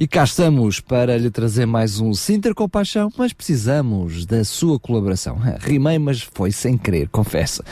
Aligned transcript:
E 0.00 0.06
cá 0.06 0.22
estamos 0.22 0.78
para 0.78 1.18
lhe 1.18 1.28
trazer 1.28 1.66
mais 1.66 1.98
um 1.98 2.14
Sinter 2.14 2.54
Compaixão, 2.54 3.10
mas 3.18 3.32
precisamos 3.32 4.24
da 4.24 4.44
sua 4.44 4.78
colaboração. 4.78 5.36
Rimei, 5.58 5.98
mas 5.98 6.22
foi 6.22 6.52
sem 6.52 6.78
querer, 6.78 7.08
confesso. 7.08 7.64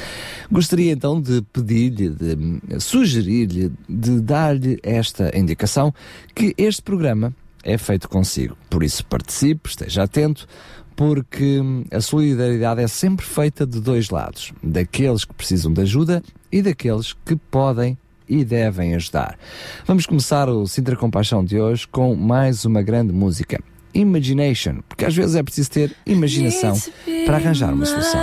Gostaria 0.50 0.90
então 0.90 1.20
de 1.20 1.40
pedir-lhe, 1.52 2.08
de 2.08 2.80
sugerir-lhe, 2.80 3.72
de 3.88 4.20
dar-lhe 4.20 4.76
esta 4.82 5.30
indicação 5.38 5.94
que 6.34 6.52
este 6.58 6.82
programa 6.82 7.32
é 7.62 7.78
feito 7.78 8.08
consigo. 8.08 8.56
Por 8.68 8.82
isso 8.82 9.06
participe, 9.06 9.68
esteja 9.68 10.02
atento, 10.02 10.48
porque 10.96 11.60
a 11.92 12.00
solidariedade 12.00 12.82
é 12.82 12.88
sempre 12.88 13.24
feita 13.24 13.64
de 13.64 13.80
dois 13.80 14.10
lados: 14.10 14.52
daqueles 14.60 15.24
que 15.24 15.32
precisam 15.32 15.72
de 15.72 15.82
ajuda 15.82 16.20
e 16.50 16.60
daqueles 16.60 17.12
que 17.12 17.36
podem 17.36 17.96
e 18.28 18.44
devem 18.44 18.94
ajudar. 18.94 19.38
Vamos 19.86 20.06
começar 20.06 20.48
o 20.48 20.66
Sintra 20.66 20.96
Compaixão 20.96 21.44
de 21.44 21.60
hoje 21.60 21.86
com 21.86 22.14
mais 22.14 22.64
uma 22.64 22.82
grande 22.82 23.12
música. 23.12 23.60
Imagination, 23.94 24.80
porque 24.88 25.04
às 25.04 25.14
vezes 25.14 25.36
é 25.36 25.42
preciso 25.42 25.70
ter 25.70 25.96
imaginação 26.04 26.74
para 27.24 27.36
arranjar 27.36 27.72
uma 27.72 27.86
solução. 27.86 28.20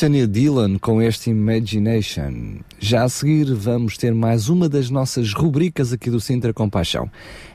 Brittany 0.00 0.26
Dillon 0.26 0.78
com 0.78 1.02
este 1.02 1.28
Imagination. 1.28 2.60
Já 2.78 3.04
a 3.04 3.08
seguir 3.10 3.52
vamos 3.52 3.98
ter 3.98 4.14
mais 4.14 4.48
uma 4.48 4.66
das 4.66 4.88
nossas 4.88 5.34
rubricas 5.34 5.92
aqui 5.92 6.08
do 6.08 6.18
Sintra 6.18 6.54
Compaixão. 6.54 7.10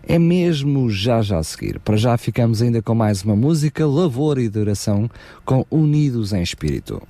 É 0.08 0.20
mesmo 0.20 0.92
já 0.92 1.24
já 1.24 1.40
a 1.40 1.44
seguir. 1.44 1.80
Para 1.80 1.98
já 1.98 2.16
ficamos 2.20 2.62
ainda 2.62 2.84
com 2.84 2.94
mais 2.94 3.24
uma 3.24 3.36
música, 3.36 3.88
Lavor 3.88 4.38
e 4.38 4.46
Adoração 4.46 5.10
com 5.44 5.66
Unidos 5.72 6.34
em 6.34 6.44
Espírito. 6.44 7.02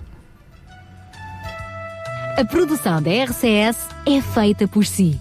A 2.37 2.45
produção 2.45 3.01
da 3.01 3.11
RCS 3.11 3.89
é 4.05 4.21
feita 4.21 4.69
por 4.69 4.85
si. 4.85 5.19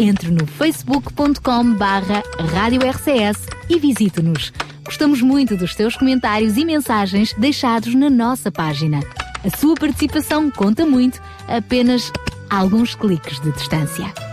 Entre 0.00 0.30
no 0.30 0.46
facebook.com 0.46 1.74
barra 1.74 2.22
Rádio 2.54 2.80
RCS 2.88 3.44
e 3.68 3.76
visite-nos. 3.80 4.52
Gostamos 4.84 5.20
muito 5.20 5.56
dos 5.56 5.74
seus 5.74 5.96
comentários 5.96 6.56
e 6.56 6.64
mensagens 6.64 7.32
deixados 7.32 7.92
na 7.92 8.08
nossa 8.08 8.48
página. 8.52 9.00
A 9.44 9.56
sua 9.56 9.74
participação 9.74 10.50
conta 10.50 10.86
muito, 10.86 11.20
apenas 11.48 12.12
alguns 12.48 12.94
cliques 12.94 13.40
de 13.40 13.50
distância. 13.52 14.31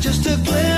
just 0.00 0.26
a 0.26 0.36
glimpse. 0.44 0.77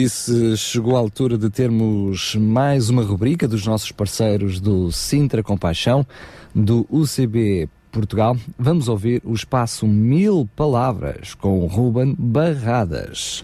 Disse, 0.00 0.58
chegou 0.58 0.94
a 0.94 0.98
altura 0.98 1.38
de 1.38 1.48
termos 1.48 2.34
mais 2.34 2.90
uma 2.90 3.02
rubrica 3.02 3.48
dos 3.48 3.66
nossos 3.66 3.90
parceiros 3.90 4.60
do 4.60 4.92
Sintra 4.92 5.42
Compaixão, 5.42 6.06
do 6.54 6.86
UCB 6.90 7.66
Portugal. 7.90 8.36
Vamos 8.58 8.88
ouvir 8.88 9.22
o 9.24 9.32
espaço 9.32 9.86
Mil 9.86 10.46
Palavras 10.54 11.32
com 11.32 11.64
Ruben 11.66 12.14
Barradas. 12.18 13.42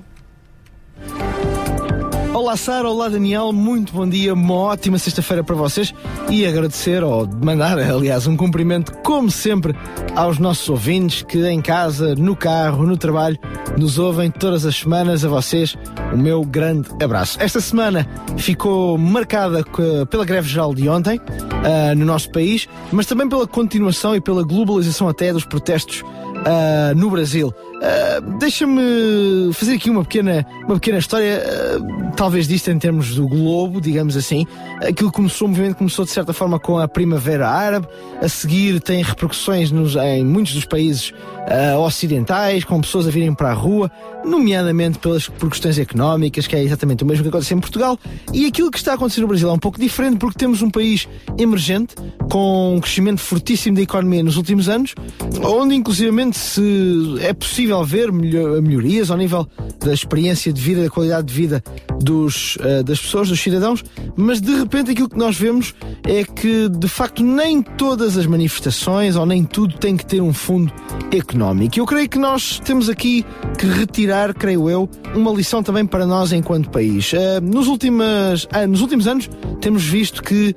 Sara, 2.57 2.89
olá 2.89 3.09
Daniel, 3.09 3.53
muito 3.53 3.93
bom 3.93 4.07
dia, 4.07 4.35
uma 4.35 4.55
ótima 4.55 4.99
sexta-feira 4.99 5.43
para 5.43 5.55
vocês 5.55 5.95
e 6.29 6.45
agradecer 6.45 7.03
ou 7.03 7.27
mandar, 7.43 7.79
aliás, 7.81 8.27
um 8.27 8.37
cumprimento, 8.37 8.93
como 8.99 9.31
sempre, 9.31 9.75
aos 10.15 10.39
nossos 10.39 10.69
ouvintes 10.69 11.23
que 11.23 11.45
em 11.47 11.63
casa, 11.63 12.15
no 12.15 12.37
carro, 12.37 12.85
no 12.87 12.97
trabalho, 12.97 13.39
nos 13.79 13.99
ouvem 13.99 14.31
todas 14.31 14.67
as 14.67 14.77
semanas. 14.77 15.25
A 15.25 15.29
vocês, 15.29 15.77
o 16.13 16.17
meu 16.17 16.45
grande 16.45 16.89
abraço. 17.03 17.39
Esta 17.41 17.61
semana 17.61 18.07
ficou 18.37 18.99
marcada 18.99 19.65
pela 20.11 20.25
greve 20.25 20.49
geral 20.49 20.75
de 20.75 20.89
ontem 20.89 21.19
uh, 21.19 21.95
no 21.97 22.05
nosso 22.05 22.31
país, 22.31 22.69
mas 22.91 23.07
também 23.07 23.29
pela 23.29 23.47
continuação 23.47 24.15
e 24.15 24.21
pela 24.21 24.43
globalização 24.43 25.09
até 25.09 25.33
dos 25.33 25.45
protestos 25.45 26.03
uh, 26.03 26.95
no 26.97 27.11
Brasil. 27.11 27.53
Uh, 27.83 28.39
Deixa-me 28.39 29.53
fazer 29.53 29.75
aqui 29.75 29.91
uma 29.91 30.05
pequena, 30.05 30.47
uma 30.65 30.75
pequena 30.75 30.99
história, 30.99 31.43
uh, 31.43 32.13
talvez 32.15 32.47
disto 32.47 32.71
em 32.71 32.79
termos 32.79 33.17
do 33.17 33.27
globo, 33.27 33.81
digamos 33.81 34.17
assim. 34.17 34.47
Aquilo 34.81 35.11
começou, 35.11 35.47
o 35.47 35.49
movimento 35.49 35.77
começou 35.77 36.05
de 36.05 36.13
certa 36.13 36.33
forma 36.33 36.61
com 36.61 36.79
a 36.79 36.87
Primavera 36.87 37.49
Árabe, 37.49 37.89
a 38.21 38.29
seguir 38.29 38.81
tem 38.81 39.03
repercussões 39.03 39.73
nos, 39.73 39.97
em 39.97 40.25
muitos 40.25 40.55
dos 40.55 40.65
países 40.65 41.11
uh, 41.11 41.79
ocidentais, 41.81 42.63
com 42.63 42.81
pessoas 42.81 43.09
a 43.09 43.11
virem 43.11 43.35
para 43.35 43.51
a 43.51 43.55
rua, 43.55 43.91
nomeadamente 44.25 44.99
pelas, 44.99 45.29
por 45.29 45.51
questões 45.51 45.77
económicas, 45.77 46.47
que 46.47 46.55
é 46.55 46.63
exatamente 46.63 47.03
o 47.03 47.07
mesmo 47.07 47.25
que 47.25 47.31
acontece 47.31 47.53
em 47.53 47.59
Portugal. 47.61 47.99
E 48.33 48.47
aquilo 48.47 48.71
que 48.71 48.79
está 48.79 48.93
a 48.93 48.95
acontecer 48.95 49.21
no 49.21 49.27
Brasil 49.27 49.49
é 49.49 49.53
um 49.53 49.59
pouco 49.59 49.81
diferente, 49.81 50.19
porque 50.19 50.39
temos 50.39 50.63
um 50.63 50.71
país 50.71 51.09
emergente, 51.37 51.97
com 52.31 52.77
um 52.77 52.81
crescimento 52.81 53.21
fortíssimo 53.21 53.77
da 53.77 53.83
economia 53.83 54.23
nos 54.23 54.37
últimos 54.37 54.69
anos, 54.69 54.95
onde 55.43 55.75
inclusivamente 55.75 56.39
se 56.39 57.17
é 57.21 57.33
possível 57.33 57.72
ver 57.81 58.13
melhorias 58.13 59.11
ao 59.11 59.17
nível 59.17 59.49
da 59.83 59.93
experiência 59.93 60.53
de 60.53 60.61
vida, 60.61 60.83
da 60.83 60.91
qualidade 60.91 61.27
de 61.27 61.35
vida 61.35 61.63
dos, 62.01 62.57
uh, 62.57 62.83
das 62.85 63.01
pessoas, 63.01 63.29
dos 63.29 63.41
cidadãos, 63.41 63.85
mas 64.17 64.41
de 64.41 64.55
repente 64.55 64.91
aquilo 64.91 65.09
que 65.09 65.17
nós 65.17 65.37
vemos 65.37 65.75
é 66.05 66.25
que 66.25 66.69
de 66.69 66.89
facto 66.89 67.23
nem 67.23 67.63
todas 67.63 68.17
as 68.17 68.27
manifestações 68.27 69.17
ou 69.17 69.25
nem 69.25 69.45
tudo 69.45 69.79
tem 69.79 69.97
que 69.97 70.05
ter 70.05 70.21
um 70.21 70.33
fundo 70.33 70.73
económico. 71.13 71.79
Eu 71.79 71.87
creio 71.87 72.09
que 72.09 72.19
nós 72.19 72.61
temos 72.61 72.89
aqui 72.89 73.25
que 73.59 73.67
retirar, 73.67 74.35
creio 74.35 74.69
eu, 74.69 74.89
uma 75.15 75.33
lição 75.33 75.63
também 75.63 75.87
para 75.87 76.07
nós 76.07 76.33
enquanto 76.33 76.71
país. 76.71 77.13
Uh, 77.13 77.41
nos, 77.43 77.69
últimas, 77.69 78.45
uh, 78.45 78.67
nos 78.69 78.81
últimos 78.81 79.07
anos 79.07 79.31
temos 79.61 79.85
visto 79.85 80.23
que 80.23 80.55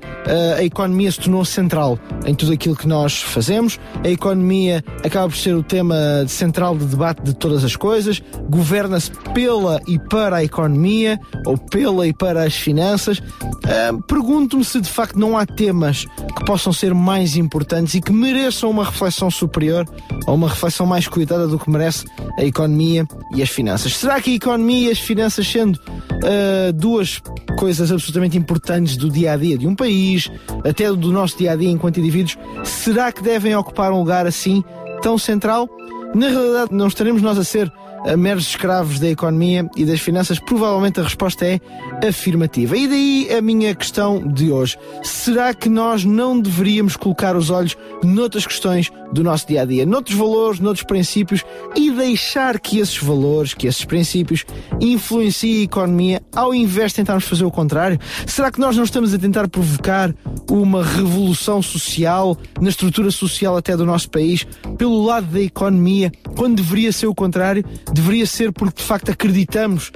a 0.58 0.64
economia 0.64 1.12
se 1.12 1.20
tornou 1.20 1.44
central 1.44 1.96
em 2.26 2.34
tudo 2.34 2.52
aquilo 2.52 2.74
que 2.74 2.88
nós 2.88 3.22
fazemos. 3.22 3.78
A 4.04 4.08
economia 4.08 4.84
acaba 5.04 5.28
por 5.28 5.36
ser 5.36 5.54
o 5.54 5.62
tema 5.62 5.94
central 6.26 6.76
de 6.76 6.86
debate 6.86 7.05
de 7.14 7.34
todas 7.34 7.64
as 7.64 7.76
coisas, 7.76 8.22
governa-se 8.48 9.10
pela 9.34 9.80
e 9.86 9.98
para 9.98 10.36
a 10.36 10.44
economia 10.44 11.18
ou 11.44 11.56
pela 11.56 12.06
e 12.06 12.12
para 12.12 12.44
as 12.44 12.54
finanças. 12.54 13.18
Uh, 13.18 14.02
Pergunto-me 14.06 14.64
se 14.64 14.80
de 14.80 14.90
facto 14.90 15.18
não 15.18 15.36
há 15.36 15.44
temas 15.44 16.06
que 16.36 16.44
possam 16.44 16.72
ser 16.72 16.94
mais 16.94 17.36
importantes 17.36 17.94
e 17.94 18.00
que 18.00 18.12
mereçam 18.12 18.70
uma 18.70 18.84
reflexão 18.84 19.30
superior 19.30 19.86
ou 20.26 20.34
uma 20.34 20.48
reflexão 20.48 20.86
mais 20.86 21.08
cuidada 21.08 21.46
do 21.46 21.58
que 21.58 21.70
merece 21.70 22.04
a 22.38 22.44
economia 22.44 23.06
e 23.34 23.42
as 23.42 23.50
finanças. 23.50 23.96
Será 23.96 24.20
que 24.20 24.32
a 24.32 24.34
economia 24.34 24.88
e 24.88 24.90
as 24.90 24.98
finanças, 24.98 25.46
sendo 25.46 25.76
uh, 25.76 26.72
duas 26.74 27.20
coisas 27.58 27.90
absolutamente 27.90 28.36
importantes 28.36 28.96
do 28.96 29.10
dia 29.10 29.32
a 29.32 29.36
dia 29.36 29.56
de 29.56 29.66
um 29.66 29.74
país, 29.74 30.30
até 30.64 30.92
do 30.92 31.10
nosso 31.10 31.38
dia 31.38 31.52
a 31.52 31.56
dia 31.56 31.70
enquanto 31.70 31.98
indivíduos, 31.98 32.36
será 32.64 33.10
que 33.10 33.22
devem 33.22 33.54
ocupar 33.54 33.92
um 33.92 33.98
lugar 33.98 34.26
assim 34.26 34.62
tão 35.02 35.18
central? 35.18 35.68
Na 36.14 36.28
realidade, 36.28 36.72
não 36.72 36.86
estaremos 36.88 37.22
nós 37.22 37.38
a 37.38 37.44
ser 37.44 37.72
meros 38.16 38.48
escravos 38.48 39.00
da 39.00 39.08
economia 39.08 39.68
e 39.76 39.84
das 39.84 40.00
finanças? 40.00 40.38
Provavelmente 40.38 41.00
a 41.00 41.02
resposta 41.02 41.44
é 41.44 41.60
afirmativa. 42.06 42.76
E 42.76 42.86
daí 42.86 43.28
a 43.36 43.42
minha 43.42 43.74
questão 43.74 44.26
de 44.26 44.52
hoje. 44.52 44.78
Será 45.02 45.52
que 45.52 45.68
nós 45.68 46.04
não 46.04 46.40
deveríamos 46.40 46.96
colocar 46.96 47.36
os 47.36 47.50
olhos 47.50 47.76
noutras 48.04 48.46
questões 48.46 48.92
do 49.12 49.22
nosso 49.22 49.46
dia 49.46 49.62
a 49.62 49.64
dia, 49.64 49.86
noutros 49.86 50.16
valores, 50.16 50.60
noutros 50.60 50.84
princípios 50.84 51.44
e 51.74 51.90
deixar 51.90 52.58
que 52.60 52.78
esses 52.78 52.98
valores, 52.98 53.54
que 53.54 53.66
esses 53.66 53.84
princípios 53.84 54.44
influenciem 54.80 55.60
a 55.60 55.64
economia 55.64 56.22
ao 56.34 56.54
invés 56.54 56.92
de 56.92 56.96
tentarmos 56.96 57.24
fazer 57.24 57.44
o 57.44 57.50
contrário? 57.50 57.98
Será 58.26 58.50
que 58.50 58.60
nós 58.60 58.76
não 58.76 58.84
estamos 58.84 59.14
a 59.14 59.18
tentar 59.18 59.48
provocar 59.48 60.14
uma 60.50 60.84
revolução 60.84 61.62
social 61.62 62.36
na 62.60 62.68
estrutura 62.68 63.10
social 63.10 63.56
até 63.56 63.76
do 63.76 63.84
nosso 63.84 64.10
país 64.10 64.46
pelo 64.76 65.04
lado 65.04 65.26
da 65.26 65.40
economia, 65.40 66.12
quando 66.36 66.56
deveria 66.56 66.92
ser 66.92 67.06
o 67.06 67.14
contrário? 67.14 67.64
deveria 67.92 68.26
ser 68.26 68.52
porque 68.52 68.80
de 68.80 68.86
facto 68.86 69.10
acreditamos 69.10 69.90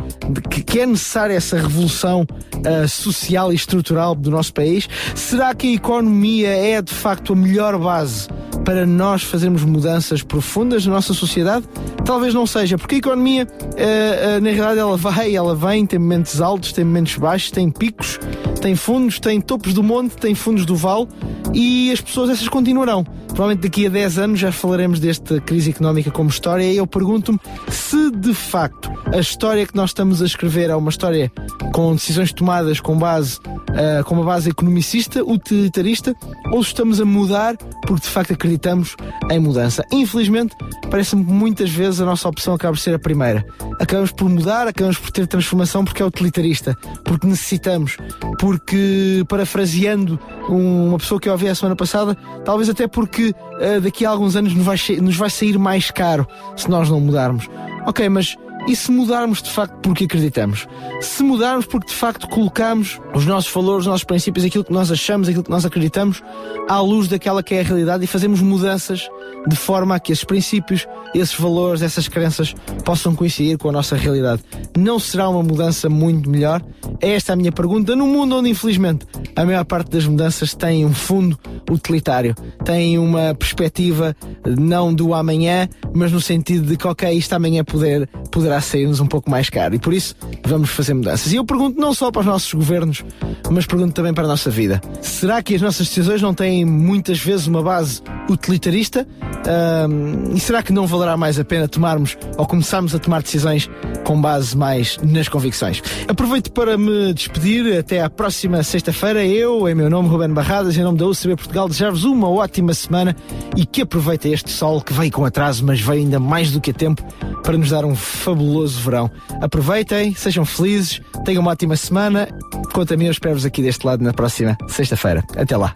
que 0.65 0.81
é 0.81 0.87
necessária 0.87 1.35
essa 1.35 1.57
revolução 1.57 2.23
uh, 2.23 2.89
social 2.89 3.53
e 3.53 3.57
estrutural 3.57 4.15
do 4.15 4.31
nosso 4.31 4.53
país? 4.53 4.89
Será 5.15 5.55
que 5.55 5.69
a 5.69 5.75
economia 5.75 6.49
é 6.49 6.81
de 6.81 6.93
facto 6.93 7.33
a 7.33 7.37
melhor 7.37 7.79
base 7.79 8.29
para 8.65 8.87
nós 8.87 9.23
fazermos 9.23 9.65
mudanças 9.65 10.23
profundas 10.23 10.87
na 10.87 10.95
nossa 10.95 11.13
sociedade? 11.13 11.67
Talvez 12.05 12.35
não 12.35 12.47
seja, 12.47 12.79
porque 12.79 12.97
a 12.97 12.99
economia, 12.99 13.47
uh, 13.47 14.39
uh, 14.39 14.41
na 14.41 14.51
realidade, 14.51 14.79
ela 14.79 14.97
vai, 14.97 15.35
ela 15.35 15.55
vem, 15.55 15.87
tem 15.87 15.99
momentos 15.99 16.41
altos, 16.41 16.73
tem 16.73 16.85
momentos 16.85 17.17
baixos, 17.17 17.51
tem 17.51 17.71
picos, 17.71 18.19
tem 18.61 18.75
fundos, 18.75 19.19
tem 19.19 19.41
topos 19.41 19.73
do 19.75 19.83
monte, 19.83 20.17
tem 20.17 20.35
fundos 20.35 20.65
do 20.65 20.77
vale 20.77 21.09
e 21.55 21.91
as 21.93 22.01
pessoas 22.01 22.31
essas 22.31 22.49
continuarão. 22.49 23.05
Provavelmente 23.29 23.63
daqui 23.63 23.87
a 23.87 23.91
10 23.91 24.19
anos 24.19 24.41
já 24.41 24.53
falaremos 24.53 25.01
desta 25.01 25.41
crise 25.41 25.71
económica 25.71 26.11
como 26.11 26.29
história 26.29 26.65
e 26.65 26.77
eu 26.77 26.87
pergunto-me 26.87 27.39
se 27.69 28.11
de 28.11 28.35
facto 28.35 28.91
a 29.13 29.19
história 29.19 29.67
que 29.67 29.75
nós 29.75 29.91
estamos 29.91 30.21
a 30.21 30.27
escrever 30.27 30.71
é 30.71 30.77
uma 30.77 30.91
história 30.91 31.33
com 31.73 31.95
decisões 31.95 32.33
tomadas 32.33 32.81
com 32.81 32.97
base 32.97 33.39
uh, 33.71 34.05
com 34.05 34.15
uma 34.15 34.25
base 34.25 34.51
economicista, 34.51 35.23
utilitarista, 35.25 36.15
ou 36.53 36.61
estamos 36.61 37.01
a 37.01 37.05
mudar 37.05 37.57
porque 37.87 38.07
de 38.07 38.09
facto 38.13 38.33
acreditamos 38.33 38.97
em 39.31 39.39
mudança. 39.39 39.85
Infelizmente, 39.93 40.55
parece-me 40.91 41.25
que 41.25 41.33
muitas 41.33 41.71
vezes 41.71 42.01
a 42.01 42.05
nossa 42.05 42.29
opção 42.29 42.55
acaba 42.55 42.73
por 42.75 42.81
ser 42.81 42.95
a 42.95 42.99
primeira. 42.99 43.45
Acabamos 43.79 44.13
por 44.13 44.29
mudar, 44.29 44.67
acabamos 44.69 44.99
por 44.99 45.11
ter 45.11 45.27
transformação 45.27 45.85
porque 45.85 46.03
é 46.03 46.07
utilitarista, 46.07 46.77
porque 47.05 47.27
necessitamos, 47.27 47.97
porque, 48.39 49.25
parafraseando 49.29 50.21
uma 50.49 50.99
pessoa 50.99 51.21
que 51.21 51.29
eu 51.29 51.35
ouvi 51.41 51.49
a 51.49 51.55
semana 51.55 51.75
passada, 51.75 52.15
talvez 52.45 52.69
até 52.69 52.87
porque 52.87 53.31
uh, 53.31 53.81
daqui 53.81 54.05
a 54.05 54.11
alguns 54.11 54.37
anos 54.37 54.55
nos 54.55 54.65
vai, 54.65 54.77
nos 55.01 55.17
vai 55.17 55.31
sair 55.31 55.59
mais 55.59 55.91
caro 55.91 56.27
se 56.57 56.69
nós 56.69 56.91
não 56.91 57.01
mudarmos. 57.01 57.49
Ok, 57.87 58.09
mas 58.09 58.37
e 58.67 58.77
se 58.77 58.91
mudarmos 58.91 59.43
de 59.43 59.51
facto 59.51 59.77
porque 59.83 60.05
acreditamos? 60.05 60.67
Se 61.01 61.23
mudarmos 61.23 61.67
porque 61.67 61.89
de 61.89 61.95
facto 61.95 62.29
colocamos 62.29 63.01
os 63.15 63.27
nossos 63.27 63.53
valores, 63.53 63.81
os 63.81 63.87
nossos 63.87 64.05
princípios, 64.05 64.45
aquilo 64.45 64.65
que 64.65 64.73
nós 64.73 64.91
achamos, 64.91 65.29
aquilo 65.29 65.45
que 65.45 65.51
nós 65.51 65.65
acreditamos, 65.65 66.23
à 66.69 66.81
luz 66.81 67.09
daquela 67.09 67.43
que 67.43 67.55
é 67.55 67.61
a 67.61 67.65
realidade 67.65 68.05
e 68.05 68.07
fazemos 68.07 68.41
mudanças 68.41 69.09
de 69.47 69.57
forma 69.57 69.95
a 69.95 70.01
que 70.01 70.13
esses 70.13 70.25
princípios, 70.25 70.87
esses 71.15 71.35
valores, 71.35 71.83
essas 71.83 72.09
crenças 72.09 72.55
possam 72.85 73.15
coincidir 73.15 73.59
com 73.59 73.69
a 73.69 73.73
nossa 73.73 73.97
realidade. 73.97 74.43
Não 74.77 74.99
será 74.99 75.29
uma 75.29 75.43
mudança 75.43 75.89
muito 75.89 76.29
melhor? 76.29 76.63
É 77.01 77.11
esta 77.11 77.33
a 77.33 77.37
minha 77.37 77.53
pergunta. 77.53 77.97
Num 77.97 78.07
mundo 78.07 78.37
onde, 78.37 78.51
infelizmente, 78.51 79.07
a 79.35 79.45
maior 79.45 79.65
parte 79.65 79.91
das 79.91 80.07
mudanças 80.07 80.55
tem 80.55 80.85
um 80.85 80.93
fundo 80.93 81.39
utilitário, 81.71 82.35
tem 82.65 82.99
uma 82.99 83.35
perspectiva 83.35 84.15
não 84.45 84.93
do 84.93 85.15
amanhã, 85.15 85.69
mas 85.95 86.13
no 86.13 86.21
sentido 86.21 86.67
de 86.67 86.77
que, 86.77 86.87
ok, 86.87 87.11
isto 87.13 87.33
amanhã 87.33 87.65
poder, 87.65 88.09
poderá 88.51 88.61
sair-nos 88.61 89.01
um 89.01 89.07
pouco 89.07 89.31
mais 89.31 89.49
caro. 89.49 89.75
E 89.75 89.79
por 89.79 89.93
isso 89.93 90.17
vamos 90.45 90.71
fazer 90.71 90.95
mudanças. 90.95 91.33
E 91.33 91.37
eu 91.37 91.45
pergunto 91.45 91.81
não 91.81 91.95
só 91.95 92.11
para 92.11 92.21
os 92.21 92.27
nossos 92.27 92.53
governos, 92.53 93.05
mas 93.49 93.65
pergunto 93.65 93.95
também 93.95 94.13
para 94.13 94.25
a 94.25 94.29
nossa 94.29 94.51
vida. 94.51 94.81
Será 95.01 95.41
que 95.43 95.55
as 95.55 95.63
nossas 95.63 95.87
decisões 95.87 96.21
não 96.21 96.35
têm 96.35 96.65
muitas 96.65 97.21
vezes 97.21 97.47
uma 97.47 97.63
base 97.63 98.03
utilitarista? 98.29 99.07
Um, 99.41 100.35
e 100.35 100.41
será 100.41 100.63
que 100.63 100.73
não 100.73 100.87
valerá 100.87 101.17
mais 101.17 101.39
a 101.39 101.45
pena 101.45 101.69
tomarmos 101.69 102.19
ou 102.37 102.47
começarmos 102.47 102.95
a 102.95 102.99
tomar 102.99 103.23
decisões 103.23 103.71
com 104.05 104.21
base 104.21 104.57
mais 104.57 104.99
nas 105.03 105.29
convicções? 105.29 105.83
Aproveito 106.09 106.51
para 106.51 106.77
me 106.77 107.15
despedir. 107.15 107.79
Até 107.79 108.01
à 108.03 108.11
próxima 108.11 108.63
sexta-feira. 108.63 109.25
Eu, 109.25 109.69
em 109.69 109.75
meu 109.75 109.89
nome, 109.89 110.09
Ruben 110.09 110.31
Barradas, 110.31 110.77
em 110.77 110.83
nome 110.83 110.99
da 110.99 111.07
UCB 111.07 111.37
Portugal, 111.37 111.69
desejar-vos 111.69 112.05
uma 112.05 112.29
ótima 112.29 112.75
semana 112.75 113.15
e 113.57 113.65
que 113.65 113.83
aproveitem 113.83 114.33
este 114.33 114.51
sol 114.51 114.81
que 114.81 114.93
veio 114.93 115.13
com 115.13 115.25
atraso, 115.25 115.65
mas 115.65 115.81
veio 115.81 116.01
ainda 116.01 116.19
mais 116.19 116.51
do 116.51 116.61
que 116.61 116.71
a 116.71 116.75
tempo 116.75 117.03
para 117.43 117.57
nos 117.57 117.71
dar 117.71 117.85
um 117.85 117.95
fabuloso 117.95 118.40
verão. 118.81 119.11
Aproveitem, 119.41 120.15
sejam 120.15 120.45
felizes, 120.45 121.01
tenham 121.25 121.43
uma 121.43 121.53
ótima 121.53 121.77
semana. 121.77 122.29
Quanto 122.73 122.95
a 122.95 122.97
mim, 122.97 123.07
eu 123.07 123.11
espero-vos 123.11 123.45
aqui 123.45 123.63
deste 123.63 123.87
lado 123.87 124.03
na 124.03 124.13
próxima 124.13 124.57
sexta-feira. 124.69 125.25
Até 125.37 125.57
lá. 125.57 125.73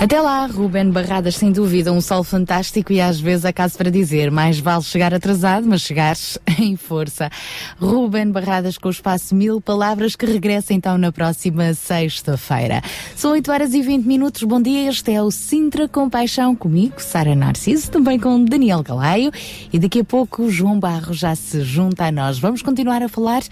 Até 0.00 0.20
lá, 0.20 0.46
Ruben 0.46 0.90
Barradas, 0.90 1.34
sem 1.34 1.50
dúvida, 1.50 1.92
um 1.92 2.00
sol 2.00 2.22
fantástico 2.22 2.92
e 2.92 3.00
às 3.00 3.18
vezes 3.18 3.44
acaso 3.44 3.76
para 3.76 3.90
dizer, 3.90 4.30
mais 4.30 4.60
vale 4.60 4.84
chegar 4.84 5.12
atrasado, 5.12 5.66
mas 5.66 5.80
chegares 5.80 6.38
em 6.58 6.76
força. 6.76 7.28
Ruben 7.80 8.30
Barradas 8.30 8.78
com 8.78 8.86
o 8.86 8.92
espaço 8.92 9.34
Mil 9.34 9.60
Palavras 9.60 10.14
que 10.14 10.24
regressa 10.24 10.72
então 10.72 10.96
na 10.96 11.10
próxima 11.10 11.74
sexta-feira. 11.74 12.80
São 13.16 13.32
8 13.32 13.50
horas 13.50 13.74
e 13.74 13.82
20 13.82 14.06
minutos, 14.06 14.42
bom 14.44 14.62
dia, 14.62 14.88
este 14.88 15.12
é 15.12 15.20
o 15.20 15.32
Sintra 15.32 15.88
com 15.88 16.08
Paixão 16.08 16.54
comigo, 16.54 16.94
Sara 16.98 17.34
Narciso, 17.34 17.90
também 17.90 18.20
com 18.20 18.44
Daniel 18.44 18.84
Galaio 18.84 19.32
e 19.72 19.78
daqui 19.80 20.00
a 20.00 20.04
pouco 20.04 20.48
João 20.48 20.78
Barro 20.78 21.12
já 21.12 21.34
se 21.34 21.47
junta 21.54 22.06
a 22.06 22.12
nós. 22.12 22.38
Vamos 22.38 22.62
continuar 22.62 23.02
a 23.02 23.08
falar 23.08 23.42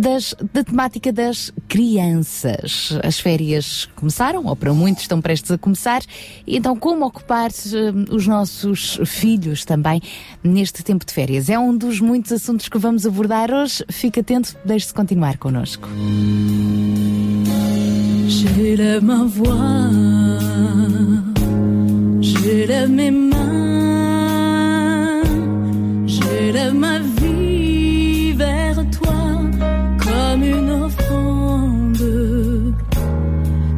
das, 0.00 0.34
da 0.52 0.62
temática 0.62 1.12
das 1.12 1.50
crianças. 1.68 2.98
As 3.02 3.18
férias 3.18 3.88
começaram, 3.96 4.44
ou 4.46 4.54
para 4.54 4.72
muitos 4.72 5.02
estão 5.02 5.20
prestes 5.20 5.50
a 5.50 5.58
começar, 5.58 6.02
então 6.46 6.76
como 6.76 7.06
ocupar 7.06 7.50
uh, 7.50 8.14
os 8.14 8.26
nossos 8.26 8.98
filhos 9.06 9.64
também 9.64 10.00
neste 10.42 10.82
tempo 10.82 11.04
de 11.04 11.12
férias? 11.12 11.48
É 11.48 11.58
um 11.58 11.76
dos 11.76 12.00
muitos 12.00 12.32
assuntos 12.32 12.68
que 12.68 12.78
vamos 12.78 13.06
abordar 13.06 13.50
hoje. 13.50 13.84
Fique 13.90 14.20
atento, 14.20 14.56
deixe-se 14.64 14.94
continuar 14.94 15.38
connosco. 15.38 15.88
Voix, 19.26 19.94
je 26.34 26.52
lève 26.52 26.74
ma 26.74 26.98
vie 26.98 28.32
vers 28.32 28.76
toi 28.96 29.20
comme 30.04 30.42
une 30.42 30.70
offrande. 30.84 32.06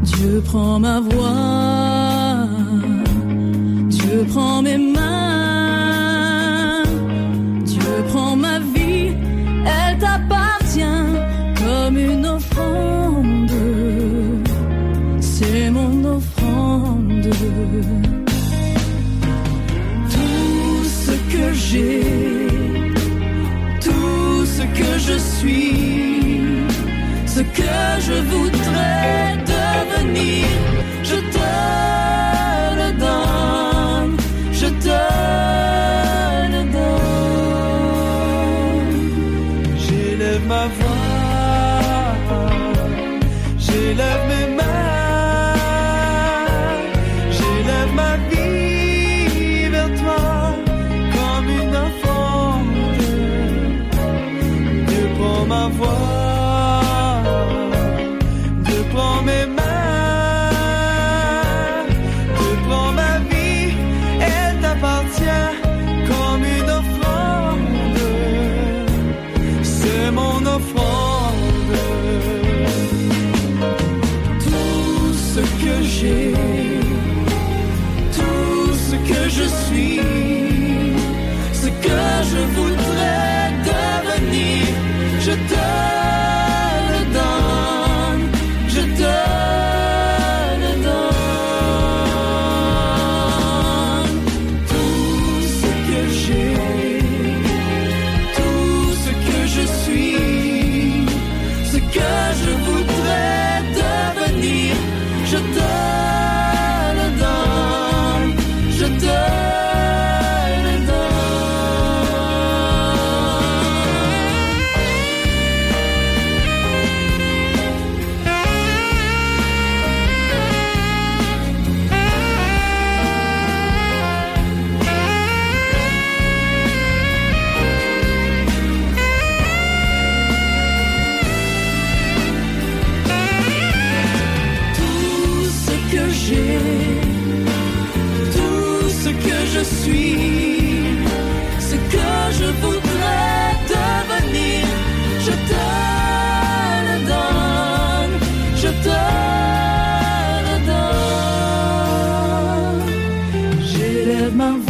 Dieu 0.02 0.42
prend 0.44 0.78
ma 0.78 1.00
voix, 1.00 2.46
Dieu 3.88 4.24
prend 4.32 4.62
mes 4.62 4.78
mains, 4.78 6.82
Dieu 7.64 7.92
prend 8.08 8.36
ma 8.36 8.58
vie, 8.74 9.10
elle 9.76 9.98
t'appartient 9.98 11.04
comme 11.62 11.98
une 11.98 12.26
offrande. 12.26 13.50
C'est 15.20 15.70
mon 15.70 16.04
offrande. 16.16 17.30
Tout 20.14 20.84
ce 20.84 21.12
que 21.32 21.52
j'ai 21.52 22.15
je 25.06 25.18
suis, 25.18 26.66
ce 27.26 27.40
que 27.40 27.76
je 28.00 28.16
voudrais 28.32 29.36
devenir, 29.54 30.46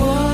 world. 0.00 0.25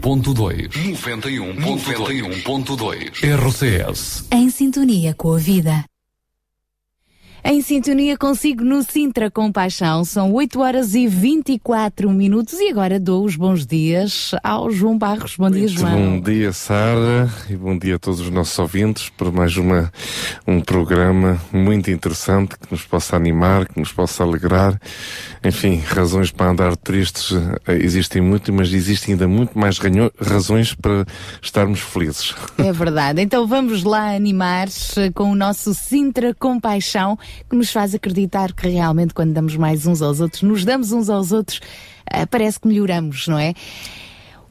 91.2. 0.00 0.70
91.2. 1.58 3.22
RCS. 3.22 4.24
Em 4.30 4.48
sintonia 4.50 5.14
com 5.14 5.34
a 5.34 5.38
vida. 5.38 5.89
Em 7.42 7.62
sintonia 7.62 8.18
consigo 8.18 8.62
no 8.62 8.82
Sintra 8.82 9.30
Compaixão, 9.30 10.04
são 10.04 10.32
8 10.34 10.60
horas 10.60 10.94
e 10.94 11.06
24 11.06 12.10
minutos 12.10 12.60
e 12.60 12.68
agora 12.68 13.00
dou 13.00 13.24
os 13.24 13.34
bons 13.34 13.66
dias 13.66 14.32
ao 14.44 14.70
João 14.70 14.98
Barros. 14.98 15.36
Bom 15.36 15.50
dia, 15.50 15.66
João. 15.66 15.90
Bom 15.90 16.20
dia, 16.20 16.52
Sara, 16.52 17.30
e 17.48 17.56
bom 17.56 17.76
dia 17.78 17.96
a 17.96 17.98
todos 17.98 18.20
os 18.20 18.30
nossos 18.30 18.58
ouvintes 18.58 19.08
para 19.08 19.30
mais 19.30 19.56
uma, 19.56 19.90
um 20.46 20.60
programa 20.60 21.40
muito 21.50 21.90
interessante 21.90 22.58
que 22.58 22.70
nos 22.70 22.84
possa 22.84 23.16
animar, 23.16 23.66
que 23.66 23.80
nos 23.80 23.90
possa 23.90 24.22
alegrar. 24.22 24.78
Enfim, 25.42 25.82
razões 25.86 26.30
para 26.30 26.50
andar 26.50 26.76
tristes 26.76 27.32
eh, 27.66 27.78
existem 27.78 28.20
muito, 28.20 28.52
mas 28.52 28.70
existem 28.72 29.14
ainda 29.14 29.26
muito 29.26 29.58
mais 29.58 29.78
razões 30.20 30.74
para 30.74 31.06
estarmos 31.40 31.80
felizes. 31.80 32.34
É 32.58 32.70
verdade. 32.70 33.22
Então 33.22 33.46
vamos 33.46 33.82
lá 33.82 34.14
animar 34.14 34.68
com 35.14 35.32
o 35.32 35.34
nosso 35.34 35.72
Sintra 35.72 36.34
Compaixão 36.34 37.18
que 37.48 37.56
nos 37.56 37.70
faz 37.70 37.94
acreditar 37.94 38.52
que 38.52 38.68
realmente 38.68 39.14
quando 39.14 39.32
damos 39.32 39.56
mais 39.56 39.86
uns 39.86 40.02
aos 40.02 40.20
outros, 40.20 40.42
nos 40.42 40.64
damos 40.64 40.92
uns 40.92 41.08
aos 41.08 41.32
outros, 41.32 41.60
uh, 42.12 42.26
parece 42.30 42.60
que 42.60 42.68
melhoramos, 42.68 43.26
não 43.28 43.38
é? 43.38 43.54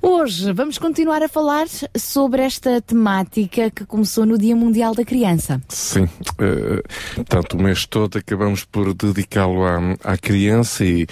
Hoje 0.02 0.54
vamos 0.54 0.78
continuar 0.78 1.22
a 1.22 1.28
falar 1.28 1.68
sobre 1.98 2.42
esta 2.42 2.82
temática 2.82 3.70
que 3.70 3.86
começou 3.86 4.26
no 4.26 4.38
Dia 4.38 4.56
Mundial 4.56 4.96
da 4.96 5.04
Criança. 5.04 5.62
Sim, 5.68 6.06
uh, 6.06 7.54
o 7.54 7.62
mês 7.62 7.86
todo 7.86 8.18
acabamos 8.18 8.63
por 8.63 8.94
dedicá-lo 8.94 9.65
à, 9.65 9.78
à 10.06 10.18
criança 10.18 10.86
e 10.86 11.06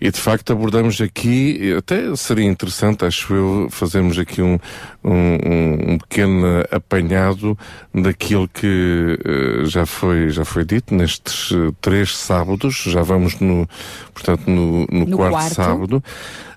e 0.00 0.10
de 0.10 0.20
facto 0.20 0.52
abordamos 0.52 1.00
aqui, 1.00 1.74
até 1.76 2.14
seria 2.14 2.44
interessante, 2.44 3.04
acho 3.04 3.34
eu, 3.34 3.68
fazermos 3.70 4.18
aqui 4.18 4.40
um, 4.40 4.58
um, 5.04 5.92
um 5.92 5.98
pequeno 5.98 6.46
apanhado 6.70 7.58
daquilo 7.94 8.48
que 8.48 9.18
uh, 9.26 9.66
já, 9.66 9.84
foi, 9.84 10.30
já 10.30 10.44
foi 10.44 10.64
dito 10.64 10.94
nestes 10.94 11.50
uh, 11.50 11.74
três 11.80 12.16
sábados, 12.16 12.84
já 12.86 13.02
vamos 13.02 13.40
no, 13.40 13.68
portanto, 14.14 14.48
no, 14.48 14.86
no, 14.90 15.06
no 15.06 15.16
quarto, 15.16 15.32
quarto, 15.32 15.54
sábado. 15.54 16.04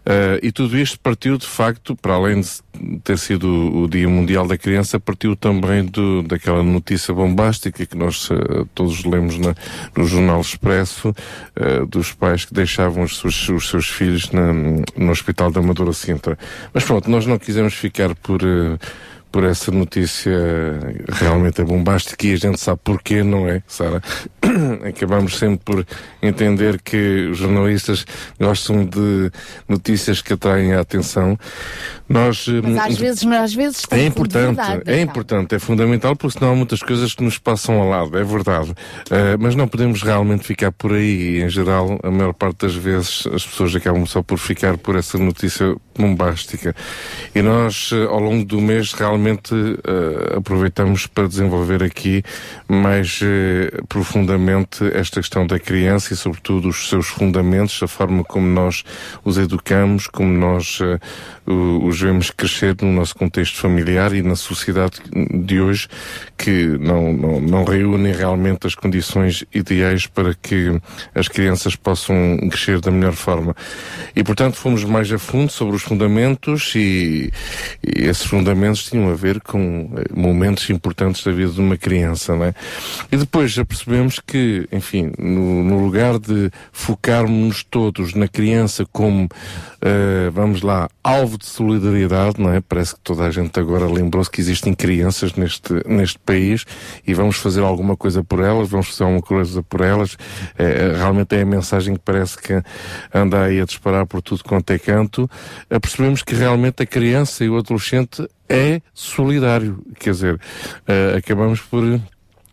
Uh, 0.02 0.42
e 0.42 0.52
tudo 0.52 0.78
isto 0.80 1.00
partiu, 1.00 1.38
de 1.38 1.46
facto, 1.46 1.96
para 1.96 2.16
além 2.16 2.42
de 2.42 2.50
ter 3.04 3.20
sido 3.20 3.48
o 3.48 3.88
Dia 3.88 4.10
Mundial 4.10 4.48
da 4.48 4.58
Criança, 4.58 5.00
partiu 5.00 5.36
também 5.36 5.86
do, 5.86 6.24
daquela 6.24 6.64
notícia 6.64 7.14
bombástica 7.14 7.86
que 7.86 7.96
nós 7.96 8.28
uh, 8.32 8.68
todos 8.74 9.04
lemos 9.06 9.38
na, 9.38 9.54
no 9.96 10.06
Jornal 10.06 10.42
Expresso, 10.42 11.10
uh, 11.10 11.86
dos 11.86 12.14
pais 12.14 12.46
que 12.46 12.54
deixavam 12.54 13.04
os 13.04 13.20
seus, 13.20 13.50
os 13.50 13.70
seus 13.70 13.88
filhos 13.88 14.32
na, 14.32 14.52
no 14.98 15.12
Hospital 15.12 15.52
da 15.52 15.60
Amadora 15.60 15.94
Sintra. 15.94 16.38
Mas 16.74 16.84
pronto, 16.84 17.10
nós 17.10 17.28
não 17.28 17.38
quisemos 17.38 17.76
ficar 17.76 18.16
por 18.16 18.42
por 19.32 19.44
essa 19.44 19.72
notícia 19.72 20.32
realmente 21.10 21.62
é 21.62 21.64
bombástica 21.64 22.28
e 22.28 22.34
a 22.34 22.36
gente 22.36 22.60
sabe 22.60 22.82
porquê, 22.84 23.24
não 23.24 23.48
é, 23.48 23.64
Sara? 23.66 24.02
Acabamos 24.88 25.38
sempre 25.38 25.60
por 25.64 25.86
entender 26.22 26.82
que 26.82 27.30
os 27.32 27.38
jornalistas 27.38 28.06
gostam 28.40 28.86
de 28.86 29.32
notícias 29.68 30.22
que 30.22 30.34
atraem 30.34 30.74
a 30.74 30.82
atenção. 30.82 31.38
Nós, 32.10 32.46
mas 32.62 32.78
às 32.78 32.98
hum, 32.98 33.00
vezes, 33.00 33.24
mas 33.24 33.40
às 33.40 33.54
vezes 33.54 33.84
é 33.90 34.06
importante, 34.06 34.60
é 34.86 35.00
importante, 35.00 35.56
é 35.56 35.60
fundamental, 35.60 36.14
porque 36.14 36.38
senão 36.38 36.52
há 36.52 36.56
muitas 36.56 36.84
coisas 36.84 37.14
que 37.14 37.24
nos 37.24 37.38
passam 37.38 37.80
ao 37.80 37.88
lado, 37.88 38.18
é 38.18 38.24
verdade. 38.24 38.72
Uh, 38.72 39.40
mas 39.40 39.56
não 39.56 39.66
podemos 39.66 40.04
realmente 40.04 40.44
ficar 40.44 40.74
por 40.74 40.92
aí 40.92 41.38
e, 41.38 41.42
em 41.42 41.50
geral, 41.50 41.98
a 42.04 42.12
maior 42.12 42.34
parte 42.34 42.66
das 42.66 42.76
vezes 42.76 43.26
as 43.34 43.46
pessoas 43.46 43.74
acabam 43.76 44.06
só 44.06 44.22
por 44.22 44.38
ficar 44.38 44.78
por 44.78 44.98
essa 44.98 45.18
notícia 45.18 45.74
bombástica. 45.98 46.76
E 47.34 47.42
nós, 47.42 47.94
uh, 47.94 48.10
ao 48.10 48.20
longo 48.20 48.44
do 48.44 48.60
mês, 48.60 48.92
realmente 48.92 49.21
uh, 49.30 50.38
aproveitamos 50.38 51.08
para 51.08 51.28
desenvolver 51.28 51.84
aqui 51.84 52.24
mais 52.68 53.20
profundamente 53.88 54.84
esta 54.94 55.20
questão 55.20 55.46
da 55.46 55.60
criança 55.60 56.14
e, 56.14 56.18
sobretudo, 56.18 56.70
os 56.70 56.90
seus 56.90 57.08
fundamentos, 57.08 57.82
a 57.84 57.88
forma 57.88 58.24
como 58.24 58.48
nós 58.48 58.84
os 59.24 59.38
educamos, 59.38 60.08
como 60.08 60.32
nós 60.32 60.80
os 61.46 62.00
vemos 62.00 62.32
crescer 62.32 62.76
no 62.82 62.92
nosso 62.92 63.16
contexto 63.16 63.58
familiar 63.58 64.14
e 64.14 64.22
na 64.22 64.36
sociedade 64.36 65.02
de 65.34 65.60
hoje 65.60 65.88
que 66.38 66.68
não, 66.80 67.14
não, 67.14 67.42
não 67.42 67.64
reúnem 67.64 68.14
realmente 68.14 68.66
as 68.66 68.76
condições 68.76 69.44
ideais 69.54 70.08
para 70.08 70.34
que 70.34 70.80
as 71.14 71.28
crianças 71.28 71.76
possam 71.76 72.38
crescer 72.50 72.80
da 72.80 72.92
melhor 72.92 73.14
forma. 73.14 73.56
E, 74.16 74.24
portanto, 74.24 74.56
fomos 74.56 74.84
mais 74.84 75.12
a 75.12 75.20
fundo 75.20 75.52
sobre 75.52 75.76
os 75.76 75.82
fundamentos 75.82 76.74
e, 76.76 77.32
e 77.84 78.06
esses 78.06 78.26
fundamentos 78.26 78.86
tinham 78.86 79.11
a 79.12 79.16
ver 79.16 79.42
com 79.42 79.92
eh, 79.96 80.04
momentos 80.14 80.70
importantes 80.70 81.24
da 81.24 81.32
vida 81.32 81.52
de 81.52 81.60
uma 81.60 81.78
criança, 81.78 82.36
não 82.36 82.46
é? 82.46 82.54
E 83.12 83.18
depois 83.18 83.52
já 83.52 83.66
percebemos 83.66 84.20
que, 84.20 84.68
enfim, 84.72 85.12
no, 85.18 85.64
no 85.64 85.84
lugar 85.84 86.20
de 86.20 86.52
focarmos 86.72 87.64
todos 87.64 88.14
na 88.14 88.28
criança 88.28 88.86
como, 88.92 89.26
uh, 89.26 90.32
vamos 90.32 90.62
lá, 90.62 90.90
alvo 91.04 91.38
de 91.38 91.46
solidariedade, 91.46 92.40
não 92.40 92.52
é? 92.52 92.62
Parece 92.62 92.96
que 92.96 93.02
toda 93.02 93.24
a 93.24 93.32
gente 93.32 93.60
agora 93.60 93.86
lembrou-se 93.86 94.30
que 94.30 94.42
existem 94.42 94.74
crianças 94.74 95.34
neste, 95.34 95.74
neste 95.88 96.20
país 96.20 96.66
e 97.06 97.14
vamos 97.14 97.38
fazer 97.38 97.62
alguma 97.62 97.96
coisa 97.96 98.24
por 98.24 98.40
elas, 98.40 98.70
vamos 98.70 98.88
fazer 98.90 99.04
alguma 99.04 99.22
coisa 99.22 99.64
por 99.64 99.82
elas. 99.82 100.18
É 100.58 100.94
realmente 100.96 101.36
é 101.36 101.42
a 101.42 101.46
mensagem 101.46 101.96
que 101.96 102.02
parece 102.04 102.38
que 102.38 102.62
anda 103.14 103.44
aí 103.44 103.60
a 103.60 103.66
disparar 103.66 104.06
por 104.06 104.22
tudo 104.22 104.44
quanto 104.44 104.72
é 104.72 104.80
canto. 104.80 105.30
É, 105.70 105.80
percebemos 105.80 106.24
que 106.24 106.36
realmente 106.36 106.84
a 106.84 106.86
criança 106.86 107.44
e 107.44 107.50
o 107.50 107.58
adolescente 107.58 108.28
é 108.52 108.82
solidário. 108.94 109.82
Quer 109.98 110.12
dizer, 110.12 110.42
é, 110.86 111.16
acabamos 111.18 111.62
por 111.62 111.84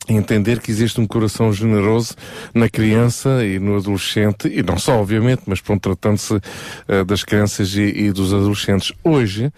entender 0.09 0.61
que 0.61 0.71
existe 0.71 1.01
um 1.01 1.07
coração 1.07 1.53
generoso 1.53 2.15
na 2.55 2.69
criança 2.69 3.45
e 3.45 3.59
no 3.59 3.77
adolescente, 3.77 4.49
e 4.49 4.63
não 4.63 4.79
só, 4.79 5.01
obviamente, 5.01 5.43
mas 5.47 5.61
pronto, 5.61 5.83
tratando-se 5.83 6.35
uh, 6.35 7.05
das 7.07 7.23
crianças 7.25 7.75
e, 7.75 7.83
e, 7.83 8.13
dos 8.13 8.33
adolescentes. 8.33 8.93
Hoje, 9.05 9.53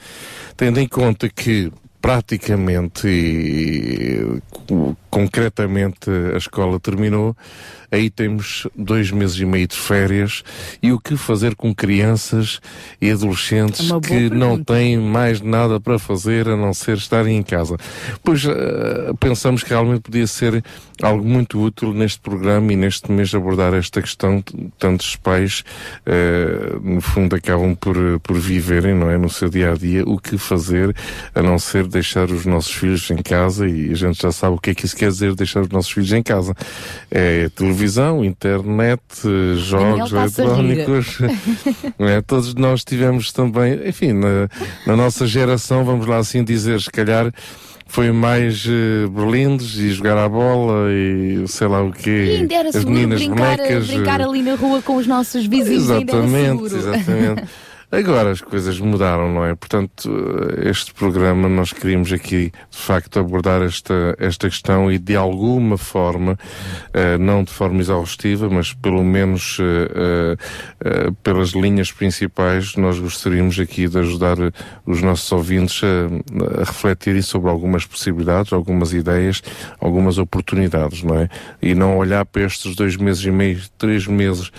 tendo 0.57 0.81
em 0.81 0.89
conta 0.89 1.29
que 1.29 1.71
praticamente 2.01 3.07
e 3.07 4.43
concretamente 5.11 6.09
a 6.35 6.39
escola 6.39 6.79
terminou, 6.79 7.37
aí 7.91 8.09
temos 8.09 8.67
dois 8.77 9.11
meses 9.11 9.39
e 9.39 9.45
meio 9.45 9.67
de 9.67 9.77
férias 9.77 10.45
e 10.83 10.93
o 10.93 11.01
que 11.01 11.17
fazer 11.17 11.57
com 11.57 11.75
crianças 11.75 12.61
e 13.01 13.11
adolescentes 13.11 13.91
é 13.91 14.01
que 14.01 14.31
não 14.31 14.63
têm 14.63 14.99
mais 14.99 15.41
nada 15.41 15.81
para 15.81 15.99
fazer 15.99 16.49
a 16.49 16.57
não 16.57 16.73
ser 16.73 16.97
estarem 16.97 17.37
em 17.37 17.43
casa. 17.43 17.77
Pois 18.23 18.45
uh, 18.45 19.15
pensamos 19.19 19.63
que 19.63 19.71
realmente 19.71 20.03
podia 20.03 20.27
ser 20.27 20.63
algo 21.03 21.27
muito 21.27 21.61
útil 21.61 21.93
neste 21.93 22.21
programa 22.21 22.73
e 22.73 22.77
neste 22.77 23.11
mês 23.11 23.35
abordar 23.35 23.75
esta 23.75 24.01
questão. 24.01 24.43
Tantos 24.79 25.17
pais, 25.17 25.65
uh, 26.07 26.81
no 26.81 27.01
fundo, 27.01 27.35
acabam 27.35 27.75
por, 27.75 27.97
por 28.21 28.39
viverem, 28.39 28.95
não 28.95 29.11
é, 29.11 29.19
no 29.19 29.29
seu 29.29 29.49
dia 29.49 29.73
a 29.73 29.75
dia, 29.75 30.05
o 30.07 30.19
que 30.19 30.39
fazer 30.39 30.95
a 31.35 31.43
não 31.43 31.59
ser 31.59 31.87
deixar 31.87 32.31
os 32.31 32.47
nossos 32.47 32.73
filhos 32.73 33.11
em 33.11 33.17
casa 33.17 33.69
e 33.69 33.91
a 33.91 33.95
gente 33.95 34.23
já 34.23 34.31
sabe 34.31 34.57
o 34.57 34.59
que 34.59 34.71
é 34.71 34.75
que 34.75 34.87
isso 34.87 34.97
quer 35.01 35.09
dizer 35.09 35.35
deixar 35.35 35.63
os 35.63 35.69
nossos 35.71 35.91
filhos 35.91 36.13
em 36.13 36.23
casa. 36.23 36.55
É 37.11 37.49
televisão, 37.49 38.23
internet, 38.23 39.01
jogos 39.57 40.13
eletrónicos. 40.13 41.19
é? 41.99 42.21
Todos 42.21 42.55
nós 42.55 42.85
tivemos 42.85 43.33
também, 43.33 43.89
enfim, 43.89 44.13
na, 44.13 44.49
na 44.87 44.97
nossa 44.97 45.27
geração, 45.27 45.85
vamos 45.85 46.07
lá 46.07 46.19
assim 46.19 46.45
dizer, 46.45 46.81
se 46.81 46.91
calhar 46.91 47.33
foi 47.87 48.13
mais 48.13 48.65
uh, 48.67 49.11
berlindes 49.11 49.77
e 49.77 49.91
jogar 49.91 50.17
à 50.17 50.29
bola 50.29 50.93
e 50.93 51.45
sei 51.49 51.67
lá 51.67 51.83
o 51.83 51.91
quê. 51.91 52.47
E 52.49 52.55
era 52.55 52.69
as 52.69 52.85
meninas 52.85 53.21
brincar, 53.21 53.57
bonecas. 53.57 53.87
Brincar 53.87 54.21
ali 54.21 54.43
na 54.43 54.55
rua 54.55 54.83
com 54.83 54.97
os 54.97 55.07
nossos 55.07 55.47
vizinhos. 55.47 55.91
Exatamente, 55.91 56.75
exatamente. 56.75 57.45
Agora 57.93 58.31
as 58.31 58.41
coisas 58.41 58.79
mudaram, 58.79 59.35
não 59.35 59.45
é? 59.45 59.53
Portanto, 59.57 60.09
este 60.65 60.95
programa 60.95 61.49
nós 61.49 61.73
queríamos 61.73 62.13
aqui, 62.13 62.53
de 62.71 62.79
facto, 62.79 63.19
abordar 63.19 63.63
esta, 63.63 64.15
esta 64.17 64.49
questão 64.49 64.93
e 64.93 64.97
de 64.97 65.17
alguma 65.17 65.77
forma, 65.77 66.35
uh, 66.35 67.19
não 67.19 67.43
de 67.43 67.51
forma 67.51 67.81
exaustiva, 67.81 68.49
mas 68.49 68.73
pelo 68.73 69.03
menos 69.03 69.59
uh, 69.59 69.63
uh, 69.65 71.13
pelas 71.25 71.49
linhas 71.49 71.91
principais, 71.91 72.77
nós 72.77 72.97
gostaríamos 73.01 73.59
aqui 73.59 73.89
de 73.89 73.99
ajudar 73.99 74.37
os 74.87 75.03
nossos 75.03 75.31
ouvintes 75.33 75.83
a, 75.83 76.61
a 76.61 76.65
refletirem 76.65 77.23
sobre 77.23 77.51
algumas 77.51 77.85
possibilidades, 77.85 78.53
algumas 78.53 78.93
ideias, 78.93 79.43
algumas 79.81 80.17
oportunidades, 80.17 81.03
não 81.03 81.19
é? 81.19 81.29
E 81.61 81.75
não 81.75 81.99
olhar 81.99 82.25
para 82.25 82.43
estes 82.43 82.77
dois 82.77 82.97
meses 82.97 83.25
e 83.25 83.33
meio, 83.33 83.61
três 83.77 84.07
meses, 84.07 84.53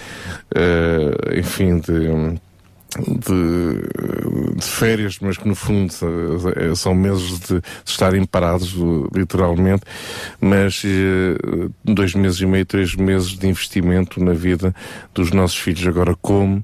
enfim, 1.38 1.80
de 1.80 2.42
de, 3.00 4.56
de, 4.56 4.66
férias, 4.66 5.18
mas 5.22 5.38
que 5.38 5.48
no 5.48 5.56
fundo 5.56 5.94
eh, 6.56 6.76
são 6.76 6.94
meses 6.94 7.40
de, 7.40 7.56
de 7.56 7.64
estarem 7.86 8.26
parados, 8.26 8.76
literalmente, 9.16 9.84
mas 10.40 10.84
eh, 10.86 11.70
dois 11.86 12.14
meses 12.14 12.42
e 12.42 12.46
meio, 12.46 12.66
três 12.66 12.96
meses 12.96 13.30
de 13.38 13.48
investimento 13.48 14.22
na 14.22 14.34
vida 14.34 14.76
dos 15.14 15.32
nossos 15.32 15.58
filhos. 15.58 15.88
Agora, 15.88 16.16
como, 16.22 16.64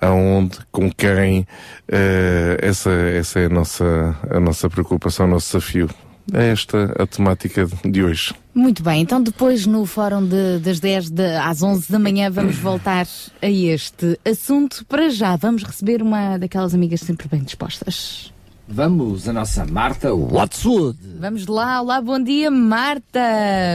aonde, 0.00 0.58
com 0.70 0.90
quem, 0.90 1.40
uh, 1.40 2.58
essa, 2.60 2.90
essa 2.90 3.40
é 3.40 3.46
a 3.46 3.48
nossa, 3.48 4.16
a 4.30 4.40
nossa 4.40 4.68
preocupação, 4.68 5.26
o 5.26 5.30
nosso 5.30 5.58
desafio. 5.58 5.88
É 6.32 6.48
esta 6.48 6.92
a 7.02 7.06
temática 7.06 7.66
de 7.84 8.02
hoje. 8.02 8.34
Muito 8.54 8.82
bem, 8.82 9.00
então 9.02 9.22
depois 9.22 9.64
no 9.66 9.86
fórum 9.86 10.26
de- 10.26 10.58
das 10.58 10.78
10 10.78 11.08
de- 11.10 11.36
às 11.36 11.62
11 11.62 11.90
da 11.90 11.98
manhã 11.98 12.30
vamos 12.30 12.56
voltar 12.56 13.06
a 13.40 13.48
este 13.50 14.18
assunto. 14.24 14.84
Para 14.88 15.08
já, 15.10 15.36
vamos 15.36 15.62
receber 15.62 16.02
uma 16.02 16.36
daquelas 16.38 16.74
amigas 16.74 17.00
sempre 17.00 17.28
bem 17.28 17.42
dispostas. 17.42 18.30
Vamos, 18.68 19.28
a 19.28 19.32
nossa 19.32 19.64
Marta 19.66 20.14
Watson. 20.14 20.94
Vamos 21.18 21.46
lá, 21.46 21.80
olá, 21.82 22.00
bom 22.00 22.22
dia, 22.22 22.50
Marta. 22.50 23.20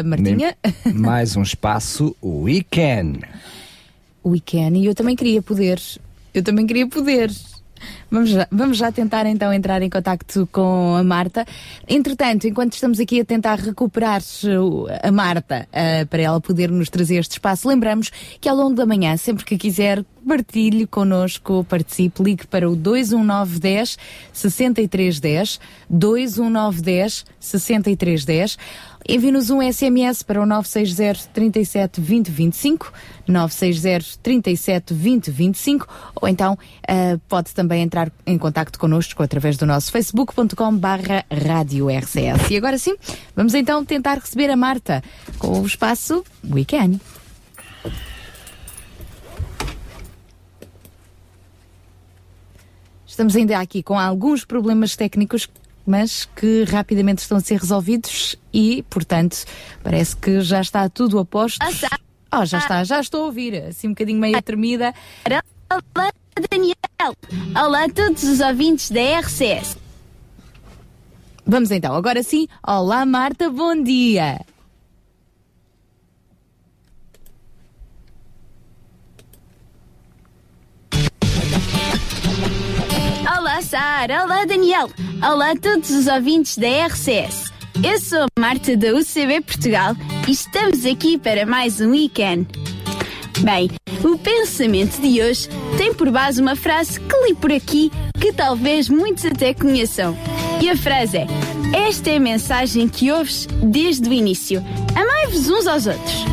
Martinha? 0.06 0.56
Mais 0.96 1.36
um 1.36 1.42
espaço 1.44 2.16
Weekend. 2.24 3.20
Weekend, 4.26 4.80
e 4.80 4.86
eu 4.86 4.96
também 4.96 5.16
queria 5.16 5.42
poder. 5.42 5.80
Eu 6.34 6.44
também 6.44 6.66
queria 6.68 6.88
poder. 6.88 7.32
Vamos 8.10 8.30
já, 8.30 8.48
vamos 8.52 8.78
já 8.78 8.92
tentar 8.92 9.26
então 9.26 9.54
entrar 9.54 9.82
em 9.82 9.90
contacto 9.90 10.48
com 10.52 10.96
a 10.96 11.04
Marta. 11.04 11.46
Entretanto, 11.88 12.48
enquanto 12.48 12.74
estamos 12.74 13.00
aqui 13.00 13.22
a 13.22 13.26
tentar 13.26 13.60
recuperar 13.60 14.22
uh, 14.22 14.88
a 15.04 15.12
Marta 15.12 15.68
uh, 15.72 16.08
para 16.08 16.22
ela 16.22 16.42
poder 16.42 16.72
nos 16.72 16.90
trazer 16.90 17.18
este 17.18 17.34
espaço, 17.34 17.68
lembramos 17.68 18.12
que 18.40 18.48
ao 18.48 18.56
longo 18.56 18.76
da 18.76 18.86
manhã, 18.86 19.16
sempre 19.18 19.46
que 19.46 19.58
quiser, 19.58 20.04
partilhe 20.28 20.86
connosco, 20.86 21.66
participe, 21.70 22.22
ligue 22.22 22.46
para 22.48 22.70
o 22.70 22.76
21910 22.76 23.98
6310, 24.34 25.60
21910 25.90 27.26
6310. 27.40 28.58
Envie-nos 29.10 29.50
um 29.50 29.62
SMS 29.62 30.22
para 30.22 30.42
o 30.42 30.46
960 30.46 31.30
37 31.34 32.02
20 32.02 32.30
25, 32.30 32.92
960 33.26 34.20
37 34.22 34.94
20 34.94 35.32
25, 35.32 35.88
ou 36.22 36.28
então 36.28 36.58
ah, 36.86 37.18
pode 37.30 37.54
também 37.54 37.84
entrar 37.84 38.12
em 38.26 38.38
contacto 38.38 38.78
connosco 38.78 39.24
através 39.24 39.56
do 39.56 39.66
nosso 39.66 39.94
facebook.com 39.94 40.76
barra 40.76 41.24
rádio 41.32 41.88
RCS. 41.88 42.52
E 42.52 42.58
agora 42.58 42.78
sim, 42.78 42.98
vamos 43.34 43.54
então 43.54 43.86
tentar 43.86 44.16
receber 44.16 44.50
a 44.50 44.58
Marta 44.58 45.02
com 45.40 45.62
o 45.62 45.66
espaço 45.66 46.26
Weekend. 46.44 47.00
Estamos 53.06 53.38
ainda 53.38 53.58
aqui 53.58 53.82
com 53.82 53.98
alguns 53.98 54.44
problemas 54.44 54.96
técnicos, 54.96 55.48
mas 55.88 56.26
que 56.36 56.66
rapidamente 56.66 57.20
estão 57.20 57.38
a 57.38 57.40
ser 57.40 57.62
resolvidos 57.62 58.36
e, 58.54 58.84
portanto, 58.90 59.46
parece 59.82 60.18
que 60.18 60.42
já 60.42 60.60
está 60.60 60.90
tudo 60.90 61.18
a 61.18 61.24
posto. 61.24 61.66
Oh, 62.30 62.46
já 62.46 62.58
está, 62.58 62.84
já 62.84 63.00
estou 63.00 63.24
a 63.24 63.26
ouvir, 63.28 63.56
assim 63.64 63.88
um 63.88 63.92
bocadinho 63.92 64.20
meio 64.20 64.42
tremida. 64.42 64.94
Olá, 65.72 66.12
Daniel. 66.52 66.76
Olá 67.56 67.86
a 67.86 67.90
todos 67.90 68.24
os 68.24 68.42
ouvintes 68.42 68.92
da 68.92 69.20
RCS. 69.22 69.78
Vamos 71.46 71.72
então, 71.72 71.96
agora 71.96 72.22
sim. 72.22 72.50
Olá, 72.62 73.06
Marta, 73.06 73.50
bom 73.50 73.82
dia. 73.82 74.42
Olá, 83.58 83.64
Sara. 83.64 84.24
Olá, 84.24 84.46
Daniel. 84.46 84.88
Olá 85.20 85.54
a 85.54 85.56
todos 85.56 85.90
os 85.90 86.06
ouvintes 86.06 86.60
da 86.60 86.68
RCS. 86.86 87.52
Eu 87.84 88.00
sou 88.00 88.20
a 88.20 88.40
Marta 88.40 88.78
da 88.78 88.94
UCB 88.94 89.42
Portugal 89.42 89.96
e 90.28 90.32
estamos 90.32 90.86
aqui 90.86 91.18
para 91.18 91.44
mais 91.44 91.82
um 91.82 91.90
weekend. 91.90 92.48
Bem, 93.40 93.72
o 94.04 94.16
pensamento 94.20 95.02
de 95.02 95.24
hoje 95.24 95.50
tem 95.76 95.92
por 95.92 96.12
base 96.12 96.40
uma 96.40 96.56
frase 96.56 97.00
que 97.00 97.26
li 97.26 97.34
por 97.34 97.52
aqui 97.52 97.92
que 98.22 98.32
talvez 98.32 98.90
muitos 98.90 99.26
até 99.26 99.56
conheçam. 99.56 100.16
E 100.62 100.70
a 100.70 100.78
frase 100.78 101.18
é: 101.18 101.28
Esta 101.88 102.12
é 102.12 102.18
a 102.18 102.20
mensagem 102.20 102.88
que 102.88 103.12
ouves 103.12 103.48
desde 103.64 104.08
o 104.08 104.14
início. 104.14 104.64
Amai-vos 104.96 105.50
uns 105.50 105.66
aos 105.66 105.88
outros. 105.88 106.26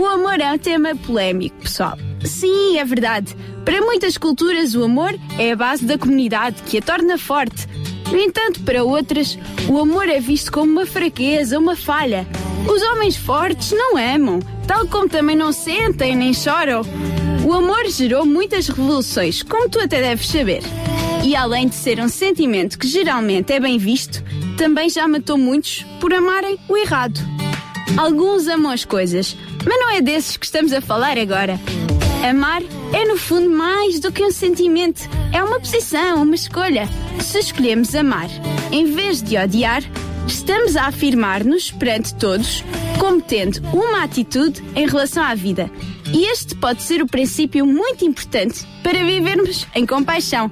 O 0.00 0.06
amor 0.06 0.40
é 0.40 0.52
um 0.52 0.58
tema 0.58 0.94
polémico, 0.94 1.56
pessoal. 1.62 1.98
Sim, 2.24 2.78
é 2.78 2.84
verdade. 2.84 3.36
Para 3.64 3.80
muitas 3.80 4.16
culturas, 4.16 4.74
o 4.74 4.84
amor 4.84 5.18
é 5.38 5.52
a 5.52 5.56
base 5.56 5.84
da 5.84 5.98
comunidade 5.98 6.62
que 6.62 6.78
a 6.78 6.82
torna 6.82 7.18
forte. 7.18 7.66
No 8.10 8.18
entanto, 8.18 8.60
para 8.62 8.84
outras, 8.84 9.38
o 9.68 9.78
amor 9.78 10.08
é 10.08 10.20
visto 10.20 10.52
como 10.52 10.70
uma 10.70 10.86
fraqueza, 10.86 11.58
uma 11.58 11.76
falha. 11.76 12.26
Os 12.68 12.82
homens 12.82 13.16
fortes 13.16 13.72
não 13.72 13.96
amam, 13.96 14.40
tal 14.66 14.86
como 14.86 15.08
também 15.08 15.36
não 15.36 15.52
sentem 15.52 16.16
nem 16.16 16.32
choram. 16.32 16.82
O 17.44 17.52
amor 17.52 17.86
gerou 17.88 18.24
muitas 18.24 18.68
revoluções, 18.68 19.42
como 19.42 19.68
tu 19.68 19.78
até 19.78 20.00
deves 20.00 20.28
saber. 20.28 20.62
E 21.22 21.34
além 21.34 21.68
de 21.68 21.74
ser 21.74 22.00
um 22.00 22.08
sentimento 22.08 22.78
que 22.78 22.86
geralmente 22.86 23.52
é 23.52 23.60
bem 23.60 23.78
visto, 23.78 24.22
também 24.56 24.88
já 24.88 25.08
matou 25.08 25.36
muitos 25.36 25.84
por 26.00 26.12
amarem 26.12 26.58
o 26.68 26.76
errado. 26.76 27.18
Alguns 27.96 28.46
amam 28.46 28.70
as 28.70 28.84
coisas, 28.84 29.36
mas 29.64 29.78
não 29.78 29.90
é 29.90 30.00
desses 30.00 30.36
que 30.36 30.46
estamos 30.46 30.72
a 30.72 30.80
falar 30.80 31.18
agora. 31.18 31.58
Amar 32.24 32.62
é, 32.94 33.04
no 33.04 33.18
fundo, 33.18 33.50
mais 33.50 34.00
do 34.00 34.10
que 34.10 34.24
um 34.24 34.30
sentimento. 34.30 35.02
É 35.30 35.44
uma 35.44 35.60
posição, 35.60 36.22
uma 36.22 36.34
escolha. 36.34 36.88
Se 37.20 37.38
escolhemos 37.38 37.94
amar, 37.94 38.30
em 38.72 38.86
vez 38.94 39.22
de 39.22 39.36
odiar, 39.36 39.82
estamos 40.26 40.74
a 40.74 40.86
afirmar-nos 40.86 41.70
perante 41.70 42.14
todos 42.14 42.64
como 42.98 43.20
tendo 43.20 43.60
uma 43.74 44.02
atitude 44.02 44.64
em 44.74 44.86
relação 44.86 45.22
à 45.22 45.34
vida. 45.34 45.70
E 46.14 46.24
este 46.24 46.54
pode 46.54 46.82
ser 46.82 47.02
o 47.02 47.06
princípio 47.06 47.66
muito 47.66 48.06
importante 48.06 48.66
para 48.82 49.04
vivermos 49.04 49.66
em 49.74 49.84
compaixão. 49.84 50.50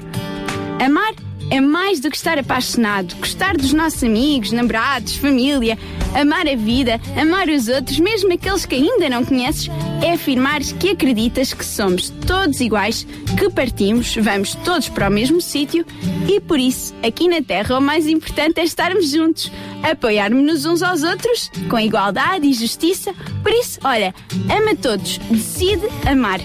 Amar 0.78 1.14
é 1.52 1.60
mais 1.60 2.00
do 2.00 2.10
que 2.10 2.16
estar 2.16 2.38
apaixonado, 2.38 3.14
gostar 3.16 3.58
dos 3.58 3.74
nossos 3.74 4.02
amigos, 4.02 4.52
namorados, 4.52 5.16
família, 5.16 5.78
amar 6.18 6.48
a 6.48 6.56
vida, 6.56 6.98
amar 7.14 7.46
os 7.50 7.68
outros, 7.68 7.98
mesmo 7.98 8.32
aqueles 8.32 8.64
que 8.64 8.76
ainda 8.76 9.10
não 9.10 9.22
conheces, 9.22 9.68
é 10.02 10.12
afirmar 10.12 10.62
que 10.62 10.88
acreditas 10.88 11.52
que 11.52 11.62
somos 11.62 12.08
todos 12.26 12.58
iguais, 12.58 13.06
que 13.38 13.50
partimos, 13.50 14.16
vamos 14.16 14.54
todos 14.64 14.88
para 14.88 15.10
o 15.10 15.12
mesmo 15.12 15.42
sítio 15.42 15.84
e 16.26 16.40
por 16.40 16.58
isso, 16.58 16.94
aqui 17.02 17.28
na 17.28 17.42
Terra, 17.42 17.76
o 17.76 17.82
mais 17.82 18.06
importante 18.06 18.58
é 18.58 18.64
estarmos 18.64 19.10
juntos, 19.10 19.52
apoiarmos-nos 19.82 20.64
uns 20.64 20.82
aos 20.82 21.02
outros, 21.02 21.50
com 21.68 21.78
igualdade 21.78 22.46
e 22.46 22.54
justiça. 22.54 23.12
Por 23.42 23.52
isso, 23.52 23.78
olha, 23.84 24.14
ama 24.48 24.74
todos, 24.74 25.18
decide 25.30 25.86
amar. 26.06 26.40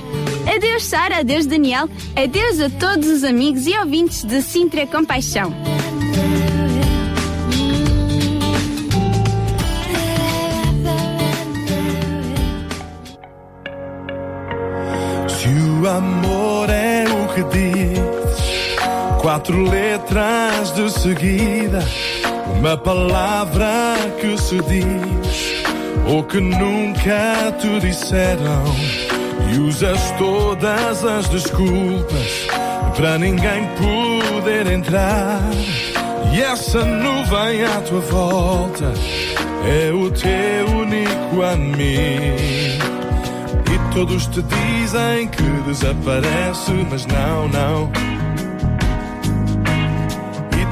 Adeus, 0.48 0.86
Sara, 0.86 1.20
adeus, 1.20 1.46
Daniel, 1.46 1.90
adeus 2.16 2.60
a 2.62 2.70
todos 2.70 3.08
os 3.08 3.24
amigos 3.24 3.68
e 3.68 3.78
ouvintes 3.78 4.24
de 4.24 4.42
Sintra 4.42 4.88
Compaixão. 4.88 5.54
Se 15.28 15.48
o 15.50 15.88
amor 15.88 16.70
é 16.70 17.04
o 17.04 17.34
que 17.34 17.44
diz, 17.44 18.78
quatro 19.22 19.62
letras 19.64 20.72
de 20.74 20.90
seguida, 20.90 21.80
uma 22.58 22.78
palavra 22.78 23.68
que 24.20 24.38
se 24.38 24.56
diz, 24.62 25.64
ou 26.08 26.24
que 26.24 26.40
nunca 26.40 27.54
te 27.60 27.80
disseram, 27.80 28.64
e 29.54 29.60
usas 29.60 30.12
todas 30.18 31.04
as 31.04 31.28
desculpas 31.30 32.48
para 32.96 33.18
ninguém 33.18 33.68
poder 33.76 34.72
entrar. 34.72 35.42
E 36.34 36.42
essa 36.42 36.84
nuvem 36.84 37.64
à 37.64 37.82
tua 37.82 38.02
volta 38.02 38.94
é 39.66 39.92
o 39.92 40.10
teu 40.12 40.78
único 40.78 41.42
amigo. 41.44 42.88
E 43.74 43.94
todos 43.94 44.28
te 44.28 44.42
dizem 44.42 45.28
que 45.28 45.44
desaparece, 45.68 46.72
mas 46.90 47.06
não, 47.06 47.48
não. 47.48 48.17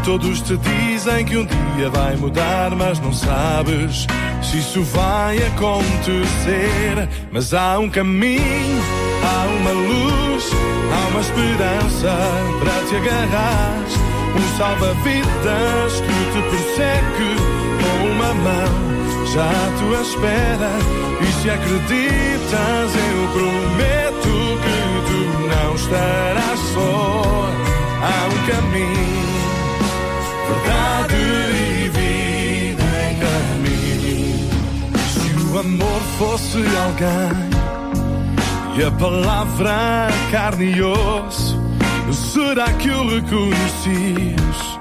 Todos 0.05 0.39
te 0.41 0.55
dizem 0.55 1.25
que 1.25 1.35
um 1.35 1.45
dia 1.45 1.89
vai 1.89 2.15
mudar, 2.15 2.69
mas 2.75 2.99
não 2.99 3.11
sabes 3.11 4.05
se 4.43 4.59
isso 4.59 4.83
vai 4.83 5.35
acontecer. 5.47 7.09
Mas 7.31 7.55
há 7.55 7.79
um 7.79 7.89
caminho, 7.89 8.81
há 9.23 9.47
uma 9.47 9.71
luz, 9.71 10.51
há 10.93 11.07
uma 11.09 11.21
esperança 11.21 12.15
para 12.59 12.87
te 12.87 12.95
agarrar. 12.97 13.85
Um 14.35 14.57
salva-vidas 14.57 16.01
que 16.01 16.17
te 16.31 16.41
persegue 16.51 17.29
com 17.81 17.97
uma 18.11 18.33
mão 18.35 18.95
já 19.33 19.49
à 19.49 19.67
tua 19.79 20.01
espera. 20.01 20.71
E 21.19 21.25
se 21.41 21.49
acreditas, 21.49 22.89
eu 22.95 23.27
prometo 23.33 24.33
que 24.61 24.77
tu 25.09 25.19
não 25.47 25.75
estarás 25.75 26.59
só. 26.73 27.15
Há 28.05 28.27
um 28.27 28.39
caminho, 28.45 29.04
verdade 30.65 31.15
e 31.15 31.89
vida 31.89 32.83
em 33.09 33.15
caminho. 33.19 34.49
Se 35.13 35.43
o 35.43 35.59
amor 35.59 36.01
fosse 36.17 36.57
alguém 36.57 37.45
e 38.77 38.83
a 38.83 38.91
palavra 38.91 40.07
carne 40.31 40.75
e 40.75 40.81
osso, 40.81 41.59
será 42.11 42.71
que 42.73 42.89
o 42.89 43.07
reconhecias? 43.07 44.75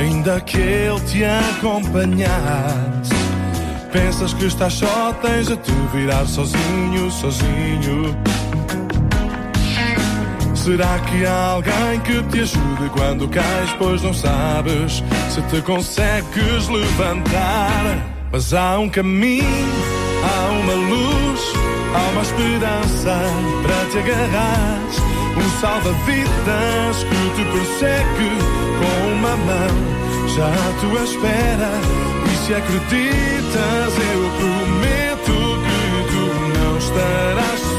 ainda 0.00 0.40
que 0.40 0.58
ele 0.58 1.00
te 1.00 1.24
acompanhasse. 1.24 3.12
Pensas 3.92 4.32
que 4.32 4.46
estás 4.46 4.74
só, 4.74 5.12
tens 5.20 5.50
a 5.50 5.56
te 5.56 5.72
virar 5.92 6.26
sozinho, 6.26 7.10
sozinho. 7.10 8.16
Será 10.64 10.98
que 10.98 11.24
há 11.24 11.52
alguém 11.52 12.00
que 12.04 12.22
te 12.24 12.40
ajude 12.40 12.90
quando 12.92 13.26
cais, 13.28 13.74
pois 13.78 14.02
não 14.02 14.12
sabes 14.12 15.02
se 15.30 15.40
te 15.48 15.62
consegues 15.62 16.68
levantar? 16.68 17.96
Mas 18.30 18.52
há 18.52 18.78
um 18.78 18.90
caminho, 18.90 19.46
há 20.22 20.50
uma 20.50 20.74
luz, 20.74 21.40
há 21.94 22.10
uma 22.10 22.20
esperança 22.20 23.22
para 23.62 23.90
te 23.90 23.98
agarrar. 24.00 24.80
Um 25.34 25.60
salva-vidas 25.60 27.04
que 27.08 27.30
te 27.36 27.44
persegue 27.52 28.30
com 28.78 29.12
uma 29.14 29.36
mão 29.38 30.28
já 30.36 30.46
à 30.46 30.80
tua 30.82 31.04
espera. 31.04 31.70
E 32.30 32.36
se 32.36 32.52
acreditas, 32.52 33.94
eu 34.12 34.30
prometo 34.36 35.32
que 35.64 36.12
tu 36.12 36.58
não 36.58 36.76
estarás 36.76 37.69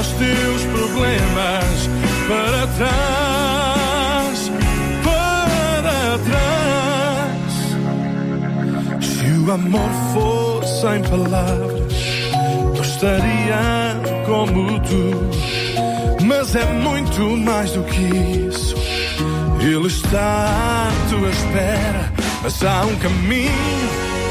Os 0.00 0.06
teus 0.12 0.62
problemas 0.62 1.90
para 2.28 2.66
trás, 2.76 4.38
para 5.02 6.18
trás. 6.28 7.52
Se 9.04 9.28
o 9.38 9.50
amor 9.50 9.90
fosse 10.14 10.80
sem 10.82 11.02
palavras, 11.02 11.94
eu 12.76 12.82
estaria 12.82 13.96
como 14.24 14.78
tu. 14.80 16.24
Mas 16.24 16.54
é 16.54 16.64
muito 16.64 17.36
mais 17.38 17.72
do 17.72 17.82
que 17.82 18.02
isso. 18.46 18.76
Ele 19.60 19.88
está 19.88 20.88
à 20.88 20.92
tua 21.10 21.28
espera. 21.28 22.12
Mas 22.42 22.62
há 22.62 22.86
um 22.86 22.94
caminho, 22.96 23.50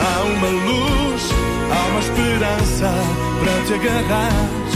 há 0.02 0.24
uma 0.24 0.48
luz, 0.48 1.30
há 1.72 1.88
uma 1.90 2.00
esperança 2.00 2.90
para 3.42 3.66
te 3.66 3.74
agarrar. 3.74 4.67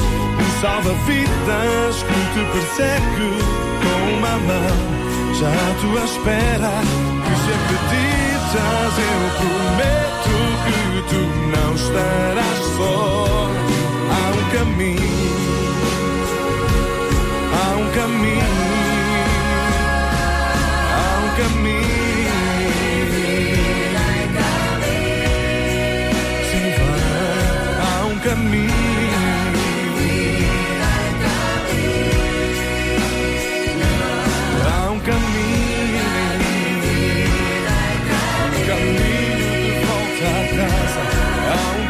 Salva-vidas 0.62 2.03
que 2.03 2.20
te 2.34 2.43
persegue 2.53 3.30
com 3.82 3.99
uma 4.18 4.36
mão 4.38 4.78
já 5.39 5.49
à 5.49 5.74
tua 5.82 6.03
espera. 6.05 6.74
Que 7.26 7.34
se 7.41 7.51
acreditas, 7.57 8.93
eu 9.09 9.22
prometo 9.39 10.36
que 10.66 10.80
tu 11.09 11.22
não 11.57 11.74
estarás 11.74 12.59
só. 12.78 13.49
Há 14.12 14.24
um 14.30 14.45
caminho 14.57 15.22
há 17.53 17.76
um 17.78 17.88
caminho, 17.91 18.41
há 20.93 21.03
um 21.24 21.30
caminho. 21.38 21.90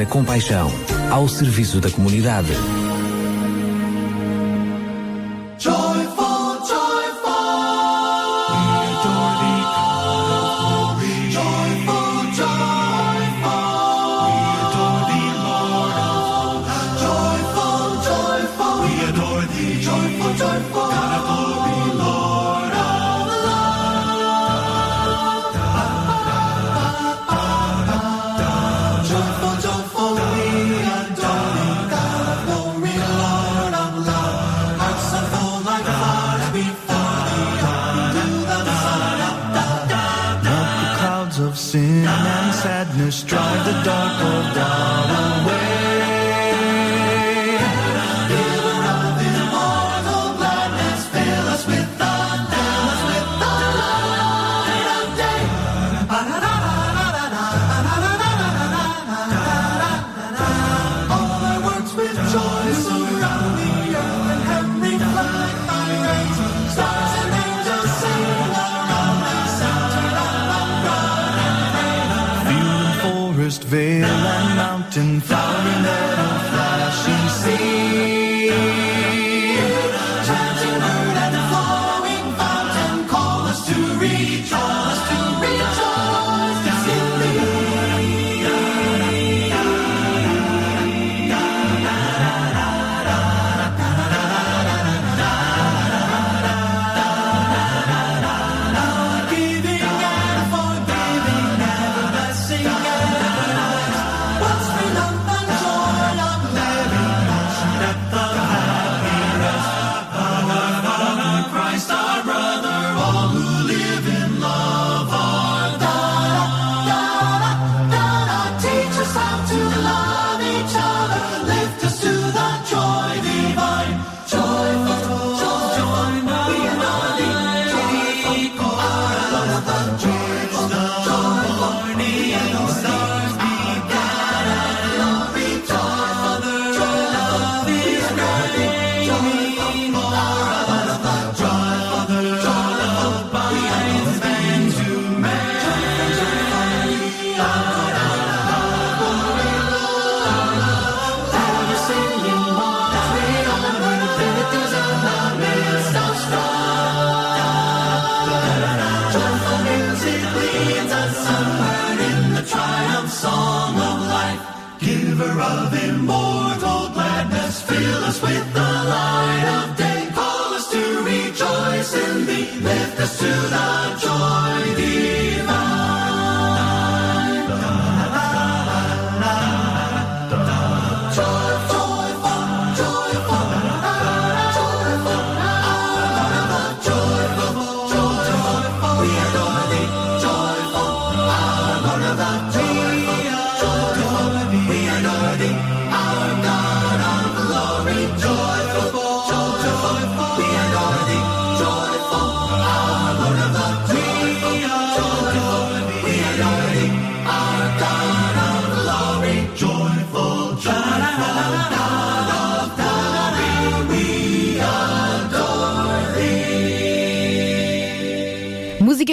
Sintra 0.00 0.06
Compaixão, 0.06 0.72
ao 1.10 1.28
serviço 1.28 1.78
da 1.78 1.90
comunidade. 1.90 2.79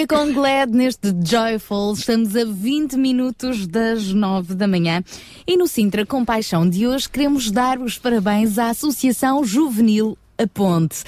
Com 0.08 0.32
Glad 0.32 0.70
neste 0.70 1.14
Joyful. 1.22 1.92
Estamos 1.92 2.34
a 2.34 2.42
20 2.42 2.96
minutos 2.96 3.66
das 3.66 4.10
9 4.10 4.54
da 4.54 4.66
manhã. 4.66 5.04
E 5.46 5.54
no 5.54 5.68
Sintra 5.68 6.06
Compaixão 6.06 6.66
de 6.66 6.86
hoje 6.86 7.06
queremos 7.10 7.50
dar 7.50 7.78
os 7.78 7.98
parabéns 7.98 8.58
à 8.58 8.70
Associação 8.70 9.44
Juvenil 9.44 10.16
A 10.38 10.46
Ponte. 10.46 11.04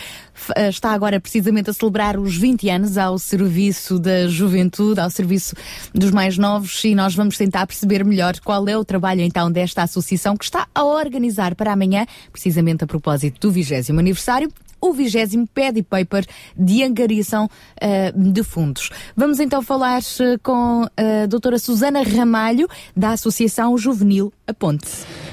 Eh, 0.55 0.69
Está 0.69 0.91
agora 0.91 1.19
precisamente 1.19 1.71
a 1.71 1.73
celebrar 1.73 2.19
os 2.19 2.37
20 2.37 2.69
anos 2.69 2.99
ao 2.99 3.19
serviço 3.19 3.99
da 3.99 4.29
juventude, 4.29 5.01
ao 5.01 5.09
serviço 5.09 5.55
dos 5.95 6.11
mais 6.11 6.37
novos, 6.37 6.85
e 6.85 6.95
nós 6.95 7.15
vamos 7.15 7.39
tentar 7.39 7.67
perceber 7.67 8.05
melhor 8.05 8.39
qual 8.41 8.69
é 8.69 8.77
o 8.77 8.85
trabalho 8.85 9.23
então 9.23 9.51
desta 9.51 9.83
associação 9.83 10.37
que 10.37 10.45
está 10.45 10.69
a 10.75 10.85
organizar 10.85 11.55
para 11.55 11.73
amanhã, 11.73 12.05
precisamente 12.31 12.85
a 12.85 12.87
propósito 12.87 13.41
do 13.41 13.51
20 13.51 13.93
aniversário, 13.93 14.53
o 14.81 14.93
20 14.93 15.47
Paddy 15.55 15.83
Paper 15.83 16.25
de 16.57 16.83
angariação 16.83 17.49
eh, 17.81 18.13
de 18.13 18.43
fundos. 18.43 18.91
Vamos 19.17 19.41
então 19.41 19.63
falar 19.63 20.01
eh, 20.01 20.39
com 20.43 20.87
a 20.97 21.27
doutora 21.27 21.59
Susana 21.59 22.03
Ramalho, 22.03 22.69
da 22.97 23.11
Associação 23.11 23.77
Juvenil 23.77 24.33
A 24.47 24.55
Ponte. 24.55 24.87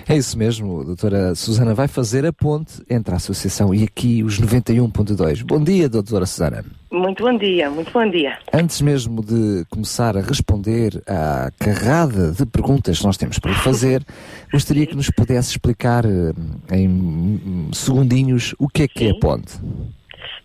É 0.08 0.16
isso 0.16 0.38
mesmo, 0.38 0.84
doutora 0.84 1.36
Susana 1.36 1.74
vai 1.74 1.88
fazer 1.88 2.26
a 2.26 2.32
ponte 2.32 2.82
entre 2.90 3.14
a 3.14 3.18
associação 3.18 3.74
e 3.74 3.84
aqui 3.84 4.24
os 4.24 4.40
91.2. 4.40 5.44
Bom 5.44 5.64
dia, 5.64 5.90
doutora 5.90 6.26
Susana. 6.26 6.64
Muito 6.90 7.24
bom 7.24 7.38
dia, 7.38 7.70
muito 7.70 7.92
bom 7.92 8.10
dia. 8.10 8.38
Antes 8.54 8.82
mesmo 8.82 9.22
de 9.22 9.66
começar 9.70 10.16
a 10.16 10.22
responder 10.22 11.04
à 11.06 11.52
carrada 11.60 12.32
de 12.32 12.46
perguntas 12.46 13.00
que 13.00 13.06
nós 13.06 13.18
temos 13.18 13.40
para 13.40 13.52
lhe 13.52 13.58
fazer, 13.58 14.06
gostaria 14.52 14.88
que 14.88 14.96
nos 14.96 15.10
pudesse 15.10 15.52
explicar 15.52 16.06
eh, 16.06 16.34
em 16.72 17.70
segundinhos 17.74 18.56
o 18.58 18.70
que 18.70 18.84
é 18.84 18.88
que 18.88 19.06
é 19.06 19.12
a 19.12 19.20
ponte. 19.20 19.54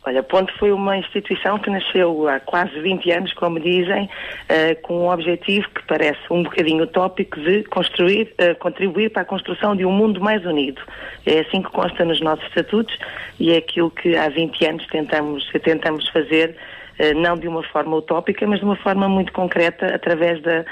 Olha, 0.04 0.22
Ponte 0.22 0.52
foi 0.58 0.72
uma 0.72 0.96
instituição 0.96 1.58
que 1.58 1.70
nasceu 1.70 2.28
há 2.28 2.40
quase 2.40 2.78
20 2.80 3.10
anos, 3.12 3.32
como 3.34 3.60
dizem, 3.60 4.08
eh, 4.48 4.74
com 4.76 5.06
um 5.06 5.10
objetivo 5.10 5.68
que 5.70 5.82
parece 5.86 6.20
um 6.30 6.42
bocadinho 6.42 6.84
utópico 6.84 7.38
de 7.40 7.62
construir, 7.64 8.34
eh, 8.38 8.54
contribuir 8.54 9.10
para 9.10 9.22
a 9.22 9.24
construção 9.24 9.76
de 9.76 9.84
um 9.84 9.92
mundo 9.92 10.20
mais 10.20 10.44
unido. 10.44 10.82
É 11.24 11.40
assim 11.40 11.62
que 11.62 11.70
consta 11.70 12.04
nos 12.04 12.20
nossos 12.20 12.44
estatutos 12.46 12.98
e 13.38 13.52
é 13.52 13.58
aquilo 13.58 13.90
que 13.90 14.16
há 14.16 14.28
20 14.28 14.66
anos 14.66 14.86
tentamos, 14.88 15.48
tentamos 15.62 16.08
fazer, 16.08 16.56
eh, 16.98 17.14
não 17.14 17.36
de 17.36 17.46
uma 17.46 17.62
forma 17.62 17.96
utópica, 17.96 18.46
mas 18.46 18.58
de 18.58 18.64
uma 18.64 18.76
forma 18.76 19.08
muito 19.08 19.32
concreta, 19.32 19.86
através 19.94 20.42
da. 20.42 20.64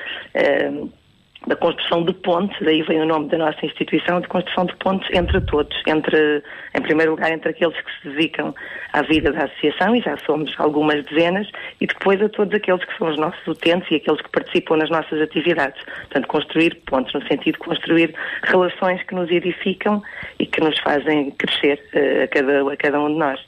Da 1.47 1.57
construção 1.57 2.05
de 2.05 2.13
pontes, 2.13 2.57
daí 2.61 2.83
vem 2.83 3.01
o 3.01 3.07
nome 3.07 3.29
da 3.29 3.39
nossa 3.39 3.65
instituição, 3.65 4.21
de 4.21 4.29
construção 4.29 4.67
de 4.67 4.77
pontes 4.77 5.09
entre 5.13 5.41
todos, 5.41 5.75
entre, 5.87 6.43
em 6.75 6.83
primeiro 6.83 7.13
lugar, 7.13 7.33
entre 7.33 7.51
aqueles 7.51 7.77
que 7.81 7.91
se 8.03 8.09
dedicam 8.11 8.55
à 8.93 9.03
vida 9.03 9.33
da 9.33 9.45
associação, 9.45 9.97
e 9.97 10.03
já 10.03 10.17
somos 10.19 10.53
algumas 10.59 11.03
dezenas, 11.07 11.49
e 11.81 11.87
depois 11.87 12.21
a 12.21 12.29
todos 12.29 12.55
aqueles 12.55 12.85
que 12.85 12.97
são 12.99 13.09
os 13.09 13.17
nossos 13.17 13.47
utentes 13.47 13.91
e 13.91 13.97
aqueles 13.97 14.21
que 14.21 14.29
participam 14.31 14.77
nas 14.77 14.91
nossas 14.91 15.21
atividades. 15.21 15.83
Portanto, 15.83 16.29
construir 16.29 16.75
pontes, 16.87 17.15
no 17.15 17.27
sentido 17.27 17.55
de 17.55 17.59
construir 17.59 18.15
relações 18.43 19.03
que 19.05 19.15
nos 19.15 19.31
edificam 19.31 20.03
e 20.39 20.47
que 20.47 20.61
nos 20.61 20.79
fazem 20.81 21.31
crescer 21.33 21.83
eh, 21.95 22.25
a, 22.25 22.29
cada, 22.29 22.73
a 22.73 22.77
cada 22.77 23.01
um 23.01 23.09
de 23.09 23.19
nós. 23.19 23.41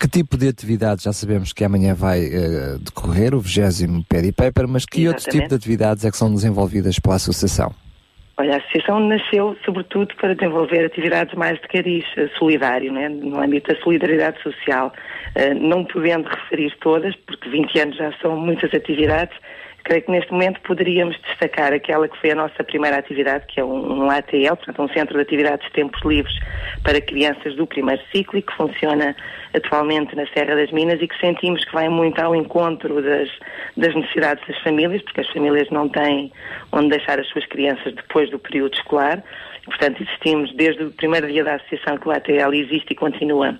Que 0.00 0.08
tipo 0.08 0.38
de 0.38 0.48
atividades, 0.48 1.04
já 1.04 1.12
sabemos 1.12 1.52
que 1.52 1.62
amanhã 1.62 1.94
vai 1.94 2.20
eh, 2.20 2.78
decorrer, 2.80 3.34
o 3.34 3.38
20 3.38 4.06
Paddy 4.08 4.32
Paper, 4.32 4.66
mas 4.66 4.86
que 4.86 5.06
outro 5.06 5.30
tipo 5.30 5.46
de 5.46 5.54
atividades 5.54 6.06
é 6.06 6.10
que 6.10 6.16
são 6.16 6.32
desenvolvidas 6.32 6.98
pela 6.98 7.16
associação? 7.16 7.74
Olha, 8.38 8.54
a 8.54 8.56
associação 8.56 8.98
nasceu 8.98 9.54
sobretudo 9.62 10.14
para 10.16 10.34
desenvolver 10.34 10.86
atividades 10.86 11.34
mais 11.34 11.60
de 11.60 11.68
cariz 11.68 12.06
eh, 12.16 12.30
solidário, 12.38 12.90
né? 12.90 13.10
no 13.10 13.38
âmbito 13.38 13.74
da 13.74 13.78
solidariedade 13.82 14.42
social. 14.42 14.90
Eh, 15.34 15.52
não 15.52 15.84
podendo 15.84 16.26
referir 16.30 16.74
todas, 16.80 17.14
porque 17.26 17.50
20 17.50 17.78
anos 17.80 17.96
já 17.98 18.10
são 18.22 18.34
muitas 18.38 18.72
atividades, 18.72 19.36
creio 19.84 20.02
que 20.02 20.10
neste 20.10 20.32
momento 20.32 20.60
poderíamos 20.62 21.14
destacar 21.28 21.74
aquela 21.74 22.08
que 22.08 22.18
foi 22.18 22.30
a 22.30 22.34
nossa 22.34 22.64
primeira 22.64 22.96
atividade, 22.96 23.44
que 23.46 23.60
é 23.60 23.64
um, 23.64 24.04
um 24.04 24.10
ATL, 24.10 24.56
portanto 24.56 24.82
um 24.82 24.88
Centro 24.88 25.16
de 25.16 25.22
Atividades 25.22 25.66
de 25.66 25.72
Tempos 25.72 26.00
Livres 26.04 26.34
para 26.82 27.00
crianças 27.02 27.54
do 27.56 27.66
primeiro 27.66 28.00
ciclo 28.10 28.38
e 28.38 28.42
que 28.42 28.54
funciona 28.54 29.14
atualmente 29.54 30.14
na 30.14 30.26
Serra 30.28 30.54
das 30.54 30.70
Minas 30.70 31.00
e 31.00 31.08
que 31.08 31.18
sentimos 31.18 31.64
que 31.64 31.72
vai 31.72 31.88
muito 31.88 32.18
ao 32.20 32.34
encontro 32.34 33.02
das, 33.02 33.28
das 33.76 33.94
necessidades 33.94 34.46
das 34.46 34.58
famílias, 34.62 35.02
porque 35.02 35.20
as 35.20 35.28
famílias 35.30 35.68
não 35.70 35.88
têm 35.88 36.32
onde 36.72 36.90
deixar 36.90 37.18
as 37.18 37.28
suas 37.28 37.46
crianças 37.46 37.94
depois 37.94 38.30
do 38.30 38.38
período 38.38 38.74
escolar. 38.74 39.22
Portanto, 39.64 40.02
existimos 40.02 40.52
desde 40.54 40.84
o 40.84 40.90
primeiro 40.92 41.26
dia 41.26 41.44
da 41.44 41.56
associação 41.56 41.98
que 41.98 42.08
o 42.08 42.12
ATL 42.12 42.54
existe 42.54 42.92
e 42.92 42.94
continua 42.94 43.58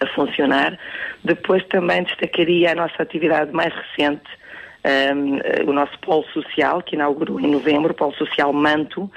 a 0.00 0.06
funcionar. 0.08 0.78
Depois 1.24 1.64
também 1.66 2.02
destacaria 2.02 2.72
a 2.72 2.74
nossa 2.74 3.02
atividade 3.02 3.52
mais 3.52 3.72
recente, 3.74 4.28
um, 5.14 5.70
o 5.70 5.72
nosso 5.72 5.96
Polo 6.00 6.24
Social, 6.32 6.82
que 6.82 6.96
inaugurou 6.96 7.38
em 7.38 7.46
novembro, 7.46 7.92
o 7.92 7.94
Polo 7.94 8.14
Social 8.14 8.52
Manto, 8.52 9.10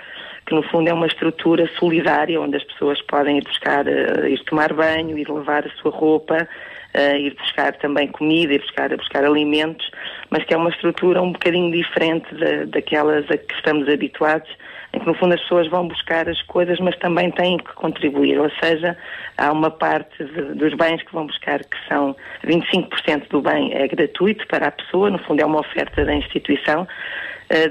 que 0.45 0.53
no 0.53 0.63
fundo 0.63 0.89
é 0.89 0.93
uma 0.93 1.07
estrutura 1.07 1.67
solidária 1.79 2.39
onde 2.39 2.57
as 2.57 2.63
pessoas 2.63 3.01
podem 3.01 3.37
ir 3.37 3.43
buscar, 3.43 3.87
eh, 3.87 4.29
ir 4.29 4.43
tomar 4.45 4.73
banho, 4.73 5.17
ir 5.17 5.27
lavar 5.27 5.65
a 5.65 5.69
sua 5.81 5.91
roupa, 5.91 6.47
eh, 6.93 7.19
ir 7.19 7.35
buscar 7.35 7.73
também 7.73 8.07
comida, 8.07 8.53
ir 8.53 8.61
buscar, 8.61 8.95
buscar 8.95 9.25
alimentos, 9.25 9.89
mas 10.29 10.43
que 10.43 10.53
é 10.53 10.57
uma 10.57 10.69
estrutura 10.69 11.21
um 11.21 11.31
bocadinho 11.31 11.71
diferente 11.71 12.33
da, 12.35 12.65
daquelas 12.65 13.25
a 13.31 13.37
que 13.37 13.53
estamos 13.55 13.89
habituados, 13.89 14.49
em 14.93 14.99
que 14.99 15.05
no 15.07 15.13
fundo 15.15 15.33
as 15.33 15.41
pessoas 15.41 15.67
vão 15.67 15.87
buscar 15.87 16.29
as 16.29 16.41
coisas, 16.43 16.79
mas 16.79 16.95
também 16.97 17.29
têm 17.31 17.57
que 17.57 17.73
contribuir, 17.73 18.39
ou 18.39 18.49
seja, 18.63 18.95
há 19.37 19.51
uma 19.51 19.69
parte 19.69 20.23
de- 20.23 20.53
dos 20.53 20.73
bens 20.75 21.01
que 21.03 21.11
vão 21.11 21.25
buscar 21.27 21.59
que 21.59 21.77
são 21.89 22.15
25% 22.45 23.27
do 23.29 23.41
bem 23.41 23.73
é 23.73 23.87
gratuito 23.87 24.47
para 24.47 24.67
a 24.67 24.71
pessoa, 24.71 25.09
no 25.09 25.17
fundo 25.19 25.41
é 25.41 25.45
uma 25.45 25.59
oferta 25.59 26.05
da 26.05 26.13
instituição, 26.13 26.87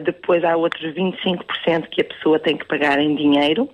depois 0.03 0.45
há 0.45 0.57
outros 0.57 0.95
25% 0.95 1.89
que 1.91 2.01
a 2.01 2.05
pessoa 2.05 2.39
tem 2.39 2.57
que 2.57 2.65
pagar 2.65 2.99
em 2.99 3.15
dinheiro, 3.15 3.69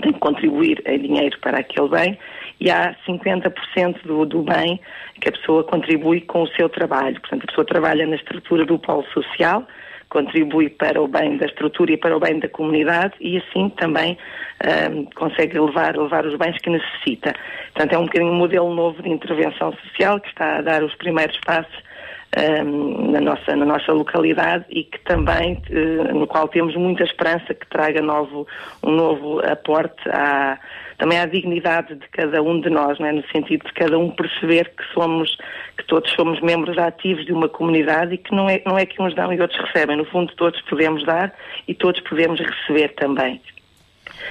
tem 0.00 0.12
que 0.12 0.18
contribuir 0.18 0.82
em 0.86 0.98
dinheiro 0.98 1.38
para 1.40 1.58
aquele 1.58 1.88
bem, 1.88 2.18
e 2.60 2.70
há 2.70 2.94
50% 3.06 4.02
do, 4.04 4.24
do 4.24 4.42
bem 4.42 4.80
que 5.20 5.28
a 5.28 5.32
pessoa 5.32 5.64
contribui 5.64 6.20
com 6.20 6.42
o 6.42 6.48
seu 6.48 6.68
trabalho. 6.68 7.20
Portanto, 7.20 7.44
a 7.44 7.46
pessoa 7.46 7.66
trabalha 7.66 8.06
na 8.06 8.16
estrutura 8.16 8.64
do 8.64 8.78
polo 8.78 9.04
social, 9.12 9.66
contribui 10.08 10.68
para 10.68 11.00
o 11.00 11.08
bem 11.08 11.38
da 11.38 11.46
estrutura 11.46 11.92
e 11.92 11.96
para 11.96 12.16
o 12.16 12.20
bem 12.20 12.38
da 12.38 12.48
comunidade 12.48 13.14
e 13.18 13.38
assim 13.38 13.70
também 13.70 14.18
ahm, 14.62 15.06
consegue 15.14 15.58
levar, 15.58 15.96
levar 15.96 16.26
os 16.26 16.36
bens 16.36 16.58
que 16.58 16.68
necessita. 16.68 17.34
Portanto, 17.72 17.94
é 17.94 17.98
um 17.98 18.04
bocadinho 18.04 18.32
um 18.32 18.36
modelo 18.36 18.74
novo 18.74 19.02
de 19.02 19.08
intervenção 19.08 19.72
social 19.72 20.20
que 20.20 20.28
está 20.28 20.58
a 20.58 20.62
dar 20.62 20.84
os 20.84 20.94
primeiros 20.96 21.38
passos 21.46 21.91
na, 22.34 23.20
nossa, 23.20 23.54
na 23.54 23.66
nossa 23.66 23.92
localidade 23.92 24.64
e 24.70 24.84
que 24.84 24.98
também, 25.00 25.60
eh, 25.70 26.12
no 26.12 26.26
qual 26.26 26.48
temos 26.48 26.74
muita 26.76 27.04
esperança 27.04 27.52
que 27.52 27.66
traga 27.68 28.00
novo, 28.00 28.46
um 28.82 28.90
novo 28.90 29.40
aporte 29.40 30.08
à, 30.08 30.58
também 30.96 31.18
à 31.18 31.26
dignidade 31.26 31.94
de 31.94 32.08
cada 32.08 32.42
um 32.42 32.60
de 32.60 32.70
nós, 32.70 32.98
é? 33.00 33.12
no 33.12 33.22
sentido 33.28 33.66
de 33.66 33.72
cada 33.74 33.98
um 33.98 34.10
perceber 34.10 34.70
que 34.70 34.84
somos, 34.94 35.36
que 35.76 35.84
todos 35.86 36.10
somos 36.12 36.40
membros 36.40 36.78
ativos 36.78 37.26
de 37.26 37.32
uma 37.32 37.48
comunidade 37.48 38.14
e 38.14 38.18
que 38.18 38.34
não 38.34 38.48
é, 38.48 38.62
não 38.64 38.78
é 38.78 38.86
que 38.86 39.00
uns 39.02 39.14
dão 39.14 39.30
e 39.32 39.40
outros 39.40 39.60
recebem. 39.66 39.96
No 39.96 40.06
fundo, 40.06 40.32
todos 40.36 40.60
podemos 40.62 41.04
dar 41.04 41.34
e 41.68 41.74
todos 41.74 42.00
podemos 42.00 42.40
receber 42.40 42.94
também. 42.94 43.40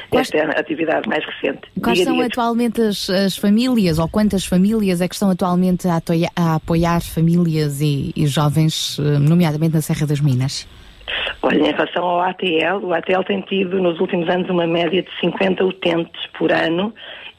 Quais- 0.09 0.27
Esta 0.33 0.37
é 0.37 0.57
a 0.57 0.59
atividade 0.59 1.07
mais 1.07 1.23
recente. 1.25 1.61
Quais 1.81 1.97
Diga, 1.99 2.09
são 2.09 2.13
diga. 2.15 2.27
atualmente 2.27 2.81
as, 2.81 3.09
as 3.09 3.37
famílias, 3.37 3.97
ou 3.99 4.07
quantas 4.09 4.45
famílias 4.45 4.99
é 5.01 5.07
que 5.07 5.13
estão 5.15 5.29
atualmente 5.29 5.87
a, 5.87 5.95
atoia- 5.97 6.29
a 6.35 6.55
apoiar 6.55 7.01
famílias 7.01 7.81
e, 7.81 8.11
e 8.15 8.27
jovens, 8.27 8.97
eh, 8.99 9.19
nomeadamente 9.19 9.73
na 9.75 9.81
Serra 9.81 10.05
das 10.05 10.19
Minas? 10.19 10.67
Olha, 11.41 11.57
em 11.69 11.71
relação 11.71 12.03
ao 12.03 12.21
ATL, 12.21 12.83
o 12.83 12.93
ATL 12.93 13.23
tem 13.25 13.41
tido 13.41 13.81
nos 13.81 13.99
últimos 13.99 14.29
anos 14.29 14.49
uma 14.49 14.67
média 14.67 15.01
de 15.01 15.09
50 15.19 15.63
utentes 15.65 16.21
por 16.37 16.51
ano. 16.51 16.93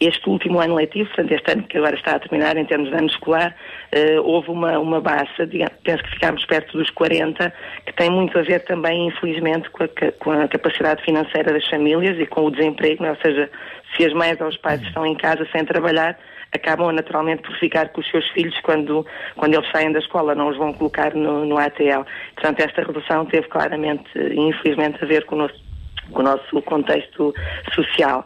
Este 0.05 0.28
último 0.28 0.59
ano 0.59 0.74
letivo, 0.74 1.09
portanto, 1.11 1.30
este 1.30 1.53
ano 1.53 1.62
que 1.62 1.78
agora 1.78 1.94
está 1.94 2.16
a 2.16 2.18
terminar 2.18 2.57
em 2.57 2.64
termos 2.64 2.90
de 2.90 2.96
ano 2.96 3.07
escolar, 3.07 3.55
eh, 3.92 4.18
houve 4.18 4.50
uma, 4.50 4.76
uma 4.76 5.00
baixa, 5.00 5.46
digamos, 5.46 5.74
penso 5.84 6.03
que 6.03 6.11
ficámos 6.11 6.44
perto 6.44 6.76
dos 6.76 6.90
40, 6.90 7.53
que 7.86 7.92
tem 7.92 8.11
muito 8.11 8.36
a 8.36 8.42
ver 8.42 8.64
também, 8.64 9.07
infelizmente, 9.07 9.70
com 9.70 9.84
a, 9.84 9.88
com 10.18 10.32
a 10.32 10.48
capacidade 10.48 11.05
financeira 11.05 11.53
das 11.53 11.64
famílias 11.68 12.18
e 12.18 12.26
com 12.26 12.46
o 12.46 12.50
desemprego, 12.50 13.05
é? 13.05 13.11
ou 13.11 13.16
seja, 13.16 13.48
se 13.96 14.05
as 14.05 14.12
mães 14.12 14.40
ou 14.40 14.48
os 14.48 14.57
pais 14.57 14.82
estão 14.82 15.07
em 15.07 15.14
casa 15.14 15.46
sem 15.53 15.64
trabalhar, 15.64 16.18
acabam 16.53 16.92
naturalmente 16.92 17.42
por 17.42 17.57
ficar 17.59 17.90
com 17.90 18.00
os 18.00 18.11
seus 18.11 18.28
filhos 18.30 18.59
quando, 18.62 19.07
quando 19.36 19.55
eles 19.55 19.70
saem 19.70 19.92
da 19.92 20.00
escola, 20.00 20.34
não 20.34 20.48
os 20.48 20.57
vão 20.57 20.72
colocar 20.72 21.14
no, 21.14 21.44
no 21.46 21.59
ATL. 21.59 22.05
Portanto, 22.34 22.59
esta 22.59 22.82
redução 22.82 23.24
teve 23.26 23.46
claramente 23.46 24.11
infelizmente 24.16 24.98
a 25.00 25.07
ver 25.07 25.24
com 25.26 25.36
o 25.36 25.38
nosso, 25.38 25.62
com 26.11 26.20
o 26.20 26.24
nosso 26.24 26.62
contexto 26.62 27.32
social. 27.72 28.24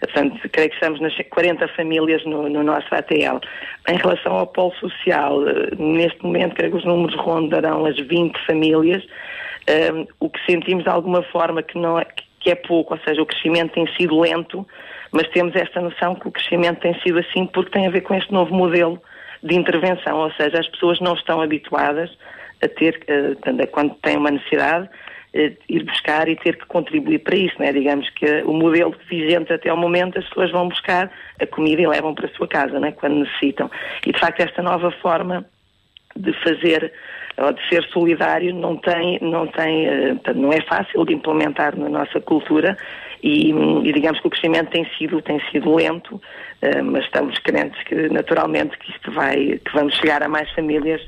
Portanto, 0.00 0.38
creio 0.50 0.68
que 0.68 0.74
estamos 0.74 1.00
nas 1.00 1.14
40 1.30 1.68
famílias 1.68 2.24
no, 2.24 2.48
no 2.48 2.62
nosso 2.62 2.86
ATL. 2.94 3.40
Em 3.88 3.96
relação 3.96 4.34
ao 4.34 4.46
polo 4.46 4.74
social, 4.74 5.48
eh, 5.48 5.74
neste 5.78 6.22
momento, 6.22 6.54
creio 6.54 6.72
que 6.72 6.78
os 6.78 6.84
números 6.84 7.14
rondarão 7.16 7.86
as 7.86 7.96
20 7.96 8.38
famílias. 8.46 9.02
Um, 9.94 10.06
o 10.20 10.30
que 10.30 10.38
sentimos 10.44 10.84
de 10.84 10.90
alguma 10.90 11.22
forma 11.24 11.62
que, 11.62 11.78
não 11.78 11.98
é, 11.98 12.06
que 12.40 12.50
é 12.50 12.54
pouco, 12.54 12.94
ou 12.94 13.00
seja, 13.00 13.20
o 13.20 13.26
crescimento 13.26 13.72
tem 13.72 13.86
sido 13.96 14.20
lento, 14.20 14.66
mas 15.10 15.28
temos 15.30 15.56
esta 15.56 15.80
noção 15.80 16.14
que 16.14 16.28
o 16.28 16.30
crescimento 16.30 16.80
tem 16.80 16.94
sido 17.00 17.18
assim 17.18 17.46
porque 17.46 17.70
tem 17.70 17.86
a 17.86 17.90
ver 17.90 18.02
com 18.02 18.14
este 18.14 18.32
novo 18.32 18.54
modelo 18.54 19.00
de 19.42 19.54
intervenção, 19.54 20.18
ou 20.18 20.30
seja, 20.32 20.60
as 20.60 20.68
pessoas 20.68 21.00
não 21.00 21.14
estão 21.14 21.40
habituadas 21.40 22.10
a 22.62 22.68
ter, 22.68 23.00
a 23.08 23.66
quando 23.66 23.94
têm 23.96 24.16
uma 24.16 24.30
necessidade, 24.30 24.88
ir 25.68 25.84
buscar 25.84 26.28
e 26.28 26.36
ter 26.36 26.56
que 26.56 26.66
contribuir 26.66 27.20
para 27.20 27.36
isso, 27.36 27.54
não 27.58 27.66
é? 27.66 27.72
Digamos 27.72 28.08
que 28.10 28.42
o 28.42 28.52
modelo 28.52 28.94
vigente 29.08 29.52
até 29.52 29.68
ao 29.68 29.76
momento, 29.76 30.18
as 30.18 30.28
pessoas 30.28 30.50
vão 30.50 30.68
buscar 30.68 31.10
a 31.40 31.46
comida 31.46 31.82
e 31.82 31.86
levam 31.86 32.14
para 32.14 32.26
a 32.26 32.30
sua 32.30 32.48
casa, 32.48 32.78
não 32.78 32.88
é? 32.88 32.92
Quando 32.92 33.16
necessitam. 33.16 33.70
E, 34.06 34.12
de 34.12 34.18
facto, 34.18 34.40
esta 34.40 34.62
nova 34.62 34.90
forma 35.02 35.44
de 36.16 36.32
fazer 36.42 36.92
ou 37.36 37.52
de 37.52 37.68
ser 37.68 37.84
solidário 37.92 38.54
não 38.54 38.76
tem, 38.76 39.18
não 39.20 39.46
tem, 39.46 39.86
eh, 39.86 40.16
não 40.34 40.50
é 40.52 40.60
fácil 40.62 41.04
de 41.04 41.12
implementar 41.12 41.76
na 41.76 41.88
nossa 41.88 42.18
cultura 42.20 42.76
e, 43.22 43.50
e 43.50 43.92
digamos 43.92 44.20
que 44.20 44.26
o 44.26 44.30
crescimento 44.30 44.70
tem 44.70 44.88
sido, 44.96 45.20
tem 45.20 45.38
sido 45.50 45.74
lento, 45.74 46.20
eh, 46.62 46.80
mas 46.80 47.04
estamos 47.04 47.38
crentes 47.40 47.82
que 47.84 48.08
naturalmente 48.08 48.78
que 48.78 48.90
isto 48.90 49.12
vai, 49.12 49.60
que 49.62 49.72
vamos 49.74 49.94
chegar 49.96 50.22
a 50.22 50.28
mais 50.28 50.50
famílias 50.52 51.02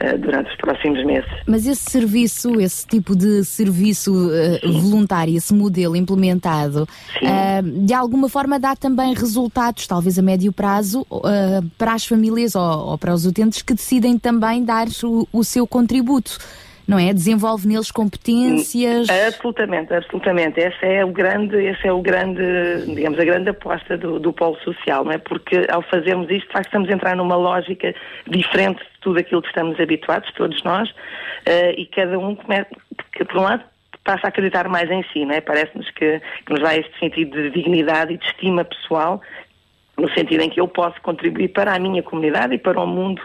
eh, 0.00 0.18
durante 0.18 0.50
os 0.50 0.56
próximos 0.56 1.04
meses. 1.04 1.30
Mas 1.46 1.66
esse 1.66 1.88
serviço, 1.88 2.60
esse 2.60 2.84
tipo 2.84 3.14
de 3.14 3.44
serviço 3.44 4.28
eh, 4.32 4.60
voluntário, 4.66 5.36
esse 5.36 5.54
modelo 5.54 5.94
implementado, 5.94 6.88
eh, 7.22 7.62
de 7.62 7.94
alguma 7.94 8.28
forma 8.28 8.58
dá 8.58 8.74
também 8.74 9.14
resultados, 9.14 9.86
talvez 9.86 10.18
a 10.18 10.22
médio 10.22 10.52
prazo, 10.52 11.06
para 11.78 11.94
as 11.94 12.04
famílias 12.04 12.56
ou, 12.56 12.62
ou 12.62 12.98
para 12.98 13.14
os 13.14 13.24
utentes 13.24 13.62
que 13.62 13.72
decidem 13.72 14.18
também 14.18 14.64
dar 14.64 14.88
o, 15.04 15.28
o 15.32 15.44
seu 15.44 15.64
contributo, 15.64 16.38
não 16.86 16.98
é? 16.98 17.12
Desenvolve 17.12 17.66
neles 17.66 17.90
competências. 17.90 19.08
Absolutamente, 19.08 19.92
absolutamente. 19.92 20.60
Esse 20.60 20.84
é 20.84 21.04
o 21.04 21.10
grande, 21.10 21.56
esse 21.56 21.86
é 21.86 21.92
o 21.92 22.00
grande, 22.00 22.42
digamos, 22.94 23.18
a 23.18 23.24
grande 23.24 23.50
aposta 23.50 23.96
do, 23.96 24.18
do 24.20 24.32
polo 24.32 24.56
social, 24.60 25.04
não 25.04 25.12
é? 25.12 25.18
Porque 25.18 25.66
ao 25.70 25.82
fazermos 25.82 26.30
isto, 26.30 26.46
de 26.46 26.52
facto, 26.52 26.66
estamos 26.66 26.88
a 26.88 26.92
entrar 26.92 27.16
numa 27.16 27.36
lógica 27.36 27.94
diferente 28.26 28.78
de 28.78 29.00
tudo 29.00 29.18
aquilo 29.18 29.42
que 29.42 29.48
estamos 29.48 29.78
habituados, 29.80 30.30
todos 30.32 30.62
nós, 30.62 30.92
eh, 31.46 31.74
e 31.78 31.86
cada 31.86 32.18
um 32.18 32.34
começa, 32.34 32.68
por 33.26 33.38
um 33.38 33.42
lado 33.42 33.64
passa 34.04 34.26
a 34.26 34.28
acreditar 34.28 34.68
mais 34.68 34.90
em 34.90 35.02
si, 35.12 35.24
não 35.24 35.34
é? 35.34 35.40
Parece-nos 35.40 35.90
que, 35.90 36.20
que 36.44 36.52
nos 36.52 36.60
dá 36.60 36.76
este 36.76 36.92
sentido 36.98 37.42
de 37.42 37.50
dignidade 37.50 38.12
e 38.12 38.18
de 38.18 38.26
estima 38.26 38.62
pessoal 38.62 39.22
no 39.96 40.12
sentido 40.12 40.42
em 40.42 40.50
que 40.50 40.60
eu 40.60 40.68
posso 40.68 41.00
contribuir 41.00 41.48
para 41.48 41.74
a 41.74 41.78
minha 41.78 42.02
comunidade 42.02 42.54
e 42.54 42.58
para 42.58 42.80
o 42.80 42.86
mundo 42.86 43.22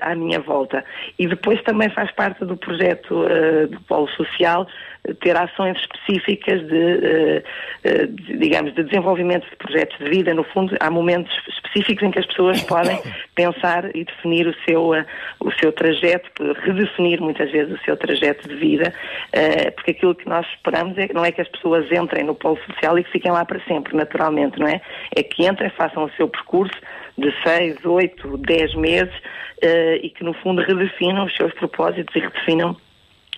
à 0.00 0.14
minha 0.14 0.40
volta. 0.40 0.84
E 1.18 1.26
depois 1.26 1.62
também 1.62 1.88
faz 1.90 2.10
parte 2.12 2.44
do 2.44 2.56
projeto 2.56 3.26
eh, 3.28 3.66
do 3.66 3.80
Polo 3.82 4.08
Social 4.08 4.66
eh, 5.06 5.14
ter 5.14 5.36
ações 5.36 5.76
específicas 5.78 6.66
de, 6.66 7.06
eh, 7.06 7.42
eh, 7.84 8.06
de, 8.06 8.38
digamos, 8.38 8.74
de 8.74 8.82
desenvolvimento 8.84 9.48
de 9.48 9.56
projetos 9.56 9.98
de 9.98 10.08
vida. 10.08 10.34
No 10.34 10.44
fundo, 10.44 10.76
há 10.80 10.90
momentos 10.90 11.32
específicos 11.48 12.02
em 12.02 12.10
que 12.10 12.18
as 12.18 12.26
pessoas 12.26 12.62
podem 12.64 13.00
pensar 13.34 13.94
e 13.94 14.04
definir 14.04 14.46
o 14.46 14.54
seu, 14.64 14.94
eh, 14.94 15.06
o 15.40 15.50
seu 15.52 15.72
trajeto, 15.72 16.30
redefinir 16.64 17.20
muitas 17.20 17.50
vezes 17.50 17.78
o 17.78 17.84
seu 17.84 17.96
trajeto 17.96 18.48
de 18.48 18.54
vida, 18.54 18.92
eh, 19.32 19.70
porque 19.70 19.92
aquilo 19.92 20.14
que 20.14 20.28
nós 20.28 20.46
esperamos 20.48 20.96
é, 20.98 21.08
não 21.12 21.24
é 21.24 21.30
que 21.30 21.40
as 21.40 21.48
pessoas 21.48 21.90
entrem 21.92 22.24
no 22.24 22.34
Polo 22.34 22.58
Social 22.66 22.98
e 22.98 23.04
que 23.04 23.12
fiquem 23.12 23.30
lá 23.30 23.44
para 23.44 23.60
sempre, 23.60 23.96
naturalmente, 23.96 24.58
não 24.58 24.66
é? 24.66 24.80
É 25.14 25.22
que 25.22 25.46
entrem, 25.46 25.70
façam 25.70 26.04
o 26.04 26.10
seu 26.12 26.28
percurso 26.28 26.76
de 27.18 27.32
seis, 27.42 27.82
oito, 27.84 28.36
dez 28.38 28.74
meses 28.74 29.14
eh, 29.14 29.45
e 29.62 30.10
que, 30.10 30.22
no 30.22 30.34
fundo, 30.34 30.62
redefinam 30.62 31.24
os 31.24 31.34
seus 31.36 31.52
propósitos 31.54 32.14
e 32.14 32.20
redefinam 32.20 32.76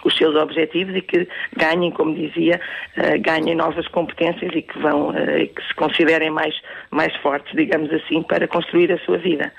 os 0.04 0.16
seus 0.16 0.34
objetivos 0.36 0.94
e 0.94 1.02
que 1.02 1.28
ganhem, 1.56 1.90
como 1.90 2.14
dizia, 2.14 2.60
eh, 2.96 3.18
ganhem 3.18 3.54
novas 3.54 3.86
competências 3.88 4.50
e 4.54 4.62
que 4.62 4.78
vão, 4.78 5.12
eh, 5.16 5.46
que 5.46 5.62
se 5.66 5.74
considerem 5.74 6.30
mais, 6.30 6.54
mais 6.90 7.14
fortes, 7.16 7.52
digamos 7.54 7.92
assim, 7.92 8.22
para 8.22 8.46
construir 8.46 8.92
a 8.92 8.98
sua 8.98 9.18
vida. 9.18 9.52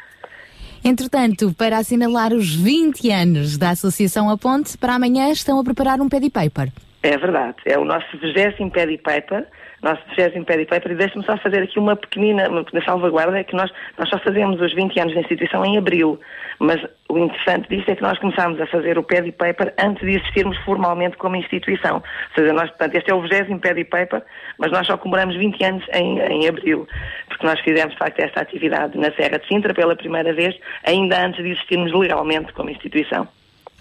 Entretanto, 0.83 1.53
para 1.53 1.77
assinalar 1.77 2.33
os 2.33 2.55
20 2.55 3.11
anos 3.11 3.57
da 3.57 3.71
Associação 3.71 4.29
A 4.29 4.37
Ponte, 4.37 4.77
para 4.77 4.95
amanhã 4.95 5.29
estão 5.29 5.59
a 5.59 5.63
preparar 5.63 5.99
um 5.99 6.07
paddy 6.07 6.29
paper. 6.29 6.69
É 7.01 7.17
verdade, 7.17 7.55
é 7.65 7.77
o 7.77 7.85
nosso 7.85 8.17
20 8.17 8.71
Paddy 8.71 8.97
Paper, 8.97 9.47
nosso 9.81 10.01
20 10.15 10.45
Paddy 10.45 10.65
Paper, 10.65 10.91
e 10.91 10.95
deixe-me 10.95 11.25
só 11.25 11.37
fazer 11.37 11.63
aqui 11.63 11.79
uma 11.79 11.95
pequenina, 11.95 12.49
uma 12.49 12.63
pequena 12.63 12.83
salvaguarda, 12.83 13.39
é 13.39 13.43
que 13.43 13.55
nós, 13.55 13.71
nós 13.97 14.09
só 14.09 14.17
fazemos 14.19 14.59
os 14.61 14.73
20 14.73 14.99
anos 14.99 15.13
da 15.13 15.21
instituição 15.21 15.65
em 15.65 15.77
abril, 15.77 16.19
mas 16.59 16.81
o 17.09 17.17
interessante 17.17 17.69
disso 17.69 17.89
é 17.89 17.95
que 17.95 18.01
nós 18.01 18.17
começámos 18.19 18.59
a 18.59 18.67
fazer 18.67 18.97
o 18.97 19.03
Paddy 19.03 19.31
Paper 19.31 19.73
antes 19.79 20.05
de 20.05 20.15
existirmos 20.15 20.57
formalmente 20.59 21.17
como 21.17 21.35
instituição. 21.35 21.95
Ou 21.97 22.35
seja, 22.35 22.53
nós, 22.53 22.69
portanto, 22.69 22.95
este 22.95 23.11
é 23.11 23.13
o 23.13 23.21
20 23.21 23.59
Paddy 23.59 23.85
Paper, 23.85 24.21
mas 24.57 24.71
nós 24.71 24.85
só 24.85 24.97
comemoramos 24.97 25.35
20 25.35 25.63
anos 25.63 25.85
em, 25.93 26.19
em 26.19 26.47
abril, 26.47 26.87
porque 27.27 27.45
nós 27.45 27.59
fizemos, 27.61 27.93
de 27.93 27.99
facto, 27.99 28.19
esta 28.19 28.41
atividade 28.41 28.97
na 28.97 29.11
Serra 29.13 29.39
de 29.39 29.47
Sintra 29.47 29.73
pela 29.73 29.95
primeira 29.95 30.33
vez, 30.33 30.55
ainda 30.85 31.25
antes 31.25 31.43
de 31.43 31.51
existirmos 31.51 31.91
legalmente 31.93 32.51
como 32.53 32.69
instituição. 32.69 33.27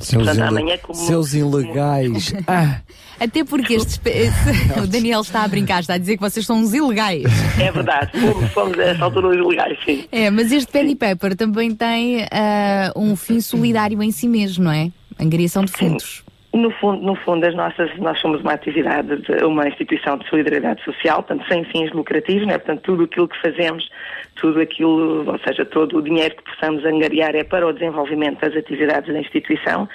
Seus, 0.01 0.25
Portanto, 0.25 0.43
amanhã 0.49 0.79
como- 0.83 0.99
seus 0.99 1.35
ilegais. 1.35 2.33
Ah, 2.47 2.81
Até 3.21 3.43
porque 3.43 3.75
estes, 3.75 4.01
o 4.81 4.87
Daniel 4.87 5.23
está 5.23 5.43
a 5.43 5.49
brincar, 5.49 5.81
está 5.81 5.95
a 5.95 5.99
dizer 5.99 6.15
que 6.17 6.21
vocês 6.21 6.47
são 6.47 6.59
uns 6.61 6.73
ilegais. 6.73 7.25
É 7.59 7.73
verdade, 7.73 8.13
fomos 8.55 8.77
nessa 8.77 9.03
altura 9.05 9.35
ilegais, 9.35 9.77
sim. 9.85 10.05
É, 10.13 10.31
mas 10.31 10.53
este 10.53 10.71
paddy 10.71 10.95
paper 10.95 11.35
também 11.35 11.75
tem 11.75 12.23
ah, 12.31 12.93
um 12.95 13.17
fim 13.17 13.41
solidário 13.41 14.01
em 14.05 14.13
si 14.13 14.29
mesmo, 14.29 14.63
não 14.65 14.71
é? 14.71 14.93
Angariação 15.19 15.65
de 15.65 15.73
fundos. 15.73 16.23
No 16.53 16.71
fundo, 16.71 17.05
no 17.05 17.15
fundo, 17.15 17.47
as 17.47 17.55
nossas, 17.55 17.95
nós 17.99 18.19
somos 18.21 18.41
uma 18.41 18.55
atividade, 18.55 19.17
de, 19.19 19.45
uma 19.45 19.69
instituição 19.69 20.17
de 20.17 20.27
solidariedade 20.29 20.83
social, 20.83 21.23
portanto, 21.23 21.47
sem 21.47 21.63
fins 21.65 21.93
lucrativos, 21.93 22.47
não 22.47 22.55
é? 22.55 22.59
portanto, 22.59 22.81
tudo 22.83 23.05
aquilo 23.05 23.29
que 23.29 23.39
fazemos, 23.43 23.87
tudo 24.37 24.59
aquilo, 24.59 25.31
ou 25.31 25.39
seja, 25.41 25.67
todo 25.67 25.99
o 25.99 26.03
dinheiro 26.03 26.37
que 26.37 26.45
possamos 26.45 26.85
angariar 26.87 27.37
é 27.37 27.45
para 27.45 27.67
o 27.67 27.73
desenvolvimento 27.73 28.41
das 28.41 28.57
atividades 28.57 29.13
da 29.13 29.21
instituição 29.21 29.87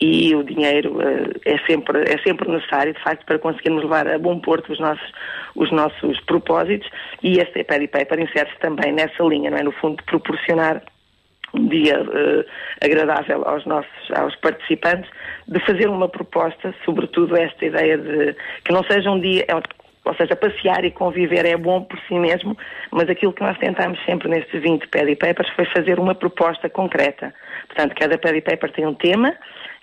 e 0.00 0.34
o 0.34 0.42
dinheiro 0.42 0.96
eh, 1.02 1.54
é, 1.54 1.58
sempre, 1.66 2.02
é 2.02 2.18
sempre 2.22 2.50
necessário, 2.50 2.94
de 2.94 3.02
facto, 3.02 3.26
para 3.26 3.38
conseguirmos 3.38 3.82
levar 3.82 4.08
a 4.08 4.18
bom 4.18 4.40
porto 4.40 4.72
os 4.72 4.80
nossos, 4.80 5.12
os 5.56 5.70
nossos 5.70 6.18
propósitos 6.20 6.88
e 7.22 7.38
este 7.38 7.64
Paddy 7.64 7.88
Paper 7.88 8.20
insere-se 8.20 8.58
também 8.60 8.92
nessa 8.92 9.22
linha, 9.24 9.50
não 9.50 9.58
é? 9.58 9.62
No 9.62 9.72
fundo, 9.72 9.96
de 9.96 10.04
proporcionar 10.04 10.82
um 11.54 11.66
dia 11.66 11.94
eh, 11.94 12.44
agradável 12.84 13.42
aos 13.46 13.64
nossos 13.66 14.10
aos 14.14 14.36
participantes 14.36 15.10
de 15.48 15.58
fazer 15.60 15.88
uma 15.88 16.08
proposta, 16.08 16.74
sobretudo 16.84 17.36
esta 17.36 17.64
ideia 17.64 17.96
de 17.96 18.36
que 18.64 18.72
não 18.72 18.84
seja 18.84 19.10
um 19.10 19.18
dia, 19.18 19.44
é 19.48 19.54
ou 20.08 20.14
seja, 20.14 20.34
passear 20.34 20.84
e 20.84 20.90
conviver 20.90 21.44
é 21.44 21.56
bom 21.56 21.82
por 21.82 21.98
si 22.08 22.14
mesmo, 22.14 22.56
mas 22.90 23.10
aquilo 23.10 23.32
que 23.32 23.42
nós 23.42 23.58
tentamos 23.58 24.02
sempre 24.06 24.28
nestes 24.28 24.62
20 24.62 24.88
Paddy 24.88 25.16
Papers 25.16 25.50
foi 25.50 25.66
fazer 25.66 26.00
uma 26.00 26.14
proposta 26.14 26.68
concreta. 26.70 27.34
Portanto, 27.66 27.94
cada 27.94 28.16
Paddy 28.16 28.40
Paper 28.40 28.72
tem 28.72 28.86
um 28.86 28.94
tema, 28.94 29.34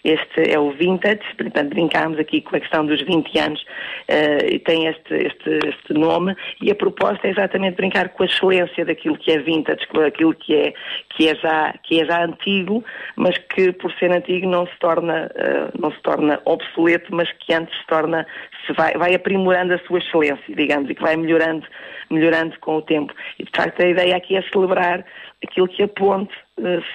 este 0.06 0.52
é 0.52 0.60
o 0.60 0.70
vintage, 0.72 1.22
portanto 1.36 1.70
brincámos 1.70 2.20
aqui 2.20 2.40
com 2.42 2.56
a 2.56 2.60
questão 2.60 2.86
dos 2.86 3.02
20 3.02 3.40
anos 3.40 3.66
eh, 4.08 4.54
e 4.54 4.60
tem 4.60 4.86
este, 4.86 5.14
este, 5.16 5.60
este 5.68 5.94
nome 5.94 6.36
e 6.62 6.72
a 6.72 6.76
proposta 6.76 7.28
é 7.28 7.32
exatamente 7.32 7.76
brincar 7.76 8.10
com 8.10 8.22
a 8.22 8.26
excelência 8.28 8.86
daquilo 8.86 9.18
que 9.18 9.32
é 9.32 9.40
vintage, 9.40 9.88
com 9.88 10.02
aquilo 10.02 10.36
que 10.36 10.56
é, 10.56 10.74
que 11.10 11.28
é, 11.28 11.36
já, 11.36 11.74
que 11.84 12.02
é 12.02 12.06
já 12.06 12.24
antigo, 12.24 12.84
mas 13.16 13.36
que 13.38 13.72
por 13.74 13.92
ser 13.94 14.12
antigo 14.12 14.48
não 14.48 14.68
se 14.68 14.78
torna, 14.80 15.32
eh, 15.36 15.72
não 15.80 15.92
se 15.92 16.00
torna 16.02 16.40
obsoleto, 16.46 17.14
mas 17.14 17.32
que 17.32 17.54
antes 17.54 17.76
se 17.76 17.88
torna, 17.88 18.28
se 18.68 18.74
vai, 18.74 18.94
vai 18.94 19.16
aprimorando 19.16 19.74
a 19.74 19.80
sua 19.80 19.98
excelência, 19.98 20.56
digamos, 20.56 20.88
e 20.88 20.94
que 20.94 21.02
vai 21.02 21.16
melhorando, 21.16 21.66
melhorando 22.12 22.56
com 22.60 22.78
o 22.78 22.82
tempo. 22.84 23.12
E 23.40 23.44
de 23.44 23.52
facto 23.56 23.82
a 23.82 23.88
ideia 23.88 24.16
aqui 24.16 24.38
é 24.38 24.44
celebrar 24.54 25.04
aquilo 25.44 25.68
que 25.68 25.82
a 25.82 25.88
ponte 25.88 26.34
eh, 26.34 26.45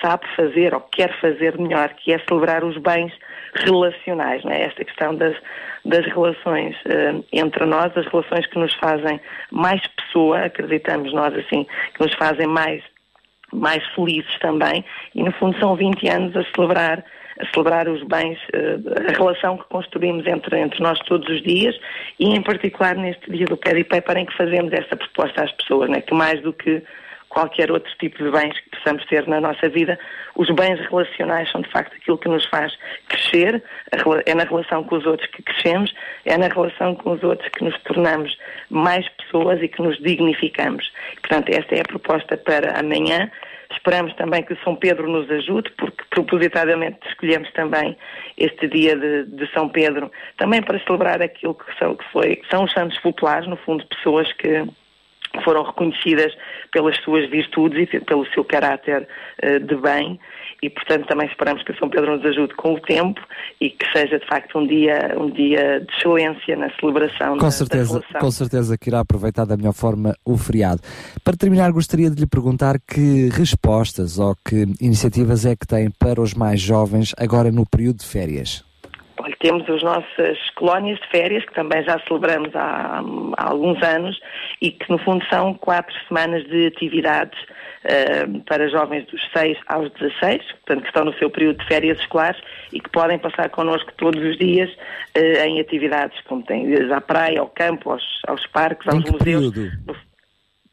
sabe 0.01 0.27
fazer 0.35 0.75
ou 0.75 0.81
quer 0.81 1.13
fazer 1.21 1.59
melhor, 1.59 1.91
que 1.95 2.13
é 2.13 2.19
celebrar 2.27 2.65
os 2.65 2.77
bens 2.79 3.13
relacionais, 3.55 4.43
não 4.45 4.53
é? 4.53 4.63
Esta 4.63 4.85
questão 4.85 5.15
das, 5.15 5.37
das 5.85 6.07
relações 6.07 6.77
eh, 6.87 7.15
entre 7.33 7.67
nós, 7.67 7.95
as 7.97 8.07
relações 8.07 8.47
que 8.47 8.59
nos 8.59 8.73
fazem 8.75 9.21
mais 9.51 9.87
pessoa, 9.89 10.45
acreditamos 10.47 11.13
nós 11.13 11.35
assim, 11.35 11.67
que 11.95 12.01
nos 12.01 12.15
fazem 12.15 12.47
mais, 12.47 12.83
mais 13.53 13.87
felizes 13.95 14.39
também, 14.39 14.85
e 15.15 15.23
no 15.23 15.33
fundo 15.33 15.59
são 15.59 15.77
20 15.77 16.09
anos 16.09 16.37
a 16.37 16.45
celebrar 16.55 17.05
a 17.39 17.55
celebrar 17.55 17.89
os 17.89 18.03
bens, 18.03 18.39
eh, 18.53 18.77
a 19.09 19.13
relação 19.13 19.57
que 19.57 19.65
construímos 19.65 20.27
entre, 20.27 20.59
entre 20.59 20.83
nós 20.83 20.99
todos 21.01 21.27
os 21.29 21.43
dias 21.43 21.75
e 22.19 22.35
em 22.35 22.43
particular 22.43 22.95
neste 22.95 23.31
dia 23.31 23.47
do 23.47 23.57
Paddy 23.57 23.85
Paper 23.85 24.19
em 24.19 24.27
que 24.27 24.37
fazemos 24.37 24.71
essa 24.73 24.95
proposta 24.95 25.45
às 25.45 25.53
pessoas, 25.53 25.89
né? 25.89 26.03
que 26.03 26.13
mais 26.13 26.43
do 26.43 26.53
que 26.53 26.83
qualquer 27.31 27.71
outro 27.71 27.91
tipo 27.99 28.23
de 28.23 28.31
bens 28.31 28.59
que 28.61 28.71
possamos 28.71 29.07
ter 29.07 29.27
na 29.27 29.41
nossa 29.41 29.69
vida, 29.69 29.99
os 30.35 30.51
bens 30.51 30.79
relacionais 30.81 31.51
são 31.51 31.63
de 31.63 31.71
facto 31.71 31.95
aquilo 31.97 32.19
que 32.19 32.29
nos 32.29 32.45
faz 32.47 32.77
crescer, 33.09 33.63
é 34.27 34.35
na 34.35 34.45
relação 34.45 34.85
com 34.85 34.97
os 34.97 35.07
outros 35.07 35.31
que 35.31 35.43
crescemos, 35.43 35.95
é 36.27 36.37
na 36.37 36.49
relação 36.49 36.95
com 36.97 37.13
os 37.13 37.23
outros 37.23 37.49
que 37.51 37.65
nos 37.65 37.81
tornamos 37.83 38.37
mais 38.69 39.09
pessoas 39.11 39.63
e 39.63 39.69
que 39.69 39.81
nos 39.81 39.97
dignificamos. 39.99 40.93
Portanto, 41.21 41.51
esta 41.51 41.75
é 41.77 41.81
a 41.81 41.85
proposta 41.85 42.37
para 42.37 42.79
amanhã. 42.79 43.31
Esperamos 43.71 44.13
também 44.15 44.43
que 44.43 44.57
São 44.65 44.75
Pedro 44.75 45.09
nos 45.09 45.31
ajude, 45.31 45.71
porque 45.79 46.03
propositadamente 46.11 46.99
escolhemos 47.07 47.49
também 47.53 47.97
este 48.37 48.67
dia 48.67 48.97
de, 48.97 49.27
de 49.27 49.47
São 49.53 49.69
Pedro, 49.69 50.11
também 50.37 50.61
para 50.61 50.81
celebrar 50.81 51.23
aquilo 51.23 51.55
que 51.55 51.79
são, 51.79 51.95
que 51.95 52.05
foi, 52.11 52.37
que 52.37 52.49
são 52.49 52.65
os 52.65 52.73
santos 52.73 52.99
populares, 52.99 53.47
no 53.47 53.57
fundo, 53.59 53.87
pessoas 53.87 54.33
que 54.33 54.67
foram 55.45 55.63
reconhecidas 55.63 56.33
pelas 56.73 56.97
suas 57.05 57.29
virtudes 57.31 57.83
e 57.83 57.87
pe- 57.87 58.01
pelo 58.01 58.27
seu 58.33 58.45
caráter 58.45 59.07
eh, 59.43 59.59
de 59.61 59.77
bem 59.77 60.19
e 60.63 60.69
portanto 60.69 61.07
também 61.07 61.27
esperamos 61.29 61.63
que 61.63 61.73
São 61.79 61.89
Pedro 61.89 62.17
nos 62.17 62.27
ajude 62.27 62.55
com 62.55 62.75
o 62.75 62.81
tempo 62.81 63.21
e 63.61 63.71
que 63.71 63.87
seja 63.97 64.19
de 64.19 64.27
facto 64.27 64.59
um 64.59 64.67
dia 64.67 65.15
um 65.17 65.31
dia 65.31 65.81
de 65.81 65.93
excelência 65.97 66.57
na 66.57 66.69
celebração 66.79 67.35
da, 67.35 67.39
Com 67.39 67.45
da 67.47 67.51
certeza, 67.51 67.93
relação. 68.01 68.21
com 68.21 68.31
certeza 68.31 68.77
que 68.77 68.91
irá 68.91 69.01
aproveitar 69.01 69.45
da 69.47 69.57
melhor 69.57 69.73
forma 69.73 70.15
o 70.25 70.37
feriado. 70.37 70.81
Para 71.25 71.37
terminar, 71.37 71.71
gostaria 71.73 72.11
de 72.11 72.21
lhe 72.21 72.27
perguntar 72.27 72.79
que 72.81 73.29
respostas 73.31 74.19
ou 74.19 74.35
que 74.45 74.67
iniciativas 74.81 75.47
é 75.47 75.55
que 75.55 75.67
tem 75.67 75.91
para 75.91 76.21
os 76.21 76.35
mais 76.35 76.61
jovens 76.61 77.15
agora 77.17 77.51
no 77.53 77.65
período 77.65 77.99
de 77.99 78.07
férias? 78.07 78.65
Olha, 79.23 79.37
temos 79.39 79.69
as 79.69 79.83
nossas 79.83 80.39
colónias 80.57 80.99
de 81.01 81.07
férias, 81.09 81.45
que 81.45 81.55
também 81.55 81.83
já 81.85 81.99
celebramos 82.07 82.55
há, 82.55 83.03
há 83.37 83.51
alguns 83.51 83.83
anos, 83.83 84.19
e 84.63 84.71
que 84.71 84.89
no 84.91 84.99
fundo 84.99 85.25
são 85.27 85.55
quatro 85.55 85.95
semanas 86.09 86.45
de 86.49 86.67
atividades 86.67 87.39
eh, 87.85 88.27
para 88.47 88.69
jovens 88.69 89.07
dos 89.07 89.21
6 89.33 89.59
aos 89.67 89.91
16, 89.93 90.43
portanto 90.53 90.81
que 90.83 90.89
estão 90.89 91.05
no 91.05 91.15
seu 91.15 91.31
período 91.31 91.59
de 91.59 91.67
férias 91.67 91.99
escolares 91.99 92.41
e 92.73 92.81
que 92.81 92.91
podem 92.91 93.19
passar 93.19 93.49
connosco 93.51 93.91
todos 93.97 94.23
os 94.23 94.39
dias 94.39 94.71
eh, 95.15 95.47
em 95.47 95.61
atividades, 95.61 96.19
como 96.23 96.43
tem 96.45 96.75
à 96.93 97.01
praia, 97.01 97.41
ao 97.41 97.49
campo, 97.49 97.91
aos, 97.93 98.03
aos 98.27 98.47
parques, 98.49 98.87
aos 98.89 98.99
museus. 99.05 99.19
período? 99.53 99.71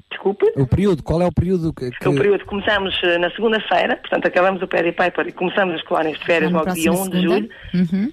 Desculpe? 0.10 0.45
O 0.56 0.66
período, 0.66 1.04
qual 1.04 1.22
é 1.22 1.26
o 1.26 1.32
período 1.34 1.74
que... 1.74 1.91
que- 1.91 2.08
O 2.08 2.16
período 2.16 2.45
começamos 2.45 2.98
eh, 3.04 3.18
na 3.18 3.30
segunda-feira, 3.32 3.98
portanto 3.98 4.26
acabamos 4.26 4.62
o 4.62 4.68
Paddy 4.68 4.91
Paper 4.93 5.28
e 5.28 5.32
começamos 5.34 5.76
as 5.76 5.82
colónias 5.84 6.18
de 6.18 6.26
férias 6.26 6.52
logo 6.52 6.72
dia 6.72 6.91
próxima 6.91 7.06
1 7.06 7.10
de 7.10 7.22
julho. 7.22 7.50
Uhum. 7.74 8.12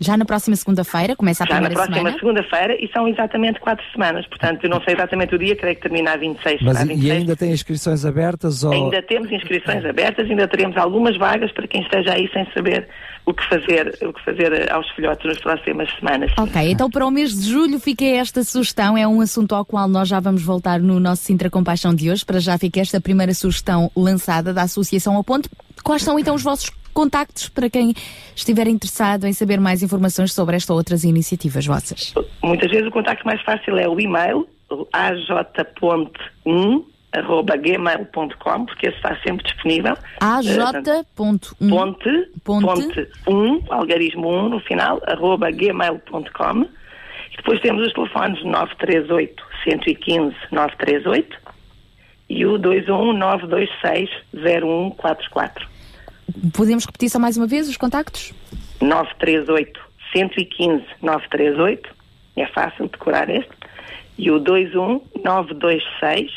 Já 0.00 0.16
na 0.16 0.24
próxima 0.24 0.54
segunda-feira, 0.54 1.16
começa 1.16 1.42
a 1.42 1.46
Já 1.46 1.54
na 1.54 1.68
primeira 1.68 1.74
próxima 1.74 1.96
semana. 1.96 2.18
segunda-feira 2.18 2.76
e 2.84 2.88
são 2.92 3.08
exatamente 3.08 3.58
quatro 3.60 3.84
semanas. 3.92 4.26
Portanto, 4.26 4.64
eu 4.64 4.70
não 4.70 4.80
sei 4.82 4.94
exatamente 4.94 5.34
o 5.34 5.38
dia, 5.38 5.56
creio 5.56 5.74
que 5.74 5.82
termina 5.82 6.12
a 6.12 6.16
26. 6.16 6.62
Mas 6.62 6.76
a 6.76 6.84
e 6.84 6.88
26. 6.88 7.12
ainda 7.12 7.36
tem 7.36 7.52
inscrições 7.52 8.04
abertas 8.04 8.62
ou... 8.62 8.72
Ainda 8.72 9.02
temos 9.02 9.30
inscrições 9.32 9.84
abertas, 9.84 10.30
ainda 10.30 10.46
teremos 10.46 10.76
algumas 10.76 11.16
vagas 11.16 11.50
para 11.52 11.66
quem 11.66 11.82
esteja 11.82 12.12
aí 12.12 12.30
sem 12.32 12.46
saber 12.52 12.88
o 13.26 13.34
que 13.34 13.46
fazer, 13.46 13.98
o 14.02 14.12
que 14.12 14.24
fazer 14.24 14.52
eh, 14.52 14.72
aos 14.72 14.88
filhotes 14.92 15.22
nas 15.26 15.38
próximas 15.38 15.90
semanas. 15.98 16.32
Ok, 16.38 16.70
então 16.70 16.88
para 16.88 17.04
o 17.04 17.10
mês 17.10 17.38
de 17.38 17.50
julho 17.50 17.78
fica 17.78 18.04
esta 18.04 18.42
sugestão, 18.42 18.96
é 18.96 19.06
um 19.06 19.20
assunto 19.20 19.54
ao 19.54 19.66
qual 19.66 19.86
nós 19.86 20.08
já 20.08 20.18
vamos 20.18 20.42
voltar 20.42 20.80
no 20.80 20.98
nosso 20.98 21.24
Sintra 21.24 21.50
Compaixão 21.50 21.94
de 21.94 22.10
hoje, 22.10 22.24
para 22.24 22.40
já 22.40 22.56
fica 22.56 22.80
esta 22.80 23.00
primeira 23.00 23.34
sugestão 23.34 23.90
lançada 23.94 24.54
da 24.54 24.62
Associação 24.62 25.14
ao 25.14 25.22
Ponto. 25.22 25.50
Quais 25.84 26.02
são 26.02 26.18
então 26.18 26.34
os 26.34 26.42
vossos 26.42 26.70
contactos 26.98 27.48
para 27.48 27.70
quem 27.70 27.94
estiver 28.34 28.66
interessado 28.66 29.24
em 29.24 29.32
saber 29.32 29.60
mais 29.60 29.84
informações 29.84 30.32
sobre 30.32 30.56
esta 30.56 30.72
ou 30.72 30.78
outras 30.80 31.04
iniciativas 31.04 31.64
vossas? 31.64 32.12
Muitas 32.42 32.68
vezes 32.72 32.88
o 32.88 32.90
contacto 32.90 33.24
mais 33.24 33.40
fácil 33.42 33.78
é 33.78 33.88
o 33.88 34.00
e-mail, 34.00 34.48
o 34.68 34.84
aj.1 34.92 36.84
arroba 37.12 37.56
gmail.com, 37.56 38.66
porque 38.66 38.88
esse 38.88 38.96
está 38.96 39.16
sempre 39.22 39.44
disponível. 39.44 39.92
Eh, 39.92 40.56
portanto, 40.56 40.90
aj.1 40.90 41.04
ponte, 41.14 42.30
Ponte. 42.42 42.64
ponte 42.66 43.08
1, 43.28 43.62
algarismo 43.70 44.28
1 44.28 44.48
no 44.48 44.60
final, 44.60 45.00
arroba 45.06 45.52
gmail.com. 45.52 46.62
E 47.32 47.36
depois 47.36 47.60
temos 47.60 47.86
os 47.86 47.92
telefones 47.92 48.42
938 48.44 49.44
115 49.62 50.34
938 50.50 51.38
e 52.28 52.44
o 52.44 52.58
21 52.58 53.12
926 53.12 54.10
0144. 54.34 55.77
Podemos 56.52 56.84
repetir 56.84 57.10
só 57.10 57.18
mais 57.18 57.36
uma 57.36 57.46
vez 57.46 57.68
os 57.68 57.76
contactos? 57.76 58.32
938 58.80 59.80
115 60.12 60.84
938, 61.02 61.88
é 62.36 62.46
fácil 62.46 62.88
decorar 62.88 63.28
este, 63.28 63.50
e 64.16 64.30
o 64.30 64.38
21 64.38 65.00
926 65.24 66.30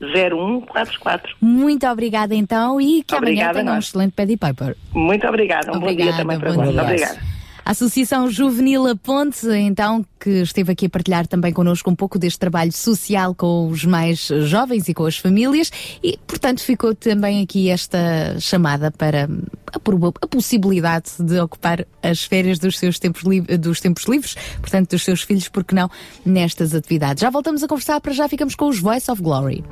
0144. 0.00 1.36
Muito 1.40 1.86
obrigada 1.86 2.34
então 2.34 2.80
e 2.80 3.02
que 3.02 3.14
amanhã 3.14 3.30
Obrigada, 3.32 3.58
tenham 3.58 3.72
um 3.72 3.74
nós. 3.76 3.84
excelente 3.86 4.12
Paddy 4.12 4.36
Paper. 4.36 4.76
Muito 4.92 5.26
obrigada, 5.26 5.76
um 5.76 5.80
bom 5.80 5.94
dia 5.94 6.16
também 6.16 6.38
para 6.38 6.52
bom 6.52 6.62
dia. 6.62 6.82
Obrigada. 6.82 7.37
A 7.68 7.72
Associação 7.72 8.30
Juvenil 8.30 8.86
A 8.86 8.96
Ponte, 8.96 9.46
então, 9.46 10.02
que 10.18 10.40
esteve 10.40 10.72
aqui 10.72 10.86
a 10.86 10.88
partilhar 10.88 11.26
também 11.26 11.52
connosco 11.52 11.90
um 11.90 11.94
pouco 11.94 12.18
deste 12.18 12.38
trabalho 12.38 12.72
social 12.72 13.34
com 13.34 13.68
os 13.68 13.84
mais 13.84 14.20
jovens 14.46 14.88
e 14.88 14.94
com 14.94 15.04
as 15.04 15.18
famílias 15.18 15.70
e, 16.02 16.18
portanto, 16.26 16.62
ficou 16.62 16.94
também 16.94 17.42
aqui 17.42 17.68
esta 17.68 18.40
chamada 18.40 18.90
para 18.90 19.28
a, 19.70 20.26
possibilidade 20.28 21.10
de 21.20 21.38
ocupar 21.38 21.86
as 22.02 22.24
férias 22.24 22.58
dos 22.58 22.78
seus 22.78 22.98
tempos, 22.98 23.22
dos 23.60 23.80
tempos 23.80 24.04
livres, 24.04 24.34
portanto, 24.62 24.92
dos 24.92 25.04
seus 25.04 25.20
filhos, 25.20 25.48
porque 25.48 25.74
não, 25.74 25.90
nestas 26.24 26.74
atividades. 26.74 27.20
Já 27.20 27.28
voltamos 27.28 27.62
a 27.62 27.68
conversar, 27.68 28.00
para 28.00 28.14
já 28.14 28.26
ficamos 28.30 28.54
com 28.54 28.68
os 28.68 28.78
Voice 28.78 29.10
of 29.10 29.20
Glory. 29.20 29.62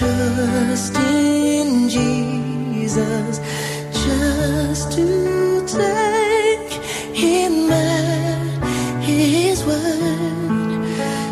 Trust 0.00 0.96
in 0.96 1.88
Jesus, 1.90 3.38
just 4.04 4.92
to 4.92 5.06
take 5.66 6.72
Him 7.14 7.70
at 7.70 9.02
His 9.02 9.62
word, 9.62 10.80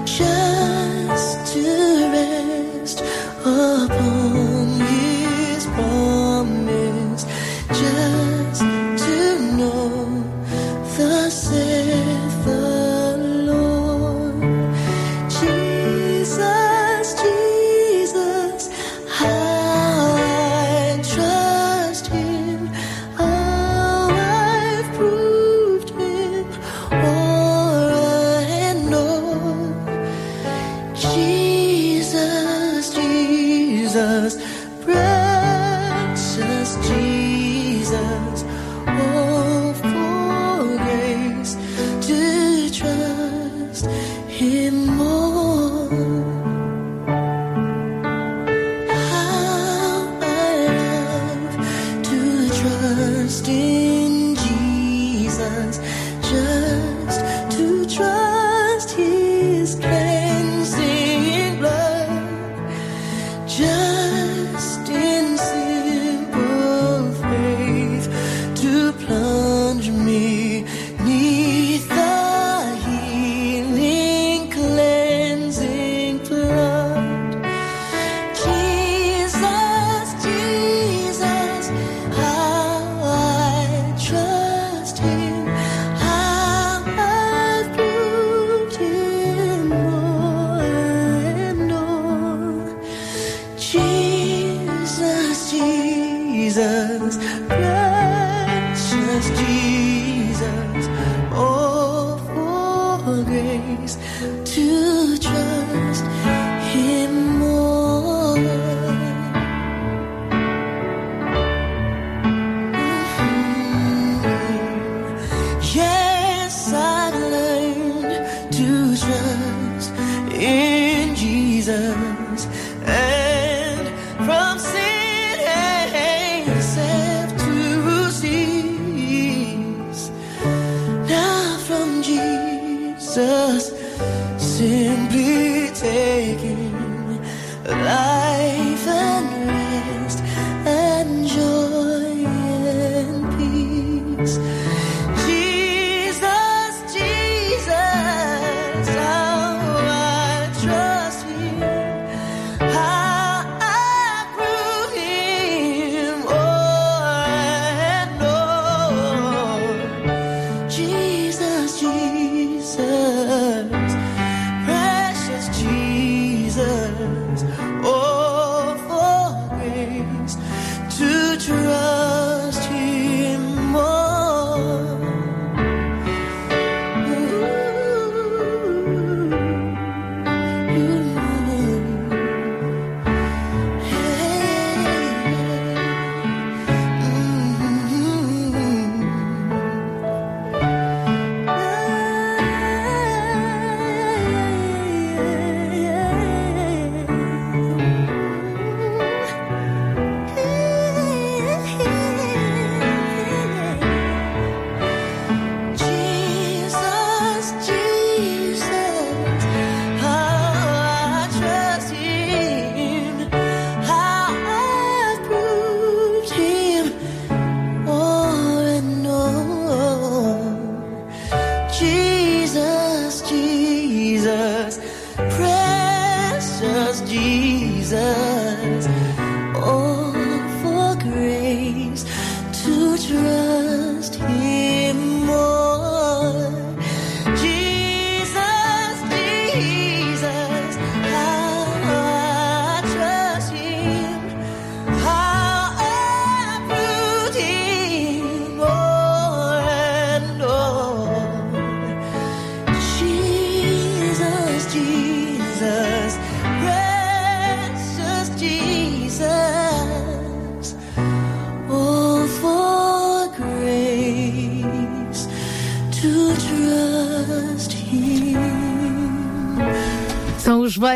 just 0.04 1.52
to 1.54 1.64
rest 2.12 3.00
upon 3.40 4.66
His 4.92 5.64
promise, 5.76 7.24
just 7.68 8.17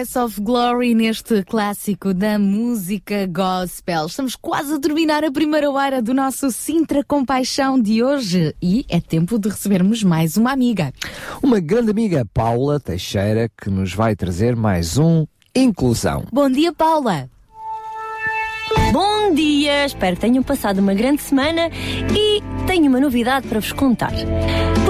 Of 0.03 0.40
Glory 0.40 0.94
neste 0.94 1.44
clássico 1.44 2.12
da 2.12 2.36
música 2.36 3.24
gospel. 3.26 4.07
Estamos 4.07 4.34
quase 4.34 4.74
a 4.74 4.80
terminar 4.80 5.22
a 5.22 5.30
primeira 5.30 5.70
hora 5.70 6.03
do 6.03 6.12
nosso 6.12 6.50
Sintra 6.50 7.05
Compaixão 7.05 7.80
de 7.80 8.03
hoje 8.03 8.53
e 8.61 8.84
é 8.88 9.00
tempo 9.00 9.38
de 9.38 9.48
recebermos 9.48 10.03
mais 10.03 10.36
uma 10.36 10.50
amiga. 10.50 10.92
Uma 11.40 11.61
grande 11.61 11.92
amiga, 11.92 12.26
Paula 12.34 12.80
Teixeira, 12.80 13.48
que 13.48 13.70
nos 13.70 13.94
vai 13.94 14.16
trazer 14.16 14.57
mais 14.57 14.98
um 14.98 15.24
Inclusão. 15.55 16.24
Bom 16.32 16.50
dia, 16.50 16.72
Paula. 16.72 17.30
Bom 18.92 19.32
dia! 19.34 19.86
Espero 19.86 20.16
que 20.16 20.22
tenham 20.22 20.42
passado 20.42 20.80
uma 20.80 20.94
grande 20.94 21.22
semana 21.22 21.70
e 22.12 22.42
tenho 22.66 22.88
uma 22.88 22.98
novidade 22.98 23.46
para 23.46 23.61
vos 23.61 23.72
contar. 23.72 24.12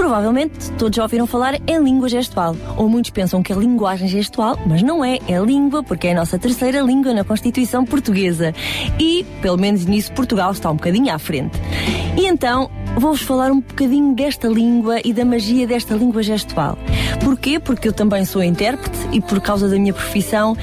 Provavelmente 0.03 0.69
todos 0.73 0.97
já 0.97 1.03
ouviram 1.03 1.25
falar 1.25 1.61
em 1.65 1.81
língua 1.81 2.09
gestual, 2.09 2.57
ou 2.75 2.89
muitos 2.89 3.09
pensam 3.09 3.41
que 3.41 3.53
é 3.53 3.55
linguagem 3.55 4.05
gestual, 4.09 4.59
mas 4.65 4.83
não 4.83 5.03
é, 5.03 5.17
é 5.29 5.39
língua 5.39 5.81
porque 5.81 6.07
é 6.07 6.11
a 6.11 6.15
nossa 6.15 6.37
terceira 6.37 6.81
língua 6.81 7.13
na 7.13 7.23
Constituição 7.23 7.85
Portuguesa. 7.85 8.53
E, 8.99 9.25
pelo 9.41 9.57
menos 9.57 9.85
nisso, 9.85 10.11
Portugal 10.11 10.51
está 10.51 10.69
um 10.69 10.75
bocadinho 10.75 11.15
à 11.15 11.17
frente. 11.17 11.57
E 12.17 12.25
então, 12.25 12.69
vou-vos 12.97 13.21
falar 13.21 13.49
um 13.49 13.61
bocadinho 13.61 14.13
desta 14.13 14.49
língua 14.49 14.99
e 15.05 15.13
da 15.13 15.23
magia 15.23 15.65
desta 15.65 15.95
língua 15.95 16.21
gestual. 16.21 16.77
Porquê? 17.23 17.57
Porque 17.57 17.87
eu 17.87 17.93
também 17.93 18.25
sou 18.25 18.43
intérprete 18.43 18.99
e 19.13 19.21
por 19.21 19.39
causa 19.39 19.69
da 19.69 19.77
minha 19.77 19.93
profissão 19.93 20.53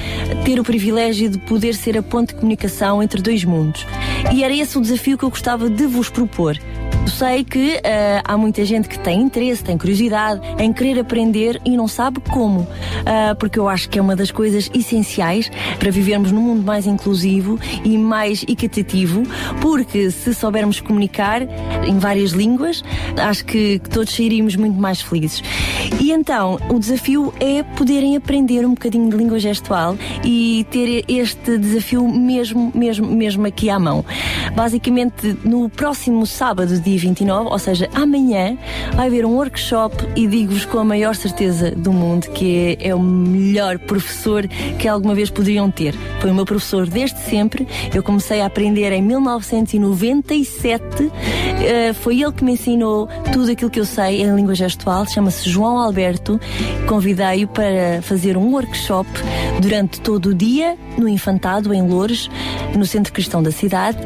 ter 0.45 0.59
o 0.59 0.63
privilégio 0.63 1.31
de 1.31 1.39
poder 1.39 1.73
ser 1.73 1.97
a 1.97 2.03
ponte 2.03 2.27
de 2.27 2.35
comunicação 2.35 3.01
entre 3.01 3.19
dois 3.23 3.43
mundos. 3.43 3.87
E 4.31 4.43
era 4.43 4.53
esse 4.53 4.77
o 4.77 4.81
desafio 4.81 5.17
que 5.17 5.25
eu 5.25 5.31
gostava 5.31 5.67
de 5.67 5.87
vos 5.87 6.11
propor. 6.11 6.59
Sei 7.07 7.43
que 7.43 7.79
ah, 7.83 8.21
há 8.23 8.37
muita 8.37 8.63
gente 8.65 8.87
que 8.87 8.97
tem 8.99 9.21
interesse, 9.21 9.63
tem 9.63 9.77
curiosidade 9.77 10.41
em 10.57 10.71
querer 10.71 10.99
aprender 10.99 11.61
e 11.65 11.75
não 11.75 11.87
sabe 11.87 12.19
como. 12.19 12.67
Ah, 13.05 13.35
porque 13.35 13.59
eu 13.59 13.67
acho 13.67 13.89
que 13.89 13.99
é 13.99 14.01
uma 14.01 14.15
das 14.15 14.31
coisas 14.31 14.69
essenciais 14.73 15.51
para 15.79 15.91
vivermos 15.91 16.31
num 16.31 16.41
mundo 16.41 16.63
mais 16.63 16.85
inclusivo 16.85 17.59
e 17.83 17.97
mais 17.97 18.43
equitativo, 18.43 19.23
porque 19.61 20.11
se 20.11 20.33
soubermos 20.33 20.79
comunicar 20.79 21.41
em 21.85 21.97
várias 21.99 22.31
línguas, 22.31 22.83
acho 23.17 23.45
que, 23.45 23.79
que 23.79 23.89
todos 23.89 24.13
sairíamos 24.13 24.55
muito 24.55 24.79
mais 24.79 25.01
felizes. 25.01 25.43
E 25.99 26.11
então, 26.11 26.59
o 26.69 26.79
desafio 26.79 27.33
é 27.39 27.63
poderem 27.63 28.15
aprender 28.15 28.65
um 28.65 28.71
bocadinho 28.71 29.09
de 29.09 29.17
língua 29.17 29.39
gestual 29.39 29.97
e 30.23 30.65
ter 30.69 31.03
este 31.07 31.57
desafio 31.57 32.07
mesmo, 32.07 32.71
mesmo, 32.73 33.07
mesmo 33.07 33.45
aqui 33.45 33.69
à 33.69 33.79
mão. 33.79 34.03
Basicamente, 34.55 35.37
no 35.43 35.69
próximo 35.69 36.25
sábado, 36.25 36.79
dia 36.79 36.90
29, 36.97 37.49
ou 37.49 37.59
seja, 37.59 37.89
amanhã, 37.93 38.57
vai 38.95 39.07
haver 39.07 39.25
um 39.25 39.35
workshop 39.35 39.95
e 40.15 40.27
digo-vos 40.27 40.65
com 40.65 40.79
a 40.79 40.83
maior 40.83 41.15
certeza 41.15 41.71
do 41.71 41.91
mundo 41.91 42.29
que 42.31 42.77
é, 42.79 42.89
é 42.89 42.95
o 42.95 42.99
melhor 42.99 43.77
professor 43.79 44.47
que 44.79 44.87
alguma 44.87 45.15
vez 45.15 45.29
poderiam 45.29 45.69
ter. 45.69 45.93
Foi 46.19 46.31
o 46.31 46.33
meu 46.33 46.45
professor 46.45 46.87
desde 46.87 47.19
sempre. 47.19 47.67
Eu 47.93 48.03
comecei 48.03 48.41
a 48.41 48.45
aprender 48.45 48.91
em 48.91 49.01
1997. 49.01 50.83
Eh, 51.63 51.93
foi 51.93 52.21
ele 52.21 52.31
que 52.31 52.43
me 52.43 52.53
ensinou 52.53 53.07
tudo 53.31 53.51
aquilo 53.51 53.69
que 53.69 53.79
eu 53.79 53.85
sei 53.85 54.21
em 54.21 54.35
língua 54.35 54.55
gestual. 54.55 55.05
Chama-se 55.05 55.49
João 55.49 55.77
Alberto. 55.77 56.39
Convidei-o 56.87 57.47
para 57.47 58.01
fazer 58.01 58.37
um 58.37 58.53
workshop 58.53 59.09
durante 59.61 60.01
todo 60.01 60.27
o 60.27 60.33
dia 60.33 60.77
no 60.97 61.07
Infantado, 61.07 61.73
em 61.73 61.81
Loures, 61.81 62.29
no 62.75 62.85
Centro 62.85 63.13
Cristão 63.13 63.41
da 63.41 63.51
cidade. 63.51 63.97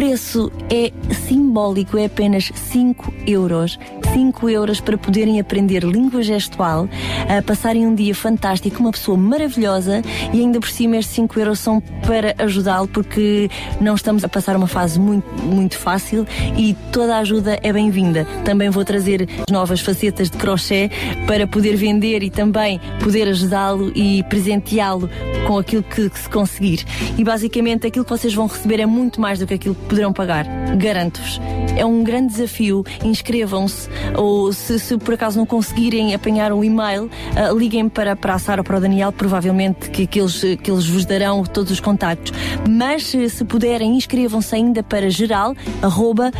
O 0.00 0.02
preço 0.02 0.50
é 0.70 0.90
simbólico, 1.28 1.98
é 1.98 2.06
apenas 2.06 2.50
5 2.54 3.12
euros. 3.26 3.78
5 4.12 4.48
euros 4.48 4.80
para 4.80 4.98
poderem 4.98 5.38
aprender 5.38 5.84
língua 5.84 6.22
gestual, 6.22 6.88
a 7.28 7.40
passarem 7.42 7.86
um 7.86 7.94
dia 7.94 8.14
fantástico, 8.14 8.80
uma 8.80 8.90
pessoa 8.90 9.16
maravilhosa 9.16 10.02
e 10.32 10.40
ainda 10.40 10.58
por 10.58 10.68
cima 10.68 10.96
estes 10.96 11.14
5 11.14 11.38
euros 11.38 11.60
são 11.60 11.80
para 11.80 12.34
ajudá-lo 12.38 12.88
porque 12.88 13.48
não 13.80 13.94
estamos 13.94 14.24
a 14.24 14.28
passar 14.28 14.56
uma 14.56 14.66
fase 14.66 14.98
muito, 14.98 15.26
muito 15.42 15.78
fácil 15.78 16.26
e 16.56 16.74
toda 16.92 17.16
a 17.16 17.18
ajuda 17.20 17.58
é 17.62 17.72
bem-vinda. 17.72 18.26
Também 18.44 18.68
vou 18.68 18.84
trazer 18.84 19.28
novas 19.48 19.80
facetas 19.80 20.28
de 20.28 20.36
crochê 20.36 20.90
para 21.26 21.46
poder 21.46 21.76
vender 21.76 22.22
e 22.22 22.30
também 22.30 22.80
poder 23.02 23.28
ajudá-lo 23.28 23.92
e 23.94 24.24
presenteá-lo 24.24 25.08
com 25.46 25.58
aquilo 25.58 25.82
que, 25.82 26.10
que 26.10 26.18
se 26.18 26.28
conseguir. 26.28 26.84
E 27.16 27.22
basicamente 27.22 27.86
aquilo 27.86 28.04
que 28.04 28.10
vocês 28.10 28.34
vão 28.34 28.46
receber 28.46 28.80
é 28.80 28.86
muito 28.86 29.20
mais 29.20 29.38
do 29.38 29.46
que 29.46 29.54
aquilo 29.54 29.74
que 29.74 29.84
poderão 29.86 30.12
pagar. 30.12 30.46
Garanto-vos. 30.76 31.40
É 31.76 31.84
um 31.86 32.02
grande 32.02 32.32
desafio. 32.32 32.84
Inscrevam-se 33.04 33.88
ou 34.16 34.52
se, 34.52 34.78
se 34.78 34.96
por 34.98 35.14
acaso 35.14 35.38
não 35.38 35.46
conseguirem 35.46 36.14
apanhar 36.14 36.52
o 36.52 36.64
e-mail, 36.64 37.10
ah, 37.36 37.52
liguem 37.52 37.88
para, 37.88 38.16
para 38.16 38.34
a 38.34 38.38
Sara 38.38 38.60
ou 38.60 38.64
para 38.64 38.78
o 38.78 38.80
Daniel, 38.80 39.12
provavelmente 39.12 39.90
que, 39.90 40.06
que, 40.06 40.20
eles, 40.20 40.40
que 40.62 40.70
eles 40.70 40.86
vos 40.86 41.04
darão 41.04 41.42
todos 41.44 41.70
os 41.70 41.80
contactos. 41.80 42.32
Mas 42.68 43.06
se, 43.06 43.28
se 43.28 43.44
puderem, 43.44 43.96
inscrevam-se 43.96 44.54
ainda 44.54 44.82
para 44.82 45.10
geral, 45.10 45.54
arroba 45.82 46.30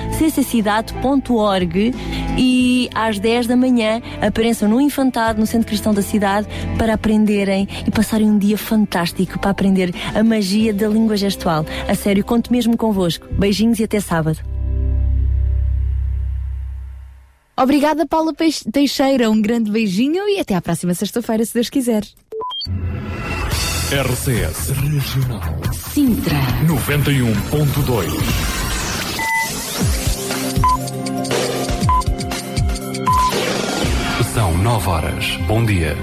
e 2.36 2.88
às 2.94 3.18
10 3.18 3.46
da 3.46 3.56
manhã 3.56 4.00
apareçam 4.20 4.68
no 4.68 4.80
Infantado, 4.80 5.40
no 5.40 5.46
Centro 5.46 5.66
Cristão 5.66 5.92
da 5.92 6.02
cidade, 6.02 6.46
para 6.78 6.94
aprenderem 6.94 7.68
e 7.86 7.90
passarem 7.90 8.30
um 8.30 8.38
dia 8.38 8.56
fantástico 8.56 9.38
para 9.38 9.50
aprender 9.50 9.92
a 10.14 10.22
magia 10.22 10.72
da 10.72 10.88
língua 10.88 11.16
gestual. 11.16 11.64
A 11.88 11.94
sério, 11.94 12.24
conto 12.24 12.52
mesmo 12.52 12.76
convosco. 12.76 13.26
Beijinhos 13.32 13.78
e 13.78 13.84
até 13.84 14.00
sábado. 14.00 14.59
Obrigada, 17.61 18.06
Paula 18.06 18.32
Teixeira. 18.72 19.30
Um 19.30 19.42
grande 19.42 19.70
beijinho 19.70 20.26
e 20.30 20.40
até 20.40 20.54
à 20.54 20.62
próxima 20.62 20.94
sexta-feira, 20.94 21.44
se 21.44 21.52
Deus 21.52 21.68
quiser. 21.68 22.02
RCS 23.92 24.70
Regional 24.70 25.61
Sintra. 25.92 26.36
91.2 26.66 28.08
São 34.32 34.56
9 34.56 34.88
horas. 34.88 35.36
Bom 35.46 35.62
dia. 35.66 35.94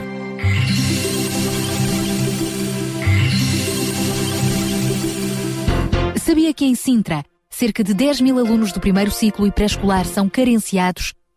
Sabia 6.24 6.54
que 6.54 6.66
em 6.66 6.76
Sintra, 6.76 7.24
cerca 7.50 7.84
de 7.84 7.96
10 7.96 8.22
mil 8.22 8.38
alunos 8.38 8.72
do 8.72 8.80
primeiro 8.80 9.10
ciclo 9.10 9.48
e 9.48 9.52
pré-escolar 9.52 10.06
são 10.06 10.30
carenciados 10.30 11.17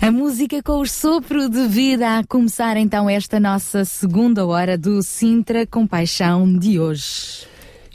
A 0.00 0.12
música 0.12 0.62
com 0.62 0.80
o 0.80 0.86
sopro 0.86 1.48
de 1.48 1.66
vida 1.66 2.18
a 2.18 2.24
começar 2.24 2.76
então 2.76 3.10
esta 3.10 3.40
nossa 3.40 3.84
segunda 3.84 4.46
hora 4.46 4.78
do 4.78 5.02
Sintra 5.02 5.66
Compaixão 5.66 6.56
de 6.56 6.78
hoje. 6.78 7.48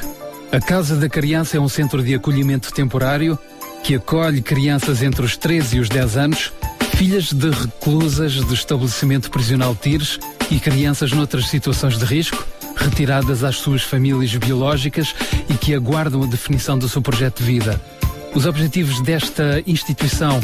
A 0.51 0.59
Casa 0.59 0.97
da 0.97 1.09
Criança 1.09 1.57
é 1.57 1.61
um 1.61 1.68
centro 1.68 2.03
de 2.03 2.16
acolhimento 2.16 2.72
temporário 2.72 3.39
que 3.85 3.95
acolhe 3.95 4.43
crianças 4.43 5.05
entre 5.05 5.24
os 5.24 5.37
13 5.37 5.76
e 5.76 5.81
os 5.81 5.89
10 5.89 6.16
anos, 6.16 6.53
filhas 6.97 7.33
de 7.33 7.49
reclusas 7.49 8.35
do 8.35 8.53
estabelecimento 8.53 9.31
prisional 9.31 9.76
Tires 9.76 10.18
e 10.51 10.59
crianças 10.59 11.12
noutras 11.12 11.47
situações 11.47 11.97
de 11.97 12.05
risco, 12.05 12.45
retiradas 12.74 13.45
às 13.45 13.55
suas 13.55 13.85
famílias 13.85 14.35
biológicas 14.35 15.14
e 15.49 15.55
que 15.55 15.76
aguardam 15.76 16.24
a 16.24 16.26
definição 16.26 16.76
do 16.76 16.89
seu 16.89 17.01
projeto 17.01 17.39
de 17.39 17.45
vida. 17.45 17.81
Os 18.35 18.47
objetivos 18.47 19.01
desta 19.01 19.62
instituição 19.64 20.41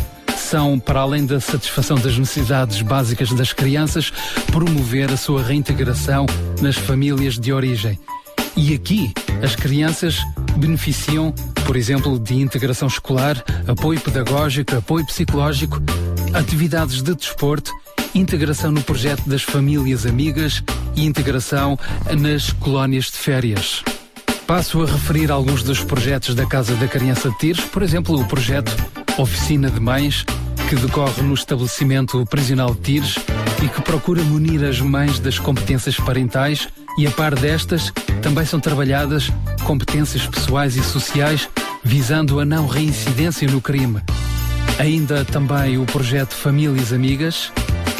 são, 0.47 0.78
para 0.78 1.01
além 1.01 1.26
da 1.26 1.40
satisfação 1.40 1.97
das 1.99 2.16
necessidades 2.16 2.80
básicas 2.80 3.32
das 3.32 3.53
crianças, 3.53 4.12
promover 4.53 5.11
a 5.11 5.16
sua 5.16 5.42
reintegração 5.42 6.24
nas 6.62 6.76
famílias 6.76 7.36
de 7.36 7.53
origem. 7.53 7.99
E 8.57 8.72
aqui, 8.72 9.12
as 9.42 9.57
crianças 9.57 10.20
beneficiam, 10.57 11.34
por 11.66 11.76
exemplo, 11.76 12.16
de 12.18 12.36
integração 12.36 12.86
escolar, 12.86 13.44
apoio 13.66 14.01
pedagógico, 14.01 14.76
apoio 14.76 15.05
psicológico, 15.05 15.82
atividades 16.32 17.03
de 17.03 17.12
desporto, 17.12 17.72
integração 18.14 18.70
no 18.70 18.82
projeto 18.82 19.28
das 19.28 19.42
famílias 19.42 20.07
amigas 20.07 20.62
e 20.94 21.05
integração 21.05 21.76
nas 22.20 22.53
colónias 22.53 23.07
de 23.07 23.16
férias. 23.18 23.82
Passo 24.47 24.80
a 24.80 24.86
referir 24.86 25.32
alguns 25.32 25.64
dos 25.64 25.80
projetos 25.80 26.36
da 26.36 26.47
Casa 26.47 26.76
da 26.76 26.86
Criança 26.86 27.30
de 27.30 27.38
Tires, 27.38 27.64
por 27.64 27.82
exemplo, 27.82 28.18
o 28.18 28.24
projeto 28.26 28.72
Oficina 29.18 29.70
de 29.70 29.80
Mães, 29.80 30.26
que 30.68 30.76
decorre 30.76 31.22
no 31.22 31.32
estabelecimento 31.32 32.24
prisional 32.26 32.74
de 32.74 32.80
Tires 32.80 33.14
e 33.64 33.68
que 33.68 33.80
procura 33.80 34.22
munir 34.22 34.62
as 34.62 34.78
mães 34.78 35.18
das 35.18 35.38
competências 35.38 35.96
parentais 35.96 36.68
e, 36.98 37.06
a 37.06 37.10
par 37.10 37.34
destas, 37.34 37.90
também 38.20 38.44
são 38.44 38.60
trabalhadas 38.60 39.32
competências 39.64 40.26
pessoais 40.26 40.76
e 40.76 40.82
sociais 40.82 41.48
visando 41.82 42.40
a 42.40 42.44
não 42.44 42.66
reincidência 42.66 43.48
no 43.48 43.60
crime. 43.60 44.02
Ainda 44.78 45.24
também 45.24 45.78
o 45.78 45.86
projeto 45.86 46.34
Famílias 46.34 46.92
Amigas, 46.92 47.50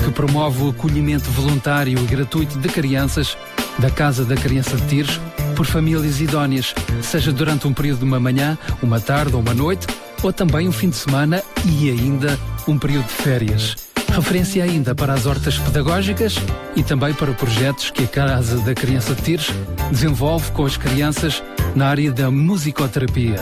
que 0.05 0.11
promove 0.11 0.65
o 0.65 0.71
acolhimento 0.71 1.31
voluntário 1.31 1.99
e 1.99 2.07
gratuito 2.07 2.59
de 2.59 2.69
crianças 2.69 3.39
da 3.79 3.91
Casa 3.91 4.23
da 4.25 4.35
Criança 4.35 4.77
de 4.77 4.87
Tires 4.87 5.21
por 5.57 5.65
famílias 5.65 6.21
idóneas, 6.21 6.75
seja 7.03 7.33
durante 7.33 7.67
um 7.67 7.73
período 7.73 8.01
de 8.01 8.05
uma 8.05 8.21
manhã, 8.21 8.59
uma 8.83 9.01
tarde 9.01 9.35
ou 9.35 9.41
uma 9.41 9.55
noite, 9.55 9.87
ou 10.23 10.33
também 10.33 10.69
um 10.69 10.73
fim 10.73 10.91
de 10.91 10.97
semana 10.97 11.43
e 11.65 11.91
ainda 11.91 12.39
um 12.67 12.79
período 12.79 13.07
de 13.07 13.13
férias. 13.13 13.77
Referência 14.15 14.65
ainda 14.65 14.95
para 14.95 15.13
as 15.13 15.27
hortas 15.27 15.59
pedagógicas 15.59 16.37
e 16.75 16.83
também 16.83 17.13
para 17.13 17.33
projetos 17.33 17.91
que 17.91 18.05
a 18.05 18.07
Casa 18.07 18.59
da 18.59 18.75
Criança 18.75 19.15
de 19.15 19.23
Tires 19.23 19.51
desenvolve 19.91 20.51
com 20.53 20.65
as 20.65 20.77
crianças 20.77 21.43
na 21.75 21.89
área 21.89 22.11
da 22.11 22.31
musicoterapia. 22.31 23.37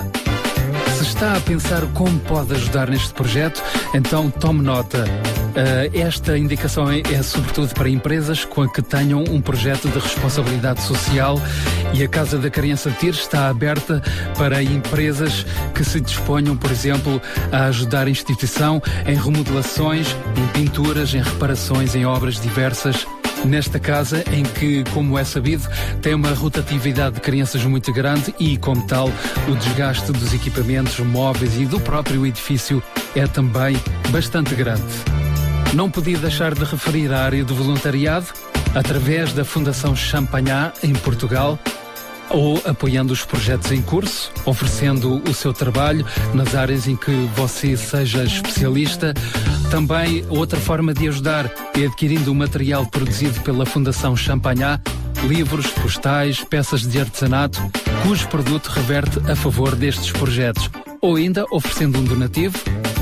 Se 0.96 1.04
está 1.04 1.36
a 1.36 1.40
pensar 1.40 1.82
como 1.92 2.18
pode 2.20 2.54
ajudar 2.54 2.88
neste 2.88 3.12
projeto, 3.14 3.62
então 3.94 4.30
tome 4.30 4.62
nota. 4.62 5.04
Uh, 5.54 5.96
esta 5.96 6.36
indicação 6.36 6.90
é, 6.90 7.00
é, 7.12 7.22
sobretudo 7.22 7.72
para 7.74 7.88
empresas 7.88 8.44
com 8.44 8.62
a 8.62 8.68
que 8.68 8.82
tenham 8.82 9.22
um 9.22 9.40
projeto 9.40 9.88
de 9.88 10.00
responsabilidade 10.00 10.82
social 10.82 11.40
e 11.92 12.02
a 12.02 12.08
Casa 12.08 12.38
da 12.38 12.50
Criança 12.50 12.90
Tires 12.90 13.20
está 13.20 13.48
aberta 13.48 14.02
para 14.36 14.60
empresas 14.60 15.46
que 15.72 15.84
se 15.84 16.00
disponham, 16.00 16.56
por 16.56 16.72
exemplo, 16.72 17.22
a 17.52 17.66
ajudar 17.66 18.08
a 18.08 18.10
instituição 18.10 18.82
em 19.06 19.14
remodelações, 19.14 20.08
em 20.36 20.46
pinturas, 20.48 21.14
em 21.14 21.22
reparações, 21.22 21.94
em 21.94 22.04
obras 22.04 22.40
diversas 22.40 23.06
nesta 23.44 23.78
casa 23.78 24.24
em 24.32 24.42
que, 24.42 24.82
como 24.92 25.18
é 25.18 25.24
sabido, 25.24 25.68
tem 26.00 26.14
uma 26.14 26.32
rotatividade 26.32 27.16
de 27.16 27.20
crianças 27.20 27.62
muito 27.64 27.92
grande 27.92 28.34
e, 28.38 28.56
como 28.56 28.84
tal, 28.86 29.08
o 29.48 29.54
desgaste 29.54 30.10
dos 30.10 30.32
equipamentos 30.32 30.98
móveis 31.00 31.60
e 31.60 31.66
do 31.66 31.78
próprio 31.78 32.26
edifício 32.26 32.82
é 33.14 33.26
também 33.26 33.76
bastante 34.10 34.54
grande. 34.54 34.82
Não 35.74 35.90
podia 35.90 36.16
deixar 36.16 36.54
de 36.54 36.62
referir 36.62 37.12
a 37.12 37.24
área 37.24 37.44
do 37.44 37.52
voluntariado 37.52 38.26
através 38.76 39.32
da 39.32 39.44
Fundação 39.44 39.94
Champagnat 39.96 40.72
em 40.84 40.92
Portugal 40.92 41.58
ou 42.30 42.62
apoiando 42.64 43.12
os 43.12 43.24
projetos 43.24 43.72
em 43.72 43.82
curso, 43.82 44.30
oferecendo 44.44 45.20
o 45.28 45.34
seu 45.34 45.52
trabalho 45.52 46.06
nas 46.32 46.54
áreas 46.54 46.86
em 46.86 46.94
que 46.94 47.10
você 47.34 47.76
seja 47.76 48.22
especialista. 48.22 49.12
Também 49.68 50.24
outra 50.28 50.60
forma 50.60 50.94
de 50.94 51.08
ajudar 51.08 51.50
é 51.76 51.86
adquirindo 51.86 52.30
o 52.30 52.34
material 52.36 52.86
produzido 52.86 53.40
pela 53.40 53.66
Fundação 53.66 54.16
Champagnat, 54.16 54.80
livros, 55.26 55.66
postais, 55.66 56.44
peças 56.44 56.82
de 56.82 57.00
artesanato, 57.00 57.60
cujo 58.04 58.28
produto 58.28 58.68
reverte 58.68 59.18
a 59.28 59.34
favor 59.34 59.74
destes 59.74 60.12
projetos. 60.12 60.70
Ou 61.00 61.16
ainda 61.16 61.44
oferecendo 61.50 61.98
um 61.98 62.04
donativo, 62.04 62.56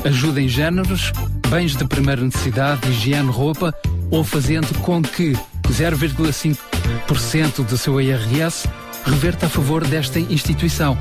ajuda 0.04 0.40
em 0.40 0.48
géneros, 0.48 1.12
bens 1.48 1.76
de 1.76 1.84
primeira 1.84 2.22
necessidade, 2.22 2.88
higiene, 2.88 3.30
roupa, 3.30 3.72
ou 4.10 4.24
fazendo 4.24 4.76
com 4.80 5.00
que 5.02 5.34
0,5% 5.68 7.64
do 7.64 7.78
seu 7.78 8.00
IRS 8.00 8.68
reverta 9.04 9.46
a 9.46 9.48
favor 9.48 9.84
desta 9.86 10.18
instituição. 10.20 10.98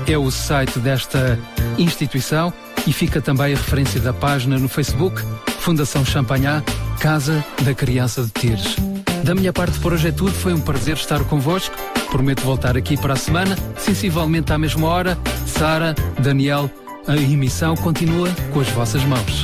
é 0.08 0.18
o 0.18 0.32
site 0.32 0.80
desta 0.80 1.38
instituição 1.78 2.52
e 2.88 2.94
fica 2.94 3.22
também 3.22 3.54
a 3.54 3.58
referência 3.58 4.00
da 4.00 4.14
página 4.14 4.58
no 4.58 4.70
Facebook 4.70 5.22
Fundação 5.60 6.06
Champagnat 6.06 6.64
Casa 7.00 7.44
da 7.64 7.74
Criança 7.74 8.24
de 8.24 8.30
Tires. 8.30 8.95
Da 9.26 9.34
minha 9.34 9.52
parte 9.52 9.80
por 9.80 9.92
hoje 9.92 10.10
é 10.10 10.12
tudo, 10.12 10.32
foi 10.34 10.54
um 10.54 10.62
prazer 10.62 10.94
estar 10.94 11.24
convosco. 11.24 11.76
Prometo 12.12 12.44
voltar 12.44 12.78
aqui 12.78 12.96
para 12.96 13.14
a 13.14 13.16
semana, 13.16 13.58
sensivelmente 13.76 14.54
à 14.54 14.58
mesma 14.58 14.88
hora. 14.88 15.18
Sara, 15.48 15.96
Daniel, 16.20 16.70
a 17.08 17.18
emissão 17.18 17.76
continua 17.76 18.30
com 18.54 18.60
as 18.60 18.70
vossas 18.70 19.04
mãos. 19.04 19.44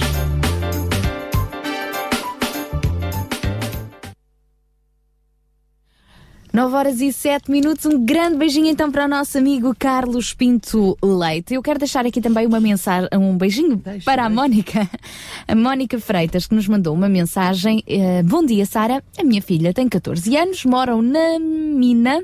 9 6.53 6.75
horas 6.75 6.99
e 6.99 7.13
7 7.13 7.49
minutos. 7.49 7.85
Um 7.85 8.03
grande 8.03 8.35
beijinho 8.35 8.67
então 8.67 8.91
para 8.91 9.05
o 9.05 9.07
nosso 9.07 9.37
amigo 9.37 9.73
Carlos 9.77 10.33
Pinto 10.33 10.97
Leite. 11.01 11.53
Eu 11.53 11.61
quero 11.61 11.79
deixar 11.79 12.05
aqui 12.05 12.19
também 12.19 12.45
uma 12.45 12.59
mensagem, 12.59 13.07
um 13.13 13.37
beijinho 13.37 13.77
Deixa, 13.77 14.03
para 14.03 14.25
a 14.25 14.29
Mónica, 14.29 14.89
a 15.47 15.55
Mónica 15.55 15.97
Freitas, 15.97 16.47
que 16.47 16.55
nos 16.55 16.67
mandou 16.67 16.93
uma 16.93 17.07
mensagem. 17.07 17.81
Uh, 17.87 18.23
Bom 18.25 18.45
dia, 18.45 18.65
Sara. 18.65 19.01
A 19.17 19.23
minha 19.23 19.41
filha 19.41 19.73
tem 19.73 19.87
14 19.87 20.35
anos, 20.35 20.65
moram 20.65 21.01
na 21.01 21.39
mina. 21.39 22.21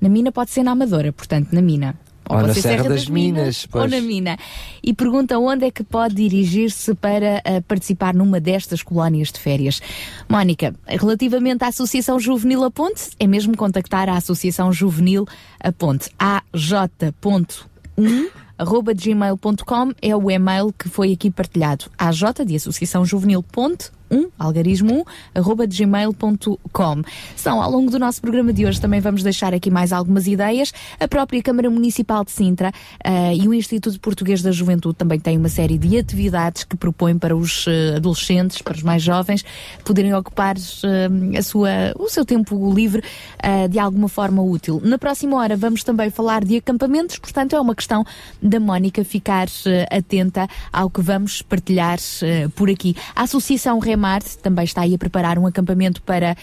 Na 0.00 0.08
mina 0.10 0.30
pode 0.30 0.50
ser 0.50 0.62
na 0.62 0.72
Amadora, 0.72 1.10
portanto, 1.10 1.48
na 1.52 1.62
mina 1.62 1.94
ou, 2.28 2.38
na 2.38 2.54
Serra, 2.54 2.62
Serra 2.62 2.88
das, 2.88 3.02
das, 3.02 3.08
Minas, 3.08 3.66
Minas 3.66 3.68
ou 3.72 3.88
na 3.88 4.00
Mina. 4.00 4.36
E 4.82 4.92
pergunta 4.94 5.38
onde 5.38 5.66
é 5.66 5.70
que 5.70 5.82
pode 5.84 6.14
dirigir-se 6.14 6.94
para 6.94 7.42
uh, 7.46 7.62
participar 7.62 8.14
numa 8.14 8.40
destas 8.40 8.82
colónias 8.82 9.32
de 9.32 9.40
férias. 9.40 9.80
Mónica, 10.28 10.74
relativamente 10.86 11.64
à 11.64 11.68
Associação 11.68 12.18
Juvenil 12.18 12.64
A 12.64 12.70
Ponte, 12.70 13.10
é 13.18 13.26
mesmo 13.26 13.56
contactar 13.56 14.08
a 14.08 14.16
Associação 14.16 14.72
Juvenil 14.72 15.26
A 15.60 15.72
Ponte, 15.72 16.10
AJ.1 16.18 17.66
arroba 18.58 18.94
gmail.com 18.94 19.92
é 20.00 20.16
o 20.16 20.30
e-mail 20.30 20.72
que 20.72 20.88
foi 20.88 21.12
aqui 21.12 21.30
partilhado. 21.30 21.86
AJ 21.98 22.44
de 22.46 22.56
Associação 22.56 23.04
Juvenil 23.04 23.42
Ponte 23.42 23.90
1, 24.10 24.28
algarismo 24.38 25.04
1, 25.34 25.40
arroba 25.40 25.66
gmail.com. 25.66 27.02
São, 27.34 27.62
ao 27.62 27.70
longo 27.70 27.90
do 27.90 27.98
nosso 27.98 28.20
programa 28.20 28.52
de 28.52 28.66
hoje, 28.66 28.80
também 28.80 29.00
vamos 29.00 29.22
deixar 29.22 29.54
aqui 29.54 29.70
mais 29.70 29.92
algumas 29.92 30.26
ideias. 30.26 30.72
A 30.98 31.08
própria 31.08 31.42
Câmara 31.42 31.70
Municipal 31.70 32.24
de 32.24 32.30
Sintra 32.30 32.70
uh, 32.70 33.32
e 33.34 33.48
o 33.48 33.54
Instituto 33.54 33.98
Português 34.00 34.42
da 34.42 34.52
Juventude 34.52 34.96
também 34.96 35.18
têm 35.18 35.36
uma 35.36 35.48
série 35.48 35.78
de 35.78 35.98
atividades 35.98 36.64
que 36.64 36.76
propõem 36.76 37.18
para 37.18 37.36
os 37.36 37.66
uh, 37.66 37.96
adolescentes, 37.96 38.62
para 38.62 38.74
os 38.74 38.82
mais 38.82 39.02
jovens, 39.02 39.44
poderem 39.84 40.14
ocupar 40.14 40.56
uh, 40.56 41.38
a 41.38 41.42
sua, 41.42 41.68
o 41.98 42.08
seu 42.08 42.24
tempo 42.24 42.72
livre 42.72 43.02
de 43.70 43.78
alguma 43.78 44.08
forma 44.08 44.42
útil. 44.42 44.80
Na 44.82 44.98
próxima 44.98 45.36
hora 45.36 45.56
vamos 45.56 45.84
também 45.84 46.10
falar 46.10 46.44
de 46.44 46.56
acampamentos, 46.56 47.18
portanto 47.18 47.54
é 47.54 47.60
uma 47.60 47.74
questão 47.74 48.04
da 48.42 48.58
Mónica 48.58 49.04
ficar 49.04 49.46
atenta 49.90 50.48
ao 50.72 50.90
que 50.90 51.00
vamos 51.00 51.42
partilhar 51.42 51.98
por 52.54 52.68
aqui. 52.68 52.96
A 53.14 53.22
Associação 53.22 53.78
Remarte 53.96 54.36
também 54.38 54.64
está 54.64 54.82
aí 54.82 54.94
a 54.94 54.98
preparar 54.98 55.38
um 55.38 55.46
acampamento 55.46 56.02
para 56.02 56.36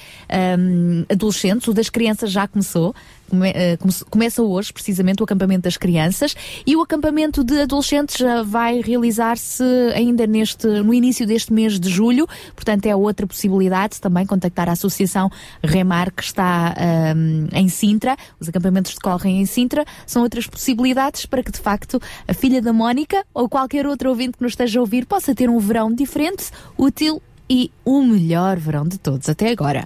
um, 0.57 1.05
adolescentes. 1.09 1.67
O 1.67 1.73
das 1.73 1.89
crianças 1.89 2.31
já 2.31 2.47
começou. 2.47 2.95
Eh, 3.31 3.77
começa 4.09 4.41
hoje, 4.43 4.71
precisamente, 4.71 5.21
o 5.21 5.23
acampamento 5.23 5.63
das 5.63 5.77
crianças 5.77 6.35
e 6.65 6.75
o 6.75 6.81
acampamento 6.81 7.43
de 7.43 7.61
adolescentes 7.61 8.17
vai 8.45 8.81
realizar-se 8.81 9.63
ainda 9.95 10.27
neste, 10.27 10.67
no 10.67 10.93
início 10.93 11.25
deste 11.25 11.51
mês 11.51 11.79
de 11.79 11.89
julho. 11.89 12.27
Portanto, 12.55 12.85
é 12.85 12.95
outra 12.95 13.25
possibilidade 13.25 13.99
também 13.99 14.25
contactar 14.25 14.69
a 14.69 14.73
Associação 14.73 15.31
Remar, 15.63 16.11
que 16.11 16.23
está 16.23 16.75
um, 17.15 17.47
em 17.51 17.67
Sintra. 17.69 18.15
Os 18.39 18.49
acampamentos 18.49 18.93
decorrem 18.93 19.41
em 19.41 19.45
Sintra. 19.45 19.85
São 20.05 20.21
outras 20.21 20.47
possibilidades 20.47 21.25
para 21.25 21.43
que, 21.43 21.51
de 21.51 21.59
facto, 21.59 22.01
a 22.27 22.33
filha 22.33 22.61
da 22.61 22.73
Mónica 22.73 23.25
ou 23.33 23.49
qualquer 23.49 23.87
outro 23.87 24.09
ouvinte 24.09 24.37
que 24.37 24.43
nos 24.43 24.53
esteja 24.53 24.79
a 24.79 24.81
ouvir 24.81 25.05
possa 25.05 25.33
ter 25.33 25.49
um 25.49 25.59
verão 25.59 25.93
diferente, 25.93 26.45
útil 26.77 27.21
e 27.49 27.71
o 27.83 28.01
melhor 28.01 28.57
verão 28.57 28.87
de 28.87 28.97
todos 28.97 29.29
até 29.29 29.51
agora. 29.51 29.85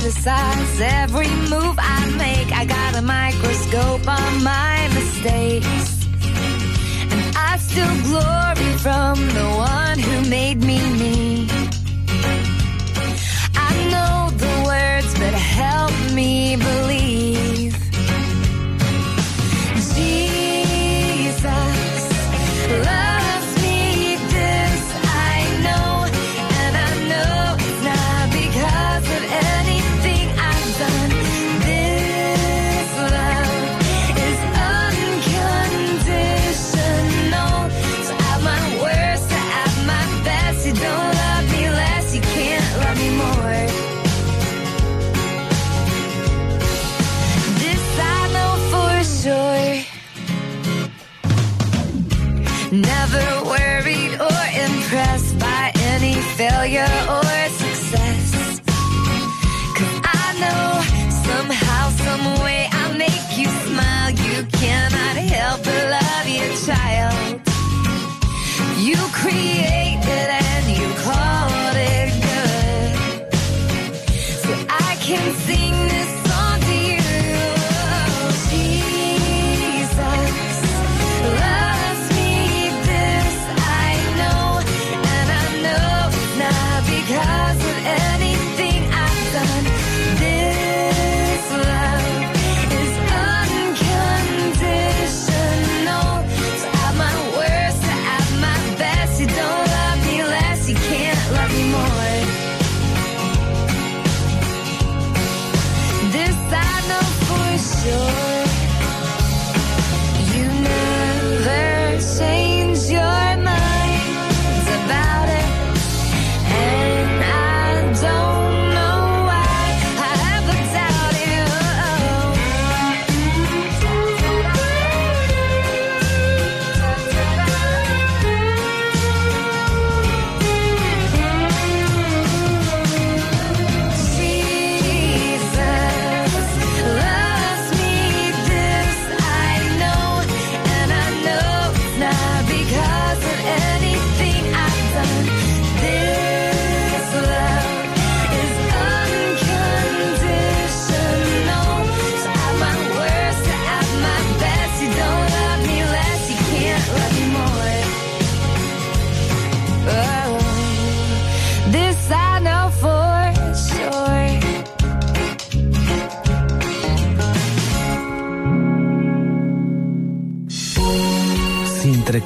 criticize 0.00 0.80
every 0.80 1.28
move 1.50 1.76
I 1.78 2.10
make. 2.16 2.52
I 2.52 2.64
got 2.64 2.96
a 2.96 3.02
microscope 3.02 4.08
on 4.08 4.42
my 4.42 4.88
mistakes. 4.94 6.06
And 7.12 7.36
I 7.36 7.58
still 7.58 7.94
glory 8.08 8.72
from 8.78 9.16
the 9.38 9.46
one 9.58 9.98
who 9.98 10.30
made 10.30 10.64
me 10.64 10.78
me. 11.00 11.48
I 13.54 13.72
know 13.92 14.30
the 14.44 14.54
words 14.70 15.12
that 15.20 15.34
help 15.34 16.14
me 16.14 16.56
believe. 16.56 17.39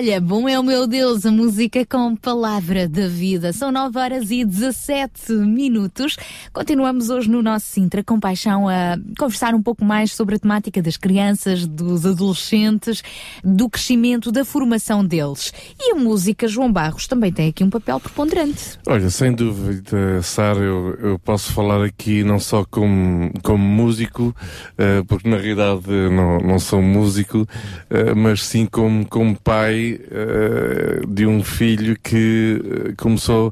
Falha, 0.00 0.18
bom 0.18 0.48
é 0.48 0.58
o 0.58 0.62
meu 0.62 0.86
Deus, 0.86 1.26
a 1.26 1.30
música 1.30 1.84
com 1.84 2.16
palavra 2.16 2.88
da 2.88 3.06
vida. 3.06 3.52
São 3.52 3.70
9 3.70 3.98
horas 3.98 4.30
e 4.30 4.46
17 4.46 5.30
minutos. 5.32 6.16
Continuamos 6.60 7.08
hoje 7.08 7.30
no 7.30 7.42
nosso 7.42 7.64
Sintra 7.64 8.04
com 8.04 8.20
paixão 8.20 8.68
a 8.68 8.98
conversar 9.18 9.54
um 9.54 9.62
pouco 9.62 9.82
mais 9.82 10.12
sobre 10.12 10.34
a 10.34 10.38
temática 10.38 10.82
das 10.82 10.98
crianças, 10.98 11.66
dos 11.66 12.04
adolescentes, 12.04 13.02
do 13.42 13.66
crescimento, 13.66 14.30
da 14.30 14.44
formação 14.44 15.02
deles. 15.02 15.54
E 15.80 15.92
a 15.92 15.94
música, 15.94 16.46
João 16.46 16.70
Barros, 16.70 17.06
também 17.06 17.32
tem 17.32 17.48
aqui 17.48 17.64
um 17.64 17.70
papel 17.70 17.98
preponderante. 17.98 18.78
Olha, 18.86 19.08
sem 19.08 19.32
dúvida, 19.32 20.20
Sara, 20.20 20.58
eu, 20.58 20.98
eu 21.00 21.18
posso 21.18 21.50
falar 21.50 21.82
aqui 21.82 22.22
não 22.22 22.38
só 22.38 22.62
como, 22.70 23.32
como 23.42 23.64
músico, 23.64 24.36
eh, 24.76 25.02
porque 25.08 25.30
na 25.30 25.38
realidade 25.38 25.88
não, 25.88 26.40
não 26.40 26.58
sou 26.58 26.82
músico, 26.82 27.48
eh, 27.88 28.12
mas 28.12 28.44
sim 28.44 28.66
como, 28.66 29.06
como 29.06 29.34
pai 29.34 29.98
eh, 30.10 31.00
de 31.08 31.24
um 31.24 31.42
filho 31.42 31.98
que 31.98 32.92
começou 32.98 33.50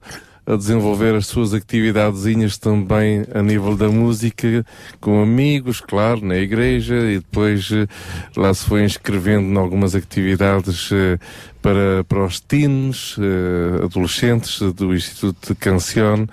a 0.49 0.57
desenvolver 0.57 1.15
as 1.15 1.27
suas 1.27 1.53
atividadezinhas 1.53 2.57
também 2.57 3.27
a 3.35 3.43
nível 3.43 3.77
da 3.77 3.91
música, 3.91 4.65
com 4.99 5.23
amigos, 5.23 5.79
claro, 5.79 6.25
na 6.25 6.37
igreja, 6.37 6.95
e 6.95 7.19
depois 7.19 7.69
eh, 7.71 7.87
lá 8.35 8.55
se 8.55 8.65
foi 8.65 8.83
inscrevendo 8.83 9.47
em 9.47 9.59
algumas 9.59 9.95
atividades 9.95 10.89
eh, 10.91 11.19
para, 11.69 12.03
para 12.05 12.25
os 12.25 12.41
teens, 12.41 13.15
eh, 13.19 13.85
adolescentes 13.85 14.59
do 14.73 14.95
Instituto 14.95 15.49
de 15.53 15.55
Cancione, 15.55 16.27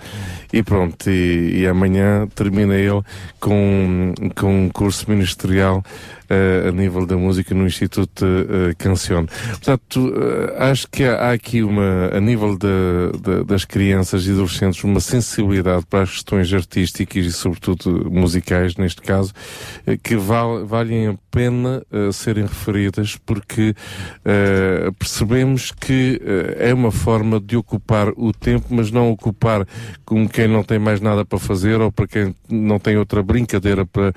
e 0.50 0.62
pronto, 0.62 1.10
e, 1.10 1.60
e 1.60 1.66
amanhã 1.66 2.26
termina 2.34 2.74
ele 2.74 3.02
com, 3.38 4.14
com 4.34 4.64
um 4.64 4.68
curso 4.70 5.10
ministerial 5.10 5.84
eh, 6.30 6.68
a 6.68 6.72
nível 6.72 7.04
da 7.04 7.16
música 7.16 7.54
no 7.54 7.66
Instituto 7.66 8.24
uh, 8.24 8.74
Cancione. 8.78 9.28
Portanto, 9.50 10.12
eh, 10.16 10.70
acho 10.70 10.88
que 10.88 11.04
há, 11.04 11.16
há 11.28 11.32
aqui 11.32 11.62
uma, 11.62 12.08
a 12.12 12.20
nível 12.20 12.56
da- 12.56 13.12
da- 13.20 13.42
das 13.42 13.64
crianças 13.64 14.26
e 14.26 14.30
adolescentes, 14.30 14.82
uma 14.82 15.00
sensibilidade 15.00 15.84
para 15.86 16.02
as 16.04 16.10
questões 16.12 16.52
artísticas 16.52 17.26
e 17.26 17.32
sobretudo 17.32 18.10
musicais, 18.10 18.76
neste 18.76 19.02
caso, 19.02 19.32
que 20.02 20.16
val, 20.16 20.64
valem 20.66 21.08
a 21.08 21.14
pena 21.30 21.82
serem 22.12 22.44
referidas 22.46 23.16
porque 23.26 23.74
eh, 24.24 24.90
percebemos 25.26 25.72
que 25.72 26.20
eh, 26.24 26.70
é 26.70 26.74
uma 26.74 26.92
forma 26.92 27.40
de 27.40 27.56
ocupar 27.56 28.08
o 28.16 28.32
tempo, 28.32 28.66
mas 28.70 28.90
não 28.90 29.10
ocupar 29.10 29.66
com 30.04 30.28
quem 30.28 30.46
não 30.46 30.62
tem 30.62 30.78
mais 30.78 31.00
nada 31.00 31.24
para 31.24 31.38
fazer 31.38 31.80
ou 31.80 31.90
para 31.90 32.06
quem 32.06 32.34
não 32.48 32.78
tem 32.78 32.96
outra 32.96 33.22
brincadeira 33.22 33.84
para, 33.84 34.12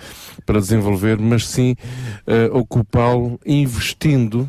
para 0.45 0.60
desenvolver, 0.60 1.18
mas 1.18 1.48
sim 1.48 1.76
eh, 2.27 2.49
ocupá-lo 2.53 3.40
investindo 3.45 4.48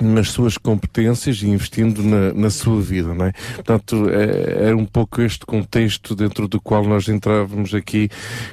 nas 0.00 0.30
suas 0.30 0.58
competências 0.58 1.40
e 1.42 1.48
investindo 1.48 2.02
na, 2.02 2.32
na 2.34 2.50
sua 2.50 2.80
vida, 2.80 3.14
não 3.14 3.26
é? 3.26 3.32
Portanto, 3.54 4.08
é, 4.10 4.70
é 4.70 4.74
um 4.74 4.84
pouco 4.84 5.22
este 5.22 5.46
contexto 5.46 6.14
dentro 6.14 6.48
do 6.48 6.60
qual 6.60 6.84
nós 6.84 7.08
entrávamos 7.08 7.72
aqui 7.74 8.08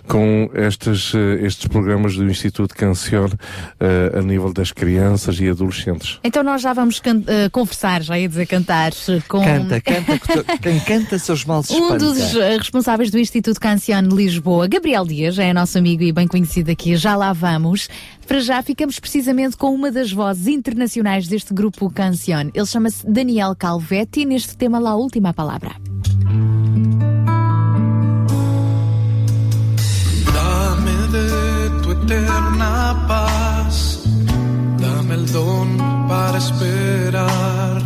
com 0.08 0.50
estas, 0.54 1.14
eh, 1.16 1.46
estes 1.46 1.68
programas 1.68 2.16
do 2.16 2.30
Instituto 2.30 2.76
Cancione 2.76 3.34
eh, 3.80 4.12
a 4.18 4.22
nível 4.22 4.54
das 4.54 4.72
crianças 4.72 5.40
e 5.40 5.50
adolescentes. 5.50 6.20
Então 6.24 6.44
nós 6.44 6.62
já 6.62 6.74
vamos 6.74 7.00
can- 7.00 7.24
eh, 7.28 7.50
conversar, 7.50 8.02
já 8.04 8.18
ia 8.20 8.28
dizer 8.30 8.46
cantar, 8.46 8.92
com 9.28 9.44
Canta, 9.44 9.82
canta, 9.82 10.20
que 10.20 10.28
tu- 10.28 10.60
quem 10.62 10.80
canta 10.82 11.18
seus 11.18 11.44
males 11.46 11.70
um 11.72 11.76
espanta. 11.84 11.98
dos 12.06 12.36
eh, 12.36 12.58
responsáveis 12.58 13.10
do 13.10 13.18
Instituto 13.18 13.60
Cancione 13.60 14.08
de 14.08 14.16
Lisboa, 14.16 14.68
Gabriel 14.68 15.06
Dias, 15.06 15.40
é 15.40 15.54
nosso 15.54 15.78
amigo 15.78 16.04
e 16.04 16.12
bem 16.12 16.28
conhecido 16.28 16.70
aqui, 16.72 16.96
já 16.96 17.16
lá 17.16 17.34
vamos. 17.34 17.88
Para 18.28 18.40
já 18.40 18.62
ficamos 18.64 19.00
precisamente 19.00 19.58
com 19.58 19.74
uma 19.74 19.92
das 19.92 20.12
vozes 20.12 20.48
internacionais 20.48 21.28
deste 21.28 21.54
grupo 21.54 21.90
Cancione. 21.90 22.52
Ele 22.54 22.66
chama-se 22.66 23.06
Daniel 23.06 23.56
Calvetti, 23.56 24.26
neste 24.26 24.56
tema 24.56 24.80
lá 24.80 24.92
a 24.92 24.96
última 24.96 25.34
palavra. 25.34 25.76
Dame 30.34 31.08
de 31.12 31.82
tu 31.84 31.92
eterna 31.92 33.06
paz, 33.08 34.04
dame 34.80 35.16
el 35.16 35.26
don 35.32 35.78
para 36.08 36.38
esperar. 36.38 37.82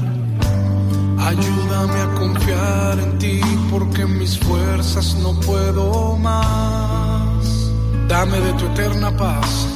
Ayúdame 1.25 2.01
a 2.01 2.13
confiar 2.19 2.99
en 2.99 3.17
ti 3.17 3.41
porque 3.71 4.05
mis 4.05 4.37
fuerzas 4.37 5.15
no 5.15 5.39
puedo 5.39 6.15
más. 6.17 7.71
Dame 8.07 8.39
de 8.39 8.53
tu 8.53 8.65
eterna 8.67 9.11
paz, 9.17 9.67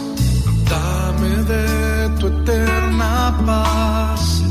dame 0.70 1.34
de 1.52 2.10
tu 2.20 2.28
eterna 2.28 3.36
paz, 3.46 4.44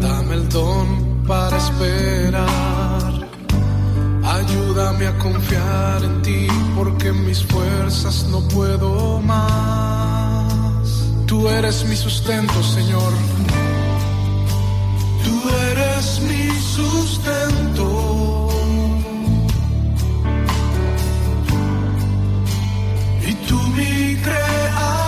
dame 0.00 0.34
el 0.34 0.48
don 0.48 0.88
para 1.26 1.56
esperar. 1.56 3.12
Ayúdame 4.24 5.06
a 5.06 5.18
confiar 5.18 6.04
en 6.04 6.22
ti 6.22 6.46
porque 6.76 7.12
mis 7.12 7.44
fuerzas 7.44 8.26
no 8.30 8.40
puedo 8.48 9.20
más. 9.20 10.88
Tú 11.26 11.48
eres 11.48 11.84
mi 11.84 11.96
sustento, 11.96 12.62
Señor. 12.62 13.12
Tú 15.24 15.34
eres 15.70 16.20
mi 16.28 16.44
sustento. 16.76 17.86
Y 23.28 23.32
tú 23.46 23.58
mi 23.76 24.16
creador. 24.16 25.01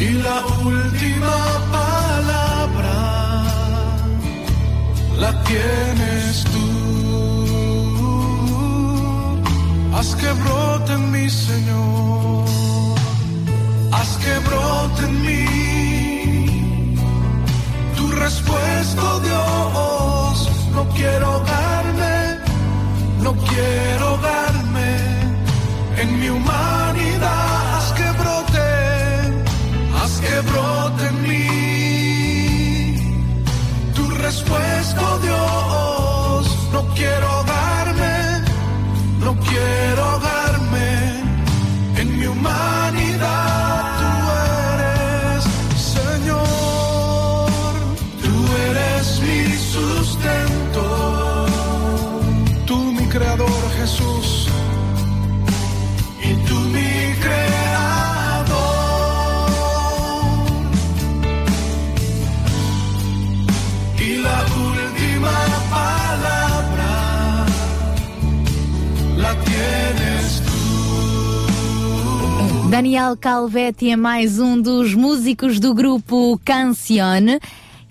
y 0.00 0.10
la 0.12 0.46
última 0.64 1.36
palabra 1.70 2.98
la 5.18 5.30
tienes 5.42 6.44
tú. 6.52 6.66
Haz 9.94 10.14
que 10.16 10.32
brote 10.42 10.92
en 10.94 11.10
mí, 11.12 11.28
Señor. 11.28 12.44
Haz 13.92 14.16
que 14.22 14.38
brote 14.48 15.02
en 15.04 15.14
mí 15.26 15.44
tu 17.96 18.10
respuesta, 18.12 19.02
oh 19.02 19.20
Dios. 19.20 20.36
No 20.76 20.82
quiero 20.96 21.30
darme, 21.54 22.14
no 23.24 23.32
quiero 23.50 24.16
darme 24.30 24.90
en 26.00 26.20
mi 26.20 26.28
humano 26.30 26.89
respuesta, 34.30 35.00
oh 35.12 35.18
Dios. 35.18 36.68
No 36.72 36.82
quiero 36.94 37.44
darme, 37.44 38.44
no 39.24 39.34
quiero 39.40 40.04
darme 40.20 40.29
Daniel 72.70 73.16
Calvetti 73.16 73.90
é 73.90 73.96
mais 73.96 74.38
um 74.38 74.62
dos 74.62 74.94
músicos 74.94 75.58
do 75.58 75.74
grupo 75.74 76.40
Cancione. 76.44 77.40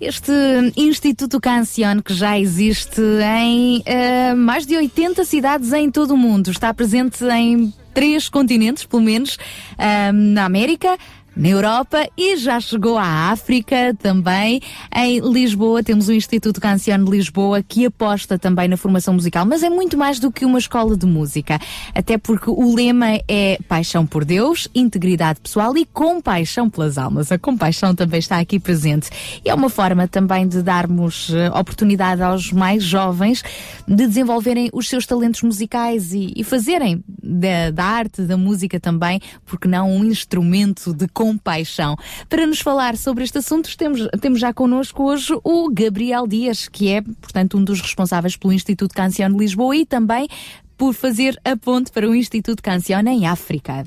Este 0.00 0.32
Instituto 0.74 1.38
Cancione 1.38 2.02
que 2.02 2.14
já 2.14 2.38
existe 2.38 3.02
em 3.38 3.82
eh, 3.84 4.32
mais 4.32 4.64
de 4.64 4.74
80 4.74 5.22
cidades 5.26 5.74
em 5.74 5.90
todo 5.90 6.14
o 6.14 6.16
mundo. 6.16 6.50
Está 6.50 6.72
presente 6.72 7.22
em 7.26 7.70
três 7.92 8.30
continentes, 8.30 8.86
pelo 8.86 9.02
menos, 9.02 9.36
ah, 9.76 10.12
na 10.12 10.46
América, 10.46 10.96
na 11.40 11.48
Europa 11.48 12.06
e 12.18 12.36
já 12.36 12.60
chegou 12.60 12.98
à 12.98 13.30
África 13.30 13.96
também. 13.98 14.60
Em 14.94 15.20
Lisboa 15.20 15.82
temos 15.82 16.06
o 16.08 16.12
Instituto 16.12 16.60
Cancione 16.60 17.02
de 17.02 17.10
Lisboa 17.10 17.62
que 17.62 17.86
aposta 17.86 18.38
também 18.38 18.68
na 18.68 18.76
formação 18.76 19.14
musical, 19.14 19.46
mas 19.46 19.62
é 19.62 19.70
muito 19.70 19.96
mais 19.96 20.20
do 20.20 20.30
que 20.30 20.44
uma 20.44 20.58
escola 20.58 20.94
de 20.94 21.06
música. 21.06 21.58
Até 21.94 22.18
porque 22.18 22.50
o 22.50 22.74
lema 22.74 23.18
é 23.26 23.58
paixão 23.66 24.04
por 24.06 24.22
Deus, 24.22 24.68
integridade 24.74 25.40
pessoal 25.40 25.74
e 25.78 25.86
compaixão 25.86 26.68
pelas 26.68 26.98
almas. 26.98 27.32
A 27.32 27.38
compaixão 27.38 27.94
também 27.94 28.18
está 28.18 28.38
aqui 28.38 28.60
presente. 28.60 29.08
E 29.42 29.48
é 29.48 29.54
uma 29.54 29.70
forma 29.70 30.06
também 30.06 30.46
de 30.46 30.62
darmos 30.62 31.30
eh, 31.32 31.50
oportunidade 31.58 32.20
aos 32.22 32.52
mais 32.52 32.82
jovens 32.82 33.42
de 33.88 34.06
desenvolverem 34.06 34.68
os 34.74 34.88
seus 34.90 35.06
talentos 35.06 35.42
musicais 35.42 36.12
e, 36.12 36.34
e 36.36 36.44
fazerem 36.44 37.02
da, 37.08 37.70
da 37.70 37.84
arte, 37.84 38.22
da 38.22 38.36
música 38.36 38.78
também, 38.78 39.20
porque 39.46 39.66
não 39.66 39.90
um 39.90 40.04
instrumento 40.04 40.92
de 40.92 41.08
compaixão. 41.08 41.29
Para 41.38 42.46
nos 42.46 42.60
falar 42.60 42.96
sobre 42.96 43.24
este 43.24 43.38
assunto, 43.38 43.76
temos, 43.76 44.08
temos 44.20 44.40
já 44.40 44.52
connosco 44.52 45.04
hoje 45.04 45.32
o 45.44 45.70
Gabriel 45.72 46.26
Dias, 46.26 46.68
que 46.68 46.90
é, 46.90 47.02
portanto, 47.02 47.58
um 47.58 47.64
dos 47.64 47.80
responsáveis 47.80 48.36
pelo 48.36 48.52
Instituto 48.52 48.94
Cancione 48.94 49.34
de 49.34 49.40
Lisboa 49.40 49.76
e 49.76 49.86
também 49.86 50.28
por 50.76 50.94
fazer 50.94 51.38
a 51.44 51.56
ponte 51.56 51.92
para 51.92 52.08
o 52.08 52.14
Instituto 52.14 52.62
Cancione 52.62 53.10
em 53.10 53.26
África. 53.26 53.84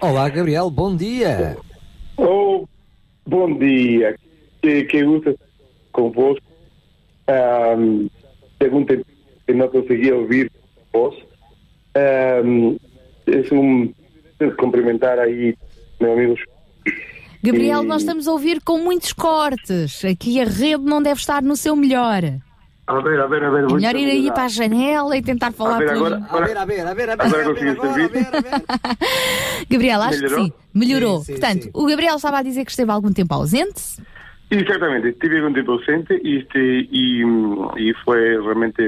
Olá, 0.00 0.28
Gabriel, 0.28 0.70
bom 0.70 0.94
dia. 0.94 1.56
Oh, 2.16 2.66
bom 3.24 3.56
dia. 3.58 4.16
Que, 4.60 4.84
que 4.84 5.04
gusto 5.04 5.30
estar 5.30 5.46
convosco. 5.92 6.44
Um, 7.28 8.08
según 8.60 8.86
te, 8.86 9.04
que 9.46 9.54
no 9.54 9.70
conseguía 9.70 10.14
oír 10.14 10.50
voz. 10.92 11.14
Um, 11.94 12.76
es 13.26 13.50
un 13.50 13.94
cumprimentar 14.58 15.18
aí 15.18 15.56
meu 16.00 16.12
amigo. 16.12 16.34
Gabriel, 17.42 17.82
E- 17.82 17.86
nós 17.86 18.02
estamos 18.02 18.26
a 18.26 18.32
ouvir 18.32 18.60
com 18.62 18.78
muitos 18.78 19.12
cortes. 19.12 20.04
Aqui 20.04 20.40
a 20.40 20.44
rede 20.44 20.78
não 20.82 21.02
deve 21.02 21.20
estar 21.20 21.42
no 21.42 21.56
seu 21.56 21.76
melhor. 21.76 22.24
É 22.24 22.40
A 22.88 23.00
ver, 23.00 23.20
a 23.20 23.26
ver, 23.26 23.44
a 23.44 23.50
ver. 23.50 23.66
vou 23.66 23.76
melhor 23.76 23.94
ir 23.96 24.08
aí 24.10 24.30
para 24.32 24.44
a 24.44 24.48
janela 24.48 25.16
e 25.16 25.22
tentar 25.22 25.52
falar 25.52 25.78
ver, 25.78 25.88
pelo- 25.88 26.06
agora- 26.06 26.26
A 26.30 26.40
ver, 26.40 26.56
a 26.56 26.64
ver, 26.64 26.86
a 26.86 26.94
ver, 26.94 27.10
a 27.10 27.12
Agora 27.14 27.44
consegui 27.44 27.80
servir. 27.80 28.10
Gabriel, 29.70 30.02
acho 30.02 30.20
Melhorou? 30.22 30.44
que 30.44 30.44
sim. 30.44 30.52
Melhorou. 30.74 31.18
Sim, 31.18 31.24
sim, 31.24 31.32
Portanto, 31.32 31.62
sim. 31.64 31.70
o 31.74 31.86
Gabriel 31.86 32.16
estava 32.16 32.38
a 32.38 32.42
dizer 32.42 32.64
que 32.64 32.70
esteve 32.70 32.90
algum 32.92 33.12
tempo 33.12 33.34
ausente. 33.34 33.82
Exactamente, 34.50 35.08
estive 35.08 35.40
con 35.42 35.52
tiempo 35.52 35.72
ausente 35.72 36.20
y, 36.22 36.38
este, 36.38 36.86
y, 36.90 37.24
mm, 37.24 37.70
y 37.78 37.92
fue 38.04 38.18
realmente 38.38 38.82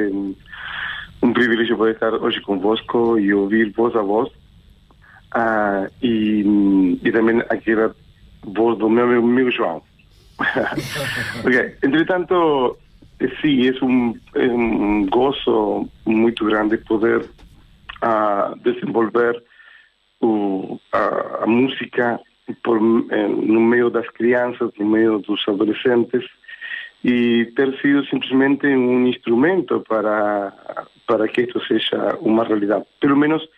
un 1.20 1.32
privilegio 1.34 1.76
poder 1.76 1.94
estar 1.94 2.14
hoy 2.14 2.40
con 2.42 2.60
Bosco 2.60 3.18
y 3.18 3.32
oír 3.32 3.72
voz 3.76 3.94
a 3.96 4.00
voz. 4.00 4.30
Ah, 5.32 5.86
mm, 6.00 6.92
y 7.02 7.12
también 7.12 7.44
aquí 7.50 7.72
la 7.72 7.92
voz 8.42 8.78
de 8.78 8.84
mi 8.88 9.00
amigo 9.00 9.50
João. 9.50 9.82
ok, 11.44 11.54
entre 11.82 12.04
tanto, 12.04 12.78
eh, 13.18 13.28
sí, 13.42 13.66
es 13.66 13.80
un, 13.82 14.20
es 14.34 14.48
un 14.48 15.06
gozo 15.06 15.88
muy 16.04 16.32
grande 16.40 16.78
poder 16.78 17.26
ah, 18.00 18.54
desenvolver 18.62 19.44
o, 20.20 20.80
a, 20.92 21.42
a 21.42 21.46
música 21.46 22.20
por, 22.62 22.78
eh, 22.78 23.28
no 23.28 23.60
meio 23.60 23.90
das 23.90 24.08
crianças, 24.10 24.70
no 24.78 24.86
meio 24.86 25.18
dos 25.18 25.40
adolescentes 25.46 26.24
e 27.04 27.46
ter 27.54 27.76
sido 27.80 28.04
simplesmente 28.06 28.66
um 28.66 29.06
instrumento 29.06 29.84
para 29.88 30.52
para 31.06 31.26
que 31.26 31.42
isto 31.42 31.58
seja 31.64 32.18
uma 32.20 32.44
realidade. 32.44 32.84
Pelo 33.00 33.16
menos 33.16 33.48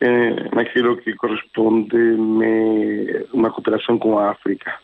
eh, 0.00 0.48
naquilo 0.54 0.96
que 0.96 1.14
corresponde 1.14 1.96
me, 1.96 3.26
uma 3.32 3.50
cooperação 3.50 3.98
com 3.98 4.18
a 4.18 4.30
África. 4.30 4.74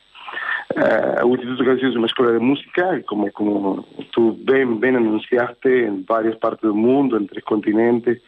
Eh, 0.77 1.25
o 1.25 1.35
Instituto 1.35 1.65
Canciones 1.65 1.97
é 1.97 1.99
uma 1.99 2.07
escola 2.07 2.33
de 2.33 2.39
música, 2.39 3.03
como, 3.07 3.31
como 3.33 3.85
tu 4.13 4.33
bem, 4.45 4.67
bem 4.77 4.97
anunciaste, 4.97 5.69
em 5.69 6.05
várias 6.09 6.37
partes 6.37 6.63
do 6.63 6.75
mundo, 6.75 7.19
em 7.19 7.27
três 7.27 7.45
continentes, 7.45 8.21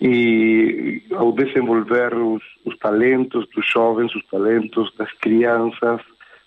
e 0.00 1.02
ao 1.14 1.32
desenvolver 1.32 2.14
os, 2.14 2.42
os 2.64 2.76
talentos 2.78 3.48
dos 3.54 3.66
jovens, 3.66 4.14
os 4.14 4.24
talentos 4.26 4.94
das 4.96 5.10
crianças, 5.12 6.02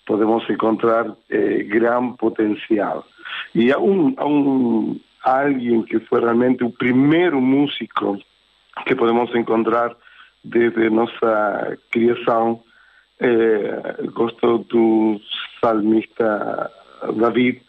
podemos 0.06 0.48
encontrar 0.50 1.08
eh, 1.30 1.64
gran 1.64 2.14
potencial. 2.14 3.06
E 3.56 3.72
há 3.72 3.80
um, 3.80 4.14
há 4.18 4.26
um 4.26 5.00
alguém 5.24 5.84
que 5.84 6.00
foi 6.02 6.22
realmente 6.22 6.64
o 6.64 6.70
primeiro 6.70 7.42
músico 7.42 8.20
que 8.86 8.96
podemos 8.96 9.34
encontrar 9.36 9.96
desde 10.44 10.90
nossa 10.90 11.78
criação. 11.92 12.64
Eh, 13.20 14.08
gosto 14.14 14.60
do 14.70 15.20
salmista 15.60 16.72
David, 17.16 17.62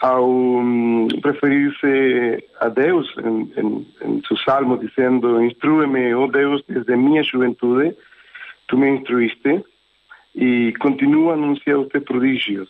ao 0.00 0.28
hum, 0.28 1.08
preferir-se 1.22 2.44
a 2.60 2.68
Deus 2.68 3.12
em, 3.18 3.52
em, 3.56 3.86
em 4.02 4.22
seu 4.26 4.36
salmo, 4.38 4.78
dizendo: 4.78 5.42
Instrue-me, 5.42 6.14
ó 6.14 6.26
Deus, 6.26 6.62
desde 6.68 6.96
minha 6.96 7.22
juventude, 7.22 7.96
tu 8.68 8.76
me 8.76 8.90
instruíste 8.90 9.64
e 10.34 10.72
continua 10.78 11.32
a 11.32 11.34
anunciar 11.34 11.78
os 11.78 11.88
teus 11.88 12.04
prodígios. 12.04 12.68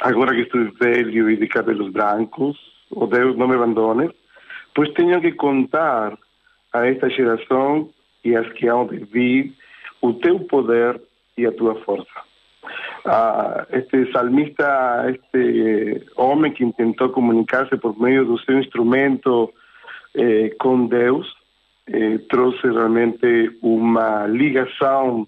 Agora 0.00 0.34
que 0.34 0.42
estou 0.42 0.72
velho 0.80 1.30
e 1.30 1.36
de 1.36 1.46
cabelos 1.48 1.90
brancos, 1.90 2.56
ó 2.90 3.06
Deus, 3.06 3.36
não 3.36 3.48
me 3.48 3.56
abandones, 3.56 4.10
pois 4.74 4.90
tenho 4.92 5.20
que 5.20 5.32
contar 5.32 6.16
a 6.72 6.86
esta 6.86 7.08
geração 7.08 7.90
e 8.24 8.36
às 8.36 8.50
que 8.52 8.66
hão 8.66 8.86
de 8.86 8.98
vir 8.98 9.52
o 10.00 10.12
teu 10.14 10.40
poder 10.40 11.00
e 11.36 11.46
a 11.46 11.52
tua 11.52 11.74
força. 11.76 12.28
Ah, 13.04 13.66
este 13.70 14.10
salmista, 14.12 15.06
este 15.08 16.06
homem 16.16 16.52
que 16.52 16.70
tentou 16.72 17.10
comunicar-se 17.10 17.76
por 17.76 17.98
meio 17.98 18.24
do 18.24 18.38
seu 18.40 18.58
instrumento 18.58 19.52
eh, 20.14 20.54
com 20.58 20.86
Deus, 20.86 21.34
eh, 21.86 22.18
trouxe 22.28 22.66
realmente 22.66 23.56
uma 23.62 24.26
ligação 24.26 25.26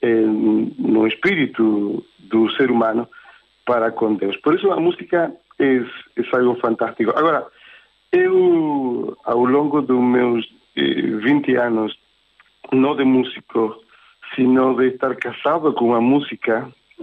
eh, 0.00 0.24
no 0.26 1.06
espírito 1.06 2.04
do 2.18 2.50
ser 2.52 2.70
humano 2.70 3.08
para 3.64 3.92
com 3.92 4.14
Deus. 4.14 4.36
Por 4.38 4.54
isso 4.54 4.72
a 4.72 4.80
música 4.80 5.32
é, 5.58 5.76
é 5.76 6.36
algo 6.36 6.58
fantástico. 6.60 7.12
Agora, 7.14 7.46
eu, 8.10 9.16
ao 9.24 9.44
longo 9.44 9.80
dos 9.80 10.00
meus 10.00 10.46
eh, 10.76 11.16
20 11.22 11.56
anos, 11.56 11.98
não 12.72 12.96
de 12.96 13.04
músico, 13.04 13.76
sino 14.34 14.76
de 14.76 14.88
estar 14.88 15.14
casado 15.16 15.72
com 15.74 15.94
a 15.94 16.00
música, 16.00 16.68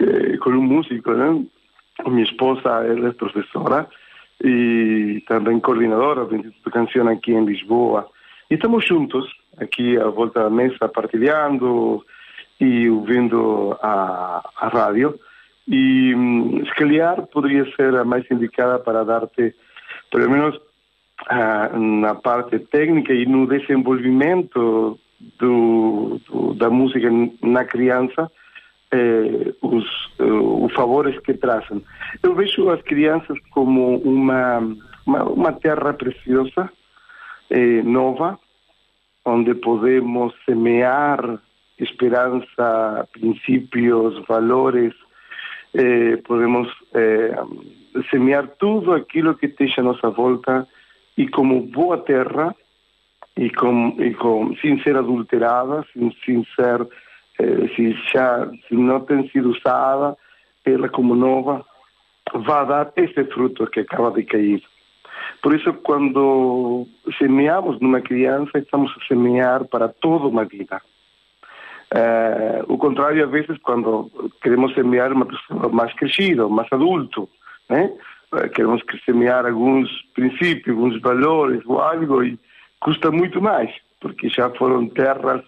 eh, 0.00 0.36
com 0.38 0.50
um 0.50 0.62
músico, 0.62 1.12
né? 1.12 1.44
Minha 2.06 2.24
esposa 2.24 2.68
ela 2.86 3.08
é 3.08 3.12
professora 3.12 3.88
e 4.42 5.22
também 5.26 5.58
coordenadora 5.58 6.24
do 6.24 6.36
Instituto 6.36 6.70
Canção 6.70 7.08
aqui 7.08 7.32
em 7.32 7.44
Lisboa. 7.44 8.08
E 8.50 8.54
estamos 8.54 8.86
juntos, 8.86 9.26
aqui 9.58 9.98
à 9.98 10.08
volta 10.08 10.44
da 10.44 10.50
mesa, 10.50 10.88
partilhando 10.88 12.04
e 12.60 12.88
ouvindo 12.88 13.76
a, 13.82 14.48
a 14.56 14.68
rádio. 14.68 15.18
E 15.66 16.14
hum, 16.14 16.64
se 16.64 16.74
calhar 16.74 17.26
poderia 17.26 17.64
ser 17.74 17.94
a 17.96 18.04
mais 18.04 18.24
indicada 18.30 18.78
para 18.78 19.04
dar-te, 19.04 19.54
pelo 20.10 20.30
menos, 20.30 20.58
na 22.00 22.14
parte 22.14 22.58
técnica 22.58 23.12
e 23.12 23.26
no 23.26 23.46
desenvolvimento 23.46 24.98
do, 25.38 26.20
do- 26.28 26.54
da 26.54 26.70
música 26.70 27.08
na 27.42 27.64
criança 27.64 28.30
eh, 28.92 29.52
os, 29.60 29.84
eh, 30.18 30.22
os 30.24 30.72
favores 30.72 31.18
que 31.20 31.34
trazem. 31.34 31.84
Eu 32.22 32.34
vejo 32.34 32.70
as 32.70 32.80
crianças 32.82 33.36
como 33.50 33.98
uma, 33.98 34.58
uma, 35.06 35.24
uma 35.24 35.52
terra 35.52 35.92
preciosa, 35.92 36.70
eh, 37.50 37.82
nova, 37.82 38.38
onde 39.24 39.54
podemos 39.56 40.32
semear 40.46 41.20
esperança, 41.78 43.06
princípios, 43.12 44.24
valores, 44.26 44.94
eh, 45.74 46.16
podemos 46.26 46.68
eh, 46.94 47.34
semear 48.10 48.46
tudo 48.58 48.92
aquilo 48.94 49.34
que 49.34 49.46
esteja 49.46 49.80
à 49.80 49.84
nossa 49.84 50.08
volta 50.10 50.66
e 51.18 51.28
como 51.28 51.60
boa 51.60 51.98
terra 51.98 52.54
e 53.36 53.50
com, 53.50 53.94
e 53.98 54.14
com 54.14 54.54
sem 54.62 54.80
ser 54.82 54.96
adulterada, 54.96 55.84
sem, 55.92 56.16
sem 56.24 56.46
ser 56.54 56.88
eh, 57.40 57.68
se 57.74 57.92
já 58.12 58.48
se 58.66 58.74
não 58.74 59.00
tem 59.00 59.28
sido 59.28 59.50
usada 59.50 60.16
ela 60.64 60.88
como 60.88 61.14
nova 61.14 61.64
vai 62.34 62.66
dar 62.66 62.92
esse 62.96 63.24
fruto 63.24 63.66
que 63.68 63.80
acaba 63.80 64.10
de 64.12 64.22
cair. 64.22 64.62
Por 65.42 65.54
isso, 65.54 65.72
quando 65.72 66.86
semeamos 67.16 67.80
numa 67.80 68.00
criança, 68.00 68.58
estamos 68.58 68.92
a 68.92 69.06
semear 69.06 69.64
para 69.64 69.88
toda 69.88 70.26
uma 70.26 70.44
vida. 70.44 70.80
Eh, 71.94 72.64
o 72.68 72.76
contrário, 72.76 73.24
às 73.24 73.30
vezes, 73.30 73.56
quando 73.62 74.10
queremos 74.42 74.74
semear 74.74 75.12
uma 75.12 75.26
pessoa 75.26 75.68
mais 75.70 75.92
crescida, 75.94 76.46
mais 76.48 76.68
adulto, 76.70 77.28
né? 77.68 77.90
Eh, 78.34 78.48
queremos 78.48 78.82
que 78.82 78.98
semear 79.04 79.46
alguns 79.46 79.88
princípios, 80.14 80.76
alguns 80.76 81.00
valores 81.00 81.62
ou 81.66 81.80
algo, 81.80 82.22
e 82.22 82.38
custa 82.80 83.10
muito 83.10 83.40
mais, 83.40 83.70
porque 84.00 84.28
já 84.28 84.50
foram 84.50 84.88
terras 84.88 85.42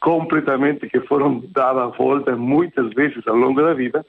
completamente 0.00 0.88
que 0.88 1.00
foram 1.00 1.42
dadas 1.48 1.96
voltas 1.96 2.38
muitas 2.38 2.92
vezes 2.94 3.26
ao 3.26 3.34
longo 3.34 3.62
da 3.62 3.74
vida, 3.74 4.04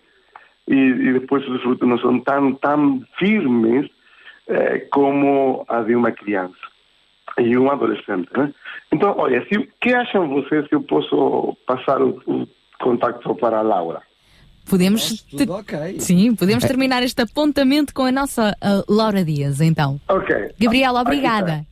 e, 0.67 0.75
e 0.75 1.13
depois 1.13 1.47
os 1.47 1.61
frutos 1.61 1.87
não 1.87 1.97
são 1.97 2.19
tão, 2.19 2.53
tão 2.55 3.01
firmes 3.17 3.89
eh, 4.47 4.87
como 4.91 5.65
a 5.67 5.81
de 5.81 5.95
uma 5.95 6.11
criança 6.11 6.69
e 7.39 7.57
um 7.57 7.71
adolescente. 7.71 8.29
Né? 8.37 8.53
Então, 8.91 9.15
olha, 9.17 9.41
o 9.41 9.67
que 9.79 9.93
acham 9.93 10.27
vocês 10.27 10.67
se 10.67 10.75
eu 10.75 10.81
posso 10.81 11.57
passar 11.65 12.01
o, 12.01 12.21
o 12.27 12.47
contato 12.79 13.33
para 13.35 13.59
a 13.59 13.61
Laura? 13.61 14.08
Podemos. 14.69 15.21
te- 15.23 15.47
Sim, 15.99 16.35
podemos 16.35 16.63
terminar 16.63 17.03
este 17.03 17.21
apontamento 17.21 17.93
com 17.93 18.03
a 18.03 18.11
nossa 18.11 18.55
ah, 18.61 18.83
Laura 18.87 19.23
Dias, 19.25 19.59
então. 19.61 19.99
Ok. 20.07 20.35
Gabriela, 20.59 21.01
obrigada. 21.01 21.65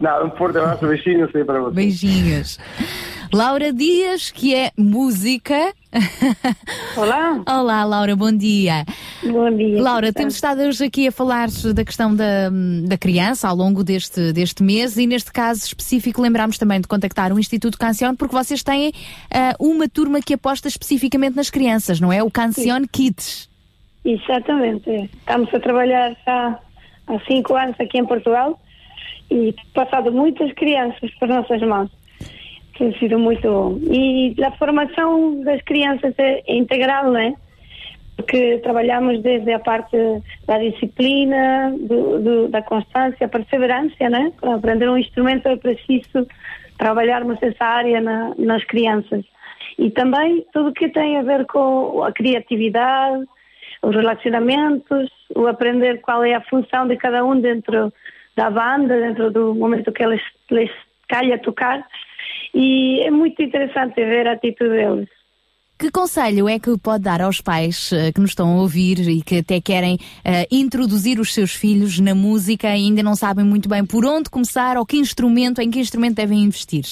Não, 0.00 0.26
um 0.26 0.30
forte 0.32 0.58
abraço, 0.58 0.86
beijinhos 0.86 1.34
aí 1.34 1.44
para 1.44 1.60
vocês. 1.60 1.74
Beijinhos. 1.74 2.58
Laura 3.34 3.72
Dias, 3.72 4.30
que 4.30 4.54
é 4.54 4.70
música. 4.78 5.74
Olá. 6.96 7.42
Olá, 7.48 7.84
Laura, 7.84 8.14
bom 8.14 8.30
dia. 8.30 8.84
Bom 9.24 9.50
dia. 9.50 9.82
Laura, 9.82 10.12
temos 10.12 10.36
estado 10.36 10.60
hoje 10.62 10.84
aqui 10.84 11.08
a 11.08 11.10
falar 11.10 11.48
da 11.74 11.84
questão 11.84 12.14
da, 12.14 12.48
da 12.88 12.96
criança 12.96 13.48
ao 13.48 13.56
longo 13.56 13.82
deste, 13.82 14.32
deste 14.32 14.62
mês 14.62 14.96
e, 14.96 15.04
neste 15.04 15.32
caso 15.32 15.64
específico, 15.64 16.22
lembramos 16.22 16.58
também 16.58 16.80
de 16.80 16.86
contactar 16.86 17.32
o 17.32 17.38
Instituto 17.40 17.76
Cancion 17.76 18.14
porque 18.14 18.32
vocês 18.32 18.62
têm 18.62 18.92
ah, 19.32 19.56
uma 19.58 19.88
turma 19.88 20.20
que 20.22 20.34
aposta 20.34 20.68
especificamente 20.68 21.34
nas 21.34 21.50
crianças, 21.50 21.98
não 21.98 22.12
é? 22.12 22.22
O 22.22 22.30
Cancion 22.30 22.84
Kids. 22.86 23.50
Exatamente. 24.04 25.10
Estamos 25.12 25.52
a 25.52 25.58
trabalhar 25.58 26.16
já 26.24 26.60
há 27.08 27.18
cinco 27.26 27.56
anos 27.56 27.74
aqui 27.80 27.98
em 27.98 28.06
Portugal 28.06 28.60
e 29.28 29.52
passado 29.74 30.12
muitas 30.12 30.52
crianças 30.52 31.10
por 31.18 31.26
nossas 31.26 31.60
mãos. 31.62 31.90
Tem 32.78 32.92
sido 32.98 33.18
muito 33.18 33.48
bom. 33.48 33.78
E 33.90 34.34
a 34.44 34.50
formação 34.52 35.40
das 35.42 35.62
crianças 35.62 36.12
é 36.18 36.42
integral, 36.52 37.04
não 37.04 37.18
é? 37.18 37.34
Porque 38.16 38.58
trabalhamos 38.58 39.22
desde 39.22 39.52
a 39.52 39.58
parte 39.58 39.96
da 40.46 40.58
disciplina, 40.58 41.74
do- 41.78 42.18
do- 42.20 42.48
da 42.48 42.62
constância, 42.62 43.28
perseverança, 43.28 44.08
né? 44.08 44.32
Para 44.40 44.54
aprender 44.54 44.88
um 44.88 44.98
instrumento 44.98 45.46
é 45.46 45.56
preciso 45.56 46.26
trabalharmos 46.78 47.40
essa 47.42 47.64
área 47.64 48.00
na- 48.00 48.34
nas 48.38 48.64
crianças. 48.64 49.24
E 49.78 49.90
também 49.90 50.44
tudo 50.52 50.72
que 50.72 50.88
tem 50.88 51.16
a 51.18 51.22
ver 51.22 51.46
com 51.46 52.02
a 52.02 52.12
criatividade, 52.12 53.24
os 53.82 53.94
relacionamentos, 53.94 55.10
o 55.34 55.46
aprender 55.46 56.00
qual 56.00 56.24
é 56.24 56.34
a 56.34 56.40
função 56.40 56.86
de 56.86 56.96
cada 56.96 57.24
um 57.24 57.38
dentro 57.38 57.92
da 58.36 58.50
banda, 58.50 59.00
dentro 59.00 59.30
do 59.30 59.54
momento 59.54 59.92
que 59.92 60.02
eles, 60.02 60.22
lhes 60.50 60.70
calha 61.08 61.38
tocar. 61.38 61.84
E 62.54 63.00
é 63.00 63.10
muito 63.10 63.42
interessante 63.42 63.94
ver 63.96 64.26
a 64.28 64.32
atitude 64.32 64.70
deles. 64.70 65.08
Que 65.76 65.90
conselho 65.90 66.48
é 66.48 66.58
que 66.58 66.78
pode 66.78 67.02
dar 67.02 67.20
aos 67.20 67.40
pais 67.40 67.92
eh, 67.92 68.12
que 68.12 68.20
nos 68.20 68.30
estão 68.30 68.48
a 68.56 68.60
ouvir 68.62 69.00
e 69.08 69.22
que 69.22 69.38
até 69.38 69.60
querem 69.60 69.98
eh, 70.24 70.46
introduzir 70.50 71.18
os 71.18 71.34
seus 71.34 71.52
filhos 71.52 71.98
na 71.98 72.14
música 72.14 72.68
e 72.68 72.86
ainda 72.86 73.02
não 73.02 73.16
sabem 73.16 73.44
muito 73.44 73.68
bem 73.68 73.84
por 73.84 74.06
onde 74.06 74.30
começar 74.30 74.76
ou 74.76 74.86
que 74.86 74.96
instrumento, 74.96 75.60
em 75.60 75.70
que 75.70 75.80
instrumento 75.80 76.14
devem 76.14 76.44
investir? 76.44 76.84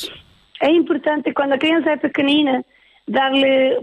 É 0.61 0.71
importante 0.71 1.33
quando 1.33 1.53
a 1.53 1.59
criança 1.59 1.91
é 1.91 1.97
pequenina 1.97 2.65
dar-lhe 3.09 3.79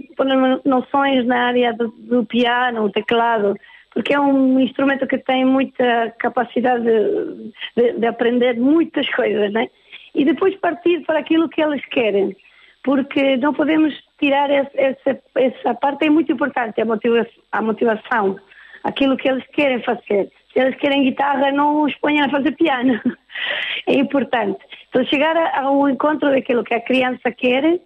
noções 0.66 1.26
na 1.26 1.48
área 1.48 1.74
do, 1.74 1.88
do 1.98 2.26
piano, 2.26 2.84
o 2.84 2.92
teclado, 2.92 3.56
porque 3.94 4.14
é 4.14 4.20
um 4.20 4.60
instrumento 4.60 5.08
que 5.08 5.18
tem 5.18 5.46
muita 5.46 6.14
capacidade 6.20 6.84
de, 6.84 7.52
de- 7.76 8.00
de 8.00 8.06
aprender 8.06 8.58
muitas 8.60 9.10
coisas, 9.10 9.52
né? 9.54 9.68
E 10.16 10.26
depois 10.26 10.56
partir 10.56 11.06
para 11.06 11.20
aquilo 11.20 11.50
que 11.50 11.62
eles 11.62 11.84
querem, 11.86 12.36
porque 12.84 13.38
não 13.38 13.54
podemos 13.54 13.94
tirar 14.20 14.50
essa, 14.50 15.22
essa 15.36 15.74
parte 15.76 16.06
é 16.06 16.10
muito 16.10 16.32
importante, 16.32 16.82
a, 16.82 16.86
motiva 16.86 17.26
a 17.52 17.62
motivação, 17.62 18.40
aquilo 18.84 19.18
que 19.18 19.30
eles 19.30 19.46
querem 19.54 19.82
fazer. 19.84 20.32
Se 20.54 20.60
eles 20.60 20.76
querem 20.76 21.04
guitarra, 21.04 21.52
não 21.52 21.84
os 21.84 21.96
ponham 21.96 22.26
a 22.26 22.30
fazer 22.30 22.52
piano. 22.54 23.00
é 23.88 23.94
importante. 23.94 24.60
Então, 24.90 25.06
chegar 25.06 25.38
ao 25.56 25.88
encontro 25.88 26.32
daquilo 26.32 26.64
que 26.64 26.74
a 26.74 26.82
criança 26.82 27.32
quer, 27.32 27.80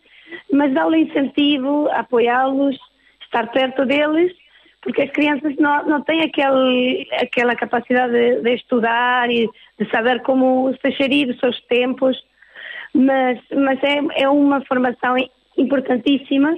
mas 0.51 0.73
dar-lhe 0.73 1.01
incentivo, 1.01 1.89
apoiá-los, 1.91 2.77
estar 3.21 3.47
perto 3.51 3.85
deles, 3.85 4.31
porque 4.83 5.01
as 5.01 5.11
crianças 5.11 5.55
não, 5.57 5.85
não 5.87 6.01
têm 6.01 6.21
aquele, 6.21 7.07
aquela 7.13 7.55
capacidade 7.55 8.11
de, 8.11 8.41
de 8.41 8.53
estudar 8.55 9.31
e 9.31 9.49
de 9.79 9.89
saber 9.89 10.21
como 10.21 10.73
se 10.81 10.91
gerir 10.91 11.29
os 11.29 11.39
seus 11.39 11.59
tempos, 11.67 12.17
mas, 12.93 13.39
mas 13.55 13.79
é, 13.81 14.23
é 14.23 14.29
uma 14.29 14.63
formação 14.65 15.15
importantíssima, 15.57 16.53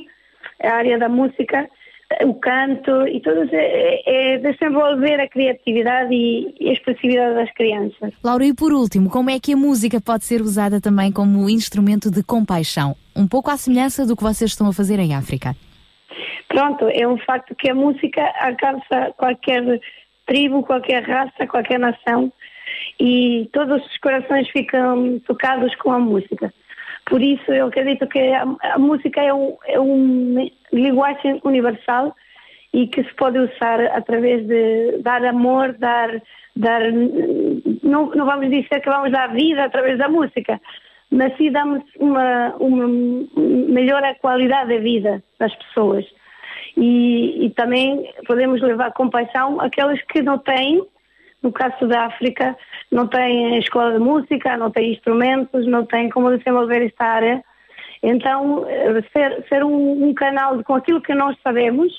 a 0.62 0.70
área 0.72 0.98
da 0.98 1.08
música, 1.08 1.70
o 2.24 2.34
canto 2.36 3.08
e 3.08 3.20
tudo 3.20 3.48
é, 3.52 4.34
é 4.34 4.38
desenvolver 4.38 5.20
a 5.20 5.28
criatividade 5.28 6.14
e 6.14 6.70
a 6.70 6.74
expressividade 6.74 7.36
das 7.36 7.52
crianças. 7.54 8.14
Laura, 8.24 8.46
e 8.46 8.54
por 8.54 8.74
último, 8.74 9.10
como 9.10 9.30
é 9.30 9.40
que 9.40 9.54
a 9.54 9.58
música 9.58 10.02
pode 10.02 10.26
ser 10.26 10.42
usada 10.42 10.82
também 10.82 11.12
como 11.12 11.50
instrumento 11.50 12.10
de 12.10 12.24
compaixão? 12.24 12.96
Um 13.16 13.28
pouco 13.28 13.50
à 13.50 13.58
semelhança 13.58 14.06
do 14.06 14.16
que 14.16 14.24
vocês 14.24 14.52
estão 14.52 14.68
a 14.68 14.74
fazer 14.74 15.00
em 15.00 15.14
África. 15.16 15.56
Pronto, 16.48 16.88
é 16.90 17.08
um 17.08 17.18
facto 17.18 17.56
que 17.56 17.70
a 17.70 17.76
música 17.76 18.22
alcança 18.40 19.14
qualquer 19.18 19.80
tribo, 20.26 20.64
qualquer 20.64 21.04
raça, 21.04 21.48
qualquer 21.48 21.80
nação 21.80 22.32
e 23.00 23.50
todos 23.54 23.86
os 23.86 23.98
corações 23.98 24.50
ficam 24.50 25.20
tocados 25.28 25.74
com 25.76 25.92
a 25.92 26.00
música. 26.00 26.54
Por 27.06 27.22
isso, 27.22 27.52
eu 27.52 27.68
acredito 27.68 28.08
que 28.08 28.20
a, 28.20 28.46
a 28.74 28.80
música 28.80 29.22
é 29.22 29.34
um, 29.34 29.58
é 29.68 29.80
um 29.80 30.50
linguagem 30.74 31.40
universal 31.44 32.16
e 32.74 32.88
que 32.88 33.04
se 33.04 33.14
pode 33.14 33.38
usar 33.38 33.80
através 33.96 34.46
de 34.46 34.98
dar 35.02 35.24
amor, 35.24 35.74
dar, 35.78 36.10
dar 36.56 36.82
não, 37.84 38.10
não 38.10 38.26
vamos 38.26 38.50
dizer 38.50 38.82
que 38.82 38.90
vamos 38.90 39.12
dar 39.12 39.32
vida 39.34 39.64
através 39.64 39.98
da 39.98 40.10
música, 40.10 40.60
mas 41.12 41.36
sim 41.38 41.52
damos 41.52 41.84
uma, 42.00 42.56
uma 42.60 42.88
melhora 42.88 44.10
a 44.10 44.16
qualidade 44.16 44.70
de 44.70 44.80
vida 44.80 45.24
das 45.40 45.54
pessoas. 45.56 46.06
E, 46.76 47.46
e 47.46 47.50
também 47.52 48.12
podemos 48.28 48.62
levar 48.62 48.92
compaixão 48.92 49.62
àqueles 49.62 50.02
que 50.04 50.22
não 50.22 50.38
têm, 50.38 50.84
no 51.42 51.52
caso 51.52 51.88
da 51.88 52.06
África, 52.06 52.58
não 52.92 53.08
têm 53.08 53.58
escola 53.60 53.94
de 53.94 54.00
música, 54.00 54.58
não 54.58 54.72
têm 54.72 54.92
instrumentos, 54.92 55.66
não 55.68 55.86
têm 55.86 56.10
como 56.10 56.36
desenvolver 56.36 56.86
esta 56.86 57.06
área. 57.06 57.44
Então, 58.04 58.66
eh, 58.68 59.02
ser, 59.14 59.46
ser 59.48 59.64
um, 59.64 60.10
um 60.10 60.14
canal 60.14 60.62
com 60.64 60.76
aquilo 60.76 61.02
que 61.02 61.14
nós 61.14 61.38
sabemos, 61.42 61.94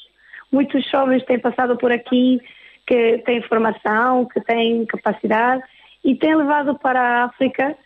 muitos 0.52 0.88
jovens 0.90 1.24
têm 1.24 1.38
passado 1.38 1.76
por 1.76 1.90
aqui, 1.90 2.40
que 2.86 3.18
têm 3.18 3.40
formação, 3.42 4.26
que 4.26 4.40
têm 4.42 4.84
capacidade 4.86 5.62
e 6.04 6.14
têm 6.14 6.36
levado 6.36 6.78
para 6.78 7.00
a 7.00 7.24
África 7.24 7.76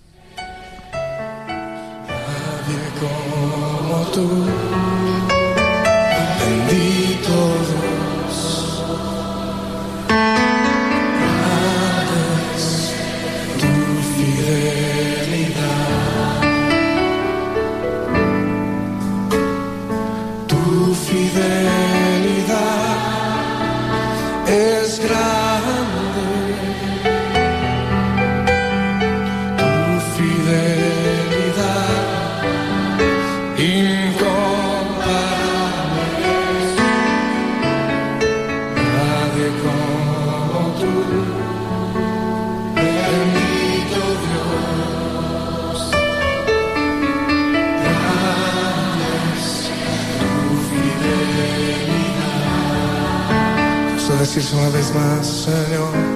Decirse 54.44 54.62
una 54.62 54.76
vez 54.76 54.94
más, 54.94 55.26
Señor, 55.26 56.13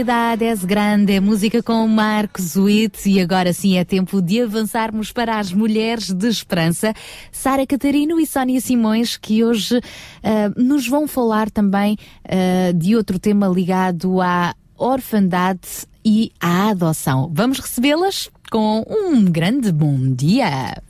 Tu 0.00 0.04
fidelidade 0.04 0.44
és 0.46 0.64
grande, 0.64 1.12
é 1.12 1.20
música 1.20 1.62
com 1.62 1.86
Marcos 1.86 2.56
Witt 2.56 3.06
e 3.06 3.20
agora 3.20 3.52
sim 3.52 3.76
é 3.76 3.84
tempo 3.84 4.22
de 4.22 4.40
avançarmos 4.40 5.12
para 5.12 5.38
as 5.38 5.52
mulheres 5.52 6.10
de 6.10 6.26
esperança, 6.26 6.94
Sara 7.30 7.66
Catarino 7.66 8.18
e 8.18 8.26
Sónia 8.26 8.62
Simões, 8.62 9.18
que 9.18 9.44
hoje 9.44 9.78
ah, 10.22 10.50
nos 10.56 10.88
vão 10.88 11.06
falar 11.06 11.50
também 11.50 11.98
ah, 12.24 12.72
de 12.74 12.96
outro 12.96 13.18
tema 13.18 13.46
ligado 13.46 14.22
à 14.22 14.54
orfandade 14.78 15.86
e 16.02 16.32
à 16.40 16.70
adoção. 16.70 17.30
Vamos 17.30 17.58
recebê-las 17.58 18.30
com 18.50 18.82
um 18.88 19.22
grande 19.24 19.70
bom 19.70 20.14
dia. 20.14 20.82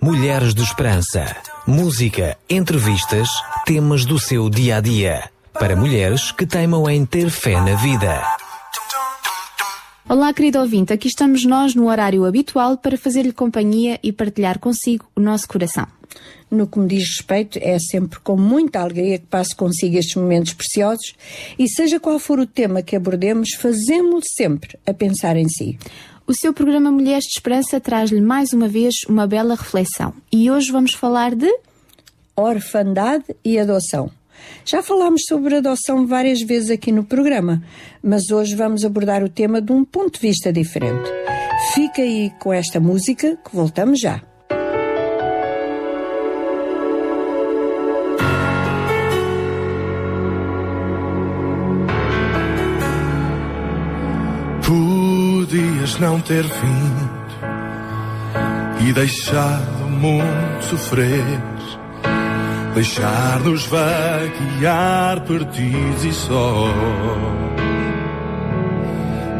Mulheres 0.00 0.54
de 0.54 0.62
Esperança. 0.62 1.36
Música, 1.66 2.38
entrevistas, 2.48 3.28
temas 3.66 4.06
do 4.06 4.18
seu 4.18 4.48
dia 4.48 4.78
a 4.78 4.80
dia. 4.80 5.33
Para 5.54 5.76
mulheres 5.76 6.32
que 6.32 6.44
teimam 6.44 6.88
em 6.90 7.06
ter 7.06 7.30
fé 7.30 7.60
na 7.60 7.76
vida. 7.76 8.22
Olá, 10.08 10.34
querido 10.34 10.58
ouvinte, 10.58 10.92
aqui 10.92 11.08
estamos 11.08 11.44
nós 11.44 11.74
no 11.74 11.88
horário 11.88 12.24
habitual 12.24 12.76
para 12.76 12.98
fazer-lhe 12.98 13.32
companhia 13.32 13.98
e 14.02 14.12
partilhar 14.12 14.58
consigo 14.58 15.06
o 15.14 15.20
nosso 15.20 15.46
coração. 15.48 15.86
No 16.50 16.66
que 16.66 16.78
me 16.78 16.88
diz 16.88 17.08
respeito, 17.08 17.58
é 17.62 17.78
sempre 17.78 18.18
com 18.20 18.36
muita 18.36 18.80
alegria 18.80 19.18
que 19.18 19.26
passo 19.26 19.56
consigo 19.56 19.96
estes 19.96 20.16
momentos 20.16 20.52
preciosos 20.52 21.14
e, 21.58 21.68
seja 21.68 22.00
qual 22.00 22.18
for 22.18 22.38
o 22.38 22.46
tema 22.46 22.82
que 22.82 22.96
abordemos, 22.96 23.54
fazemos-lo 23.54 24.22
sempre 24.22 24.78
a 24.86 24.92
pensar 24.92 25.36
em 25.36 25.48
si. 25.48 25.78
O 26.26 26.34
seu 26.34 26.52
programa 26.52 26.90
Mulheres 26.90 27.24
de 27.24 27.34
Esperança 27.34 27.80
traz-lhe 27.80 28.20
mais 28.20 28.52
uma 28.52 28.66
vez 28.66 28.94
uma 29.08 29.26
bela 29.26 29.54
reflexão. 29.54 30.14
E 30.32 30.50
hoje 30.50 30.72
vamos 30.72 30.94
falar 30.94 31.34
de 31.34 31.48
orfandade 32.36 33.24
e 33.44 33.58
adoção. 33.58 34.10
Já 34.64 34.82
falámos 34.82 35.22
sobre 35.26 35.56
adoção 35.56 36.06
várias 36.06 36.40
vezes 36.40 36.70
aqui 36.70 36.90
no 36.90 37.04
programa, 37.04 37.62
mas 38.02 38.30
hoje 38.30 38.54
vamos 38.54 38.84
abordar 38.84 39.22
o 39.22 39.28
tema 39.28 39.60
de 39.60 39.72
um 39.72 39.84
ponto 39.84 40.14
de 40.14 40.20
vista 40.20 40.52
diferente. 40.52 41.10
Fica 41.72 42.02
aí 42.02 42.30
com 42.38 42.52
esta 42.52 42.80
música 42.80 43.38
que 43.44 43.54
voltamos 43.54 44.00
já. 44.00 44.22
Podias 54.66 55.98
não 55.98 56.20
ter 56.20 56.42
vindo 56.42 57.24
e 58.88 58.92
deixado 58.92 59.84
o 59.84 59.90
mundo 59.90 60.62
sofrer, 60.62 61.24
deixar-nos 62.74 63.66
vaguear 63.66 65.20
perdidos 65.20 66.04
e 66.04 66.12
só. 66.12 66.74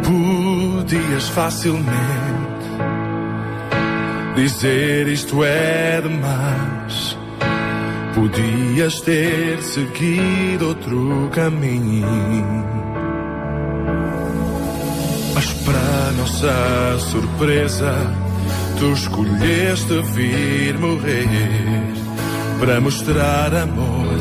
Podias 0.04 1.28
facilmente 1.28 2.44
dizer 4.36 5.08
isto 5.08 5.42
é 5.44 6.00
demais. 6.00 7.18
Podias 8.14 9.00
ter 9.00 9.60
seguido 9.62 10.68
outro 10.68 11.28
caminho. 11.32 12.06
Mas 15.34 15.52
para 15.52 16.12
nossa 16.16 16.98
surpresa, 17.00 17.92
tu 18.78 18.92
escolheste 18.92 20.00
vir 20.14 20.78
morrer 20.78 22.03
para 22.64 22.80
mostrar 22.80 23.54
amor 23.54 24.16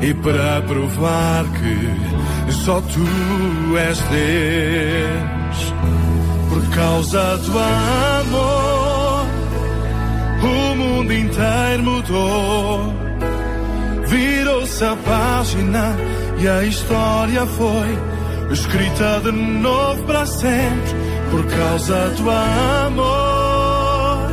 e 0.00 0.14
para 0.14 0.62
provar 0.62 1.44
que 1.46 2.52
só 2.52 2.80
tu 2.80 3.76
és 3.76 3.98
Deus. 4.02 5.74
Por 6.48 6.64
causa 6.76 7.36
do 7.38 7.58
amor, 7.58 9.26
o 10.44 10.76
mundo 10.76 11.12
inteiro 11.12 11.82
mudou. 11.82 12.94
Virou-se 14.06 14.84
a 14.84 14.94
página 14.94 15.96
e 16.38 16.46
a 16.46 16.62
história 16.62 17.44
foi 17.46 17.98
escrita 18.52 19.20
de 19.24 19.32
novo 19.32 20.04
para 20.04 20.24
sempre. 20.24 20.94
Por 21.32 21.44
causa 21.46 22.10
do 22.10 22.30
amor, 22.30 24.30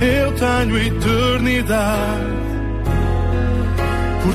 eu 0.00 0.32
tenho 0.34 0.78
eternidade. 0.78 2.45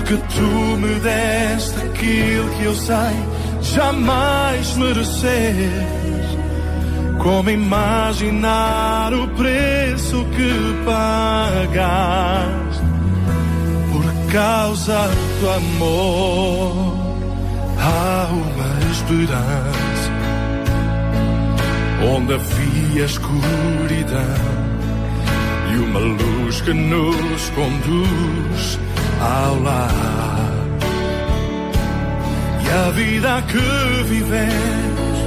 Porque 0.01 0.17
tu 0.17 0.77
me 0.77 0.99
deste 0.99 1.79
aquilo 1.79 2.49
que 2.55 2.63
eu 2.63 2.73
sei 2.73 3.15
jamais 3.61 4.75
merecer. 4.75 5.69
Como 7.19 7.51
imaginar 7.51 9.13
o 9.13 9.27
preço 9.27 10.25
que 10.35 10.75
pagaste 10.83 12.81
por 13.91 14.31
causa 14.33 15.07
do 15.39 15.49
amor? 15.51 16.97
Há 17.77 18.27
uma 18.31 18.91
esperança 18.91 20.11
onde 22.11 22.33
havia 22.33 23.05
escuridão 23.05 24.19
e 25.71 25.77
uma 25.77 25.99
luz 25.99 26.59
que 26.61 26.73
nos 26.73 27.49
conduz 27.51 28.79
ao 29.21 29.59
lar. 29.61 29.91
E 32.63 32.69
a 32.69 32.91
vida 32.91 33.43
que 33.47 34.03
vivemos, 34.05 35.17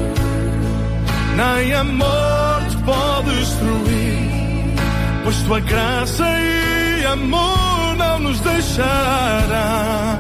nem 1.37 1.75
a 1.75 1.85
morte 1.85 2.77
pode 2.85 3.31
destruir, 3.37 4.75
pois 5.23 5.37
tua 5.43 5.61
graça 5.61 6.25
e 6.41 7.07
amor 7.07 7.97
não 7.97 8.19
nos 8.19 8.41
deixará. 8.41 10.19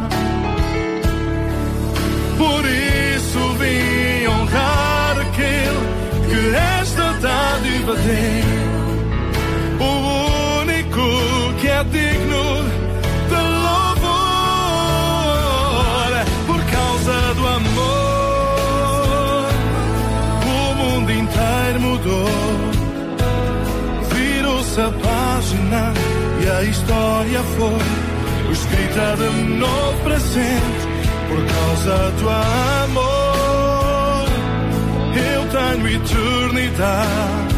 Por 2.37 2.65
isso 2.65 3.39
vim 3.59 4.27
honrar 4.27 5.19
aquele 5.21 5.85
que 6.29 6.57
esta 6.81 7.13
dádiva 7.15 7.95
deu, 7.97 8.65
o 9.81 10.61
único 10.63 11.05
que 11.61 11.69
é 11.69 11.85
digno 11.85 12.34
virou-se 24.13 24.81
a 24.81 24.91
página 24.91 25.93
e 26.43 26.51
a 26.51 26.63
história 26.65 27.41
foi 27.57 28.53
escrita 28.53 29.17
de 29.17 29.31
novo 29.55 29.99
para 30.03 30.21
sempre. 30.21 30.95
Por 31.29 31.45
causa 31.47 32.11
do 32.21 32.29
amor, 32.85 34.29
eu 35.17 35.43
tenho 35.49 35.89
eternidade. 35.89 37.55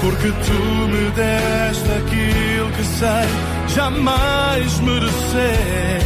Porque 0.00 0.28
tu 0.30 0.62
me 0.88 1.10
deste 1.10 1.90
aquilo 1.90 2.70
que 2.72 2.84
sei 2.84 3.28
jamais 3.74 4.80
merecer. 4.80 6.00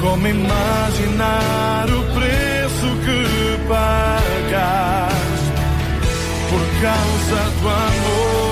Como 0.00 0.26
imaginar 0.26 1.86
o 1.88 2.02
preço 2.14 2.86
que 3.04 3.18
pagaste 3.68 5.03
por 6.54 6.66
causa 6.80 7.40
do 7.60 7.68
amor. 7.68 8.44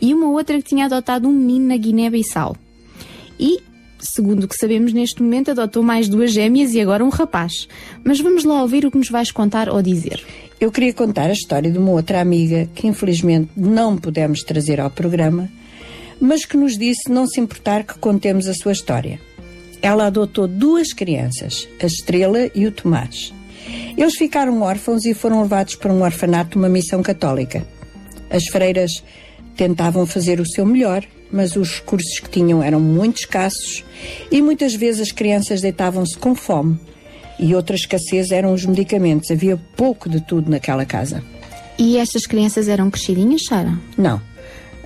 e 0.03 0.13
uma 0.13 0.29
outra 0.29 0.57
que 0.57 0.71
tinha 0.71 0.87
adotado 0.87 1.29
um 1.29 1.33
menino 1.33 1.69
na 1.69 1.77
Guiné-Bissau. 1.77 2.57
E, 3.39 3.61
segundo 4.01 4.43
o 4.43 4.49
que 4.49 4.57
sabemos 4.57 4.93
neste 4.93 5.23
momento, 5.23 5.53
adotou 5.53 5.85
mais 5.85 6.09
duas 6.09 6.33
gêmeas 6.33 6.75
e 6.75 6.81
agora 6.81 7.05
um 7.05 7.11
rapaz. 7.11 7.69
Mas 8.03 8.19
vamos 8.19 8.43
lá 8.43 8.61
ouvir 8.61 8.85
o 8.85 8.91
que 8.91 8.99
nos 8.99 9.09
vais 9.09 9.31
contar 9.31 9.69
ou 9.69 9.81
dizer. 9.81 10.21
Eu 10.59 10.73
queria 10.73 10.93
contar 10.93 11.31
a 11.31 11.33
história 11.33 11.71
de 11.71 11.79
uma 11.79 11.93
outra 11.93 12.21
amiga 12.21 12.69
que 12.75 12.89
infelizmente 12.89 13.53
não 13.57 13.97
pudemos 13.97 14.43
trazer 14.43 14.81
ao 14.81 14.91
programa, 14.91 15.49
mas 16.21 16.45
que 16.45 16.57
nos 16.57 16.77
disse 16.77 17.09
não 17.09 17.25
se 17.25 17.39
importar 17.39 17.85
que 17.85 17.97
contemos 18.01 18.49
a 18.49 18.55
sua 18.55 18.73
história. 18.73 19.21
Ela 19.81 20.09
adotou 20.09 20.49
duas 20.49 20.93
crianças, 20.93 21.69
a 21.81 21.87
Estrela 21.87 22.51
e 22.53 22.67
o 22.67 22.73
Tomás. 22.73 23.36
Eles 23.97 24.17
ficaram 24.17 24.63
órfãos 24.63 25.05
e 25.05 25.15
foram 25.15 25.43
levados 25.43 25.75
para 25.75 25.93
um 25.93 26.03
orfanato 26.03 26.51
de 26.51 26.57
uma 26.57 26.69
missão 26.69 27.03
católica. 27.03 27.67
As 28.31 28.47
freiras 28.47 29.03
tentavam 29.57 30.05
fazer 30.07 30.41
o 30.41 30.47
seu 30.47 30.67
melhor, 30.67 31.05
mas 31.33 31.57
os 31.57 31.77
recursos 31.77 32.19
que 32.19 32.29
tinham 32.29 32.63
eram 32.63 32.81
muito 32.81 33.21
escassos 33.21 33.85
e 34.31 34.43
muitas 34.43 34.75
vezes 34.75 35.01
as 35.01 35.13
crianças 35.13 35.61
deitavam-se 35.61 36.17
com 36.17 36.35
fome. 36.35 36.79
E 37.39 37.55
outra 37.55 37.77
escassez 37.77 38.31
eram 38.31 38.55
os 38.55 38.65
medicamentos. 38.65 39.31
Havia 39.31 39.59
pouco 39.77 40.09
de 40.09 40.21
tudo 40.21 40.51
naquela 40.51 40.87
casa. 40.87 41.23
E 41.79 41.99
estas 41.99 42.27
crianças 42.27 42.69
eram 42.69 42.91
crescidinhas, 42.91 43.45
Sara? 43.45 43.79
Não. 43.97 44.21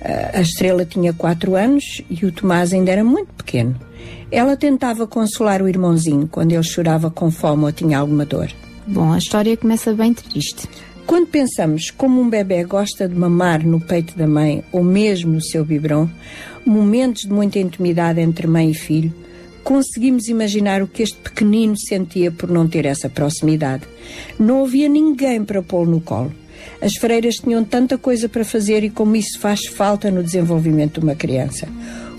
A 0.03 0.39
a 0.39 0.41
Estrela 0.41 0.83
tinha 0.83 1.13
quatro 1.13 1.55
anos 1.55 2.01
e 2.09 2.25
o 2.25 2.31
Tomás 2.31 2.73
ainda 2.73 2.91
era 2.91 3.03
muito 3.03 3.31
pequeno. 3.33 3.79
Ela 4.31 4.57
tentava 4.57 5.05
consolar 5.05 5.61
o 5.61 5.69
irmãozinho 5.69 6.27
quando 6.27 6.51
ele 6.51 6.63
chorava 6.63 7.11
com 7.11 7.29
fome 7.29 7.65
ou 7.65 7.71
tinha 7.71 7.99
alguma 7.99 8.25
dor. 8.25 8.51
Bom, 8.87 9.13
a 9.13 9.17
história 9.19 9.55
começa 9.55 9.93
bem 9.93 10.11
triste. 10.11 10.67
Quando 11.05 11.27
pensamos 11.27 11.91
como 11.91 12.19
um 12.19 12.27
bebê 12.27 12.63
gosta 12.63 13.07
de 13.07 13.13
mamar 13.13 13.63
no 13.65 13.79
peito 13.79 14.17
da 14.17 14.25
mãe 14.25 14.63
ou 14.71 14.83
mesmo 14.83 15.33
no 15.33 15.41
seu 15.41 15.63
biberon, 15.63 16.09
momentos 16.65 17.23
de 17.23 17.31
muita 17.31 17.59
intimidade 17.59 18.19
entre 18.19 18.47
mãe 18.47 18.71
e 18.71 18.73
filho, 18.73 19.13
conseguimos 19.63 20.27
imaginar 20.27 20.81
o 20.81 20.87
que 20.87 21.03
este 21.03 21.17
pequenino 21.17 21.77
sentia 21.77 22.31
por 22.31 22.49
não 22.49 22.67
ter 22.67 22.85
essa 22.85 23.07
proximidade. 23.07 23.83
Não 24.39 24.63
havia 24.63 24.89
ninguém 24.89 25.43
para 25.43 25.61
pô-lo 25.61 25.91
no 25.91 26.01
colo. 26.01 26.33
As 26.81 26.95
freiras 26.95 27.35
tinham 27.35 27.63
tanta 27.63 27.99
coisa 27.99 28.27
para 28.27 28.43
fazer 28.43 28.83
e 28.83 28.89
como 28.89 29.15
isso 29.15 29.39
faz 29.39 29.67
falta 29.67 30.09
no 30.09 30.23
desenvolvimento 30.23 30.99
de 30.99 31.05
uma 31.05 31.15
criança. 31.15 31.67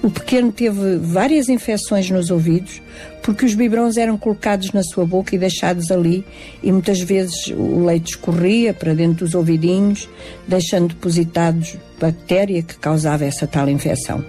O 0.03 0.11
pequeno 0.11 0.51
teve 0.51 0.97
várias 0.97 1.49
infecções 1.49 2.11
nos 2.11 2.31
ouvidos 2.31 2.83
porque 3.23 3.47
os 3.47 3.55
biberons 3.55 3.97
eram 3.97 4.19
colocados 4.19 4.73
na 4.73 4.83
sua 4.83 5.07
boca 5.07 5.35
e 5.35 5.39
deixados 5.39 5.93
ali 5.93 6.25
e 6.61 6.73
muitas 6.73 7.01
vezes 7.01 7.47
o 7.49 7.85
leite 7.85 8.11
escorria 8.11 8.75
para 8.75 8.95
dentro 8.95 9.25
dos 9.25 9.35
ouvidinhos, 9.35 10.09
deixando 10.47 10.89
depositados 10.89 11.77
bactéria 12.01 12.63
que 12.63 12.77
causava 12.77 13.25
essa 13.25 13.47
tal 13.47 13.69
infecção. 13.69 14.25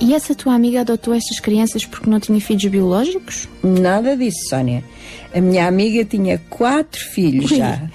E 0.00 0.12
essa 0.12 0.34
tua 0.34 0.54
amiga 0.54 0.80
adotou 0.80 1.14
estas 1.14 1.38
crianças 1.38 1.84
porque 1.84 2.10
não 2.10 2.18
tinha 2.18 2.40
filhos 2.40 2.64
biológicos? 2.64 3.48
Nada 3.62 4.16
disso, 4.16 4.48
Sónia. 4.48 4.82
A 5.32 5.40
minha 5.40 5.68
amiga 5.68 6.04
tinha 6.04 6.42
quatro 6.50 7.00
filhos 7.00 7.52
Ui. 7.52 7.58
já. 7.58 7.88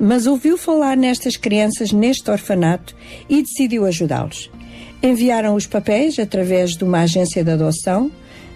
Mas 0.00 0.26
ouviu 0.26 0.58
falar 0.58 0.96
nestas 0.96 1.36
crianças 1.36 1.92
neste 1.92 2.28
orfanato 2.28 2.96
e 3.28 3.42
decidiu 3.42 3.86
ajudá-los. 3.86 4.50
Enviaram 5.02 5.54
os 5.54 5.66
papéis 5.66 6.18
através 6.18 6.76
de 6.76 6.84
uma 6.84 7.00
agência 7.00 7.42
de 7.42 7.50
adoção, 7.50 8.10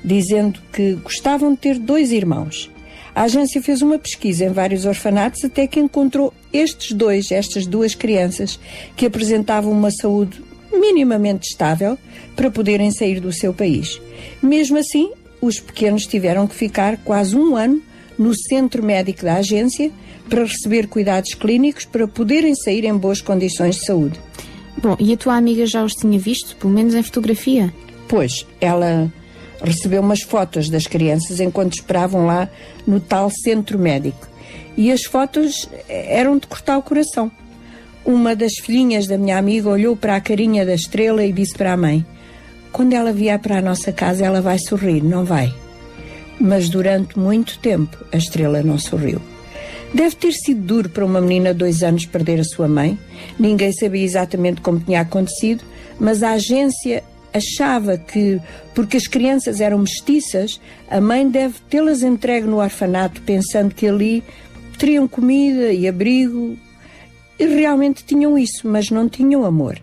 dizendo 0.05 0.61
que 0.73 0.93
gostavam 0.95 1.53
de 1.53 1.59
ter 1.59 1.79
dois 1.79 2.13
irmãos. 2.13 2.71
A 3.15 3.23
agência 3.23 3.63
fez 3.63 3.81
uma 3.81 3.99
pesquisa 3.99 4.45
em 4.45 4.51
vários 4.51 4.85
orfanatos 4.85 5.43
até 5.45 5.67
que 5.67 5.81
encontrou 5.81 6.35
estes 6.53 6.93
dois, 6.93 7.31
estas 7.31 7.65
duas 7.65 7.95
crianças, 7.95 8.59
que 8.97 9.07
apresentavam 9.07 9.73
uma 9.73 9.91
saúde 9.91 10.43
minimamente 10.73 11.49
estável 11.49 11.97
para 12.37 12.51
poderem 12.51 12.91
sair 12.91 13.21
do 13.21 13.33
seu 13.33 13.55
país. 13.55 14.01
Mesmo 14.43 14.77
assim, 14.77 15.13
os 15.41 15.61
pequenos 15.61 16.07
tiveram 16.07 16.47
que 16.47 16.55
ficar 16.55 16.99
quase 16.99 17.37
um 17.37 17.57
ano 17.57 17.81
no 18.19 18.35
centro 18.35 18.83
médico 18.83 19.25
da 19.25 19.37
agência 19.37 19.91
para 20.29 20.45
receber 20.45 20.89
cuidados 20.89 21.35
clínicos 21.35 21.85
para 21.85 22.09
poderem 22.09 22.55
sair 22.55 22.85
em 22.85 22.97
boas 22.97 23.21
condições 23.21 23.77
de 23.77 23.87
saúde. 23.87 24.21
Bom, 24.77 24.97
e 24.99 25.13
a 25.13 25.17
tua 25.17 25.37
amiga 25.37 25.67
já 25.67 25.85
os 25.85 25.95
tinha 25.95 26.19
visto, 26.19 26.57
pelo 26.57 26.73
menos 26.73 26.95
em 26.95 27.03
fotografia? 27.03 27.73
Pois, 28.09 28.47
ela 28.61 29.11
recebeu 29.63 30.01
umas 30.03 30.23
fotos 30.23 30.69
das 30.69 30.87
crianças 30.87 31.41
enquanto 31.41 31.75
esperavam 31.75 32.27
lá 32.27 32.49
no 32.87 33.01
tal 33.01 33.31
centro 33.31 33.79
médico. 33.79 34.29
E 34.77 34.91
as 34.91 35.05
fotos 35.05 35.69
eram 35.89 36.37
de 36.39 36.47
cortar 36.47 36.77
o 36.77 36.83
coração. 36.83 37.31
Uma 38.05 38.37
das 38.37 38.55
filhinhas 38.61 39.07
da 39.07 39.17
minha 39.17 39.39
amiga 39.39 39.69
olhou 39.69 39.97
para 39.97 40.17
a 40.17 40.21
carinha 40.21 40.67
da 40.67 40.75
estrela 40.75 41.25
e 41.25 41.33
disse 41.33 41.55
para 41.55 41.73
a 41.73 41.77
mãe: 41.77 42.05
Quando 42.73 42.93
ela 42.93 43.13
vier 43.13 43.39
para 43.39 43.59
a 43.59 43.63
nossa 43.63 43.93
casa, 43.93 44.25
ela 44.25 44.43
vai 44.43 44.59
sorrir, 44.59 45.03
não 45.03 45.25
vai? 45.25 45.55
Mas 46.39 46.69
durante 46.69 47.19
muito 47.19 47.59
tempo 47.61 47.97
a 48.13 48.17
estrela 48.17 48.63
não 48.63 48.77
sorriu. 48.77 49.21
Deve 49.95 50.17
ter 50.17 50.33
sido 50.33 50.61
duro 50.61 50.89
para 50.89 51.05
uma 51.05 51.21
menina 51.21 51.53
de 51.53 51.61
dois 51.61 51.85
anos 51.85 52.05
perder 52.05 52.41
a 52.41 52.45
sua 52.45 52.67
mãe. 52.67 52.99
Ninguém 53.39 53.73
sabia 53.73 54.03
exatamente 54.03 54.61
como 54.61 54.81
tinha 54.81 55.01
acontecido, 55.01 55.63
mas 56.01 56.21
a 56.25 56.33
agência 56.33 57.05
achava 57.33 57.97
que, 57.97 58.41
porque 58.75 58.97
as 58.97 59.07
crianças 59.07 59.61
eram 59.61 59.79
mestiças, 59.79 60.61
a 60.91 61.01
mãe 61.01 61.29
deve 61.29 61.55
tê-las 61.71 62.03
entregue 62.03 62.49
no 62.49 62.57
orfanato, 62.57 63.23
pensando 63.23 63.73
que 63.73 63.87
ali 63.87 64.25
teriam 64.79 65.07
comida 65.07 65.73
e 65.73 65.87
abrigo. 65.87 66.59
E 67.39 67.47
realmente 67.47 68.05
tinham 68.05 68.37
isso, 68.37 68.67
mas 68.67 68.91
não 68.91 69.09
tinham 69.09 69.45
amor. 69.45 69.81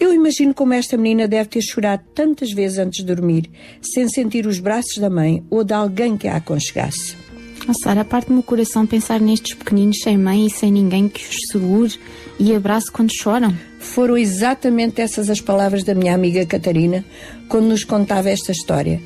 Eu 0.00 0.14
imagino 0.14 0.54
como 0.54 0.72
esta 0.72 0.96
menina 0.96 1.28
deve 1.28 1.50
ter 1.50 1.62
chorado 1.62 2.02
tantas 2.14 2.50
vezes 2.52 2.78
antes 2.78 3.04
de 3.04 3.14
dormir, 3.14 3.50
sem 3.82 4.08
sentir 4.08 4.46
os 4.46 4.58
braços 4.58 4.96
da 4.96 5.10
mãe 5.10 5.44
ou 5.50 5.62
de 5.62 5.74
alguém 5.74 6.16
que 6.16 6.26
a 6.26 6.36
aconchegasse. 6.36 7.21
Oh, 7.68 7.72
Sara, 7.80 8.04
parte-me 8.04 8.40
o 8.40 8.42
coração 8.42 8.84
pensar 8.84 9.20
nestes 9.20 9.54
pequeninos 9.54 10.00
sem 10.00 10.18
mãe 10.18 10.46
e 10.46 10.50
sem 10.50 10.72
ninguém 10.72 11.08
que 11.08 11.22
os 11.22 11.36
segure 11.48 11.94
e 12.36 12.52
abrace 12.52 12.90
quando 12.90 13.14
choram. 13.14 13.56
Foram 13.78 14.18
exatamente 14.18 15.00
essas 15.00 15.30
as 15.30 15.40
palavras 15.40 15.84
da 15.84 15.94
minha 15.94 16.12
amiga 16.12 16.44
Catarina 16.44 17.04
quando 17.48 17.66
nos 17.66 17.84
contava 17.84 18.30
esta 18.30 18.50
história. 18.50 19.00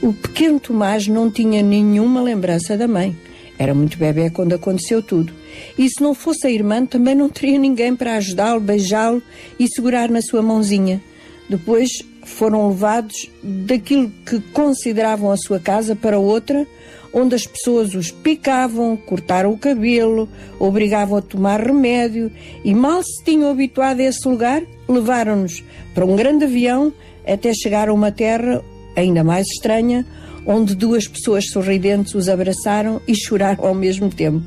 O 0.00 0.14
pequeno 0.14 0.58
Tomás 0.58 1.06
não 1.06 1.30
tinha 1.30 1.62
nenhuma 1.62 2.22
lembrança 2.22 2.78
da 2.78 2.88
mãe. 2.88 3.14
Era 3.58 3.74
muito 3.74 3.98
bebê 3.98 4.30
quando 4.30 4.54
aconteceu 4.54 5.02
tudo. 5.02 5.32
E 5.76 5.86
se 5.90 6.00
não 6.00 6.14
fosse 6.14 6.46
a 6.46 6.50
irmã, 6.50 6.86
também 6.86 7.14
não 7.14 7.28
teria 7.28 7.58
ninguém 7.58 7.94
para 7.94 8.14
ajudá-lo, 8.14 8.60
beijá-lo 8.60 9.22
e 9.58 9.68
segurar 9.68 10.08
na 10.08 10.22
sua 10.22 10.40
mãozinha. 10.40 11.02
Depois 11.46 11.90
foram 12.22 12.68
levados 12.68 13.28
daquilo 13.42 14.10
que 14.24 14.40
consideravam 14.52 15.30
a 15.30 15.36
sua 15.36 15.58
casa 15.58 15.94
para 15.94 16.18
outra, 16.18 16.66
onde 17.12 17.34
as 17.34 17.46
pessoas 17.46 17.94
os 17.94 18.10
picavam, 18.10 18.96
cortaram 18.96 19.52
o 19.52 19.58
cabelo, 19.58 20.28
obrigavam 20.58 21.18
a 21.18 21.22
tomar 21.22 21.60
remédio 21.60 22.30
e 22.64 22.74
mal 22.74 23.02
se 23.02 23.24
tinham 23.24 23.50
habituado 23.50 24.00
a 24.00 24.04
esse 24.04 24.26
lugar, 24.28 24.62
levaram-nos 24.88 25.62
para 25.94 26.04
um 26.04 26.16
grande 26.16 26.44
avião 26.44 26.92
até 27.26 27.52
chegar 27.52 27.88
a 27.88 27.94
uma 27.94 28.10
terra 28.10 28.62
ainda 28.96 29.22
mais 29.22 29.46
estranha, 29.46 30.04
onde 30.48 30.74
duas 30.74 31.06
pessoas 31.06 31.50
sorridentes 31.50 32.14
os 32.14 32.26
abraçaram 32.26 33.02
e 33.06 33.14
choraram 33.14 33.66
ao 33.66 33.74
mesmo 33.74 34.08
tempo. 34.08 34.42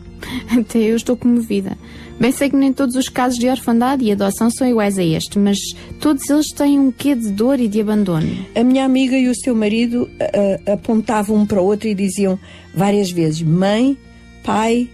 Até 0.50 0.80
eu 0.80 0.96
estou 0.96 1.16
comovida. 1.16 1.78
Bem 2.20 2.32
sei 2.32 2.50
que 2.50 2.56
nem 2.56 2.74
todos 2.74 2.96
os 2.96 3.08
casos 3.08 3.38
de 3.38 3.48
orfandade 3.48 4.04
e 4.04 4.12
adoção 4.12 4.50
são 4.50 4.68
iguais 4.68 4.98
a 4.98 5.04
este, 5.04 5.38
mas 5.38 5.60
todos 6.00 6.28
eles 6.28 6.52
têm 6.52 6.80
um 6.80 6.92
quê 6.92 7.14
de 7.14 7.30
dor 7.32 7.60
e 7.60 7.68
de 7.68 7.80
abandono. 7.80 8.28
A 8.56 8.64
minha 8.64 8.84
amiga 8.84 9.16
e 9.16 9.28
o 9.28 9.36
seu 9.36 9.56
marido 9.56 10.10
ah, 10.20 10.74
apontavam 10.74 11.38
um 11.38 11.46
para 11.46 11.62
o 11.62 11.66
outro 11.66 11.88
e 11.88 11.94
diziam 11.94 12.38
várias 12.74 13.12
vezes: 13.12 13.42
mãe, 13.44 13.96
pai. 14.44 14.90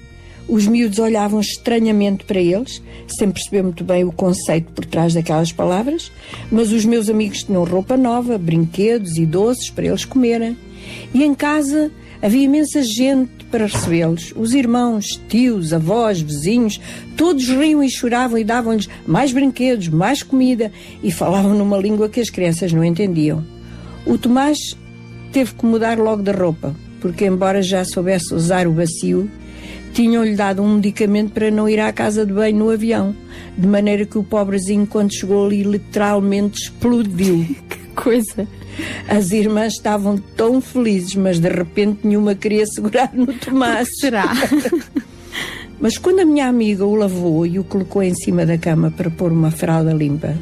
Os 0.50 0.66
miúdos 0.66 0.98
olhavam 0.98 1.42
estranhamente 1.42 2.24
para 2.24 2.40
eles, 2.40 2.82
sem 3.20 3.30
perceber 3.30 3.64
muito 3.64 3.84
bem 3.84 4.06
o 4.06 4.14
conceito 4.14 4.72
por 4.72 4.86
trás 4.86 5.14
daquelas 5.14 5.52
palavras, 5.52 6.10
mas 6.50 6.72
os 6.72 6.86
meus 6.86 7.10
amigos 7.10 7.44
tinham 7.44 7.66
roupa 7.66 7.98
nova, 7.98 8.38
brinquedos 8.38 9.18
e 9.18 9.26
doces 9.26 9.70
para 9.70 9.88
eles 9.88 10.06
comerem. 10.06 10.56
E 11.14 11.24
em 11.24 11.34
casa 11.34 11.92
havia 12.22 12.44
imensa 12.44 12.82
gente 12.82 13.46
para 13.52 13.66
recebê-los. 13.66 14.34
Os 14.36 14.54
irmãos, 14.54 15.20
tios, 15.28 15.74
avós, 15.74 16.20
vizinhos, 16.20 16.80
todos 17.16 17.48
riam 17.48 17.84
e 17.84 17.90
choravam 17.90 18.38
e 18.38 18.44
davam-lhes 18.44 18.90
mais 19.06 19.32
brinquedos, 19.32 19.88
mais 19.88 20.24
comida 20.24 20.72
e 21.02 21.12
falavam 21.12 21.54
numa 21.54 21.78
língua 21.78 22.10
que 22.10 22.20
as 22.20 22.30
crianças 22.30 22.74
não 22.74 22.84
entendiam. 22.84 23.44
O 24.06 24.18
Tomás 24.18 24.58
teve 25.32 25.54
que 25.54 25.66
mudar 25.66 26.00
logo 26.00 26.24
de 26.24 26.32
roupa, 26.32 26.76
porque, 27.00 27.26
embora 27.26 27.62
já 27.62 27.84
soubesse 27.86 28.34
usar 28.34 28.68
o 28.68 28.72
bacio, 28.72 29.30
tinham-lhe 29.94 30.36
dado 30.36 30.62
um 30.62 30.76
medicamento 30.76 31.32
para 31.32 31.50
não 31.50 31.68
ir 31.68 31.80
à 31.80 31.92
casa 31.92 32.26
de 32.26 32.34
banho 32.34 32.58
no 32.58 32.70
avião, 32.70 33.16
de 33.58 33.68
maneira 33.68 34.06
que 34.06 34.18
o 34.18 34.24
pobrezinho, 34.24 34.86
quando 34.86 35.14
chegou 35.14 35.46
ali, 35.46 35.64
literalmente 35.64 36.62
explodiu. 36.64 37.46
que 37.70 37.78
coisa! 37.96 38.48
As 39.08 39.32
irmãs 39.32 39.74
estavam 39.74 40.18
tão 40.18 40.62
felizes, 40.62 41.16
mas 41.16 41.40
de 41.40 41.50
repente 41.50 42.00
nenhuma 42.04 42.36
queria 42.36 42.66
segurar 42.66 43.12
no 43.14 43.28
Tomás. 43.40 43.88
Será? 44.00 44.34
mas 45.80 45.98
quando 45.98 46.20
a 46.20 46.26
minha 46.26 46.48
amiga 46.48 46.86
o 46.86 46.96
lavou 46.96 47.46
e 47.46 47.60
o 47.60 47.64
colocou 47.64 48.04
em 48.04 48.16
cima 48.16 48.46
da 48.46 48.58
cama 48.58 48.92
para 48.92 49.10
pôr 49.10 49.32
uma 49.32 49.52
fralda 49.52 49.94
limpa, 49.94 50.36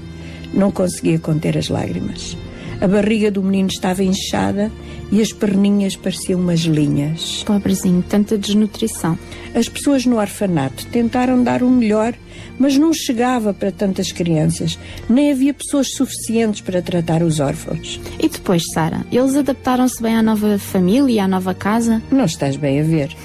não 0.53 0.71
conseguia 0.71 1.19
conter 1.19 1.57
as 1.57 1.69
lágrimas. 1.69 2.37
A 2.81 2.88
barriga 2.88 3.31
do 3.31 3.41
menino 3.41 3.69
estava 3.69 4.03
inchada 4.03 4.72
e 5.11 5.22
as 5.22 5.31
perninhas 5.31 5.95
pareciam 5.95 6.39
umas 6.39 6.61
linhas. 6.61 7.43
Pobrezinho, 7.45 8.03
tanta 8.07 8.38
desnutrição. 8.38 9.18
As 9.53 9.69
pessoas 9.69 10.06
no 10.06 10.18
orfanato 10.18 10.85
tentaram 10.88 11.41
dar 11.41 11.64
o 11.64 11.69
melhor, 11.69 12.14
mas 12.60 12.77
não 12.77 12.93
chegava 12.93 13.53
para 13.53 13.72
tantas 13.72 14.11
crianças, 14.11 14.77
nem 15.10 15.31
havia 15.31 15.53
pessoas 15.53 15.93
suficientes 15.93 16.61
para 16.61 16.81
tratar 16.81 17.23
os 17.23 17.39
órfãos. 17.39 17.99
E 18.19 18.27
depois, 18.27 18.64
Sara, 18.73 19.06
eles 19.11 19.35
adaptaram-se 19.35 20.02
bem 20.02 20.15
à 20.15 20.23
nova 20.23 20.57
família 20.57 21.14
e 21.14 21.19
à 21.19 21.27
nova 21.27 21.53
casa? 21.53 22.02
Não 22.11 22.26
estás 22.26 22.56
bem 22.57 22.81
a 22.81 22.84
ver. 22.84 23.15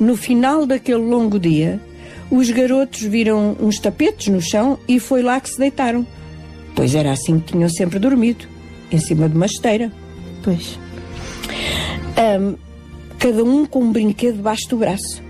No 0.00 0.16
final 0.16 0.66
daquele 0.66 1.02
longo 1.02 1.38
dia, 1.38 1.80
os 2.30 2.50
garotos 2.50 3.02
viram 3.02 3.56
uns 3.60 3.78
tapetes 3.78 4.28
no 4.28 4.40
chão 4.40 4.78
e 4.86 5.00
foi 5.00 5.22
lá 5.22 5.40
que 5.40 5.50
se 5.50 5.58
deitaram. 5.58 6.06
Pois 6.74 6.94
era 6.94 7.12
assim 7.12 7.40
que 7.40 7.52
tinham 7.52 7.68
sempre 7.68 7.98
dormido, 7.98 8.46
em 8.90 8.98
cima 8.98 9.28
de 9.28 9.36
uma 9.36 9.46
esteira. 9.46 9.92
Pois. 10.42 10.78
Ahm, 12.16 12.54
cada 13.18 13.44
um 13.44 13.64
com 13.66 13.80
um 13.80 13.92
brinquedo 13.92 14.36
debaixo 14.36 14.68
do 14.68 14.76
braço. 14.78 15.22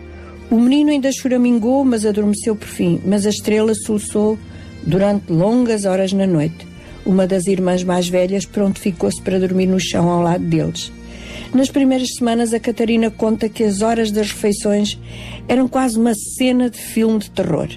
O 0.51 0.59
menino 0.59 0.91
ainda 0.91 1.13
choramingou, 1.13 1.85
mas 1.85 2.07
adormeceu 2.07 2.57
por 2.57 2.69
fim. 2.69 3.01
Mas 3.05 3.27
a 3.27 3.31
estrela 3.31 3.75
soluçou 3.75 4.39
durante 4.83 5.31
longas 5.31 5.85
horas 5.85 6.13
na 6.13 6.27
noite. 6.27 6.67
Uma 7.05 7.27
das 7.27 7.47
irmãs 7.47 7.83
mais 7.83 8.09
velhas 8.09 8.45
prontificou-se 8.47 9.21
para 9.21 9.39
dormir 9.39 9.67
no 9.67 9.81
chão 9.81 10.09
ao 10.09 10.23
lado 10.23 10.45
deles. 10.45 10.93
Nas 11.55 11.71
primeiras 11.71 12.11
semanas, 12.19 12.53
a 12.53 12.61
Catarina 12.61 13.11
conta 13.11 13.49
que 13.49 13.65
as 13.65 13.81
horas 13.81 14.11
das 14.11 14.31
refeições 14.33 14.99
eram 15.47 15.67
quase 15.67 15.99
uma 15.99 16.15
cena 16.15 16.69
de 16.69 16.79
filme 16.79 17.19
de 17.19 17.31
terror. 17.31 17.69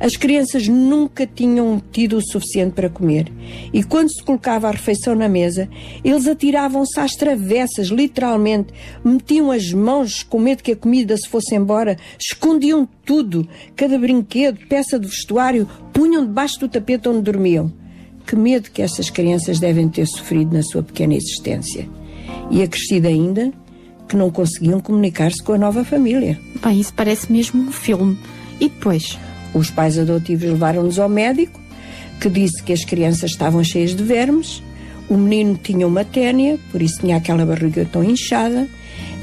As 0.00 0.16
crianças 0.16 0.68
nunca 0.68 1.26
tinham 1.26 1.82
tido 1.92 2.16
o 2.16 2.22
suficiente 2.22 2.72
para 2.72 2.88
comer. 2.88 3.32
E 3.72 3.82
quando 3.82 4.10
se 4.10 4.22
colocava 4.22 4.68
a 4.68 4.72
refeição 4.72 5.14
na 5.14 5.28
mesa, 5.28 5.68
eles 6.04 6.26
atiravam-se 6.26 6.98
às 6.98 7.12
travessas, 7.12 7.88
literalmente. 7.88 8.72
Metiam 9.04 9.50
as 9.50 9.72
mãos 9.72 10.22
com 10.22 10.38
medo 10.38 10.62
que 10.62 10.72
a 10.72 10.76
comida 10.76 11.16
se 11.16 11.28
fosse 11.28 11.54
embora, 11.54 11.96
escondiam 12.18 12.88
tudo, 13.04 13.48
cada 13.74 13.98
brinquedo, 13.98 14.66
peça 14.68 14.98
de 14.98 15.06
vestuário, 15.06 15.68
punham 15.92 16.24
debaixo 16.24 16.60
do 16.60 16.68
tapete 16.68 17.08
onde 17.08 17.22
dormiam. 17.22 17.72
Que 18.26 18.34
medo 18.34 18.70
que 18.70 18.82
estas 18.82 19.08
crianças 19.08 19.60
devem 19.60 19.88
ter 19.88 20.06
sofrido 20.06 20.52
na 20.52 20.62
sua 20.62 20.82
pequena 20.82 21.14
existência. 21.14 21.88
E 22.50 22.62
acrescido 22.62 23.06
ainda 23.06 23.52
que 24.08 24.16
não 24.16 24.30
conseguiam 24.30 24.80
comunicar-se 24.80 25.42
com 25.42 25.52
a 25.52 25.58
nova 25.58 25.84
família. 25.84 26.38
Bem, 26.62 26.80
isso 26.80 26.94
parece 26.94 27.30
mesmo 27.30 27.62
um 27.62 27.72
filme. 27.72 28.18
E 28.60 28.68
depois? 28.68 29.18
Os 29.56 29.70
pais 29.70 29.98
adotivos 29.98 30.50
levaram-nos 30.50 30.98
ao 30.98 31.08
médico, 31.08 31.58
que 32.20 32.28
disse 32.28 32.62
que 32.62 32.74
as 32.74 32.84
crianças 32.84 33.30
estavam 33.30 33.64
cheias 33.64 33.96
de 33.96 34.02
vermes, 34.02 34.62
o 35.08 35.16
menino 35.16 35.58
tinha 35.62 35.86
uma 35.86 36.04
ténia, 36.04 36.58
por 36.70 36.82
isso 36.82 37.00
tinha 37.00 37.16
aquela 37.16 37.46
barriga 37.46 37.88
tão 37.90 38.04
inchada. 38.04 38.68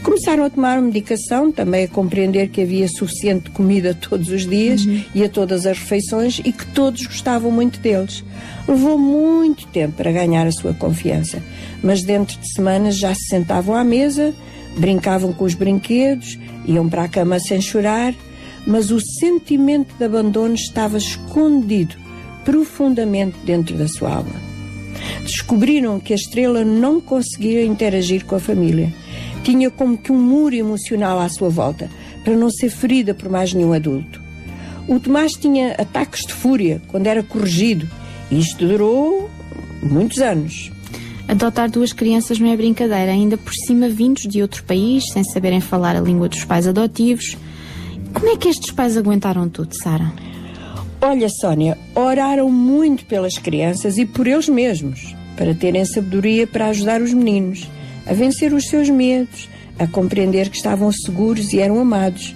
Começaram 0.02 0.44
a 0.44 0.50
tomar 0.50 0.82
medicação, 0.82 1.52
também 1.52 1.84
a 1.84 1.88
compreender 1.88 2.50
que 2.50 2.64
havia 2.64 2.88
suficiente 2.88 3.52
comida 3.52 3.94
todos 3.94 4.30
os 4.30 4.48
dias 4.48 4.82
e 5.14 5.24
a 5.24 5.30
todas 5.30 5.68
as 5.68 5.78
refeições 5.78 6.42
e 6.44 6.52
que 6.52 6.66
todos 6.66 7.06
gostavam 7.06 7.52
muito 7.52 7.80
deles. 7.80 8.24
Levou 8.68 8.98
muito 8.98 9.68
tempo 9.68 9.94
para 9.98 10.12
ganhar 10.12 10.48
a 10.48 10.52
sua 10.52 10.74
confiança, 10.74 11.44
mas 11.84 12.02
dentro 12.02 12.40
de 12.40 12.52
semanas 12.54 12.98
já 12.98 13.14
se 13.14 13.28
sentavam 13.28 13.76
à 13.76 13.84
mesa, 13.84 14.34
brincavam 14.78 15.32
com 15.32 15.46
os 15.46 15.54
brinquedos, 15.54 16.40
iam 16.66 16.90
para 16.90 17.04
a 17.04 17.08
cama 17.08 17.40
sem 17.40 17.62
chorar, 17.62 18.16
mas 18.66 18.92
o 18.92 19.00
sentimento 19.00 19.94
de 19.98 20.06
abandono 20.06 20.56
estava 20.56 20.98
escondido 20.98 21.96
profundamente 22.46 23.38
dentro 23.46 23.76
da 23.78 23.88
sua 23.88 24.16
alma. 24.16 24.36
Descobriram 25.24 26.00
que 26.00 26.14
a 26.14 26.16
estrela 26.16 26.64
não 26.64 27.00
conseguia 27.00 27.64
interagir 27.64 28.26
com 28.26 28.36
a 28.36 28.40
família. 28.40 28.94
Tinha 29.44 29.70
como 29.70 29.98
que 29.98 30.12
um 30.12 30.22
muro 30.22 30.56
emocional 30.56 31.20
à 31.20 31.28
sua 31.30 31.50
volta, 31.50 31.90
para 32.24 32.36
não 32.36 32.50
ser 32.50 32.70
ferida 32.70 33.14
por 33.14 33.30
mais 33.30 33.54
nenhum 33.54 33.74
adulto. 33.74 34.22
O 34.88 35.00
Tomás 35.00 35.34
tinha 35.34 35.74
ataques 35.74 36.26
de 36.26 36.34
fúria 36.34 36.82
quando 36.88 37.08
era 37.08 37.24
corrigido, 37.24 37.88
e 38.32 38.40
isto 38.40 38.66
durou 38.66 39.30
muitos 39.82 40.20
anos. 40.20 40.72
Adotar 41.28 41.70
duas 41.70 41.94
crianças 41.94 42.40
não 42.40 42.52
é 42.52 42.58
brincadeira, 42.58 43.12
ainda 43.12 43.38
por 43.38 43.54
cima 43.54 43.88
vindos 43.88 44.24
de 44.24 44.42
outro 44.42 44.64
país, 44.64 45.06
sem 45.12 45.24
saberem 45.24 45.62
falar 45.62 45.96
a 45.96 46.02
língua 46.02 46.28
dos 46.28 46.44
pais 46.44 46.68
adotivos. 46.68 47.38
Como 48.14 48.30
é 48.30 48.38
que 48.38 48.50
estes 48.50 48.72
pais 48.72 48.98
aguentaram 48.98 49.50
tudo, 49.50 49.76
Sara? 49.76 50.12
Olha, 51.02 51.28
Sónia, 51.30 51.78
oraram 51.94 52.50
muito 52.50 53.06
pelas 53.06 53.38
crianças 53.38 53.98
e 53.98 54.06
por 54.06 54.26
eles 54.26 54.48
mesmos, 54.48 55.16
para 55.36 55.54
terem 55.54 55.84
sabedoria 55.84 56.48
para 56.48 56.68
ajudar 56.68 57.02
os 57.02 57.14
meninos 57.14 57.68
a 58.06 58.14
vencer 58.14 58.54
os 58.54 58.68
seus 58.68 58.90
medos, 58.90 59.50
a 59.80 59.88
compreender 59.88 60.50
que 60.50 60.58
estavam 60.58 60.92
seguros 60.92 61.54
e 61.54 61.60
eram 61.60 61.80
amados. 61.80 62.36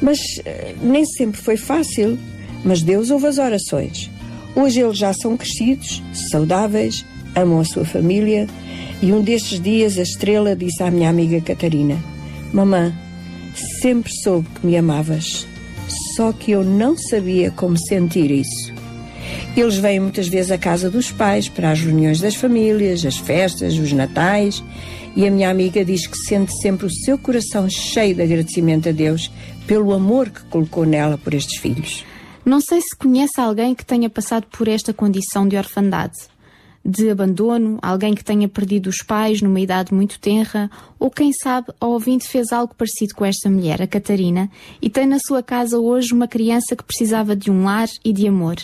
Mas 0.00 0.18
eh, 0.44 0.74
nem 0.80 1.04
sempre 1.04 1.40
foi 1.40 1.56
fácil. 1.56 2.18
Mas 2.64 2.82
Deus 2.82 3.10
ouve 3.10 3.26
as 3.26 3.38
orações. 3.38 4.10
Hoje 4.54 4.80
eles 4.80 4.98
já 4.98 5.12
são 5.12 5.36
crescidos, 5.36 6.02
saudáveis, 6.12 7.04
amam 7.34 7.60
a 7.60 7.64
sua 7.64 7.84
família. 7.84 8.48
E 9.00 9.12
um 9.12 9.22
destes 9.22 9.60
dias 9.60 9.96
a 9.96 10.02
estrela 10.02 10.56
disse 10.56 10.82
à 10.82 10.90
minha 10.90 11.08
amiga 11.08 11.40
Catarina: 11.40 11.96
Mamã, 12.52 12.92
sempre 13.80 14.12
soube 14.22 14.48
que 14.48 14.66
me 14.66 14.76
amavas, 14.76 15.46
só 16.16 16.32
que 16.32 16.52
eu 16.52 16.64
não 16.64 16.96
sabia 16.96 17.50
como 17.50 17.78
sentir 17.78 18.30
isso. 18.30 18.72
Eles 19.56 19.76
vêm 19.76 20.00
muitas 20.00 20.28
vezes 20.28 20.50
à 20.50 20.58
casa 20.58 20.90
dos 20.90 21.10
pais 21.10 21.48
para 21.48 21.70
as 21.70 21.80
reuniões 21.80 22.20
das 22.20 22.34
famílias, 22.34 23.04
as 23.04 23.16
festas, 23.16 23.74
os 23.74 23.92
natais, 23.92 24.62
e 25.16 25.26
a 25.26 25.30
minha 25.30 25.50
amiga 25.50 25.84
diz 25.84 26.06
que 26.06 26.16
sente 26.16 26.52
sempre 26.60 26.86
o 26.86 26.90
seu 26.90 27.18
coração 27.18 27.68
cheio 27.68 28.14
de 28.14 28.22
agradecimento 28.22 28.88
a 28.88 28.92
Deus 28.92 29.30
pelo 29.66 29.92
amor 29.92 30.30
que 30.30 30.44
colocou 30.44 30.86
nela 30.86 31.18
por 31.18 31.34
estes 31.34 31.58
filhos. 31.58 32.04
Não 32.44 32.60
sei 32.60 32.80
se 32.80 32.96
conhece 32.96 33.40
alguém 33.40 33.74
que 33.74 33.84
tenha 33.84 34.08
passado 34.08 34.46
por 34.50 34.68
esta 34.68 34.94
condição 34.94 35.46
de 35.46 35.56
orfandade, 35.56 36.14
de 36.88 37.10
abandono, 37.10 37.78
alguém 37.82 38.14
que 38.14 38.24
tenha 38.24 38.48
perdido 38.48 38.88
os 38.88 39.02
pais 39.02 39.42
numa 39.42 39.60
idade 39.60 39.92
muito 39.92 40.18
tenra, 40.18 40.70
ou 40.98 41.10
quem 41.10 41.34
sabe 41.34 41.68
a 41.78 41.86
ouvinte 41.86 42.26
fez 42.26 42.50
algo 42.50 42.74
parecido 42.74 43.14
com 43.14 43.26
esta 43.26 43.50
mulher, 43.50 43.82
a 43.82 43.86
Catarina, 43.86 44.50
e 44.80 44.88
tem 44.88 45.06
na 45.06 45.18
sua 45.18 45.42
casa 45.42 45.78
hoje 45.78 46.14
uma 46.14 46.26
criança 46.26 46.74
que 46.74 46.82
precisava 46.82 47.36
de 47.36 47.50
um 47.50 47.64
lar 47.64 47.88
e 48.02 48.10
de 48.10 48.26
amor. 48.26 48.56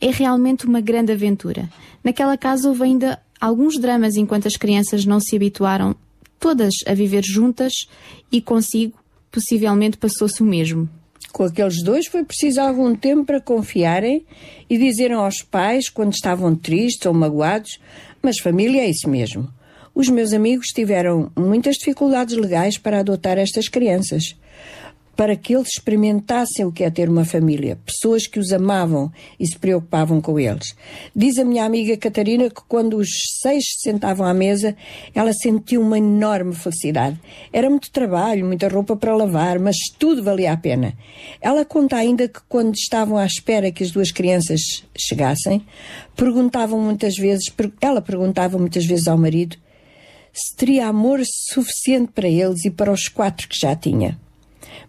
É 0.00 0.08
realmente 0.08 0.66
uma 0.66 0.80
grande 0.80 1.10
aventura. 1.10 1.68
Naquela 2.04 2.38
casa 2.38 2.68
houve 2.68 2.84
ainda 2.84 3.20
alguns 3.40 3.76
dramas 3.76 4.14
enquanto 4.14 4.46
as 4.46 4.56
crianças 4.56 5.04
não 5.04 5.18
se 5.18 5.34
habituaram 5.34 5.96
todas 6.38 6.74
a 6.86 6.94
viver 6.94 7.24
juntas 7.24 7.72
e 8.30 8.40
consigo 8.40 8.96
possivelmente 9.32 9.96
passou-se 9.96 10.40
o 10.40 10.46
mesmo. 10.46 10.88
Com 11.34 11.42
aqueles 11.42 11.82
dois 11.82 12.06
foi 12.06 12.22
preciso 12.22 12.60
algum 12.60 12.94
tempo 12.94 13.24
para 13.24 13.40
confiarem 13.40 14.24
e 14.70 14.78
dizerem 14.78 15.16
aos 15.16 15.42
pais 15.42 15.88
quando 15.88 16.12
estavam 16.12 16.54
tristes 16.54 17.06
ou 17.06 17.12
magoados, 17.12 17.80
mas 18.22 18.38
família 18.38 18.82
é 18.82 18.88
isso 18.88 19.10
mesmo. 19.10 19.48
Os 19.92 20.08
meus 20.08 20.32
amigos 20.32 20.68
tiveram 20.68 21.32
muitas 21.36 21.74
dificuldades 21.74 22.36
legais 22.36 22.78
para 22.78 23.00
adotar 23.00 23.36
estas 23.36 23.66
crianças, 23.66 24.36
para 25.16 25.36
que 25.36 25.54
eles 25.54 25.68
experimentassem 25.68 26.64
o 26.64 26.72
que 26.72 26.84
é 26.84 26.90
ter 26.90 27.08
uma 27.08 27.24
família, 27.24 27.78
pessoas 27.84 28.26
que 28.26 28.38
os 28.38 28.52
amavam 28.52 29.12
e 29.38 29.46
se 29.46 29.58
preocupavam 29.58 30.20
com 30.20 30.38
eles. 30.38 30.74
Diz 31.14 31.38
a 31.38 31.44
minha 31.44 31.64
amiga 31.64 31.96
Catarina 31.96 32.50
que 32.50 32.62
quando 32.68 32.96
os 32.96 33.08
seis 33.40 33.64
se 33.64 33.90
sentavam 33.90 34.26
à 34.26 34.34
mesa, 34.34 34.76
ela 35.14 35.32
sentiu 35.32 35.80
uma 35.80 35.98
enorme 35.98 36.54
felicidade. 36.54 37.18
Era 37.52 37.70
muito 37.70 37.90
trabalho, 37.90 38.44
muita 38.44 38.68
roupa 38.68 38.96
para 38.96 39.16
lavar, 39.16 39.58
mas 39.58 39.76
tudo 39.98 40.22
valia 40.22 40.52
a 40.52 40.56
pena. 40.56 40.94
Ela 41.40 41.64
conta 41.64 41.96
ainda 41.96 42.28
que 42.28 42.40
quando 42.48 42.74
estavam 42.74 43.16
à 43.16 43.26
espera 43.26 43.70
que 43.70 43.84
as 43.84 43.90
duas 43.90 44.10
crianças 44.10 44.60
chegassem, 44.96 45.64
perguntavam 46.16 46.80
muitas 46.80 47.16
vezes, 47.16 47.44
ela 47.80 48.02
perguntava 48.02 48.58
muitas 48.58 48.84
vezes 48.84 49.08
ao 49.08 49.18
marido 49.18 49.56
se 50.34 50.56
teria 50.56 50.88
amor 50.88 51.20
suficiente 51.24 52.10
para 52.12 52.28
eles 52.28 52.64
e 52.64 52.70
para 52.70 52.90
os 52.90 53.06
quatro 53.06 53.48
que 53.48 53.56
já 53.56 53.76
tinha. 53.76 54.18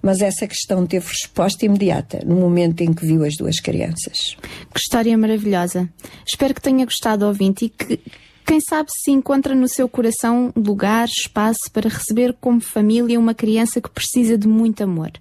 Mas 0.05 0.21
essa 0.21 0.45
questão 0.45 0.85
teve 0.85 1.07
resposta 1.07 1.65
imediata 1.65 2.21
no 2.23 2.35
momento 2.35 2.81
em 2.81 2.93
que 2.93 3.03
viu 3.03 3.23
as 3.23 3.35
duas 3.35 3.59
crianças. 3.59 4.37
Que 4.71 4.79
história 4.79 5.17
maravilhosa. 5.17 5.89
Espero 6.23 6.53
que 6.53 6.61
tenha 6.61 6.85
gostado, 6.85 7.25
ouvinte, 7.25 7.65
e 7.65 7.69
que, 7.69 7.99
quem 8.45 8.61
sabe, 8.61 8.91
se 8.91 9.09
encontra 9.09 9.55
no 9.55 9.67
seu 9.67 9.89
coração 9.89 10.53
lugar, 10.55 11.07
espaço 11.07 11.71
para 11.73 11.89
receber 11.89 12.35
como 12.39 12.61
família 12.61 13.19
uma 13.19 13.33
criança 13.33 13.81
que 13.81 13.89
precisa 13.89 14.37
de 14.37 14.47
muito 14.47 14.83
amor. 14.83 15.11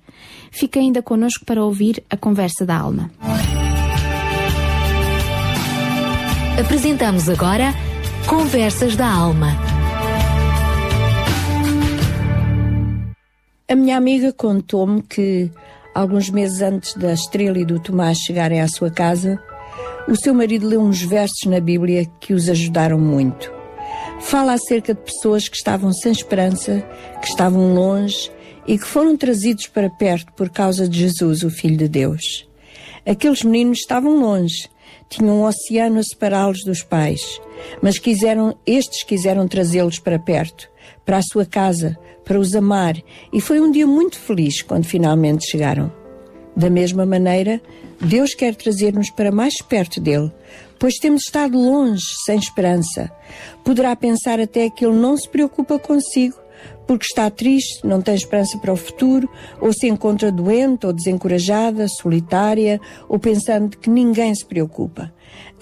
Fica 0.50 0.78
ainda 0.78 1.00
connosco 1.00 1.46
para 1.46 1.64
ouvir 1.64 2.04
a 2.10 2.16
conversa 2.18 2.66
da 2.66 2.76
alma. 2.76 3.10
Apresentamos 6.60 7.30
agora 7.30 7.72
Conversas 8.26 8.96
da 8.96 9.10
Alma. 9.10 9.73
A 13.66 13.74
minha 13.74 13.96
amiga 13.96 14.30
contou-me 14.30 15.00
que, 15.00 15.50
alguns 15.94 16.28
meses 16.28 16.60
antes 16.60 16.92
da 16.96 17.14
Estrela 17.14 17.58
e 17.58 17.64
do 17.64 17.80
Tomás 17.80 18.18
chegarem 18.18 18.60
à 18.60 18.68
sua 18.68 18.90
casa, 18.90 19.42
o 20.06 20.14
seu 20.14 20.34
marido 20.34 20.68
leu 20.68 20.82
uns 20.82 21.00
versos 21.00 21.46
na 21.46 21.60
Bíblia 21.60 22.04
que 22.20 22.34
os 22.34 22.50
ajudaram 22.50 22.98
muito. 22.98 23.50
Fala 24.20 24.52
acerca 24.52 24.92
de 24.92 25.00
pessoas 25.00 25.48
que 25.48 25.56
estavam 25.56 25.94
sem 25.94 26.12
esperança, 26.12 26.86
que 27.22 27.26
estavam 27.26 27.72
longe 27.72 28.30
e 28.66 28.76
que 28.78 28.84
foram 28.84 29.16
trazidos 29.16 29.66
para 29.66 29.88
perto 29.88 30.30
por 30.34 30.50
causa 30.50 30.86
de 30.86 30.98
Jesus, 30.98 31.42
o 31.42 31.48
Filho 31.48 31.78
de 31.78 31.88
Deus. 31.88 32.46
Aqueles 33.06 33.42
meninos 33.42 33.78
estavam 33.78 34.20
longe, 34.20 34.68
tinham 35.08 35.40
um 35.40 35.44
oceano 35.44 36.00
a 36.00 36.02
separá-los 36.02 36.64
dos 36.64 36.82
pais, 36.82 37.40
mas 37.80 37.98
quiseram, 37.98 38.58
estes 38.66 39.02
quiseram 39.04 39.48
trazê-los 39.48 39.98
para 39.98 40.18
perto, 40.18 40.68
para 41.04 41.18
a 41.18 41.22
sua 41.22 41.44
casa, 41.44 41.98
para 42.24 42.38
os 42.38 42.54
amar, 42.54 42.96
e 43.32 43.40
foi 43.40 43.60
um 43.60 43.70
dia 43.70 43.86
muito 43.86 44.18
feliz 44.18 44.62
quando 44.62 44.84
finalmente 44.84 45.50
chegaram. 45.50 45.92
Da 46.56 46.70
mesma 46.70 47.04
maneira, 47.04 47.60
Deus 48.00 48.34
quer 48.34 48.54
trazer-nos 48.54 49.10
para 49.10 49.32
mais 49.32 49.60
perto 49.60 50.00
dele, 50.00 50.32
pois 50.78 50.94
temos 50.94 51.22
estado 51.22 51.58
longe, 51.58 52.04
sem 52.24 52.38
esperança. 52.38 53.10
Poderá 53.64 53.94
pensar 53.96 54.40
até 54.40 54.70
que 54.70 54.84
ele 54.84 54.96
não 54.96 55.16
se 55.16 55.28
preocupa 55.28 55.78
consigo, 55.78 56.36
porque 56.86 57.06
está 57.06 57.30
triste, 57.30 57.84
não 57.86 58.00
tem 58.00 58.14
esperança 58.14 58.58
para 58.58 58.72
o 58.72 58.76
futuro, 58.76 59.28
ou 59.60 59.72
se 59.72 59.88
encontra 59.88 60.30
doente 60.30 60.86
ou 60.86 60.92
desencorajada, 60.92 61.88
solitária, 61.88 62.80
ou 63.08 63.18
pensando 63.18 63.76
que 63.76 63.90
ninguém 63.90 64.34
se 64.34 64.44
preocupa. 64.44 65.12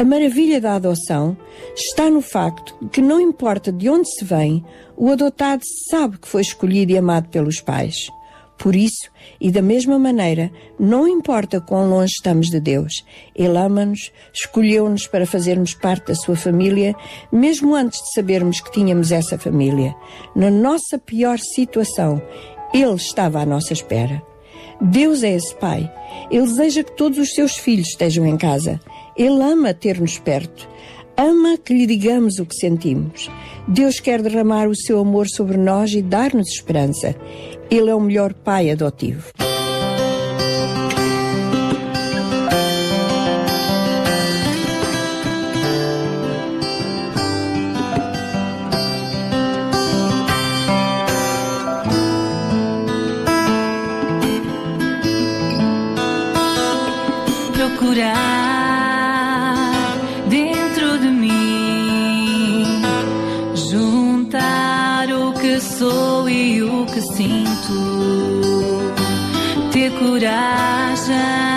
A 0.03 0.05
maravilha 0.05 0.61
da 0.61 0.75
adoção 0.75 1.37
está 1.77 2.11
no 2.11 2.21
facto 2.21 2.77
que 2.89 3.01
não 3.01 3.21
importa 3.21 3.71
de 3.71 3.89
onde 3.89 4.11
se 4.11 4.25
vem, 4.25 4.65
o 4.97 5.13
adotado 5.13 5.63
sabe 5.89 6.19
que 6.19 6.27
foi 6.27 6.43
escolhido 6.43 6.91
e 6.91 6.99
amado 6.99 7.29
pelos 7.29 7.61
pais. 7.61 8.11
Por 8.59 8.75
isso, 8.75 9.09
e 9.41 9.49
da 9.49 9.63
mesma 9.63 10.01
maneira, 10.01 10.51
não 10.77 11.07
importa 11.07 11.61
quão 11.61 11.89
longe 11.89 12.15
estamos 12.15 12.49
de 12.49 12.59
Deus, 12.59 13.05
Ele 13.33 13.57
ama-nos, 13.57 14.11
escolheu-nos 14.35 15.07
para 15.07 15.25
fazermos 15.25 15.73
parte 15.73 16.09
da 16.09 16.17
sua 16.17 16.35
família, 16.35 16.97
mesmo 17.31 17.73
antes 17.73 18.01
de 18.01 18.13
sabermos 18.13 18.61
que 18.61 18.73
tínhamos 18.73 19.13
essa 19.13 19.39
família. 19.39 19.95
Na 20.35 20.51
nossa 20.51 20.99
pior 20.99 21.39
situação, 21.39 22.21
Ele 22.75 22.97
estava 22.97 23.41
à 23.41 23.47
nossa 23.47 23.73
espera. 23.73 24.21
Deus 24.81 25.23
é 25.23 25.37
esse 25.37 25.55
Pai. 25.55 25.89
Ele 26.29 26.43
deseja 26.43 26.83
que 26.83 26.97
todos 26.97 27.19
os 27.19 27.35
seus 27.35 27.57
filhos 27.57 27.91
estejam 27.91 28.27
em 28.27 28.37
casa. 28.37 28.81
Ele 29.17 29.43
ama 29.43 29.75
ter-nos 29.75 30.19
perto. 30.19 30.69
Ama 31.17 31.59
que 31.59 31.75
lhe 31.75 31.87
digamos 31.87 32.39
o 32.39 32.47
que 32.47 32.55
sentimos. 32.55 33.31
Deus 33.69 34.01
quer 34.01 34.23
derramar 34.23 34.69
o 34.69 34.75
seu 34.75 34.99
amor 34.99 35.27
sobre 35.29 35.57
nós 35.57 35.93
e 35.93 36.03
dar-nos 36.03 36.49
esperança. 36.49 37.15
Ele 37.71 37.91
é 37.91 37.95
o 37.95 38.01
melhor 38.01 38.33
pai 38.33 38.71
adotivo. 38.71 39.31
procurar 57.83 58.22
ter 70.23 70.29
coragem 70.29 71.52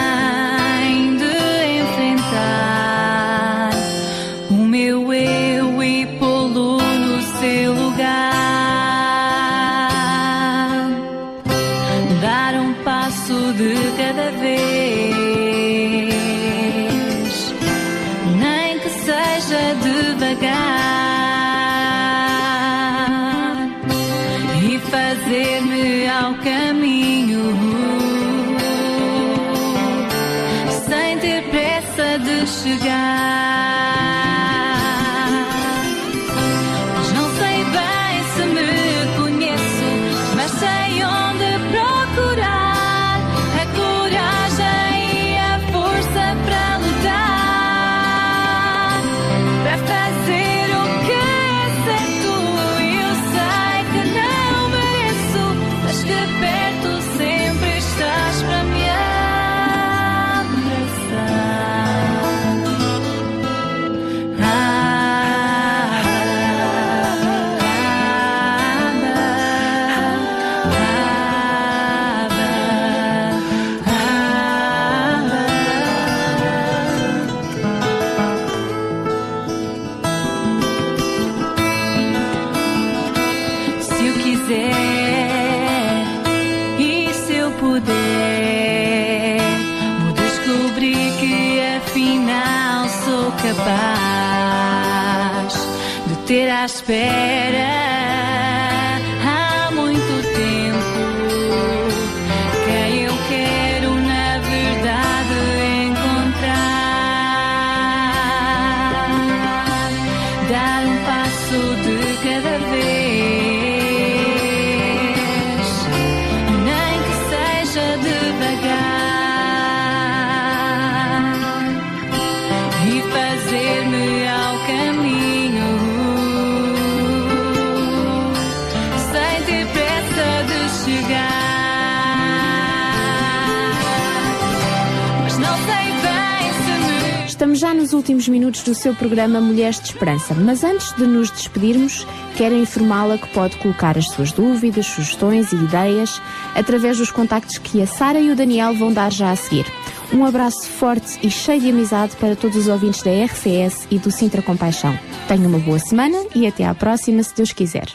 nos 137.86 137.94
últimos 137.94 138.28
minutos 138.28 138.64
do 138.64 138.74
seu 138.74 138.95
programa 138.95 139.40
Mulheres 139.40 139.80
de 139.80 139.90
Esperança, 139.90 140.34
mas 140.34 140.64
antes 140.64 140.91
de 140.94 141.06
nos 141.06 141.30
despedirmos, 141.30 142.07
quero 142.36 142.56
informá-la 142.56 143.16
que 143.16 143.28
pode 143.28 143.57
colocar 143.57 143.95
as 143.95 144.07
suas 144.07 144.32
dúvidas, 144.32 144.88
sugestões 144.88 145.52
e 145.52 145.56
ideias 145.56 146.20
através 146.56 146.98
dos 146.98 147.12
contactos 147.12 147.60
que 147.60 147.84
a 147.84 147.86
Sara 147.86 148.20
e 148.20 148.32
o 148.32 148.36
Daniel 148.36 148.74
vão 148.74 148.91
dar 148.91 149.12
já 149.12 149.30
a 149.30 149.36
seguir. 149.36 149.68
Um 150.12 150.26
abraço 150.26 150.68
forte 150.68 151.20
e 151.22 151.30
cheio 151.30 151.62
de 151.62 151.70
amizade 151.70 152.16
para 152.16 152.36
todos 152.36 152.57
os 152.57 152.68
ouvintes 152.68 153.03
da 153.03 153.12
RCS 153.12 153.86
e 153.91 153.99
do 153.99 154.10
Sintra 154.10 154.41
Compaixão. 154.41 154.98
Tenha 155.28 155.48
uma 155.48 155.60
boa 155.60 155.78
semana 155.78 156.26
e 156.34 156.48
até 156.48 156.66
à 156.66 156.74
próxima, 156.74 157.22
se 157.22 157.36
Deus 157.36 157.52
quiser. 157.52 157.86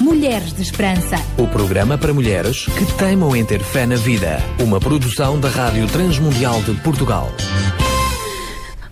Mulheres 0.00 0.52
de 0.52 0.62
Esperança. 0.62 1.14
O 1.38 1.46
programa 1.46 1.96
para 1.96 2.12
mulheres 2.12 2.66
que 2.66 2.84
teimam 2.98 3.36
em 3.36 3.44
ter 3.44 3.62
fé 3.62 3.86
na 3.86 3.94
vida. 3.94 4.42
Uma 4.60 4.80
produção 4.80 5.38
da 5.38 5.48
Rádio 5.48 5.86
Transmundial 5.86 6.60
de 6.62 6.72
Portugal. 6.80 7.30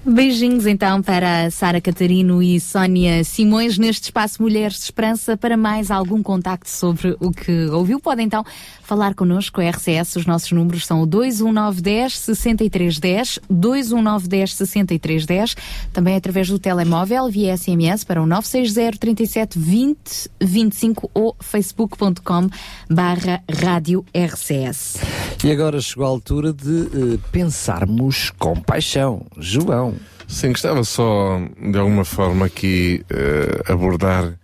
Beijinhos 0.04 0.66
então 0.66 1.00
para 1.00 1.48
Sara 1.52 1.80
Catarino 1.80 2.42
e 2.42 2.58
Sónia 2.58 3.22
Simões 3.22 3.78
neste 3.78 4.04
espaço 4.04 4.42
Mulheres 4.42 4.78
de 4.78 4.82
Esperança. 4.82 5.36
Para 5.36 5.56
mais 5.56 5.92
algum 5.92 6.20
contacto 6.20 6.68
sobre 6.68 7.16
o 7.20 7.30
que 7.30 7.66
ouviu, 7.66 8.00
pode 8.00 8.20
então 8.20 8.44
falar 8.82 9.14
connosco. 9.14 9.60
A 9.60 9.68
RCS, 9.70 10.16
os 10.16 10.26
nossos 10.26 10.52
números 10.52 10.86
são 10.86 11.02
o 11.02 11.06
21910 11.06 12.18
6310, 12.18 13.38
21910 13.48 14.54
6310, 14.54 15.56
também 15.92 16.16
através 16.16 16.48
do 16.48 16.58
telemóvel 16.58 17.30
via 17.30 17.56
SMS 17.56 18.04
para 18.04 18.22
o 18.22 18.26
960 18.26 18.98
37 18.98 19.58
20 19.58 20.30
25 20.40 21.10
ou 21.14 21.36
facebook.com 21.40 22.48
barra 22.90 23.42
rádio 23.50 24.04
RCS. 24.14 24.98
E 25.44 25.50
agora 25.50 25.80
chegou 25.80 26.04
a 26.04 26.08
altura 26.08 26.52
de 26.52 26.82
eh, 26.82 27.18
pensarmos 27.30 28.30
com 28.38 28.54
paixão. 28.60 29.26
João. 29.38 29.94
Sim, 30.28 30.48
gostava 30.48 30.82
só 30.84 31.40
de 31.60 31.78
alguma 31.78 32.04
forma 32.04 32.46
aqui 32.46 33.04
eh, 33.10 33.62
abordar 33.72 34.34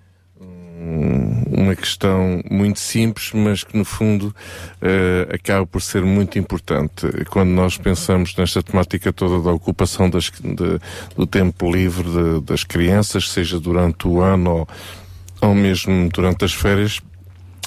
uma 1.50 1.74
questão 1.74 2.40
muito 2.50 2.78
simples, 2.78 3.30
mas 3.34 3.64
que 3.64 3.76
no 3.76 3.84
fundo 3.84 4.34
eh, 4.80 5.28
acaba 5.32 5.66
por 5.66 5.82
ser 5.82 6.04
muito 6.04 6.38
importante. 6.38 7.06
Quando 7.30 7.50
nós 7.50 7.76
pensamos 7.76 8.34
nesta 8.36 8.62
temática 8.62 9.12
toda 9.12 9.42
da 9.42 9.52
ocupação 9.52 10.08
das- 10.08 10.30
de- 10.30 10.78
do 11.16 11.26
tempo 11.26 11.70
livre 11.70 12.04
de- 12.08 12.40
das 12.42 12.64
crianças, 12.64 13.30
seja 13.30 13.58
durante 13.58 14.06
o 14.06 14.20
ano 14.20 14.50
ou, 14.50 14.68
ou 15.48 15.54
mesmo 15.54 16.08
durante 16.10 16.44
as 16.44 16.52
férias, 16.52 17.00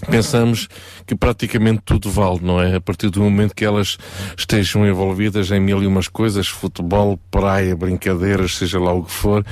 pensamos 0.10 0.68
que 1.06 1.16
praticamente 1.16 1.82
tudo 1.86 2.10
vale, 2.10 2.40
não 2.42 2.62
é? 2.62 2.76
A 2.76 2.82
partir 2.82 3.10
do 3.10 3.22
momento 3.22 3.56
que 3.56 3.66
elas 3.66 3.98
estejam 4.38 4.86
envolvidas 4.88 5.52
em 5.52 5.60
mil 5.60 5.82
e 5.84 5.88
umas 5.88 6.08
coisas, 6.08 6.48
futebol, 6.48 7.20
praia, 7.30 7.76
brincadeiras, 7.76 8.56
seja 8.58 8.80
lá 8.80 8.94
o 8.94 9.04
que 9.04 9.12
for, 9.12 9.46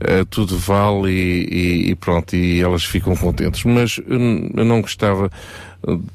eh, 0.00 0.24
tudo 0.28 0.56
vale 0.58 1.10
e, 1.10 1.48
e- 1.86 1.90
e 1.90 1.94
pronto, 1.94 2.34
e 2.34 2.60
elas 2.60 2.84
ficam 2.84 3.14
contentes. 3.16 3.64
Mas 3.64 4.00
eu, 4.06 4.64
não 4.64 4.80
gostava 4.80 5.30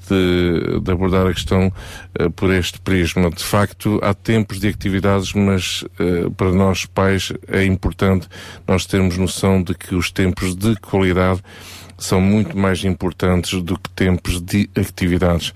de, 0.09 0.79
de 0.79 0.91
abordar 0.91 1.27
a 1.27 1.33
questão 1.33 1.71
eh, 2.17 2.29
por 2.29 2.51
este 2.53 2.79
prisma. 2.79 3.29
De 3.29 3.43
facto, 3.43 3.99
há 4.01 4.13
tempos 4.13 4.59
de 4.59 4.67
atividades, 4.69 5.33
mas 5.33 5.83
eh, 5.99 6.29
para 6.37 6.51
nós 6.51 6.85
pais 6.85 7.33
é 7.47 7.65
importante 7.65 8.27
nós 8.67 8.85
termos 8.85 9.17
noção 9.17 9.61
de 9.61 9.73
que 9.75 9.93
os 9.95 10.09
tempos 10.11 10.55
de 10.55 10.75
qualidade 10.77 11.41
são 11.97 12.21
muito 12.21 12.57
mais 12.57 12.83
importantes 12.83 13.61
do 13.61 13.77
que 13.77 13.89
tempos 13.89 14.39
de 14.41 14.69
atividades. 14.75 15.53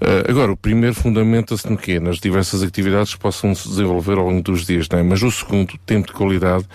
Eh, 0.00 0.24
agora, 0.28 0.50
o 0.50 0.56
primeiro 0.56 0.94
fundamenta-se 0.94 1.70
no 1.70 1.76
quê? 1.76 2.00
Nas 2.00 2.18
diversas 2.18 2.62
atividades 2.62 3.14
que 3.14 3.20
possam 3.20 3.54
se 3.54 3.68
desenvolver 3.68 4.18
ao 4.18 4.26
longo 4.26 4.42
dos 4.42 4.66
dias, 4.66 4.88
não 4.88 4.98
é? 4.98 5.02
Mas 5.02 5.22
o 5.22 5.30
segundo, 5.30 5.78
tempo 5.86 6.08
de 6.08 6.12
qualidade, 6.12 6.66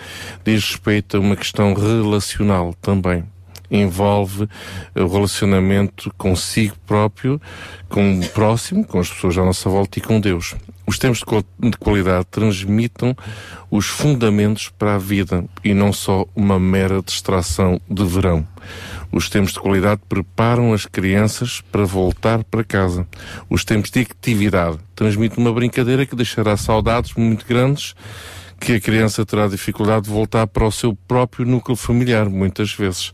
diz 0.44 0.64
respeito 0.64 1.18
a 1.18 1.20
uma 1.20 1.36
questão 1.36 1.74
relacional 1.74 2.74
também. 2.80 3.24
Envolve 3.70 4.48
o 4.94 5.06
relacionamento 5.06 6.12
consigo 6.16 6.74
próprio, 6.86 7.40
com 7.88 8.18
o 8.18 8.28
próximo, 8.28 8.84
com 8.84 8.98
as 8.98 9.08
pessoas 9.10 9.36
à 9.38 9.44
nossa 9.44 9.68
volta 9.68 9.98
e 9.98 10.02
com 10.02 10.20
Deus. 10.20 10.54
Os 10.86 10.98
tempos 10.98 11.22
de 11.60 11.76
qualidade 11.76 12.26
transmitam 12.30 13.14
os 13.70 13.86
fundamentos 13.86 14.70
para 14.70 14.94
a 14.94 14.98
vida 14.98 15.44
e 15.62 15.74
não 15.74 15.92
só 15.92 16.24
uma 16.34 16.58
mera 16.58 17.02
distração 17.02 17.78
de 17.90 18.04
verão. 18.06 18.46
Os 19.12 19.28
tempos 19.28 19.52
de 19.52 19.60
qualidade 19.60 20.00
preparam 20.08 20.72
as 20.72 20.86
crianças 20.86 21.60
para 21.60 21.84
voltar 21.84 22.42
para 22.44 22.64
casa. 22.64 23.06
Os 23.50 23.64
tempos 23.64 23.90
de 23.90 24.00
atividade 24.00 24.78
transmitem 24.94 25.44
uma 25.44 25.52
brincadeira 25.52 26.06
que 26.06 26.16
deixará 26.16 26.56
saudades 26.56 27.12
muito 27.14 27.46
grandes 27.46 27.94
que 28.60 28.72
a 28.72 28.80
criança 28.80 29.24
terá 29.24 29.46
dificuldade 29.46 30.06
de 30.06 30.10
voltar 30.10 30.46
para 30.46 30.66
o 30.66 30.72
seu 30.72 30.94
próprio 31.06 31.46
núcleo 31.46 31.76
familiar, 31.76 32.28
muitas 32.28 32.72
vezes. 32.72 33.12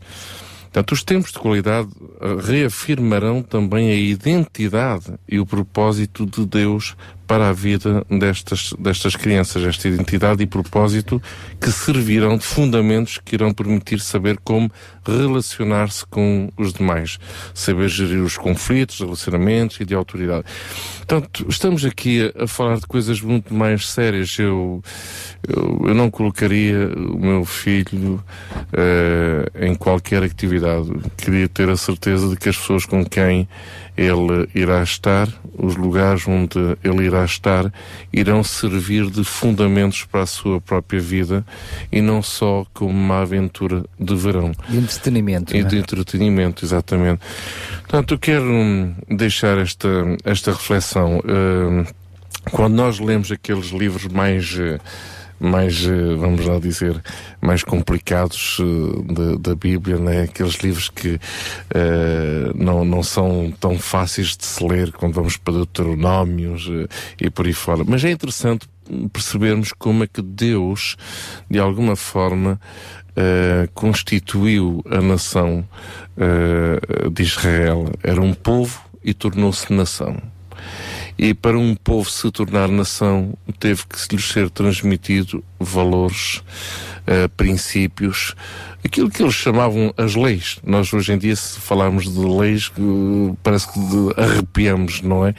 Portanto, 0.75 0.91
os 0.91 1.03
tempos 1.05 1.31
de 1.31 1.39
qualidade 1.39 1.87
eh, 2.19 2.35
reafirmarão 2.37 3.41
também 3.41 3.91
a 3.91 3.95
identidade 3.95 5.05
e 5.25 5.39
o 5.39 5.45
propósito 5.45 6.25
de 6.25 6.45
Deus 6.45 6.97
para 7.27 7.49
a 7.49 7.53
vida 7.53 8.05
destas, 8.09 8.73
destas 8.77 9.15
crianças, 9.15 9.63
esta 9.63 9.87
identidade 9.87 10.43
e 10.43 10.45
propósito 10.45 11.21
que 11.59 11.71
servirão 11.71 12.37
de 12.37 12.43
fundamentos 12.43 13.19
que 13.23 13.35
irão 13.35 13.53
permitir 13.53 13.99
saber 13.99 14.37
como 14.43 14.71
relacionar-se 15.05 16.05
com 16.07 16.49
os 16.57 16.73
demais, 16.73 17.17
saber 17.53 17.89
gerir 17.89 18.21
os 18.21 18.37
conflitos, 18.37 18.99
relacionamentos 18.99 19.79
e 19.79 19.85
de 19.85 19.93
autoridade. 19.93 20.45
Portanto, 20.97 21.45
estamos 21.47 21.85
aqui 21.85 22.31
a, 22.35 22.43
a 22.43 22.47
falar 22.47 22.77
de 22.77 22.87
coisas 22.87 23.21
muito 23.21 23.53
mais 23.53 23.87
sérias. 23.87 24.37
Eu, 24.39 24.83
eu, 25.47 25.85
eu 25.87 25.93
não 25.93 26.09
colocaria 26.09 26.87
o 26.95 27.19
meu 27.19 27.45
filho 27.45 28.23
eh, 28.73 29.67
em 29.67 29.75
qualquer 29.75 30.23
atividade. 30.23 30.89
Queria 31.17 31.47
ter 31.47 31.69
a 31.69 31.77
certeza 31.77 32.29
de 32.29 32.35
que 32.35 32.49
as 32.49 32.57
pessoas 32.57 32.85
com 32.85 33.05
quem 33.05 33.47
ele 33.97 34.47
irá 34.53 34.83
estar, 34.83 35.27
os 35.57 35.75
lugares 35.75 36.27
onde 36.27 36.57
ele 36.83 37.05
irá 37.05 37.23
estar, 37.23 37.71
irão 38.11 38.43
servir 38.43 39.09
de 39.09 39.23
fundamentos 39.23 40.03
para 40.03 40.21
a 40.21 40.25
sua 40.25 40.59
própria 40.59 40.99
vida 40.99 41.45
e 41.91 42.01
não 42.01 42.21
só 42.21 42.65
como 42.73 42.91
uma 42.91 43.21
aventura 43.21 43.85
de 43.99 44.15
verão. 44.15 44.51
De 44.67 44.77
entretenimento. 44.77 45.55
E 45.55 45.59
é? 45.59 45.63
de 45.63 45.77
entretenimento, 45.77 46.65
exatamente. 46.65 47.21
Portanto, 47.81 48.13
eu 48.15 48.19
quero 48.19 48.45
hum, 48.45 48.93
deixar 49.09 49.57
esta, 49.57 49.89
esta 50.23 50.51
reflexão. 50.51 51.21
Hum, 51.25 51.85
quando 52.51 52.75
nós 52.75 52.99
lemos 52.99 53.31
aqueles 53.31 53.67
livros 53.67 54.07
mais, 54.07 54.57
eh, 54.59 54.79
mais, 55.39 55.85
eh, 55.85 56.15
vamos 56.15 56.45
lá 56.45 56.59
dizer, 56.59 57.01
mais 57.41 57.63
complicados 57.63 58.57
eh, 58.59 59.37
da, 59.39 59.55
Bíblia, 59.55 59.97
né? 59.97 60.23
aqueles 60.23 60.55
livros 60.55 60.89
que 60.89 61.19
eh, 61.73 62.51
não, 62.55 62.85
não 62.85 63.03
são 63.03 63.53
tão 63.59 63.77
fáceis 63.77 64.35
de 64.35 64.45
se 64.45 64.65
ler 64.65 64.91
quando 64.91 65.13
vamos 65.13 65.37
para 65.37 65.53
Deuteronómios 65.53 66.69
eh, 66.69 66.87
e 67.25 67.29
por 67.29 67.45
aí 67.45 67.53
fora. 67.53 67.83
Mas 67.85 68.03
é 68.03 68.11
interessante 68.11 68.67
percebermos 69.11 69.73
como 69.73 70.03
é 70.03 70.07
que 70.07 70.21
Deus, 70.21 70.95
de 71.49 71.59
alguma 71.59 71.95
forma, 71.95 72.59
eh, 73.15 73.67
constituiu 73.73 74.83
a 74.89 75.01
nação 75.01 75.67
de 77.11 77.23
Israel. 77.23 77.91
Era 78.01 78.21
um 78.21 78.33
povo 78.33 78.79
e 79.03 79.13
tornou-se 79.13 79.73
nação. 79.73 80.34
E 81.17 81.33
para 81.33 81.57
um 81.57 81.75
povo 81.75 82.09
se 82.09 82.29
tornar 82.29 82.67
nação, 82.67 83.33
teve 83.59 83.83
que 83.85 84.15
lhes 84.15 84.25
ser 84.25 84.49
transmitido 84.49 85.43
valores, 85.59 86.43
eh, 87.07 87.29
princípios, 87.29 88.35
aquilo 88.85 89.09
que 89.09 89.23
eles 89.23 89.33
chamavam 89.33 89.91
as 89.97 90.15
leis. 90.15 90.59
Nós 90.63 90.93
hoje 90.93 91.11
em 91.11 91.17
dia, 91.17 91.35
se 91.35 91.59
falarmos 91.59 92.03
de 92.11 92.19
leis, 92.19 92.71
eh, 92.77 93.35
parece 93.41 93.71
que 93.73 93.79
arrepiamos, 94.15 95.01
não 95.01 95.25
é? 95.25 95.33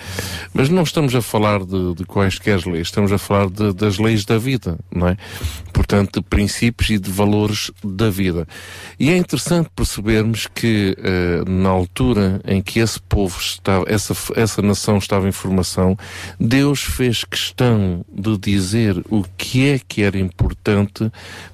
Mas 0.52 0.68
não 0.68 0.82
estamos 0.82 1.14
a 1.14 1.22
falar 1.22 1.64
de, 1.64 1.94
de 1.94 2.04
quaisquer 2.04 2.66
leis, 2.66 2.88
estamos 2.88 3.12
a 3.12 3.18
falar 3.18 3.48
de- 3.48 3.72
das 3.72 3.98
leis 3.98 4.24
da 4.24 4.36
vida, 4.36 4.76
não 4.94 5.08
é? 5.08 5.16
Portanto, 5.72 6.20
de 6.20 6.26
princípios 6.26 6.90
e 6.90 6.98
de 6.98 7.10
valores 7.10 7.70
da 7.84 8.10
vida. 8.10 8.48
E 8.98 9.10
é 9.10 9.16
interessante 9.16 9.68
percebermos 9.76 10.48
que 10.52 10.96
eh, 10.98 11.44
na 11.48 11.68
altura 11.68 12.40
em 12.46 12.60
que 12.60 12.80
esse 12.80 13.00
povo 13.00 13.38
estava, 13.38 13.84
essa, 13.86 14.14
essa 14.34 14.60
nação 14.60 14.98
estava 14.98 15.28
em 15.28 15.32
formação, 15.32 15.96
Deus 16.40 16.80
fez 16.80 17.22
questão 17.24 18.04
de 18.12 18.36
dizer 18.38 18.96
o 19.08 19.22
que 19.36 19.68
é 19.68 19.78
que 19.78 20.02
era 20.02 20.18
importante 20.18 21.10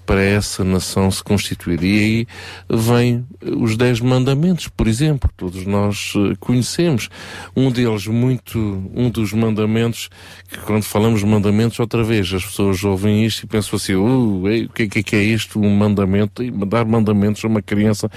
para 0.07 0.23
essa 0.23 0.65
nação 0.65 1.11
se 1.11 1.23
constituir. 1.23 1.82
E 1.85 1.99
aí 1.99 2.27
vem 2.69 3.25
os 3.41 3.77
Dez 3.77 4.01
Mandamentos, 4.01 4.69
por 4.69 4.87
exemplo, 4.87 5.31
todos 5.37 5.67
nós 5.67 6.15
eh, 6.17 6.35
conhecemos. 6.41 7.09
Um 7.57 7.71
deles, 7.71 8.07
muito, 8.07 8.59
um 8.95 9.11
dos 9.11 9.33
mandamentos, 9.33 10.09
que 10.49 10.59
quando 10.61 10.85
falamos 10.85 11.23
mandamentos, 11.23 11.79
outra 11.79 12.03
vez, 12.03 12.33
as 12.33 12.45
pessoas 12.45 12.83
ouvem 12.85 13.25
isto 13.25 13.45
e 13.45 13.47
pensam 13.47 13.77
assim, 13.77 13.95
uh, 13.95 14.65
o 14.65 14.73
que, 14.73 14.85
é 14.85 14.89
que 14.89 15.03
que 15.03 15.17
é 15.17 15.23
isto, 15.23 15.61
um 15.61 15.71
mandamento, 15.77 16.43
e 16.43 16.51
dar 16.51 16.85
mandamentos 16.85 17.45
a 17.45 17.49
uma 17.49 17.63
criança. 17.63 18.11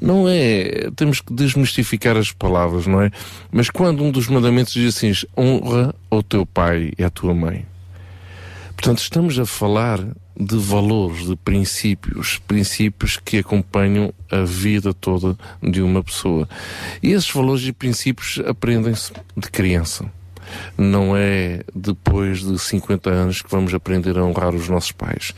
Não 0.00 0.28
é, 0.28 0.90
temos 0.96 1.20
que 1.20 1.32
desmistificar 1.32 2.16
as 2.16 2.32
palavras, 2.32 2.86
não 2.86 3.02
é? 3.02 3.10
Mas 3.50 3.70
quando 3.70 4.02
um 4.02 4.10
dos 4.10 4.28
mandamentos 4.28 4.72
diz 4.72 4.96
assim, 4.96 5.12
honra 5.36 5.94
ao 6.10 6.22
teu 6.22 6.46
pai 6.46 6.92
e 6.98 7.04
à 7.04 7.10
tua 7.10 7.34
mãe. 7.34 7.66
Portanto, 8.78 9.00
estamos 9.00 9.36
a 9.40 9.44
falar 9.44 9.98
de 10.38 10.56
valores, 10.56 11.26
de 11.26 11.34
princípios, 11.34 12.38
princípios 12.46 13.16
que 13.16 13.38
acompanham 13.38 14.14
a 14.30 14.42
vida 14.42 14.94
toda 14.94 15.36
de 15.60 15.82
uma 15.82 16.02
pessoa. 16.02 16.48
E 17.02 17.10
esses 17.10 17.28
valores 17.28 17.66
e 17.66 17.72
princípios 17.72 18.40
aprendem-se 18.46 19.12
de 19.36 19.50
criança. 19.50 20.08
Não 20.76 21.16
é 21.16 21.62
depois 21.74 22.40
de 22.40 22.58
50 22.58 23.10
anos 23.10 23.42
que 23.42 23.50
vamos 23.50 23.74
aprender 23.74 24.16
a 24.18 24.24
honrar 24.24 24.54
os 24.54 24.68
nossos 24.68 24.92
pais. 24.92 25.34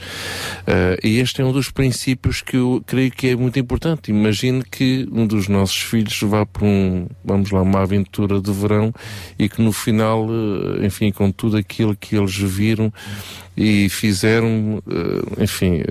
Uh, 0.63 1.07
e 1.07 1.19
este 1.19 1.41
é 1.41 1.45
um 1.45 1.53
dos 1.53 1.71
princípios 1.71 2.43
que 2.43 2.57
eu 2.57 2.83
creio 2.87 3.11
que 3.11 3.29
é 3.29 3.37
muito 3.37 3.59
importante. 3.59 4.11
Imagine 4.11 4.63
que 4.63 5.09
um 5.13 5.27
dos 5.27 5.49
nossos 5.49 5.81
filhos 5.81 6.19
vá 6.23 6.45
para 6.45 6.65
um, 6.65 7.07
vamos 7.25 7.51
lá, 7.51 7.63
uma 7.63 7.83
aventura 7.83 8.41
de 8.41 8.53
verão 8.53 8.93
e 9.39 9.49
que 9.49 9.63
no 9.63 9.73
final, 9.73 10.27
uh, 10.27 10.85
enfim, 10.85 11.11
com 11.11 11.31
tudo 11.31 11.57
aquilo 11.57 11.97
que 11.97 12.17
eles 12.17 12.37
viram 12.37 12.93
e 13.57 13.89
fizeram, 13.89 14.83
uh, 14.87 15.43
enfim, 15.43 15.83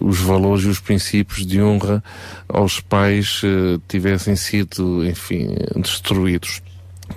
os 0.00 0.20
valores 0.20 0.64
e 0.64 0.68
os 0.68 0.78
princípios 0.78 1.44
de 1.44 1.60
honra 1.60 2.02
aos 2.48 2.80
pais 2.80 3.42
tivessem 3.88 4.36
sido, 4.36 5.04
enfim, 5.04 5.48
destruídos. 5.76 6.62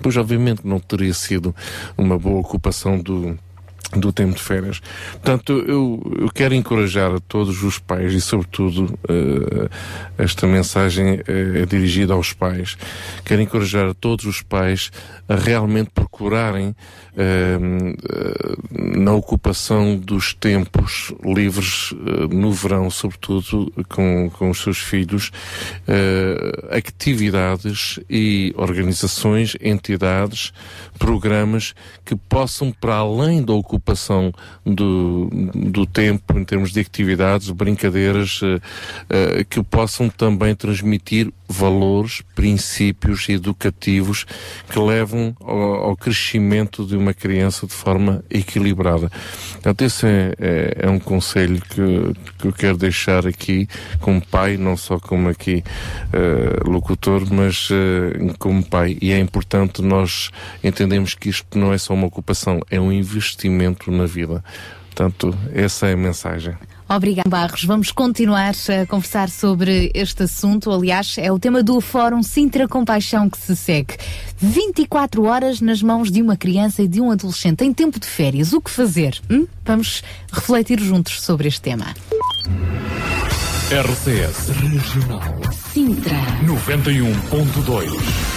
Pois, 0.02 0.16
obviamente, 0.16 0.60
não 0.64 0.78
teria 0.78 1.14
sido 1.14 1.54
uma 1.96 2.18
boa 2.18 2.40
ocupação 2.40 2.98
do, 2.98 3.38
do 3.94 4.12
tempo 4.12 4.34
de 4.34 4.42
férias. 4.42 4.80
Portanto, 5.12 5.52
eu, 5.66 6.00
eu 6.18 6.28
quero 6.30 6.54
encorajar 6.54 7.14
a 7.14 7.20
todos 7.20 7.62
os 7.62 7.78
pais 7.78 8.12
e, 8.12 8.20
sobretudo, 8.20 8.98
uh, 9.08 9.70
esta 10.18 10.46
mensagem 10.46 11.20
é 11.26 11.66
dirigida 11.66 12.14
aos 12.14 12.32
pais. 12.32 12.76
Quero 13.24 13.42
encorajar 13.42 13.90
a 13.90 13.94
todos 13.94 14.24
os 14.24 14.42
pais 14.42 14.90
a 15.28 15.34
realmente 15.34 15.90
procurarem 15.90 16.68
uh, 16.68 16.76
na 19.00 19.12
ocupação 19.12 19.96
dos 19.96 20.34
tempos 20.34 21.12
livres 21.22 21.92
uh, 21.92 22.28
no 22.30 22.52
verão, 22.52 22.90
sobretudo 22.90 23.72
com, 23.88 24.30
com 24.30 24.50
os 24.50 24.60
seus 24.62 24.78
filhos, 24.78 25.30
atividades 26.70 27.98
e 28.08 28.52
organizações, 28.56 29.56
entidades, 29.60 30.52
programas 30.98 31.74
que 32.04 32.16
possam, 32.16 32.72
para 32.72 32.96
além 32.96 33.42
da 33.42 33.52
ocupação 33.52 33.75
ocupação 33.76 34.32
do, 34.64 35.28
do 35.54 35.86
tempo, 35.86 36.38
em 36.38 36.44
termos 36.44 36.72
de 36.72 36.80
atividades, 36.80 37.50
brincadeiras, 37.50 38.40
eh, 38.42 38.60
eh, 39.08 39.44
que 39.48 39.62
possam 39.62 40.08
também 40.08 40.54
transmitir 40.54 41.32
valores, 41.48 42.22
princípios 42.34 43.28
educativos 43.28 44.26
que 44.68 44.78
levam 44.78 45.34
ao, 45.40 45.58
ao 45.58 45.96
crescimento 45.96 46.84
de 46.84 46.96
uma 46.96 47.14
criança 47.14 47.66
de 47.66 47.72
forma 47.72 48.24
equilibrada. 48.28 49.10
Portanto, 49.52 49.82
esse 49.82 50.06
é, 50.06 50.34
é, 50.38 50.76
é 50.80 50.90
um 50.90 50.98
conselho 50.98 51.60
que, 51.60 52.12
que 52.38 52.48
eu 52.48 52.52
quero 52.52 52.76
deixar 52.76 53.26
aqui 53.26 53.68
como 54.00 54.20
pai, 54.20 54.56
não 54.56 54.76
só 54.76 54.98
como 54.98 55.28
aqui 55.28 55.62
eh, 56.12 56.60
locutor, 56.64 57.22
mas 57.32 57.68
eh, 57.70 58.34
como 58.38 58.64
pai. 58.64 58.98
E 59.00 59.12
é 59.12 59.18
importante 59.18 59.82
nós 59.82 60.30
entendemos 60.62 61.14
que 61.14 61.28
isto 61.28 61.58
não 61.58 61.72
é 61.72 61.78
só 61.78 61.94
uma 61.94 62.06
ocupação, 62.06 62.60
é 62.70 62.80
um 62.80 62.92
investimento 62.92 63.65
na 63.88 64.06
vida. 64.06 64.44
Portanto, 64.96 65.36
essa 65.52 65.86
é 65.88 65.92
a 65.92 65.96
mensagem. 65.96 66.56
Obrigada, 66.88 67.28
Barros. 67.28 67.64
Vamos 67.64 67.90
continuar 67.90 68.54
a 68.80 68.86
conversar 68.86 69.28
sobre 69.28 69.90
este 69.92 70.22
assunto. 70.22 70.70
Aliás, 70.70 71.16
é 71.18 71.32
o 71.32 71.38
tema 71.38 71.62
do 71.62 71.80
Fórum 71.80 72.22
Sintra 72.22 72.68
Compaixão 72.68 73.28
que 73.28 73.36
se 73.36 73.56
segue. 73.56 73.96
24 74.38 75.24
horas 75.24 75.60
nas 75.60 75.82
mãos 75.82 76.10
de 76.10 76.22
uma 76.22 76.36
criança 76.36 76.82
e 76.82 76.88
de 76.88 77.00
um 77.00 77.10
adolescente 77.10 77.64
em 77.64 77.74
tempo 77.74 77.98
de 77.98 78.06
férias. 78.06 78.52
O 78.52 78.60
que 78.60 78.70
fazer? 78.70 79.20
Hum? 79.30 79.46
Vamos 79.64 80.02
refletir 80.32 80.80
juntos 80.80 81.20
sobre 81.20 81.48
este 81.48 81.60
tema. 81.60 81.86
RCS 83.68 84.50
Regional 84.60 85.40
Sintra. 85.72 86.16
91.2 86.46 88.35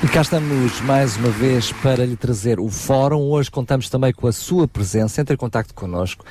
E 0.00 0.06
cá 0.06 0.20
estamos 0.20 0.80
mais 0.82 1.16
uma 1.16 1.28
vez 1.28 1.72
para 1.72 2.06
lhe 2.06 2.14
trazer 2.14 2.60
o 2.60 2.68
fórum. 2.68 3.22
Hoje 3.30 3.50
contamos 3.50 3.90
também 3.90 4.12
com 4.12 4.28
a 4.28 4.32
sua 4.32 4.68
presença. 4.68 5.20
Entre 5.20 5.34
em 5.34 5.36
contato 5.36 5.74
connosco, 5.74 6.24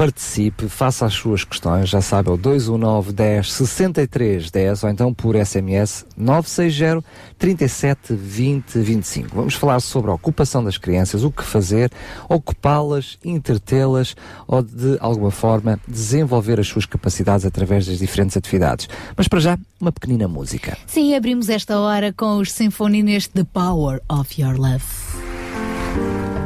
participe, 0.00 0.66
faça 0.66 1.04
as 1.04 1.12
suas 1.12 1.44
questões. 1.44 1.90
Já 1.90 2.00
sabe, 2.00 2.30
é 2.30 2.32
o 2.32 2.36
219 2.38 3.12
10 3.12 3.52
63 3.52 4.50
10 4.50 4.84
ou 4.84 4.88
então 4.88 5.12
por 5.12 5.36
SMS 5.36 6.06
960 6.16 7.04
37 7.38 8.14
20 8.14 8.78
25. 8.78 9.36
Vamos 9.36 9.52
falar 9.52 9.78
sobre 9.80 10.10
a 10.10 10.14
ocupação 10.14 10.64
das 10.64 10.78
crianças, 10.78 11.22
o 11.22 11.30
que 11.30 11.44
fazer, 11.44 11.92
ocupá-las, 12.30 13.18
entretê-las 13.22 14.16
ou 14.48 14.62
de 14.62 14.96
alguma 15.00 15.30
forma 15.30 15.78
desenvolver 15.86 16.58
as 16.58 16.66
suas 16.66 16.86
capacidades 16.86 17.44
através 17.44 17.86
das 17.86 17.98
diferentes 17.98 18.38
atividades. 18.38 18.88
Mas 19.14 19.28
para 19.28 19.40
já, 19.40 19.58
uma 19.78 19.92
pequenina 19.92 20.26
música. 20.26 20.78
Sim, 20.86 21.14
abrimos 21.14 21.50
esta 21.50 21.78
hora 21.78 22.10
com 22.10 22.38
os 22.38 22.50
Sinfonia 22.52 23.02
neste 23.02 23.28
The 23.34 23.44
Power 23.44 24.00
of 24.08 24.40
Your 24.40 24.58
Love. 24.58 26.39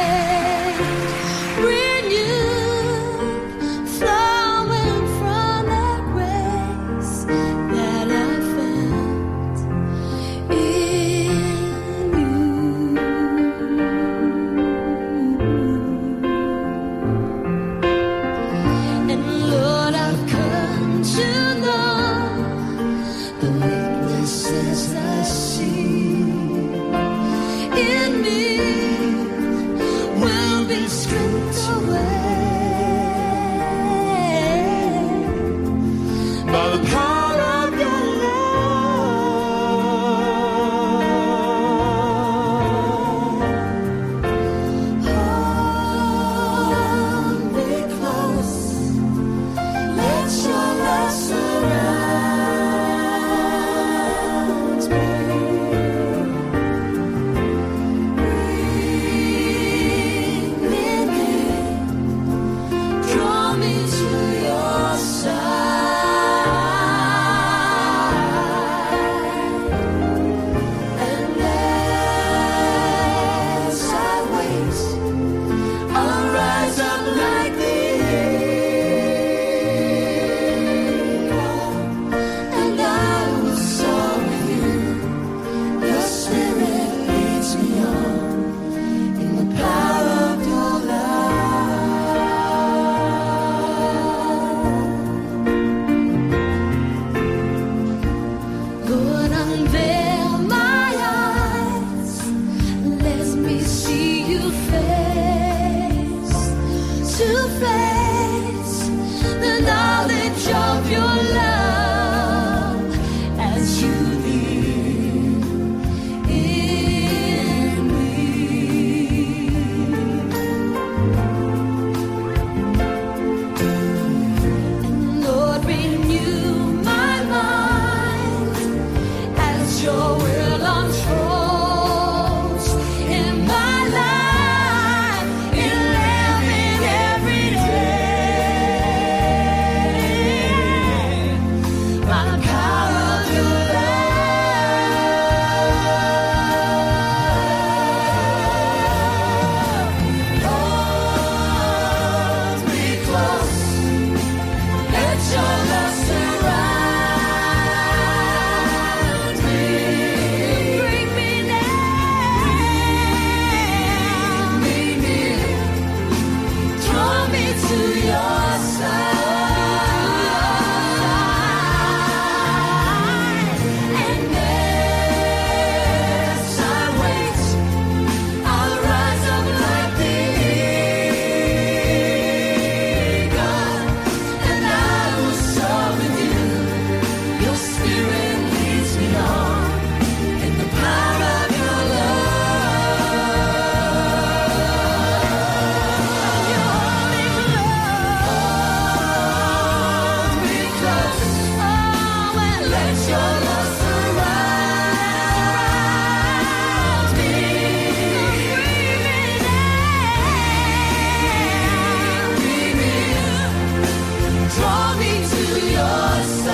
draw 214.60 214.95
me 214.95 215.11
to 215.31 215.41
your 215.72 216.23
side. 216.23 216.48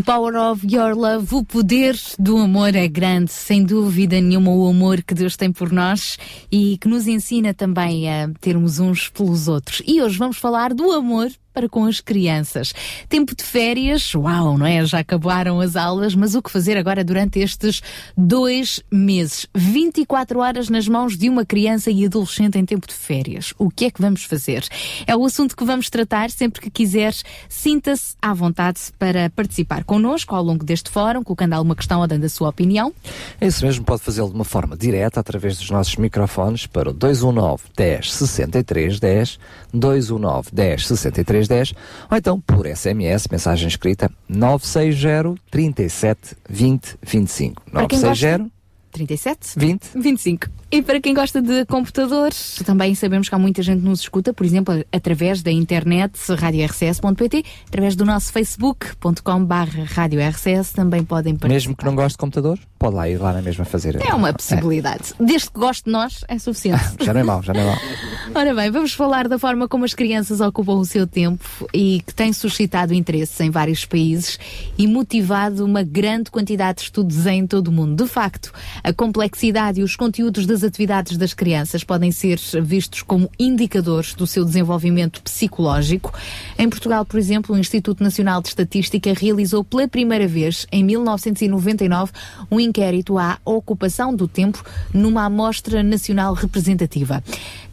The 0.00 0.04
Power 0.04 0.34
of 0.34 0.66
Your 0.66 0.96
Love, 0.96 1.34
o 1.34 1.44
poder 1.44 1.94
do 2.18 2.38
amor 2.38 2.74
é 2.74 2.88
grande, 2.88 3.30
sem 3.30 3.62
dúvida 3.62 4.18
nenhuma, 4.18 4.50
o 4.50 4.66
amor 4.66 5.02
que 5.02 5.12
Deus 5.12 5.36
tem 5.36 5.52
por 5.52 5.70
nós 5.70 6.16
e 6.50 6.78
que 6.78 6.88
nos 6.88 7.06
ensina 7.06 7.52
também 7.52 8.10
a 8.10 8.30
termos 8.40 8.78
uns 8.78 9.10
pelos 9.10 9.46
outros. 9.46 9.82
E 9.86 10.00
hoje 10.00 10.16
vamos 10.16 10.38
falar 10.38 10.72
do 10.72 10.90
amor 10.90 11.30
para 11.52 11.68
com 11.68 11.84
as 11.84 12.00
crianças. 12.00 12.72
Tempo 13.08 13.34
de 13.34 13.42
férias, 13.42 14.14
uau, 14.14 14.56
não 14.56 14.66
é? 14.66 14.84
Já 14.84 15.00
acabaram 15.00 15.60
as 15.60 15.76
aulas, 15.76 16.14
mas 16.14 16.34
o 16.34 16.42
que 16.42 16.50
fazer 16.50 16.76
agora 16.76 17.04
durante 17.04 17.38
estes 17.38 17.82
dois 18.16 18.82
meses? 18.90 19.46
24 19.54 20.38
horas 20.40 20.68
nas 20.68 20.86
mãos 20.88 21.16
de 21.16 21.28
uma 21.28 21.44
criança 21.44 21.90
e 21.90 22.06
adolescente 22.06 22.58
em 22.58 22.64
tempo 22.64 22.86
de 22.86 22.94
férias. 22.94 23.52
O 23.58 23.70
que 23.70 23.86
é 23.86 23.90
que 23.90 24.00
vamos 24.00 24.24
fazer? 24.24 24.64
É 25.06 25.16
o 25.16 25.24
assunto 25.24 25.56
que 25.56 25.64
vamos 25.64 25.90
tratar 25.90 26.30
sempre 26.30 26.60
que 26.60 26.70
quiseres. 26.70 27.24
Sinta-se 27.48 28.14
à 28.20 28.32
vontade 28.32 28.80
para 28.98 29.30
participar 29.30 29.84
connosco 29.84 30.34
ao 30.34 30.42
longo 30.42 30.64
deste 30.64 30.90
fórum, 30.90 31.22
colocando 31.22 31.54
alguma 31.54 31.74
questão 31.74 32.00
ou 32.00 32.06
dando 32.06 32.24
a 32.24 32.28
sua 32.28 32.48
opinião. 32.48 32.92
É 33.40 33.46
isso 33.46 33.64
mesmo, 33.64 33.84
pode 33.84 34.02
fazê-lo 34.02 34.28
de 34.28 34.34
uma 34.34 34.44
forma 34.44 34.76
direta 34.76 35.20
através 35.20 35.58
dos 35.58 35.70
nossos 35.70 35.96
microfones 35.96 36.66
para 36.66 36.90
o 36.90 36.92
219 36.92 37.64
10 37.76 38.12
63 38.12 39.00
10, 39.00 39.38
219 39.72 40.50
10 40.52 40.86
63 40.86 41.39
10, 41.48 41.74
ou 42.10 42.16
então 42.16 42.40
por 42.40 42.66
SMS, 42.66 43.28
mensagem 43.30 43.68
escrita 43.68 44.10
960 44.28 45.34
37 45.50 46.36
20 46.48 46.98
25. 47.02 47.62
Para 47.70 47.86
quem 47.86 47.98
960 47.98 48.59
37? 48.90 49.58
20 49.58 49.90
25. 49.94 50.48
E 50.72 50.82
para 50.82 51.00
quem 51.00 51.12
gosta 51.12 51.42
de 51.42 51.64
computadores, 51.64 52.62
também 52.64 52.94
sabemos 52.94 53.28
que 53.28 53.34
há 53.34 53.38
muita 53.38 53.60
gente 53.60 53.80
que 53.80 53.88
nos 53.88 54.02
escuta, 54.02 54.32
por 54.32 54.46
exemplo, 54.46 54.84
através 54.92 55.42
da 55.42 55.50
internet, 55.50 56.12
radiorcs.pt, 56.32 57.44
através 57.66 57.96
do 57.96 58.04
nosso 58.04 58.32
facebook.com 58.32 59.44
barra 59.44 59.82
radiorcs, 59.84 60.72
também 60.72 61.02
podem 61.02 61.34
participar. 61.34 61.54
Mesmo 61.54 61.76
que 61.76 61.84
não 61.84 61.96
goste 61.96 62.12
de 62.12 62.18
computador, 62.18 62.56
pode 62.78 62.94
lá 62.94 63.08
ir 63.08 63.18
lá 63.18 63.32
na 63.32 63.42
mesma 63.42 63.64
fazer. 63.64 63.98
É 64.00 64.14
uma 64.14 64.32
possibilidade. 64.32 65.12
Desde 65.18 65.50
que 65.50 65.58
goste 65.58 65.84
de 65.86 65.90
nós, 65.90 66.24
é 66.28 66.38
suficiente. 66.38 66.84
É, 67.00 67.02
já 67.04 67.12
não 67.14 67.20
é 67.20 67.24
mau, 67.24 67.42
já 67.42 67.52
não 67.52 67.62
é 67.62 67.64
mau. 67.64 67.76
Ora 68.32 68.54
bem, 68.54 68.70
vamos 68.70 68.92
falar 68.92 69.26
da 69.26 69.40
forma 69.40 69.66
como 69.66 69.84
as 69.84 69.92
crianças 69.92 70.40
ocupam 70.40 70.74
o 70.74 70.84
seu 70.84 71.04
tempo 71.04 71.68
e 71.74 72.00
que 72.06 72.14
tem 72.14 72.32
suscitado 72.32 72.94
interesse 72.94 73.42
em 73.42 73.50
vários 73.50 73.84
países 73.84 74.38
e 74.78 74.86
motivado 74.86 75.64
uma 75.64 75.82
grande 75.82 76.30
quantidade 76.30 76.78
de 76.78 76.84
estudos 76.84 77.26
em 77.26 77.44
todo 77.44 77.68
o 77.68 77.72
mundo. 77.72 78.04
De 78.04 78.08
facto, 78.08 78.52
a 78.82 78.92
complexidade 78.92 79.80
e 79.80 79.82
os 79.82 79.96
conteúdos 79.96 80.46
das 80.46 80.62
atividades 80.62 81.16
das 81.16 81.34
crianças 81.34 81.84
podem 81.84 82.10
ser 82.10 82.38
vistos 82.62 83.02
como 83.02 83.30
indicadores 83.38 84.14
do 84.14 84.26
seu 84.26 84.44
desenvolvimento 84.44 85.22
psicológico. 85.22 86.12
Em 86.58 86.68
Portugal, 86.68 87.04
por 87.04 87.18
exemplo, 87.18 87.54
o 87.54 87.58
Instituto 87.58 88.02
Nacional 88.02 88.40
de 88.40 88.48
Estatística 88.48 89.12
realizou 89.12 89.62
pela 89.62 89.86
primeira 89.86 90.26
vez, 90.26 90.66
em 90.72 90.84
1999, 90.84 92.12
um 92.50 92.58
inquérito 92.58 93.18
à 93.18 93.38
ocupação 93.44 94.14
do 94.14 94.26
tempo 94.26 94.64
numa 94.92 95.24
amostra 95.24 95.82
nacional 95.82 96.34
representativa. 96.34 97.22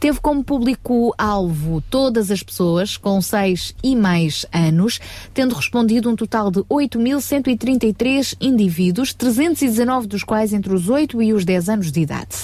Teve 0.00 0.20
como 0.20 0.44
público-alvo 0.44 1.82
todas 1.90 2.30
as 2.30 2.42
pessoas 2.42 2.96
com 2.96 3.20
6 3.20 3.74
e 3.82 3.96
mais 3.96 4.46
anos, 4.52 5.00
tendo 5.34 5.54
respondido 5.54 6.08
um 6.08 6.14
total 6.14 6.50
de 6.50 6.60
8.133 6.60 8.36
indivíduos, 8.40 9.12
319 9.12 10.06
dos 10.06 10.22
quais 10.22 10.52
entre 10.52 10.72
os 10.72 10.88
8 10.88 10.97
e 10.98 11.32
os 11.32 11.44
10 11.44 11.68
anos 11.68 11.92
de 11.92 12.00
idade. 12.00 12.36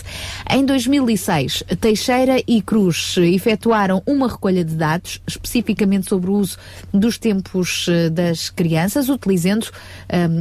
Em 0.49 0.65
2006, 0.65 1.65
Teixeira 1.81 2.43
e 2.47 2.63
Cruz 2.63 3.17
efetuaram 3.19 4.03
uma 4.07 4.29
recolha 4.29 4.65
de 4.65 4.75
dados, 4.75 5.21
especificamente 5.27 6.09
sobre 6.09 6.31
o 6.31 6.35
uso 6.35 6.57
dos 6.93 7.19
tempos 7.19 7.87
eh, 7.89 8.11
das 8.11 8.51
crianças, 8.51 9.09
utilizando 9.09 9.67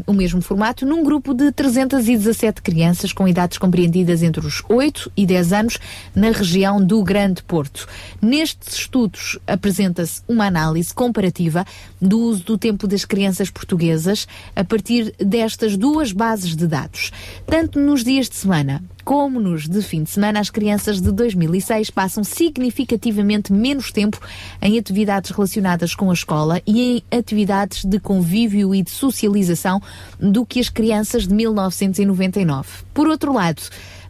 um, 0.06 0.12
o 0.12 0.14
mesmo 0.14 0.42
formato, 0.42 0.86
num 0.86 1.04
grupo 1.04 1.34
de 1.34 1.52
317 1.52 2.62
crianças 2.62 3.12
com 3.12 3.28
idades 3.28 3.58
compreendidas 3.58 4.22
entre 4.22 4.46
os 4.46 4.64
8 4.70 5.12
e 5.16 5.26
10 5.26 5.54
anos 5.54 5.80
na 6.14 6.32
região 6.32 6.84
do 6.84 7.02
Grande 7.04 7.42
Porto. 7.44 7.88
Nestes 8.22 8.76
estudos 8.76 9.40
apresenta-se 9.48 10.22
uma 10.28 10.46
análise 10.46 10.94
comparativa 10.94 11.66
do 12.02 12.20
uso 12.20 12.44
do 12.44 12.58
tempo 12.58 12.88
das 12.88 13.06
crianças 13.06 13.50
portuguesas 13.50 14.28
a 14.56 14.64
partir 14.64 15.14
destas 15.18 15.78
duas 15.78 16.12
bases 16.12 16.56
de 16.56 16.68
dados. 16.68 17.12
Tanto 17.46 17.80
nos 17.80 18.03
dias 18.04 18.30
de 18.30 18.36
semana 18.36 18.84
como 19.04 19.38
nos 19.38 19.68
de 19.68 19.82
fim 19.82 20.04
de 20.04 20.12
semana, 20.12 20.40
as 20.40 20.50
crianças 20.50 21.02
de 21.02 21.12
2006 21.12 21.90
passam 21.90 22.24
significativamente 22.24 23.52
menos 23.52 23.92
tempo 23.92 24.18
em 24.62 24.80
atividades 24.80 25.32
relacionadas 25.32 25.94
com 25.94 26.10
a 26.10 26.14
escola 26.14 26.62
e 26.66 27.04
em 27.12 27.18
atividades 27.18 27.84
de 27.84 28.00
convívio 28.00 28.74
e 28.74 28.82
de 28.82 28.90
socialização 28.90 29.82
do 30.18 30.46
que 30.46 30.60
as 30.60 30.70
crianças 30.70 31.28
de 31.28 31.34
1999. 31.34 32.70
Por 32.94 33.08
outro 33.10 33.34
lado, 33.34 33.62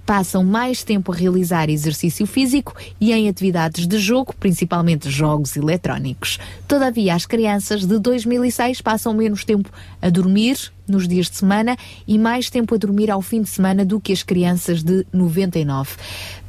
passam 0.05 0.43
mais 0.43 0.83
tempo 0.83 1.11
a 1.11 1.15
realizar 1.15 1.69
exercício 1.69 2.25
físico 2.25 2.75
e 2.99 3.11
em 3.11 3.29
atividades 3.29 3.87
de 3.87 3.97
jogo, 3.97 4.33
principalmente 4.39 5.09
jogos 5.09 5.55
eletrónicos. 5.55 6.39
Todavia, 6.67 7.15
as 7.15 7.25
crianças 7.25 7.85
de 7.85 7.99
2006 7.99 8.81
passam 8.81 9.13
menos 9.13 9.43
tempo 9.45 9.69
a 10.01 10.09
dormir 10.09 10.71
nos 10.87 11.07
dias 11.07 11.29
de 11.29 11.37
semana 11.37 11.77
e 12.07 12.17
mais 12.19 12.49
tempo 12.49 12.75
a 12.75 12.77
dormir 12.77 13.09
ao 13.09 13.21
fim 13.21 13.41
de 13.41 13.49
semana 13.49 13.85
do 13.85 13.99
que 13.99 14.11
as 14.11 14.23
crianças 14.23 14.83
de 14.83 15.05
99. 15.13 15.91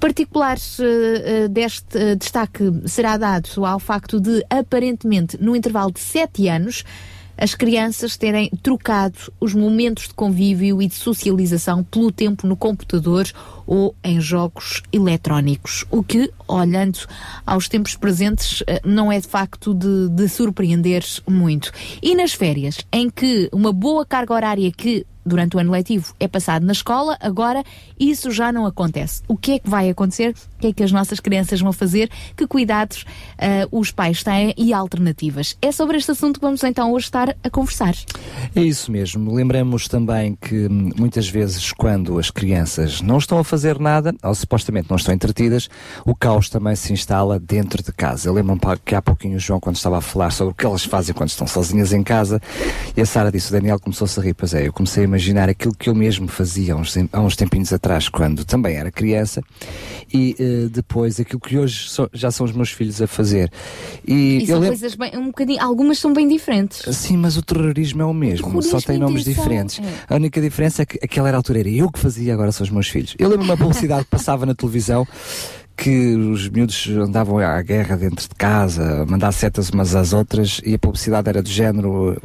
Particular 0.00 0.58
eh, 0.80 1.48
deste 1.48 1.96
eh, 1.96 2.16
destaque 2.16 2.64
será 2.86 3.16
dado 3.16 3.64
ao 3.64 3.78
facto 3.78 4.20
de, 4.20 4.44
aparentemente, 4.50 5.38
no 5.40 5.54
intervalo 5.54 5.92
de 5.92 6.00
7 6.00 6.48
anos, 6.48 6.84
as 7.36 7.54
crianças 7.54 8.16
terem 8.16 8.50
trocado 8.62 9.32
os 9.40 9.54
momentos 9.54 10.08
de 10.08 10.14
convívio 10.14 10.80
e 10.80 10.86
de 10.86 10.94
socialização 10.94 11.82
pelo 11.82 12.12
tempo 12.12 12.46
no 12.46 12.56
computador 12.56 13.26
ou 13.66 13.94
em 14.04 14.20
jogos 14.20 14.82
eletrónicos. 14.92 15.84
O 15.90 16.02
que, 16.02 16.30
olhando 16.46 16.98
aos 17.46 17.68
tempos 17.68 17.96
presentes, 17.96 18.62
eh, 18.66 18.80
não 18.84 19.10
é 19.10 19.18
de 19.18 19.26
facto 19.26 19.74
de, 19.74 20.08
de 20.10 20.28
surpreender 20.28 21.04
muito. 21.26 21.72
E 22.02 22.14
nas 22.14 22.32
férias, 22.32 22.78
em 22.92 23.08
que 23.10 23.48
uma 23.52 23.72
boa 23.72 24.04
carga 24.04 24.34
horária 24.34 24.70
que 24.70 25.06
durante 25.24 25.56
o 25.56 25.60
ano 25.60 25.70
letivo 25.70 26.14
é 26.20 26.28
passado 26.28 26.64
na 26.64 26.72
escola, 26.72 27.16
agora 27.20 27.62
isso 27.98 28.30
já 28.30 28.52
não 28.52 28.66
acontece. 28.66 29.22
O 29.28 29.36
que 29.36 29.52
é 29.52 29.58
que 29.58 29.68
vai 29.68 29.88
acontecer? 29.88 30.34
O 30.56 30.60
que 30.60 30.66
é 30.68 30.72
que 30.72 30.82
as 30.82 30.92
nossas 30.92 31.20
crianças 31.20 31.60
vão 31.60 31.72
fazer? 31.72 32.10
Que 32.36 32.46
cuidados 32.46 33.04
ah, 33.38 33.66
os 33.70 33.90
pais 33.90 34.22
têm 34.22 34.54
e 34.56 34.72
alternativas? 34.72 35.56
É 35.60 35.72
sobre 35.72 35.96
este 35.96 36.10
assunto 36.10 36.40
que 36.40 36.46
vamos 36.46 36.62
então 36.62 36.92
hoje 36.92 37.06
estar 37.06 37.36
a 37.42 37.50
conversar. 37.50 37.94
É 38.54 38.62
isso 38.62 38.90
mesmo. 38.90 39.34
Lembramos 39.34 39.88
também 39.88 40.36
que 40.40 40.66
hum, 40.66 40.90
muitas 40.96 41.28
vezes, 41.28 41.72
quando 41.72 42.18
as 42.18 42.30
crianças 42.30 43.00
não 43.00 43.18
estão 43.18 43.38
a 43.38 43.44
fazer 43.44 43.78
nada, 43.78 44.14
ou 44.22 44.34
supostamente 44.34 44.88
não 44.88 44.96
estão 44.96 45.14
entretidas, 45.14 45.68
o 46.04 46.14
caos 46.14 46.48
também 46.48 46.76
se 46.76 46.92
instala 46.92 47.38
dentro 47.38 47.82
de 47.82 47.92
casa. 47.92 48.28
Eu 48.28 48.32
lembro-me 48.32 48.60
que 48.84 48.94
há 48.94 49.02
pouquinho 49.02 49.36
o 49.36 49.40
João, 49.40 49.60
quando 49.60 49.76
estava 49.76 49.98
a 49.98 50.00
falar 50.00 50.30
sobre 50.30 50.52
o 50.52 50.54
que 50.54 50.64
elas 50.64 50.84
fazem 50.84 51.14
quando 51.14 51.28
estão 51.28 51.46
sozinhas 51.46 51.92
em 51.92 52.02
casa, 52.02 52.40
e 52.96 53.00
a 53.00 53.06
Sara 53.06 53.30
disse: 53.30 53.50
o 53.50 53.52
Daniel 53.52 53.78
começou-se 53.78 54.18
a 54.18 54.22
rir. 54.22 54.34
Pois 54.34 54.54
é, 54.54 54.66
eu 54.66 54.72
comecei 54.72 55.04
a 55.04 55.08
imaginar 55.14 55.48
aquilo 55.48 55.72
que 55.74 55.88
eu 55.88 55.94
mesmo 55.94 56.26
fazia 56.26 56.74
há 56.74 56.76
uns, 56.76 56.94
há 57.12 57.20
uns 57.20 57.36
tempinhos 57.36 57.72
atrás, 57.72 58.08
quando 58.08 58.44
também 58.44 58.74
era 58.76 58.90
criança, 58.90 59.40
e 60.12 60.34
eh, 60.38 60.68
depois 60.70 61.20
aquilo 61.20 61.38
que 61.40 61.56
hoje 61.56 61.88
so- 61.88 62.10
já 62.12 62.30
são 62.32 62.44
os 62.44 62.52
meus 62.52 62.70
filhos 62.70 63.00
a 63.00 63.06
fazer. 63.06 63.50
E, 64.06 64.38
E 64.42 64.46
são 64.46 64.56
lembro. 64.58 64.76
coisas 64.78 64.94
bem, 64.96 65.16
um 65.16 65.26
bocadinho, 65.26 65.62
algumas 65.62 65.98
são 65.98 66.12
bem 66.12 66.26
diferentes. 66.26 66.82
Sim, 66.96 67.16
mas 67.16 67.36
o 67.36 67.42
terrorismo 67.42 68.02
é 68.02 68.04
o 68.04 68.12
mesmo, 68.12 68.46
Terrorismo 68.48 68.70
só 68.80 68.84
tem 68.86 68.98
nomes 68.98 69.22
intenção, 69.22 69.44
diferentes. 69.44 69.78
é. 69.78 70.12
A 70.12 70.16
única 70.16 70.40
diferença 70.40 70.82
é 70.82 70.86
que 70.86 70.98
aquela 71.02 71.28
era 71.28 71.36
a 71.36 71.38
altura 71.38 71.60
era 71.60 71.68
eu 71.70 71.90
que 71.90 71.98
fazia, 72.00 72.34
agora 72.34 72.50
são 72.50 72.64
os 72.64 72.70
meus 72.70 72.88
filhos. 72.88 73.14
Eu 73.18 73.28
lembro 73.28 73.44
uma 73.44 73.56
publicidade 73.56 74.04
que 74.04 74.10
passava 74.10 74.44
na 74.44 74.54
televisão 74.54 75.06
que 75.76 76.14
os 76.14 76.48
miúdos 76.48 76.86
andavam 76.88 77.38
à 77.38 77.60
guerra 77.60 77.96
dentro 77.96 78.28
de 78.28 78.34
casa, 78.36 79.02
a 79.02 79.06
mandar 79.06 79.32
setas 79.32 79.70
umas 79.70 79.94
às 79.94 80.12
outras, 80.12 80.60
e 80.64 80.74
a 80.74 80.78
publicidade 80.78 81.28
era 81.28 81.42
do 81.42 81.48
género. 81.48 82.16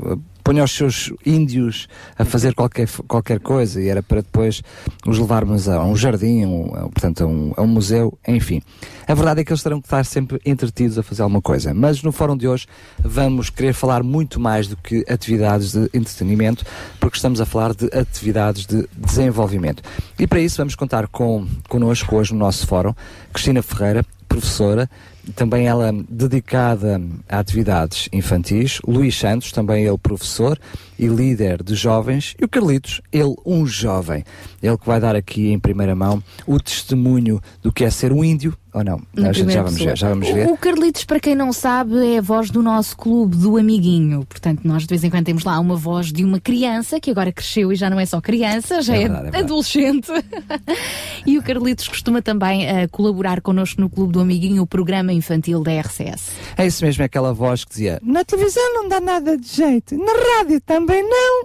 Ponha 0.43 0.63
os 0.63 0.71
seus 0.71 1.11
índios 1.25 1.87
a 2.17 2.25
fazer 2.25 2.53
qualquer, 2.55 2.87
qualquer 3.07 3.39
coisa, 3.39 3.81
e 3.81 3.87
era 3.87 4.01
para 4.01 4.21
depois 4.21 4.61
os 5.05 5.19
levarmos 5.19 5.67
a 5.69 5.83
um 5.83 5.95
jardim, 5.95 6.45
um, 6.45 6.73
a- 6.75 6.89
portanto, 6.89 7.23
a 7.23 7.27
um, 7.27 7.53
a 7.57 7.61
um 7.61 7.67
museu, 7.67 8.17
enfim. 8.27 8.61
A 9.07 9.13
verdade 9.13 9.41
é 9.41 9.43
que 9.43 9.51
eles 9.51 9.61
terão 9.61 9.79
que 9.79 9.87
estar 9.87 10.03
sempre 10.05 10.39
entretidos 10.45 10.97
a 10.97 11.03
fazer 11.03 11.21
alguma 11.21 11.41
coisa. 11.41 11.73
Mas 11.73 12.01
no 12.01 12.11
fórum 12.11 12.35
de 12.37 12.47
hoje 12.47 12.65
vamos 13.03 13.49
querer 13.49 13.73
falar 13.73 14.01
muito 14.03 14.39
mais 14.39 14.67
do 14.67 14.75
que 14.77 15.03
atividades 15.09 15.71
de 15.73 15.83
entretenimento, 15.93 16.65
porque 16.99 17.17
estamos 17.17 17.39
a 17.41 17.45
falar 17.45 17.73
de 17.75 17.85
atividades 17.95 18.65
de 18.65 18.87
desenvolvimento. 18.95 19.83
E 20.17 20.25
para 20.25 20.39
isso 20.39 20.57
vamos 20.57 20.75
contar 20.75 21.07
com 21.07 21.45
connosco 21.67 22.15
hoje 22.15 22.33
no 22.33 22.39
nosso 22.39 22.65
fórum 22.65 22.93
Cristina 23.33 23.61
Ferreira, 23.61 24.05
professora, 24.27 24.89
também 25.35 25.67
ela 25.67 25.91
dedicada 26.09 27.01
a 27.27 27.39
atividades 27.39 28.09
infantis. 28.11 28.79
Luís 28.85 29.17
Santos, 29.17 29.51
também 29.51 29.85
ele 29.85 29.97
professor 29.97 30.59
e 30.97 31.07
líder 31.07 31.63
de 31.63 31.75
jovens. 31.75 32.35
E 32.39 32.45
o 32.45 32.49
Carlitos, 32.49 33.01
ele 33.11 33.35
um 33.45 33.65
jovem. 33.65 34.23
Ele 34.61 34.77
que 34.77 34.85
vai 34.85 34.99
dar 34.99 35.15
aqui 35.15 35.51
em 35.51 35.59
primeira 35.59 35.95
mão 35.95 36.23
o 36.45 36.59
testemunho 36.59 37.41
do 37.61 37.71
que 37.71 37.83
é 37.83 37.89
ser 37.89 38.11
um 38.11 38.23
índio, 38.23 38.55
ou 38.73 38.83
não? 38.83 39.01
Gente 39.33 39.51
já 39.51 39.63
vamos 39.63 39.79
ver. 39.79 39.97
Já 39.97 40.09
vamos 40.09 40.29
O- 40.29 40.33
ver. 40.33 40.47
O 40.47 40.57
Carlitos, 40.57 41.03
para 41.05 41.19
quem 41.19 41.35
não 41.35 41.51
sabe, 41.53 42.15
é 42.15 42.17
a 42.19 42.21
voz 42.21 42.49
do 42.49 42.61
nosso 42.61 42.95
clube 42.97 43.35
do 43.37 43.57
amiguinho. 43.57 44.25
Portanto, 44.25 44.61
nós 44.63 44.83
de 44.83 44.87
vez 44.89 45.03
em 45.03 45.09
quando 45.09 45.25
temos 45.25 45.43
lá 45.43 45.59
uma 45.59 45.75
voz 45.75 46.11
de 46.11 46.23
uma 46.23 46.39
criança 46.39 46.99
que 46.99 47.11
agora 47.11 47.31
cresceu 47.31 47.71
e 47.71 47.75
já 47.75 47.89
não 47.89 47.99
é 47.99 48.05
só 48.05 48.19
criança, 48.21 48.81
já 48.81 48.95
É 48.95 49.03
é, 49.03 49.07
verdade, 49.09 49.35
é 49.37 49.39
adolescente. 49.39 50.11
e 51.25 51.37
o 51.37 51.43
Carlitos 51.43 51.87
costuma 51.87 52.21
também 52.21 52.65
eh, 52.67 52.87
colaborar 52.87 53.41
connosco 53.41 53.79
no 53.81 53.89
clube 53.89 54.13
do 54.13 54.19
amiguinho, 54.19 54.61
o 54.63 54.67
programa 54.67 55.11
infantil 55.13 55.61
da 55.61 55.71
RCS. 55.81 56.31
É 56.57 56.65
isso 56.67 56.83
mesmo, 56.83 57.01
é 57.03 57.05
aquela 57.05 57.33
voz 57.33 57.63
que 57.63 57.71
dizia: 57.71 57.99
Na 58.03 58.23
televisão 58.23 58.73
não 58.73 58.87
dá 58.87 58.99
nada 58.99 59.37
de 59.37 59.47
jeito, 59.47 59.97
na 59.97 60.13
rádio 60.37 60.61
também 60.61 61.01
não. 61.03 61.43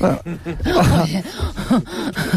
Ó 0.00 0.16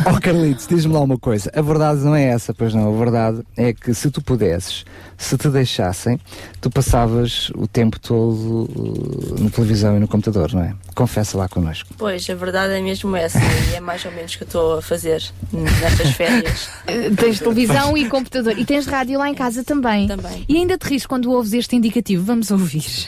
oh, 0.15 0.19
Carlitos, 0.21 0.67
diz-me 0.67 0.93
lá 0.93 1.01
uma 1.01 1.17
coisa. 1.17 1.51
A 1.55 1.61
verdade 1.61 2.01
não 2.01 2.15
é 2.15 2.25
essa, 2.25 2.53
pois 2.53 2.73
não. 2.73 2.93
A 2.93 2.97
verdade 2.97 3.41
é 3.55 3.73
que 3.73 3.93
se 3.93 4.11
tu 4.11 4.21
pudesses, 4.21 4.85
se 5.17 5.37
te 5.37 5.49
deixassem, 5.49 6.19
tu 6.61 6.69
passavas 6.69 7.49
o 7.55 7.67
tempo 7.67 7.99
todo 7.99 8.69
uh, 8.69 9.43
na 9.43 9.49
televisão 9.49 9.97
e 9.97 9.99
no 9.99 10.07
computador, 10.07 10.53
não 10.53 10.63
é? 10.63 10.73
Confessa 10.95 11.37
lá 11.37 11.47
connosco. 11.47 11.93
Pois, 11.97 12.29
a 12.29 12.35
verdade 12.35 12.73
é 12.73 12.81
mesmo 12.81 13.15
essa 13.15 13.39
e 13.71 13.75
é 13.75 13.79
mais 13.79 14.03
ou 14.05 14.11
menos 14.11 14.33
o 14.33 14.37
que 14.37 14.43
eu 14.43 14.47
estou 14.47 14.77
a 14.77 14.81
fazer 14.81 15.23
nestas 15.51 16.11
férias. 16.11 16.69
Eh, 16.87 17.11
Tens 17.11 17.39
televisão 17.39 17.97
e 17.97 18.07
computador. 18.07 18.57
E 18.57 18.65
tens 18.65 18.85
rádio 18.87 19.19
lá 19.19 19.29
em 19.29 19.35
casa 19.35 19.63
também. 19.63 20.07
Também. 20.07 20.43
E 20.47 20.55
ainda 20.57 20.77
te 20.77 20.87
rires 20.87 21.05
quando 21.05 21.31
ouves 21.31 21.53
este 21.53 21.75
indicativo. 21.75 22.23
Vamos 22.23 22.49
ouvir. 22.51 23.07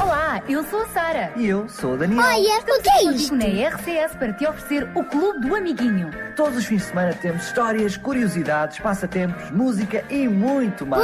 Olá, 0.00 0.40
eu 0.48 0.64
sou 0.64 0.80
a 0.80 0.88
Sara. 0.88 1.32
E 1.36 1.46
eu 1.46 1.68
sou 1.68 1.94
o 1.94 1.96
Daniel. 1.96 2.22
Olha, 2.22 2.60
o 2.60 2.82
que 2.82 2.88
é 2.90 3.04
isto? 3.12 3.34
na 3.34 3.44
RCS 3.44 4.14
para 4.16 4.32
te 4.32 4.46
oferecer 4.46 4.88
o 4.94 5.02
Clube 5.02 5.46
do 5.46 5.54
Amiguinho. 5.56 6.10
Todos 6.36 6.58
os 6.58 6.64
fins 6.66 6.82
de 6.82 6.88
semana 6.88 7.12
temos 7.14 7.44
histórias, 7.46 7.96
curiosidades, 7.96 8.78
passatempos, 8.78 9.50
música 9.50 10.04
e 10.08 10.28
muito 10.28 10.86
mais. 10.86 11.02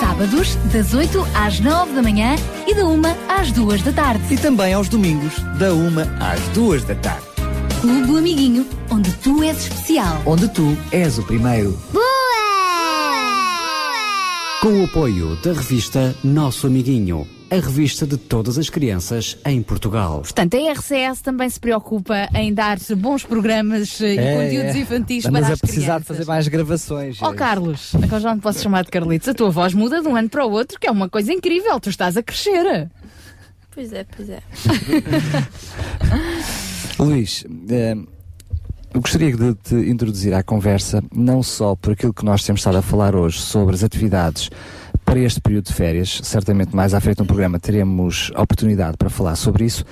Sábados, 0.00 0.56
das 0.72 0.92
8 0.92 1.26
às 1.34 1.60
9 1.60 1.92
da 1.94 2.02
manhã 2.02 2.36
e 2.66 2.74
da 2.74 2.84
1 2.84 3.02
às 3.28 3.50
2 3.52 3.82
da 3.82 3.92
tarde. 3.92 4.34
E 4.34 4.36
também 4.36 4.74
aos 4.74 4.88
domingos, 4.88 5.38
da 5.58 5.72
uma 5.72 6.02
às 6.20 6.40
duas 6.48 6.84
da 6.84 6.94
tarde. 6.96 7.26
Clube 7.80 8.06
do 8.06 8.18
Amiguinho, 8.18 8.66
onde 8.90 9.12
tu 9.18 9.42
és 9.42 9.56
especial. 9.56 10.20
Onde 10.26 10.48
tu 10.48 10.76
és 10.92 11.18
o 11.18 11.22
primeiro. 11.22 11.78
Com 14.60 14.82
o 14.82 14.84
apoio 14.84 15.36
da 15.36 15.52
revista 15.52 16.14
Nosso 16.24 16.66
Amiguinho, 16.66 17.26
a 17.50 17.54
revista 17.54 18.06
de 18.06 18.16
todas 18.16 18.58
as 18.58 18.68
crianças 18.68 19.38
em 19.44 19.62
Portugal. 19.62 20.20
Portanto, 20.20 20.54
a 20.54 20.72
RCS 20.72 21.22
também 21.22 21.48
se 21.48 21.58
preocupa 21.58 22.28
em 22.34 22.52
dar 22.52 22.78
bons 22.96 23.24
programas 23.24 24.00
eh, 24.00 24.14
e 24.14 24.36
conteúdos 24.36 24.76
infantis 24.76 25.24
Andas 25.24 25.40
para 25.40 25.50
a 25.50 25.52
as 25.54 25.60
precisar 25.60 25.84
crianças. 25.84 26.02
de 26.02 26.08
fazer 26.08 26.24
mais 26.26 26.48
gravações. 26.48 27.22
Ó 27.22 27.32
Carlos, 27.32 27.94
agora 27.94 28.20
já 28.20 28.34
não 28.34 28.40
posso 28.40 28.62
chamar 28.62 28.84
de 28.84 28.90
Carlitos. 28.90 29.28
A 29.28 29.34
tua 29.34 29.50
voz 29.50 29.72
muda 29.72 30.02
de 30.02 30.08
um 30.08 30.16
ano 30.16 30.28
para 30.28 30.44
o 30.44 30.50
outro, 30.50 30.78
que 30.78 30.86
é 30.86 30.90
uma 30.90 31.08
coisa 31.08 31.32
incrível. 31.32 31.80
Tu 31.80 31.88
estás 31.88 32.16
a 32.16 32.22
crescer. 32.22 32.90
Pois 33.74 33.92
é, 33.92 34.04
pois 34.04 34.28
é. 34.28 34.42
Luís, 36.98 37.44
eh, 37.70 37.96
eu 38.92 39.00
gostaria 39.00 39.34
de 39.34 39.54
te 39.54 39.74
introduzir 39.74 40.34
à 40.34 40.42
conversa, 40.42 41.02
não 41.14 41.42
só 41.42 41.74
por 41.76 41.92
aquilo 41.92 42.12
que 42.12 42.24
nós 42.24 42.44
temos 42.44 42.60
estado 42.60 42.78
a 42.78 42.82
falar 42.82 43.14
hoje 43.14 43.38
sobre 43.38 43.74
as 43.74 43.84
atividades 43.84 44.50
para 45.08 45.20
este 45.20 45.40
período 45.40 45.64
de 45.64 45.72
férias, 45.72 46.20
certamente 46.22 46.76
mais 46.76 46.92
à 46.92 47.00
frente 47.00 47.20
no 47.20 47.24
programa 47.24 47.58
teremos 47.58 48.30
a 48.34 48.42
oportunidade 48.42 48.98
para 48.98 49.08
falar 49.08 49.36
sobre 49.36 49.64
isso, 49.64 49.82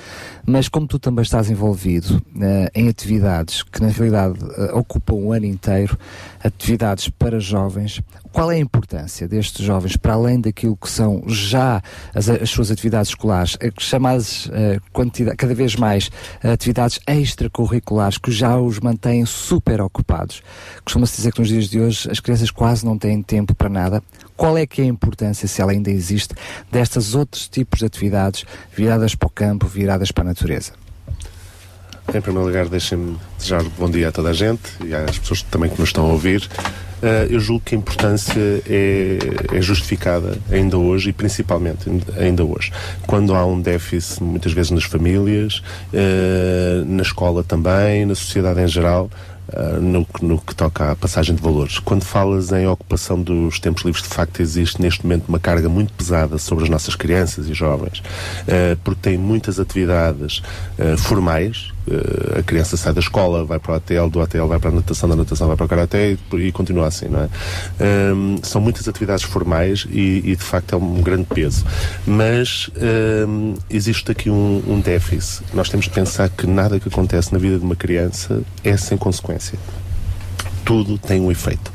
mas 0.44 0.68
como 0.68 0.86
tu 0.86 0.98
também 0.98 1.22
estás 1.22 1.48
envolvido 1.48 2.22
eh, 2.38 2.70
em 2.74 2.86
atividades 2.86 3.62
que 3.62 3.80
na 3.80 3.88
realidade 3.88 4.38
eh, 4.58 4.72
ocupam 4.74 5.14
o 5.14 5.32
ano 5.32 5.46
inteiro, 5.46 5.96
atividades 6.44 7.08
para 7.08 7.40
jovens, 7.40 8.02
qual 8.30 8.52
é 8.52 8.56
a 8.56 8.58
importância 8.58 9.26
destes 9.26 9.64
jovens, 9.64 9.96
para 9.96 10.12
além 10.12 10.38
daquilo 10.38 10.76
que 10.76 10.90
são 10.90 11.22
já 11.26 11.80
as, 12.14 12.28
as 12.28 12.50
suas 12.50 12.70
atividades 12.70 13.08
escolares, 13.08 13.56
eh, 13.62 13.72
chamadas 13.78 14.50
quantidade- 14.92 15.38
cada 15.38 15.54
vez 15.54 15.76
mais 15.76 16.10
atividades 16.42 17.00
extracurriculares 17.06 18.18
que 18.18 18.30
já 18.30 18.58
os 18.58 18.80
mantêm 18.80 19.24
super 19.24 19.80
ocupados? 19.80 20.42
Costuma-se 20.84 21.16
dizer 21.16 21.32
que 21.32 21.40
nos 21.40 21.48
dias 21.48 21.70
de 21.70 21.80
hoje 21.80 22.06
as 22.10 22.20
crianças 22.20 22.50
quase 22.50 22.84
não 22.84 22.98
têm 22.98 23.22
tempo 23.22 23.54
para 23.54 23.70
nada. 23.70 24.02
Qual 24.36 24.58
é 24.58 24.66
que 24.66 24.82
é 24.82 24.84
a 24.84 24.88
importância, 24.88 25.48
se 25.48 25.62
ela 25.62 25.72
ainda 25.72 25.90
existe, 25.90 26.34
destas 26.70 27.14
outros 27.14 27.48
tipos 27.48 27.78
de 27.78 27.86
atividades 27.86 28.44
viradas 28.74 29.14
para 29.14 29.26
o 29.26 29.30
campo, 29.30 29.66
viradas 29.66 30.12
para 30.12 30.24
a 30.24 30.26
natureza? 30.26 30.72
Em 32.14 32.20
primeiro 32.20 32.46
lugar, 32.46 32.68
deixem-me 32.68 33.18
desejar 33.36 33.64
bom 33.78 33.90
dia 33.90 34.08
a 34.08 34.12
toda 34.12 34.30
a 34.30 34.32
gente 34.32 34.62
e 34.84 34.94
às 34.94 35.18
pessoas 35.18 35.42
também 35.42 35.68
que 35.70 35.80
nos 35.80 35.88
estão 35.88 36.04
a 36.04 36.12
ouvir. 36.12 36.48
Eh, 37.02 37.26
eu 37.30 37.40
julgo 37.40 37.62
que 37.64 37.74
a 37.74 37.78
importância 37.78 38.40
é, 38.68 39.18
é 39.52 39.60
justificada 39.60 40.38
ainda 40.50 40.78
hoje 40.78 41.10
e 41.10 41.12
principalmente 41.12 41.90
ainda 42.16 42.44
hoje. 42.44 42.72
Quando 43.06 43.34
há 43.34 43.44
um 43.44 43.60
déficit, 43.60 44.22
muitas 44.22 44.52
vezes 44.52 44.70
nas 44.70 44.84
famílias, 44.84 45.62
eh, 45.92 46.82
na 46.86 47.02
escola 47.02 47.42
também, 47.42 48.06
na 48.06 48.14
sociedade 48.14 48.60
em 48.60 48.68
geral, 48.68 49.10
Uh, 49.48 49.80
no, 49.80 50.04
que- 50.04 50.24
no 50.24 50.40
que 50.40 50.52
toca 50.56 50.90
à 50.90 50.96
passagem 50.96 51.32
de 51.32 51.40
valores. 51.40 51.78
Quando 51.78 52.02
falas 52.02 52.50
em 52.50 52.66
ocupação 52.66 53.22
dos 53.22 53.60
tempos 53.60 53.84
livres, 53.84 54.02
de 54.02 54.08
facto 54.08 54.40
existe 54.42 54.82
neste 54.82 55.04
momento 55.04 55.28
uma 55.28 55.38
carga 55.38 55.68
muito 55.68 55.92
pesada 55.92 56.36
sobre 56.36 56.64
as 56.64 56.70
nossas 56.70 56.96
crianças 56.96 57.46
e 57.48 57.54
jovens, 57.54 58.00
uh, 58.00 58.76
porque 58.82 59.00
têm 59.02 59.16
muitas 59.16 59.60
atividades 59.60 60.42
uh, 60.80 60.98
formais. 60.98 61.70
Uh, 61.86 62.38
a 62.40 62.42
criança 62.42 62.76
sai 62.76 62.92
da 62.92 63.00
escola, 63.00 63.44
vai 63.44 63.58
para 63.58 63.72
o 63.72 63.76
hotel, 63.76 64.10
do 64.10 64.20
hotel 64.20 64.48
vai 64.48 64.58
para 64.58 64.70
a 64.70 64.72
natação, 64.72 65.08
da 65.08 65.16
natação 65.16 65.46
vai 65.46 65.56
para 65.56 65.66
o 65.66 65.68
karaté 65.68 66.16
e, 66.32 66.36
e 66.36 66.52
continua 66.52 66.86
assim, 66.86 67.08
não 67.08 67.20
é? 67.20 67.28
Um, 68.14 68.38
são 68.42 68.60
muitas 68.60 68.88
atividades 68.88 69.24
formais 69.24 69.86
e, 69.90 70.22
e, 70.24 70.36
de 70.36 70.42
facto 70.42 70.74
é 70.74 70.78
um 70.78 71.00
grande 71.00 71.24
peso. 71.24 71.64
Mas 72.06 72.70
um, 73.28 73.54
existe 73.70 74.10
aqui 74.10 74.30
um, 74.30 74.62
um 74.66 74.80
déficit. 74.80 75.44
Nós 75.54 75.68
temos 75.68 75.86
de 75.86 75.92
pensar 75.92 76.28
que 76.28 76.46
nada 76.46 76.80
que 76.80 76.88
acontece 76.88 77.32
na 77.32 77.38
vida 77.38 77.58
de 77.58 77.64
uma 77.64 77.76
criança 77.76 78.42
é 78.64 78.76
sem 78.76 78.98
consequência. 78.98 79.58
Tudo 80.64 80.98
tem 80.98 81.20
um 81.20 81.30
efeito. 81.30 81.72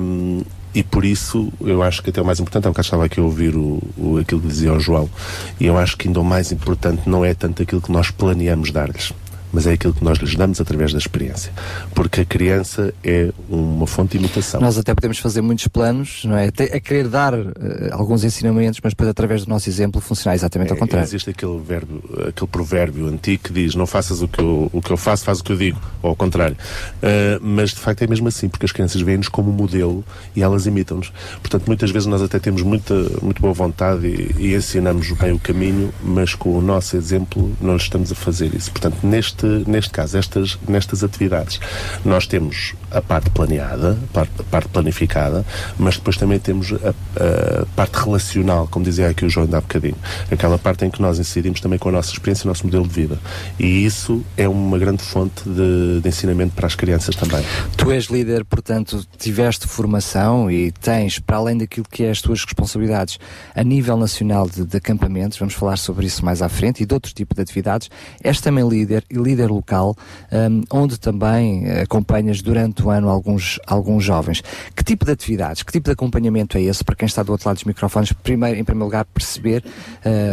Um, 0.00 0.42
e 0.78 0.82
por 0.84 1.04
isso 1.04 1.52
eu 1.60 1.82
acho 1.82 2.00
que 2.02 2.10
até 2.10 2.22
o 2.22 2.24
mais 2.24 2.38
importante, 2.38 2.66
há 2.66 2.68
um 2.68 2.72
bocado 2.72 2.86
estava 2.86 3.04
aqui 3.06 3.18
a 3.18 3.22
ouvir 3.24 3.56
o, 3.56 3.82
o- 3.96 4.18
aquilo 4.18 4.40
que 4.40 4.46
dizia 4.46 4.72
o 4.72 4.78
João, 4.78 5.10
e 5.58 5.66
eu 5.66 5.76
acho 5.76 5.96
que 5.96 6.06
ainda 6.06 6.20
o 6.20 6.24
mais 6.24 6.52
importante 6.52 7.02
não 7.08 7.24
é 7.24 7.34
tanto 7.34 7.62
aquilo 7.64 7.80
que 7.82 7.90
nós 7.90 8.10
planeamos 8.12 8.70
dar-lhes, 8.70 9.12
mas 9.52 9.66
é 9.66 9.72
aquilo 9.72 9.92
que 9.94 10.04
nós 10.04 10.18
lhes 10.18 10.34
damos 10.34 10.60
através 10.60 10.92
da 10.92 10.98
experiência. 10.98 11.52
Porque 11.94 12.20
a 12.22 12.24
criança 12.24 12.92
é 13.02 13.30
uma 13.48 13.86
fonte 13.86 14.12
de 14.12 14.18
imitação. 14.18 14.60
Nós 14.60 14.78
até 14.78 14.94
podemos 14.94 15.18
fazer 15.18 15.40
muitos 15.40 15.66
planos, 15.68 16.22
não 16.24 16.36
é? 16.36 16.48
Até 16.48 16.64
a 16.64 16.80
querer 16.80 17.08
dar 17.08 17.34
eh, 17.34 17.88
alguns 17.92 18.24
ensinamentos, 18.24 18.80
mas 18.82 18.92
depois 18.92 19.08
através 19.08 19.44
do 19.44 19.48
nosso 19.48 19.68
exemplo 19.68 20.00
funcionar 20.00 20.34
exatamente 20.34 20.70
ao 20.70 20.76
É, 20.76 20.80
contrário. 20.80 21.06
Existe 21.06 21.30
aquele 21.30 21.58
verbo, 21.60 22.02
aquele 22.28 22.50
provérbio 22.50 23.06
antigo 23.08 23.44
que 23.44 23.52
diz: 23.52 23.74
não 23.74 23.86
faças 23.86 24.22
o 24.22 24.28
que 24.28 24.40
eu, 24.40 24.70
o 24.72 24.80
que 24.82 24.90
eu 24.90 24.96
faço, 24.96 25.24
faz 25.24 25.40
o 25.40 25.44
que 25.44 25.52
eu 25.52 25.56
digo, 25.56 25.80
ou 26.02 26.10
ao 26.10 26.16
contrário. 26.16 26.56
Ah, 27.02 27.38
mas 27.40 27.70
de 27.70 27.76
facto 27.80 28.02
é 28.02 28.06
mesmo 28.06 28.28
assim, 28.28 28.48
porque 28.48 28.66
as 28.66 28.72
crianças 28.72 29.00
veem-nos 29.00 29.28
como 29.28 29.50
modelo 29.52 30.04
e 30.34 30.42
elas 30.42 30.66
imitam-nos. 30.66 31.12
Portanto, 31.40 31.64
muitas 31.66 31.90
vezes 31.90 32.06
nós 32.06 32.22
até 32.22 32.38
temos 32.38 32.62
muita, 32.62 32.94
muito 33.22 33.40
boa 33.40 33.52
vontade 33.54 34.06
e, 34.06 34.34
e 34.38 34.54
ensinamos 34.54 35.10
bem 35.12 35.32
o 35.32 35.38
caminho, 35.38 35.92
mas 36.02 36.34
com 36.34 36.56
o 36.56 36.60
nosso 36.60 36.96
exemplo 36.96 37.56
não 37.60 37.76
estamos 37.76 38.12
a 38.12 38.14
fazer 38.14 38.54
isso. 38.54 38.70
Portanto, 38.70 38.96
neste, 39.02 39.37
neste 39.46 39.90
caso, 39.90 40.18
estas, 40.18 40.58
nestas 40.68 41.04
atividades, 41.04 41.60
nós 42.04 42.26
temos 42.26 42.74
a 42.90 43.00
parte 43.00 43.30
planeada, 43.30 43.98
a 44.14 44.44
parte, 44.44 44.68
planificada, 44.68 45.44
mas 45.78 45.96
depois 45.96 46.16
também 46.16 46.38
temos 46.38 46.72
a, 46.72 46.90
a 46.90 47.66
parte 47.76 47.94
relacional, 47.96 48.66
como 48.70 48.84
dizia 48.84 49.08
aqui 49.08 49.24
o 49.24 49.30
João 49.30 49.48
há 49.52 49.60
bocadinho. 49.60 49.96
Aquela 50.30 50.58
parte 50.58 50.84
em 50.84 50.90
que 50.90 51.00
nós 51.00 51.18
incidimos 51.18 51.60
também 51.60 51.78
com 51.78 51.88
a 51.88 51.92
nossa 51.92 52.12
experiência 52.12 52.44
e 52.44 52.46
o 52.46 52.48
nosso 52.48 52.64
modelo 52.64 52.86
de 52.86 52.94
vida. 52.94 53.18
E 53.58 53.84
isso 53.84 54.24
é 54.36 54.48
uma 54.48 54.78
grande 54.78 55.02
fonte 55.02 55.48
de, 55.48 56.00
de 56.00 56.08
ensinamento 56.08 56.54
para 56.54 56.66
as 56.66 56.74
crianças 56.74 57.14
também. 57.14 57.44
Tu 57.76 57.90
és 57.90 58.06
líder, 58.06 58.44
portanto, 58.44 59.04
tiveste 59.18 59.66
formação 59.66 60.50
e 60.50 60.72
tens, 60.72 61.18
para 61.18 61.36
além 61.36 61.58
daquilo 61.58 61.86
que 61.90 62.04
é 62.04 62.10
as 62.10 62.20
tuas 62.20 62.44
responsabilidades 62.44 63.18
a 63.54 63.62
nível 63.62 63.96
nacional 63.96 64.48
de, 64.48 64.64
de 64.64 64.76
acampamentos, 64.76 65.38
vamos 65.38 65.54
falar 65.54 65.76
sobre 65.76 66.06
isso 66.06 66.24
mais 66.24 66.42
à 66.42 66.48
frente, 66.48 66.82
e 66.82 66.86
de 66.86 66.94
outro 66.94 67.12
tipo 67.12 67.34
de 67.34 67.42
atividades, 67.42 67.90
és 68.22 68.40
também 68.40 68.66
líder 68.68 69.04
e 69.10 69.18
líder 69.28 69.48
local, 69.50 69.96
hum, 70.32 70.62
onde 70.70 70.98
também 70.98 71.70
acompanhas 71.82 72.40
durante 72.42 72.82
o 72.82 72.90
ano 72.90 73.08
alguns, 73.08 73.58
alguns 73.66 74.04
jovens. 74.04 74.42
Que 74.74 74.82
tipo 74.84 75.04
de 75.04 75.12
atividades, 75.12 75.62
que 75.62 75.72
tipo 75.72 75.84
de 75.86 75.92
acompanhamento 75.92 76.56
é 76.58 76.62
esse 76.62 76.82
para 76.82 76.94
quem 76.94 77.06
está 77.06 77.22
do 77.22 77.32
outro 77.32 77.48
lado 77.48 77.56
dos 77.56 77.64
microfones? 77.64 78.12
Primeiro, 78.12 78.58
em 78.58 78.64
primeiro 78.64 78.86
lugar, 78.86 79.04
perceber, 79.04 79.62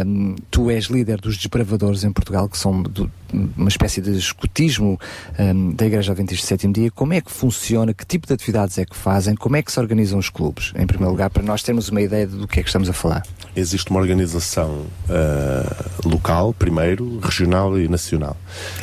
hum, 0.06 0.34
tu 0.50 0.70
és 0.70 0.84
líder 0.86 1.20
dos 1.20 1.36
desbravadores 1.36 2.04
em 2.04 2.12
Portugal, 2.12 2.48
que 2.48 2.58
são 2.58 2.82
do- 2.82 3.10
uma 3.56 3.68
espécie 3.68 4.00
de 4.00 4.16
escutismo 4.16 4.98
hum, 5.38 5.72
da 5.74 5.84
Igreja 5.86 6.12
Adventista 6.12 6.46
do 6.46 6.48
Sétimo 6.48 6.72
Dia. 6.72 6.90
Como 6.92 7.12
é 7.12 7.20
que 7.20 7.30
funciona? 7.30 7.92
Que 7.92 8.06
tipo 8.06 8.26
de 8.26 8.32
atividades 8.32 8.78
é 8.78 8.84
que 8.84 8.96
fazem? 8.96 9.34
Como 9.34 9.56
é 9.56 9.62
que 9.62 9.70
se 9.72 9.80
organizam 9.80 10.18
os 10.18 10.30
clubes? 10.30 10.72
Em 10.78 10.86
primeiro 10.86 11.10
lugar, 11.10 11.28
para 11.30 11.42
nós 11.42 11.62
termos 11.62 11.88
uma 11.88 12.00
ideia 12.00 12.26
do 12.26 12.46
que 12.46 12.60
é 12.60 12.62
que 12.62 12.68
estamos 12.68 12.88
a 12.88 12.92
falar. 12.92 13.22
Existe 13.54 13.90
uma 13.90 14.00
organização 14.00 14.86
ah, 15.10 15.84
local, 16.04 16.54
primeiro, 16.54 17.18
regional 17.18 17.78
e 17.78 17.88
nacional. 17.88 18.36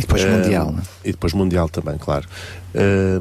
Depois 0.06 0.24
Ah, 0.24 0.28
mundial, 0.28 0.76
é? 0.78 1.10
E 1.10 1.12
depois 1.12 1.34
mundial 1.34 1.70
também, 1.70 1.98
claro. 1.98 2.28
Ah, 2.76 3.20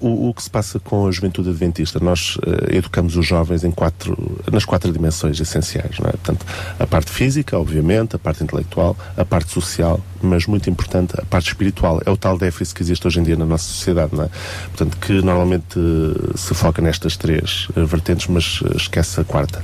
o, 0.00 0.28
o 0.28 0.34
que 0.34 0.42
se 0.42 0.50
passa 0.50 0.78
com 0.78 1.06
a 1.06 1.10
juventude 1.10 1.48
adventista? 1.48 1.98
Nós 1.98 2.36
ah, 2.42 2.74
educamos 2.74 3.16
os 3.16 3.26
jovens 3.26 3.64
em 3.64 3.70
quatro, 3.70 4.16
nas 4.52 4.64
quatro 4.64 4.92
dimensões 4.92 5.40
essenciais, 5.40 5.98
não 5.98 6.08
é? 6.08 6.12
Portanto, 6.12 6.44
a 6.78 6.86
parte 6.86 7.10
física, 7.10 7.58
obviamente, 7.58 8.14
a 8.16 8.18
parte 8.18 8.42
intelectual, 8.42 8.96
a 9.16 9.24
parte 9.24 9.50
social, 9.50 10.00
mas 10.22 10.46
muito 10.46 10.68
importante, 10.68 11.14
a 11.18 11.24
parte 11.24 11.48
espiritual. 11.48 12.00
É 12.04 12.10
o 12.10 12.16
tal 12.16 12.36
déficit 12.36 12.74
que 12.74 12.82
existe 12.82 13.06
hoje 13.06 13.20
em 13.20 13.22
dia 13.22 13.36
na 13.36 13.46
nossa 13.46 13.64
sociedade, 13.64 14.14
não 14.14 14.24
é? 14.24 14.28
Portanto, 14.68 14.96
que 14.98 15.12
normalmente 15.22 15.78
eh, 15.78 16.36
se 16.36 16.54
foca 16.54 16.82
nestas 16.82 17.16
três 17.16 17.68
eh, 17.76 17.84
vertentes, 17.84 18.26
mas 18.26 18.62
esquece 18.76 19.20
a 19.20 19.24
quarta. 19.24 19.62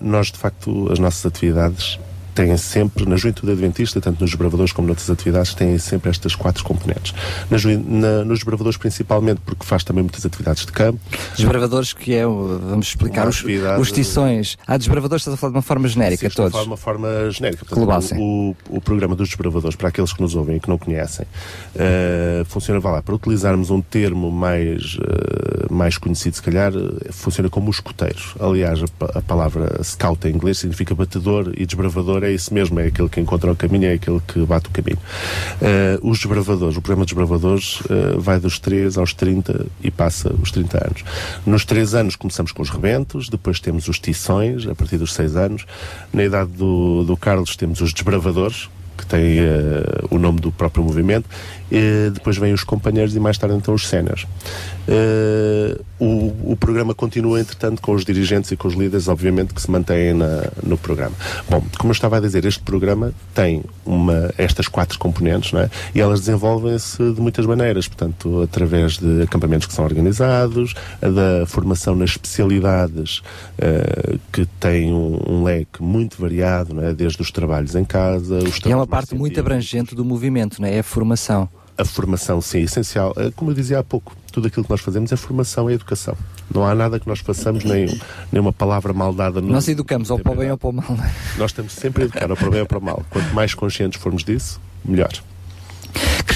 Nós, 0.00 0.28
de 0.28 0.38
facto, 0.38 0.90
as 0.92 0.98
nossas 0.98 1.24
atividades 1.26 1.98
têm 2.38 2.56
sempre, 2.56 3.04
na 3.04 3.16
juventude 3.16 3.50
adventista, 3.50 4.00
tanto 4.00 4.20
nos 4.20 4.32
bravadores 4.34 4.72
como 4.72 4.86
noutras 4.86 5.10
atividades, 5.10 5.54
têm 5.54 5.76
sempre 5.78 6.08
estas 6.10 6.36
quatro 6.36 6.62
componentes. 6.62 7.12
Na 7.50 7.58
na- 7.88 8.24
nos 8.24 8.42
bravadores, 8.44 8.78
principalmente, 8.78 9.40
porque 9.44 9.64
faz 9.66 9.82
também 9.82 10.04
muitas 10.04 10.24
atividades 10.24 10.64
de 10.64 10.70
campo. 10.72 11.00
Desbravadores, 11.36 11.92
que 11.92 12.14
é, 12.14 12.24
vamos 12.24 12.86
explicar, 12.86 13.26
os, 13.26 13.44
os 13.80 13.90
tições. 13.92 14.56
Há 14.66 14.76
desbravadores, 14.76 15.22
estás 15.22 15.34
a 15.34 15.36
falar 15.36 15.50
de 15.52 15.56
uma 15.56 15.62
forma 15.62 15.88
genérica, 15.88 16.20
Sim, 16.20 16.26
estou 16.28 16.44
a 16.46 16.50
todos. 16.50 16.52
falar 16.52 16.64
de 16.64 16.70
uma 16.70 16.76
forma 16.76 17.30
genérica. 17.30 17.64
Portanto, 17.64 17.84
Global, 17.84 18.00
o- 18.16 18.54
o, 18.70 18.76
o 18.76 18.80
programa 18.80 19.16
dos 19.16 19.28
desbravadores, 19.28 19.74
para 19.76 19.88
aqueles 19.88 20.12
que 20.12 20.22
nos 20.22 20.34
ouvem 20.36 20.56
e 20.56 20.60
que 20.60 20.68
não 20.68 20.78
conhecem, 20.78 21.26
eh, 21.74 22.44
funciona, 22.46 22.78
vá 22.80 22.90
lá, 22.92 23.02
para 23.02 23.14
utilizarmos 23.14 23.70
um 23.70 23.80
termo 23.80 24.30
mais, 24.30 24.96
eh, 25.00 25.66
mais 25.72 25.98
conhecido, 25.98 26.36
se 26.36 26.42
calhar, 26.42 26.72
eh, 26.74 27.10
funciona 27.10 27.48
como 27.50 27.68
os 27.70 27.76
escuteiros. 27.76 28.34
Aliás, 28.40 28.80
a, 28.82 29.18
a 29.18 29.22
palavra 29.22 29.82
scout 29.82 30.26
em 30.28 30.34
inglês 30.34 30.58
significa 30.58 30.94
batedor 30.94 31.52
e 31.56 31.66
desbravador 31.66 32.22
é 32.24 32.27
isso 32.32 32.52
mesmo, 32.52 32.78
é 32.80 32.86
aquele 32.86 33.08
que 33.08 33.20
encontra 33.20 33.50
o 33.50 33.56
caminho, 33.56 33.86
é 33.86 33.94
aquele 33.94 34.20
que 34.20 34.40
bate 34.44 34.68
o 34.68 34.70
caminho. 34.70 34.98
Eh, 35.60 35.98
os 36.02 36.18
desbravadores, 36.18 36.76
o 36.76 36.82
programa 36.82 37.04
de 37.04 37.14
desbravadores 37.14 37.80
eh, 37.88 38.16
vai 38.18 38.38
dos 38.38 38.58
3 38.58 38.98
aos 38.98 39.12
30 39.12 39.66
e 39.82 39.90
passa 39.90 40.34
os 40.42 40.50
30 40.50 40.78
anos. 40.78 41.04
Nos 41.46 41.64
3 41.64 41.94
anos 41.94 42.16
começamos 42.16 42.52
com 42.52 42.62
os 42.62 42.70
rebentos, 42.70 43.28
depois 43.28 43.60
temos 43.60 43.88
os 43.88 43.98
tições, 43.98 44.66
a 44.66 44.74
partir 44.74 44.98
dos 44.98 45.12
6 45.14 45.36
anos. 45.36 45.66
Na 46.12 46.24
idade 46.24 46.50
do, 46.50 47.04
do 47.04 47.16
Carlos 47.16 47.56
temos 47.56 47.80
os 47.80 47.92
desbravadores, 47.92 48.68
que 48.98 49.06
tem 49.06 49.38
eh, 49.38 49.82
o 50.10 50.18
nome 50.18 50.40
do 50.40 50.50
próprio 50.50 50.82
movimento. 50.82 51.28
E 51.70 52.10
depois 52.12 52.36
vêm 52.38 52.52
os 52.52 52.64
companheiros 52.64 53.14
e 53.14 53.20
mais 53.20 53.36
tarde 53.36 53.54
então 53.56 53.74
os 53.74 53.86
séniores. 53.86 54.26
Eh, 54.86 55.78
o, 56.00 56.52
o 56.52 56.56
programa 56.58 56.94
continua, 56.94 57.38
entretanto, 57.40 57.82
com 57.82 57.92
os 57.92 58.04
dirigentes 58.04 58.50
e 58.50 58.56
com 58.56 58.68
os 58.68 58.74
líderes, 58.74 59.06
obviamente, 59.08 59.52
que 59.52 59.60
se 59.60 59.70
mantêm 59.70 60.14
na- 60.14 60.44
no 60.62 60.78
programa. 60.78 61.14
Bom, 61.50 61.62
como 61.78 61.90
eu 61.90 61.92
estava 61.92 62.16
a 62.16 62.20
dizer, 62.20 62.44
este 62.46 62.62
programa 62.62 63.12
tem 63.34 63.62
uma, 63.84 64.32
estas 64.38 64.66
quatro 64.68 64.98
componentes, 64.98 65.52
não 65.52 65.60
é? 65.60 65.70
E 65.94 66.00
elas 66.00 66.20
desenvolvem-se 66.20 66.96
de 67.12 67.20
muitas 67.20 67.44
maneiras, 67.44 67.86
portanto, 67.86 68.40
através 68.42 68.96
de 68.96 69.22
acampamentos 69.22 69.66
que 69.66 69.74
são 69.74 69.84
organizados, 69.84 70.72
da 71.02 71.44
formação 71.46 71.94
nas 71.94 72.10
especialidades, 72.10 73.20
eh, 73.58 74.16
que 74.32 74.46
tem 74.58 74.92
um, 74.92 75.18
um 75.28 75.42
leque 75.44 75.82
muito 75.82 76.18
variado, 76.20 76.72
não 76.74 76.82
é? 76.82 76.94
Desde 76.94 77.20
os 77.20 77.30
trabalhos 77.30 77.74
em 77.74 77.84
casa, 77.84 78.36
os 78.38 78.56
E 78.58 78.70
é 78.72 78.74
uma 78.76 78.86
trabalhos 78.86 78.88
parte 78.88 79.14
muito 79.14 79.38
abrangente 79.38 79.94
do 79.94 80.04
movimento, 80.04 80.60
não 80.62 80.68
é? 80.68 80.76
É 80.76 80.78
a 80.78 80.82
formação. 80.82 81.48
A 81.78 81.84
formação, 81.84 82.40
sim, 82.40 82.58
é 82.58 82.62
essencial. 82.62 83.12
Eh, 83.16 83.30
Como 83.36 83.50
eu 83.50 83.54
dizia 83.54 83.78
há 83.78 83.84
pouco, 83.84 84.16
tudo 84.32 84.48
aquilo 84.48 84.64
que 84.64 84.70
nós 84.70 84.80
fazemos 84.80 85.12
é 85.12 85.16
formação 85.16 85.70
e 85.70 85.74
educação. 85.74 86.16
Não 86.52 86.66
há 86.66 86.74
nada 86.74 86.98
que 86.98 87.06
nós 87.06 87.20
façamos, 87.20 87.64
nem, 87.64 87.86
nem 88.32 88.40
uma 88.40 88.52
palavra 88.52 88.92
mal 88.92 89.12
dada. 89.14 89.40
No, 89.40 89.48
Nós 89.52 89.68
educamos 89.68 90.10
ou 90.10 90.18
para 90.18 90.32
o 90.32 90.36
bem 90.36 90.50
ou 90.50 90.58
para 90.58 90.68
o 90.68 90.72
mal. 90.72 90.86
não 90.90 91.04
é? 91.04 91.12
Nós 91.38 91.52
temos 91.52 91.72
sempre 91.72 92.02
a 92.02 92.06
educar, 92.06 92.30
ou 92.30 92.36
para 92.36 92.48
o 92.48 92.50
bem 92.50 92.60
ou 92.60 92.66
para 92.66 92.78
o 92.78 92.82
mal. 92.82 93.02
Quanto 93.10 93.32
mais 93.34 93.54
conscientes 93.54 94.00
formos 94.00 94.24
disso, 94.24 94.60
melhor. 94.84 95.12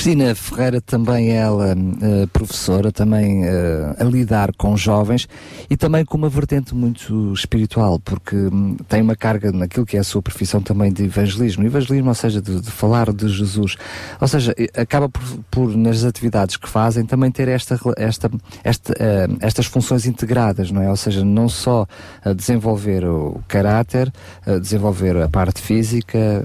Cristina 0.03 0.35
Ferreira, 0.35 0.81
também 0.81 1.31
ela 1.31 1.77
eh, 1.77 2.27
professora, 2.33 2.91
também 2.91 3.45
eh, 3.45 3.95
a 4.01 4.03
lidar 4.03 4.53
com 4.57 4.77
jovens 4.77 5.29
e 5.71 5.77
também 5.77 6.05
com 6.05 6.17
uma 6.17 6.29
vertente 6.29 6.75
muito 6.75 7.33
espiritual, 7.33 8.01
porque 8.01 8.35
hum, 8.35 8.77
tem 8.89 9.01
uma 9.01 9.15
carga 9.15 9.53
naquilo 9.53 9.87
que 9.87 9.97
é 9.97 10.01
a 10.01 10.05
sua 10.05 10.21
profissão 10.21 10.61
também 10.61 10.93
de 10.93 11.05
evangelismo. 11.05 11.65
Evangelismo, 11.65 12.09
ou 12.09 12.15
seja, 12.17 12.43
de, 12.43 12.61
de 12.61 12.71
falar 12.73 13.13
de 13.13 13.29
Jesus. 13.29 13.77
Ou 14.21 14.27
seja, 14.27 14.53
acaba 14.75 15.09
por, 15.09 15.23
por, 15.49 15.77
nas 15.77 16.03
atividades 16.03 16.57
que 16.57 16.69
fazem, 16.69 17.07
também 17.07 17.31
ter 17.31 17.47
esta, 17.47 17.79
esta, 17.97 18.29
esta, 18.65 18.95
eh, 18.99 19.29
estas 19.41 19.67
funções 19.67 20.05
integradas, 20.05 20.73
não 20.73 20.83
é? 20.83 20.91
Ou 20.91 20.97
seja, 20.97 21.25
não 21.25 21.49
só 21.49 21.87
desenvolver 22.35 23.05
o 23.05 23.41
caráter, 23.47 24.13
desenvolver 24.61 25.17
a 25.19 25.29
parte 25.29 25.63
física, 25.63 26.45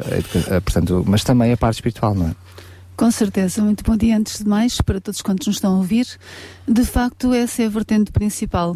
portanto, 0.63 1.03
mas 1.07 1.23
também 1.23 1.51
a 1.53 1.57
parte 1.57 1.77
espiritual, 1.77 2.13
não 2.13 2.27
é? 2.27 2.46
Com 2.97 3.11
certeza, 3.11 3.61
muito 3.61 3.83
bom 3.83 3.95
dia 3.95 4.17
antes 4.17 4.39
de 4.39 4.49
mais 4.49 4.81
para 4.81 4.99
todos 4.99 5.21
quantos 5.21 5.45
nos 5.45 5.57
estão 5.57 5.75
a 5.75 5.77
ouvir. 5.77 6.07
De 6.67 6.83
facto, 6.83 7.31
essa 7.31 7.61
é 7.61 7.67
a 7.67 7.69
vertente 7.69 8.11
principal. 8.11 8.75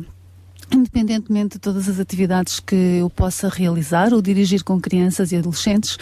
Independentemente 0.72 1.54
de 1.56 1.60
todas 1.60 1.90
as 1.90 2.00
atividades 2.00 2.60
que 2.60 3.00
eu 3.00 3.10
possa 3.10 3.50
realizar 3.50 4.14
ou 4.14 4.22
dirigir 4.22 4.64
com 4.64 4.80
crianças 4.80 5.32
e 5.32 5.38
adolescentes, 5.38 5.98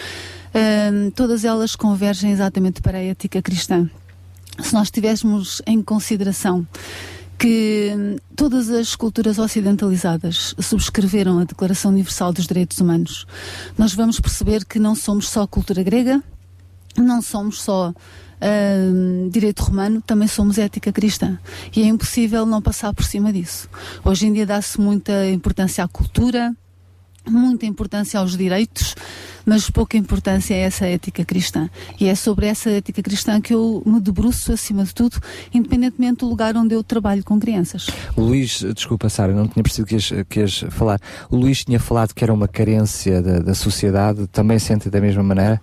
hum, 0.54 1.10
todas 1.12 1.46
elas 1.46 1.74
convergem 1.74 2.30
exatamente 2.30 2.82
para 2.82 2.98
a 2.98 3.02
ética 3.02 3.40
cristã. 3.40 3.88
Se 4.58 4.74
nós 4.74 4.90
tivéssemos 4.90 5.62
em 5.66 5.80
consideração 5.80 6.66
que 7.38 7.90
hum, 7.96 8.16
todas 8.36 8.68
as 8.68 8.94
culturas 8.94 9.38
ocidentalizadas 9.38 10.54
subscreveram 10.58 11.38
a 11.38 11.44
Declaração 11.44 11.90
Universal 11.90 12.34
dos 12.34 12.46
Direitos 12.46 12.78
Humanos, 12.82 13.26
nós 13.78 13.94
vamos 13.94 14.20
perceber 14.20 14.66
que 14.66 14.78
não 14.78 14.94
somos 14.94 15.26
só 15.26 15.46
cultura 15.46 15.82
grega, 15.82 16.22
não 16.96 17.22
somos 17.22 17.62
só 17.62 17.92
hum, 18.42 19.28
direito 19.30 19.62
romano, 19.62 20.02
também 20.02 20.28
somos 20.28 20.58
ética 20.58 20.92
cristã. 20.92 21.38
E 21.74 21.82
é 21.82 21.86
impossível 21.86 22.44
não 22.46 22.60
passar 22.60 22.92
por 22.92 23.04
cima 23.04 23.32
disso. 23.32 23.68
Hoje 24.04 24.26
em 24.26 24.32
dia 24.32 24.46
dá-se 24.46 24.80
muita 24.80 25.28
importância 25.30 25.84
à 25.84 25.88
cultura, 25.88 26.54
muita 27.28 27.66
importância 27.66 28.18
aos 28.18 28.36
direitos, 28.36 28.94
mas 29.44 29.70
pouca 29.70 29.96
importância 29.96 30.54
a 30.54 30.58
essa 30.58 30.86
ética 30.86 31.24
cristã. 31.24 31.68
E 31.98 32.06
é 32.06 32.14
sobre 32.14 32.46
essa 32.46 32.70
ética 32.70 33.02
cristã 33.02 33.40
que 33.40 33.54
eu 33.54 33.82
me 33.84 34.00
debruço 34.00 34.52
acima 34.52 34.84
de 34.84 34.94
tudo, 34.94 35.18
independentemente 35.52 36.20
do 36.20 36.28
lugar 36.28 36.56
onde 36.56 36.74
eu 36.74 36.82
trabalho 36.82 37.22
com 37.24 37.38
crianças. 37.38 37.88
O 38.16 38.22
Luís, 38.22 38.64
desculpa 38.74 39.08
Sara, 39.08 39.32
não 39.32 39.46
tinha 39.46 39.62
percebido 39.62 39.88
que 39.88 39.94
ias, 39.94 40.26
que 40.28 40.40
ias 40.40 40.64
falar. 40.70 41.00
O 41.30 41.36
Luís 41.36 41.64
tinha 41.64 41.80
falado 41.80 42.14
que 42.14 42.24
era 42.24 42.32
uma 42.32 42.48
carência 42.48 43.20
da, 43.22 43.38
da 43.38 43.54
sociedade, 43.54 44.26
também 44.28 44.58
sente 44.58 44.88
da 44.90 45.00
mesma 45.00 45.22
maneira? 45.22 45.60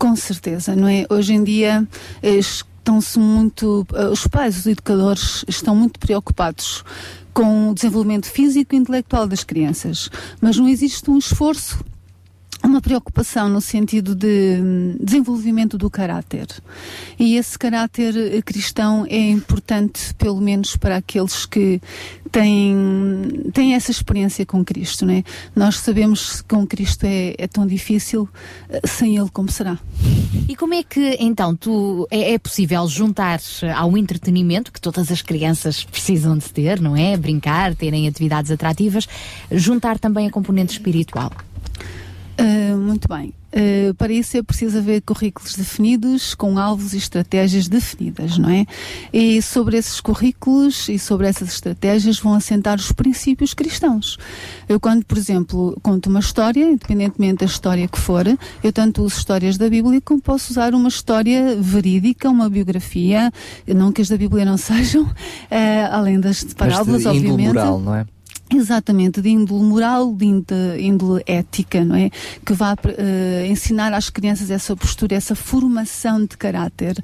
Com 0.00 0.16
certeza, 0.16 0.74
não 0.74 0.88
é? 0.88 1.04
Hoje 1.10 1.34
em 1.34 1.44
dia 1.44 1.86
eh, 2.22 2.36
estão-se 2.36 3.18
muito. 3.18 3.86
eh, 3.92 4.08
Os 4.08 4.26
pais, 4.26 4.56
os 4.56 4.66
educadores, 4.66 5.44
estão 5.46 5.76
muito 5.76 6.00
preocupados 6.00 6.82
com 7.34 7.68
o 7.68 7.74
desenvolvimento 7.74 8.24
físico 8.24 8.74
e 8.74 8.78
intelectual 8.78 9.26
das 9.26 9.44
crianças, 9.44 10.08
mas 10.40 10.56
não 10.56 10.66
existe 10.66 11.10
um 11.10 11.18
esforço. 11.18 11.84
Uma 12.62 12.80
preocupação 12.80 13.48
no 13.48 13.60
sentido 13.60 14.14
de 14.14 14.58
hum, 14.60 14.96
desenvolvimento 15.00 15.78
do 15.78 15.88
caráter. 15.88 16.46
E 17.18 17.36
esse 17.36 17.58
caráter 17.58 18.14
eh, 18.16 18.42
cristão 18.42 19.06
é 19.08 19.30
importante, 19.30 20.14
pelo 20.14 20.40
menos 20.42 20.76
para 20.76 20.96
aqueles 20.96 21.46
que 21.46 21.80
têm, 22.30 23.50
têm 23.54 23.74
essa 23.74 23.90
experiência 23.90 24.44
com 24.44 24.62
Cristo, 24.62 25.06
não 25.06 25.14
é? 25.14 25.24
Nós 25.56 25.78
sabemos 25.78 26.42
que 26.42 26.54
com 26.54 26.66
Cristo 26.66 27.04
é, 27.04 27.34
é 27.38 27.48
tão 27.48 27.66
difícil, 27.66 28.28
eh, 28.68 28.80
sem 28.86 29.16
Ele 29.16 29.30
como 29.30 29.50
será. 29.50 29.78
E 30.46 30.54
como 30.54 30.74
é 30.74 30.82
que 30.82 31.16
então 31.18 31.56
tu 31.56 32.06
é, 32.10 32.34
é 32.34 32.38
possível 32.38 32.86
juntar 32.88 33.40
ao 33.74 33.96
entretenimento 33.96 34.70
que 34.70 34.80
todas 34.80 35.10
as 35.10 35.22
crianças 35.22 35.82
precisam 35.82 36.36
de 36.36 36.48
ter, 36.50 36.78
não 36.78 36.94
é? 36.94 37.16
Brincar, 37.16 37.74
terem 37.74 38.06
atividades 38.06 38.50
atrativas, 38.50 39.08
juntar 39.50 39.98
também 39.98 40.26
a 40.26 40.30
componente 40.30 40.72
espiritual? 40.72 41.32
Uh, 42.38 42.76
muito 42.76 43.08
bem. 43.08 43.34
Uh, 43.52 43.92
para 43.94 44.12
isso 44.12 44.36
é 44.36 44.42
preciso 44.42 44.78
haver 44.78 45.02
currículos 45.02 45.56
definidos, 45.56 46.34
com 46.34 46.56
alvos 46.56 46.94
e 46.94 46.98
estratégias 46.98 47.66
definidas, 47.66 48.38
não 48.38 48.48
é? 48.48 48.64
E 49.12 49.42
sobre 49.42 49.76
esses 49.76 50.00
currículos 50.00 50.88
e 50.88 50.98
sobre 50.98 51.26
essas 51.26 51.48
estratégias 51.48 52.20
vão 52.20 52.34
assentar 52.34 52.78
os 52.78 52.92
princípios 52.92 53.52
cristãos. 53.52 54.16
Eu 54.68 54.78
quando, 54.78 55.04
por 55.04 55.18
exemplo, 55.18 55.76
conto 55.82 56.08
uma 56.08 56.20
história, 56.20 56.64
independentemente 56.64 57.40
da 57.40 57.46
história 57.46 57.88
que 57.88 57.98
for, 57.98 58.24
eu 58.62 58.72
tanto 58.72 59.02
uso 59.02 59.16
histórias 59.16 59.58
da 59.58 59.68
Bíblia 59.68 60.00
como 60.00 60.20
posso 60.20 60.52
usar 60.52 60.72
uma 60.72 60.88
história 60.88 61.56
verídica, 61.60 62.30
uma 62.30 62.48
biografia, 62.48 63.32
não 63.66 63.90
que 63.90 64.00
as 64.00 64.08
da 64.08 64.16
Bíblia 64.16 64.44
não 64.44 64.56
sejam, 64.58 65.02
uh, 65.02 65.12
além 65.90 66.20
das 66.20 66.44
parábolas, 66.44 67.04
obviamente. 67.04 67.48
moral, 67.48 67.80
não 67.80 67.96
é? 67.96 68.06
Exatamente, 68.52 69.20
de 69.20 69.28
índole 69.28 69.62
moral, 69.62 70.12
de 70.12 70.24
índole, 70.26 71.22
ética, 71.24 71.84
não 71.84 71.94
é? 71.94 72.10
Que 72.44 72.52
vá 72.52 72.76
eh, 72.98 73.46
ensinar 73.48 73.92
às 73.92 74.10
crianças 74.10 74.50
essa 74.50 74.74
postura, 74.74 75.14
essa 75.14 75.36
formação 75.36 76.24
de 76.24 76.36
caráter, 76.36 76.96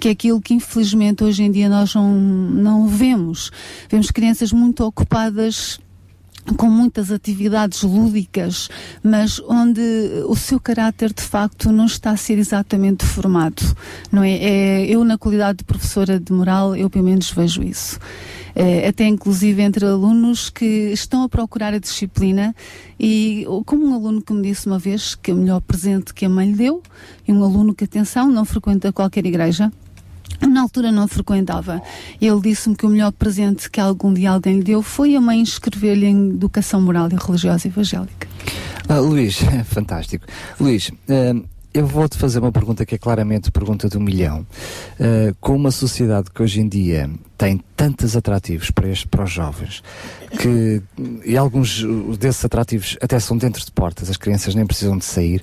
que 0.00 0.08
é 0.08 0.12
aquilo 0.12 0.40
que 0.40 0.54
infelizmente 0.54 1.22
hoje 1.22 1.42
em 1.42 1.50
dia 1.50 1.68
nós 1.68 1.94
não, 1.94 2.10
não 2.10 2.86
vemos. 2.86 3.50
Vemos 3.90 4.10
crianças 4.10 4.50
muito 4.50 4.82
ocupadas 4.82 5.78
com 6.56 6.68
muitas 6.68 7.10
atividades 7.10 7.82
lúdicas, 7.82 8.68
mas 9.02 9.40
onde 9.48 9.80
o 10.26 10.36
seu 10.36 10.60
caráter 10.60 11.12
de 11.12 11.22
facto 11.22 11.72
não 11.72 11.86
está 11.86 12.10
a 12.10 12.16
ser 12.16 12.38
exatamente 12.38 13.04
formado, 13.04 13.62
não 14.12 14.22
é? 14.22 14.32
é 14.32 14.86
eu 14.86 15.04
na 15.04 15.16
qualidade 15.16 15.58
de 15.58 15.64
professora 15.64 16.20
de 16.20 16.32
moral, 16.32 16.76
eu 16.76 16.90
pelo 16.90 17.04
menos 17.04 17.30
vejo 17.30 17.62
isso. 17.62 17.98
Eh, 18.54 18.86
até 18.88 19.06
inclusive 19.06 19.60
entre 19.62 19.84
alunos 19.84 20.48
que 20.48 20.92
estão 20.92 21.24
a 21.24 21.28
procurar 21.28 21.74
a 21.74 21.78
disciplina 21.78 22.54
e 22.98 23.44
como 23.66 23.84
um 23.84 23.94
aluno 23.94 24.22
que 24.22 24.32
me 24.32 24.42
disse 24.42 24.66
uma 24.66 24.78
vez 24.78 25.16
que 25.16 25.32
o 25.32 25.36
melhor 25.36 25.60
presente 25.60 26.14
que 26.14 26.24
a 26.24 26.28
mãe 26.28 26.50
lhe 26.50 26.56
deu 26.56 26.80
e 27.26 27.32
um 27.32 27.42
aluno 27.42 27.74
que 27.74 27.82
atenção 27.82 28.30
não 28.30 28.44
frequenta 28.44 28.92
qualquer 28.92 29.26
igreja 29.26 29.72
na 30.40 30.62
altura 30.62 30.90
não 30.92 31.08
frequentava. 31.08 31.82
Ele 32.20 32.40
disse-me 32.40 32.76
que 32.76 32.86
o 32.86 32.88
melhor 32.88 33.12
presente 33.12 33.70
que 33.70 33.80
algum 33.80 34.12
dia 34.12 34.30
alguém 34.30 34.58
lhe 34.58 34.64
deu 34.64 34.82
foi 34.82 35.14
a 35.16 35.20
mãe 35.20 35.40
inscrever-lhe 35.40 36.06
em 36.06 36.30
educação 36.30 36.80
moral 36.80 37.08
e 37.10 37.16
religiosa 37.16 37.68
evangélica. 37.68 38.28
Ah, 38.88 38.98
Luís, 38.98 39.38
fantástico. 39.66 40.26
Luís, 40.60 40.90
ah, 41.08 41.40
eu 41.74 41.84
vou-te 41.84 42.16
fazer 42.16 42.38
uma 42.38 42.52
pergunta 42.52 42.86
que 42.86 42.94
é 42.94 42.98
claramente 42.98 43.50
pergunta 43.50 43.88
do 43.88 44.00
milhão. 44.00 44.46
Ah, 44.98 45.34
com 45.40 45.56
uma 45.56 45.72
sociedade 45.72 46.30
que 46.30 46.40
hoje 46.40 46.60
em 46.60 46.68
dia 46.68 47.10
tem 47.36 47.60
tantos 47.76 48.16
atrativos 48.16 48.70
para, 48.70 48.88
este, 48.88 49.08
para 49.08 49.24
os 49.24 49.30
jovens, 49.30 49.82
que, 50.38 50.80
e 51.24 51.36
alguns 51.36 51.84
desses 52.16 52.44
atrativos 52.44 52.96
até 53.02 53.18
são 53.18 53.36
dentro 53.36 53.64
de 53.64 53.72
portas, 53.72 54.08
as 54.08 54.16
crianças 54.16 54.54
nem 54.54 54.64
precisam 54.64 54.96
de 54.96 55.04
sair, 55.04 55.42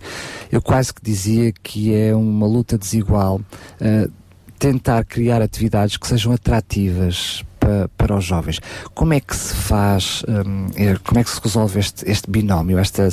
eu 0.49 0.61
quase 0.61 0.93
que 0.93 1.01
dizia 1.03 1.51
que 1.51 1.93
é 1.93 2.15
uma 2.15 2.47
luta 2.47 2.77
desigual 2.77 3.41
ah, 3.81 4.09
tentar 4.57 5.03
criar 5.03 5.41
atividades 5.41 5.97
que 5.97 6.07
sejam 6.07 6.31
atrativas 6.31 7.43
para, 7.61 7.87
para 7.95 8.17
os 8.17 8.25
jovens. 8.25 8.59
Como 8.95 9.13
é 9.13 9.19
que 9.19 9.35
se 9.35 9.53
faz, 9.53 10.23
hum, 10.27 10.67
eh, 10.75 10.97
como 11.03 11.19
é 11.19 11.23
que 11.23 11.29
se 11.29 11.39
resolve 11.39 11.79
este, 11.79 12.09
este 12.09 12.29
binómio? 12.29 12.79
Esta, 12.79 13.07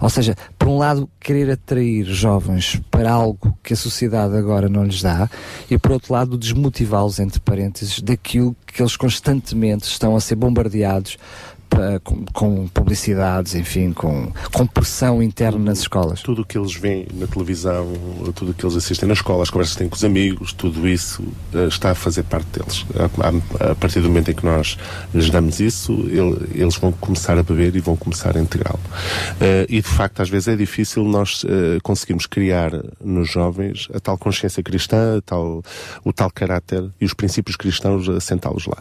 ou 0.00 0.10
seja, 0.10 0.34
por 0.58 0.66
um 0.66 0.76
lado, 0.76 1.08
querer 1.20 1.52
atrair 1.52 2.04
jovens 2.04 2.80
para 2.90 3.10
algo 3.12 3.56
que 3.62 3.72
a 3.72 3.76
sociedade 3.76 4.36
agora 4.36 4.68
não 4.68 4.84
lhes 4.84 5.00
dá, 5.00 5.30
e 5.70 5.78
por 5.78 5.92
outro 5.92 6.12
lado, 6.12 6.36
desmotivá-los, 6.36 7.20
entre 7.20 7.38
parênteses, 7.38 8.00
daquilo 8.00 8.56
que 8.66 8.82
eles 8.82 8.96
constantemente 8.96 9.84
estão 9.84 10.16
a 10.16 10.20
ser 10.20 10.34
bombardeados 10.34 11.16
com, 12.02 12.24
com 12.32 12.68
publicidades, 12.68 13.54
enfim, 13.54 13.92
com, 13.92 14.32
com 14.52 14.66
pressão 14.66 15.22
interna 15.22 15.58
nas 15.58 15.80
escolas. 15.80 16.22
Tudo 16.22 16.42
o 16.42 16.44
que 16.44 16.58
eles 16.58 16.74
veem 16.74 17.06
na 17.14 17.26
televisão, 17.26 17.92
tudo 18.34 18.50
o 18.50 18.54
que 18.54 18.64
eles 18.64 18.76
assistem 18.76 19.06
na 19.06 19.14
escola, 19.14 19.42
as 19.42 19.50
conversas 19.50 19.74
que 19.74 19.78
têm 19.80 19.88
com 19.88 19.96
os 19.96 20.04
amigos, 20.04 20.52
tudo 20.52 20.86
isso 20.88 21.22
eh, 21.54 21.66
está 21.66 21.90
a 21.90 21.94
fazer 21.94 22.22
parte 22.24 22.46
deles. 22.58 22.84
A, 23.70 23.74
partir 23.74 24.00
do 24.00 24.08
momento 24.08 24.30
em 24.30 24.34
que 24.34 24.44
nós 24.44 24.76
lhes 25.14 25.30
damos 25.30 25.60
isso, 25.60 25.92
ele- 26.08 26.60
eles 26.60 26.76
vão 26.76 26.92
começar 26.92 27.38
a 27.38 27.42
beber 27.42 27.74
e 27.76 27.80
vão 27.80 27.96
começar 27.96 28.36
a 28.36 28.40
integrá-lo. 28.40 28.80
Eh, 29.40 29.66
e 29.68 29.76
de 29.80 29.88
facto, 29.88 30.20
às 30.22 30.28
vezes 30.28 30.48
é 30.48 30.56
difícil 30.56 31.04
nós 31.04 31.44
eh, 31.48 31.78
conseguirmos 31.82 32.26
criar 32.26 32.70
nos 33.02 33.30
jovens 33.30 33.88
a 33.94 34.00
tal 34.00 34.16
consciência 34.18 34.62
cristã, 34.62 35.20
tal, 35.24 35.62
o 36.04 36.12
tal 36.12 36.30
caráter 36.30 36.84
e 37.00 37.04
os 37.04 37.14
princípios 37.14 37.56
cristãos 37.56 38.08
assentá-los 38.08 38.66
lá. 38.66 38.78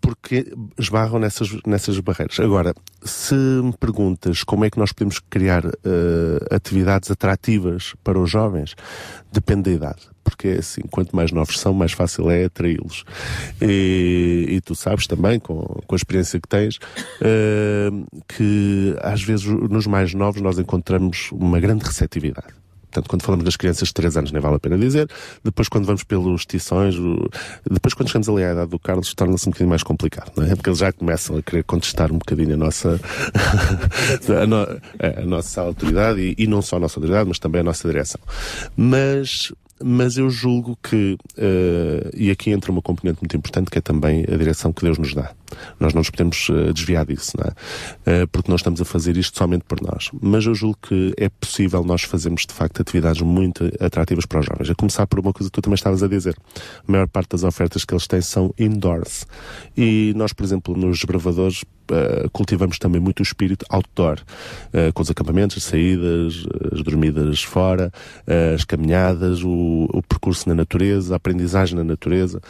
Porque 0.00 0.52
esbarram 0.78 1.18
nessas, 1.18 1.50
nessas 1.66 1.98
barreiras. 2.00 2.40
Agora, 2.40 2.74
se 3.02 3.34
me 3.34 3.72
perguntas 3.78 4.42
como 4.42 4.64
é 4.64 4.70
que 4.70 4.78
nós 4.78 4.92
podemos 4.92 5.18
criar 5.18 5.64
eh, 5.66 6.54
atividades 6.54 7.10
atrativas 7.10 7.94
para 8.02 8.18
os 8.18 8.30
jovens, 8.30 8.74
depende 9.32 9.64
da 9.64 9.70
idade. 9.72 10.08
Porque 10.24 10.48
é 10.48 10.58
assim, 10.58 10.82
quanto 10.90 11.14
mais 11.14 11.32
novos 11.32 11.58
são, 11.58 11.74
mais 11.74 11.92
fácil 11.92 12.30
é 12.30 12.44
atraí-los. 12.44 13.04
E, 13.60 14.46
e 14.48 14.60
tu 14.60 14.74
sabes 14.74 15.06
também, 15.06 15.38
com, 15.38 15.60
com 15.86 15.94
a 15.94 15.96
experiência 15.96 16.40
que 16.40 16.48
tens, 16.48 16.78
eh, 17.20 17.90
que 18.28 18.96
às 19.02 19.22
vezes 19.22 19.44
nos 19.46 19.86
mais 19.86 20.14
novos 20.14 20.40
nós 20.40 20.58
encontramos 20.58 21.30
uma 21.32 21.60
grande 21.60 21.84
receptividade. 21.84 22.60
Portanto, 22.90 23.08
quando 23.08 23.22
falamos 23.22 23.44
das 23.44 23.56
crianças 23.56 23.88
de 23.88 23.94
3 23.94 24.16
anos, 24.16 24.32
nem 24.32 24.42
vale 24.42 24.56
a 24.56 24.58
pena 24.58 24.76
dizer. 24.76 25.08
Depois, 25.44 25.68
quando 25.68 25.84
vamos 25.86 26.02
pelos 26.02 26.44
tições, 26.44 26.96
depois, 27.70 27.94
quando 27.94 28.08
chegamos 28.08 28.28
ali 28.28 28.42
à 28.44 28.52
idade 28.52 28.70
do 28.70 28.78
Carlos, 28.78 29.14
torna-se 29.14 29.46
um 29.48 29.50
bocadinho 29.52 29.68
mais 29.70 29.82
complicado, 29.82 30.32
não 30.36 30.44
é? 30.44 30.56
Porque 30.56 30.68
eles 30.68 30.78
já 30.80 30.92
começam 30.92 31.36
a 31.36 31.42
querer 31.42 31.62
contestar 31.64 32.10
um 32.10 32.18
bocadinho 32.18 32.54
a 32.54 32.56
nossa, 32.56 33.00
a, 34.42 34.46
no- 34.46 34.66
a 35.22 35.26
nossa 35.26 35.60
autoridade 35.62 36.20
e, 36.20 36.34
e 36.36 36.46
não 36.46 36.60
só 36.62 36.76
a 36.76 36.80
nossa 36.80 36.98
autoridade, 36.98 37.28
mas 37.28 37.38
também 37.38 37.60
a 37.60 37.64
nossa 37.64 37.86
direção. 37.88 38.20
Mas, 38.76 39.52
mas 39.82 40.16
eu 40.16 40.28
julgo 40.30 40.76
que, 40.82 41.16
eh, 41.36 42.10
e 42.14 42.30
aqui 42.30 42.50
entra 42.50 42.72
uma 42.72 42.82
componente 42.82 43.20
muito 43.20 43.36
importante 43.36 43.70
que 43.70 43.78
é 43.78 43.80
também 43.80 44.24
a 44.32 44.36
direção 44.36 44.72
que 44.72 44.82
Deus 44.82 44.98
nos 44.98 45.14
dá. 45.14 45.30
Nós 45.78 45.94
não 45.94 46.00
nos 46.00 46.10
podemos 46.10 46.48
eh, 46.50 46.72
desviar 46.72 47.06
disso, 47.06 47.32
é? 47.42 47.52
Eh, 48.06 48.26
porque 48.26 48.50
nós 48.50 48.60
estamos 48.60 48.80
a 48.80 48.84
fazer 48.84 49.16
isto 49.16 49.36
somente 49.36 49.64
por 49.64 49.80
nós. 49.80 50.10
Mas 50.20 50.44
eu 50.46 50.54
julgo 50.54 50.78
que 50.82 51.12
é 51.16 51.28
possível 51.28 51.84
nós 51.84 52.02
fazermos, 52.02 52.46
de 52.46 52.52
facto, 52.52 52.80
atividades 52.80 53.22
muito 53.22 53.64
atrativas 53.80 54.26
para 54.26 54.40
os 54.40 54.46
jovens. 54.46 54.70
A 54.70 54.74
começar 54.74 55.06
por 55.06 55.18
uma 55.18 55.32
coisa 55.32 55.50
que 55.50 55.54
tu 55.54 55.62
também 55.62 55.74
estavas 55.74 56.02
a 56.02 56.08
dizer. 56.08 56.36
A 56.86 56.92
maior 56.92 57.08
parte 57.08 57.30
das 57.30 57.44
ofertas 57.44 57.84
que 57.84 57.94
eles 57.94 58.06
têm 58.06 58.20
são 58.20 58.52
indoors. 58.58 59.26
E 59.76 60.12
nós, 60.16 60.32
por 60.32 60.44
exemplo, 60.44 60.76
nos 60.76 60.98
desbravadores, 60.98 61.64
eh, 61.90 62.28
cultivamos 62.32 62.78
também 62.78 63.00
muito 63.00 63.20
o 63.20 63.22
espírito 63.22 63.64
outdoor, 63.68 64.18
com 64.94 65.02
os 65.02 65.10
acampamentos, 65.10 65.56
as 65.56 65.64
saídas, 65.64 66.46
as 66.72 66.82
dormidas 66.82 67.42
fora, 67.42 67.90
as 68.54 68.64
caminhadas, 68.64 69.42
o 69.42 70.02
percurso 70.08 70.48
na 70.48 70.54
natureza, 70.54 71.14
a 71.14 71.16
aprendizagem 71.16 71.76
na 71.76 71.84
natureza. 71.84 72.40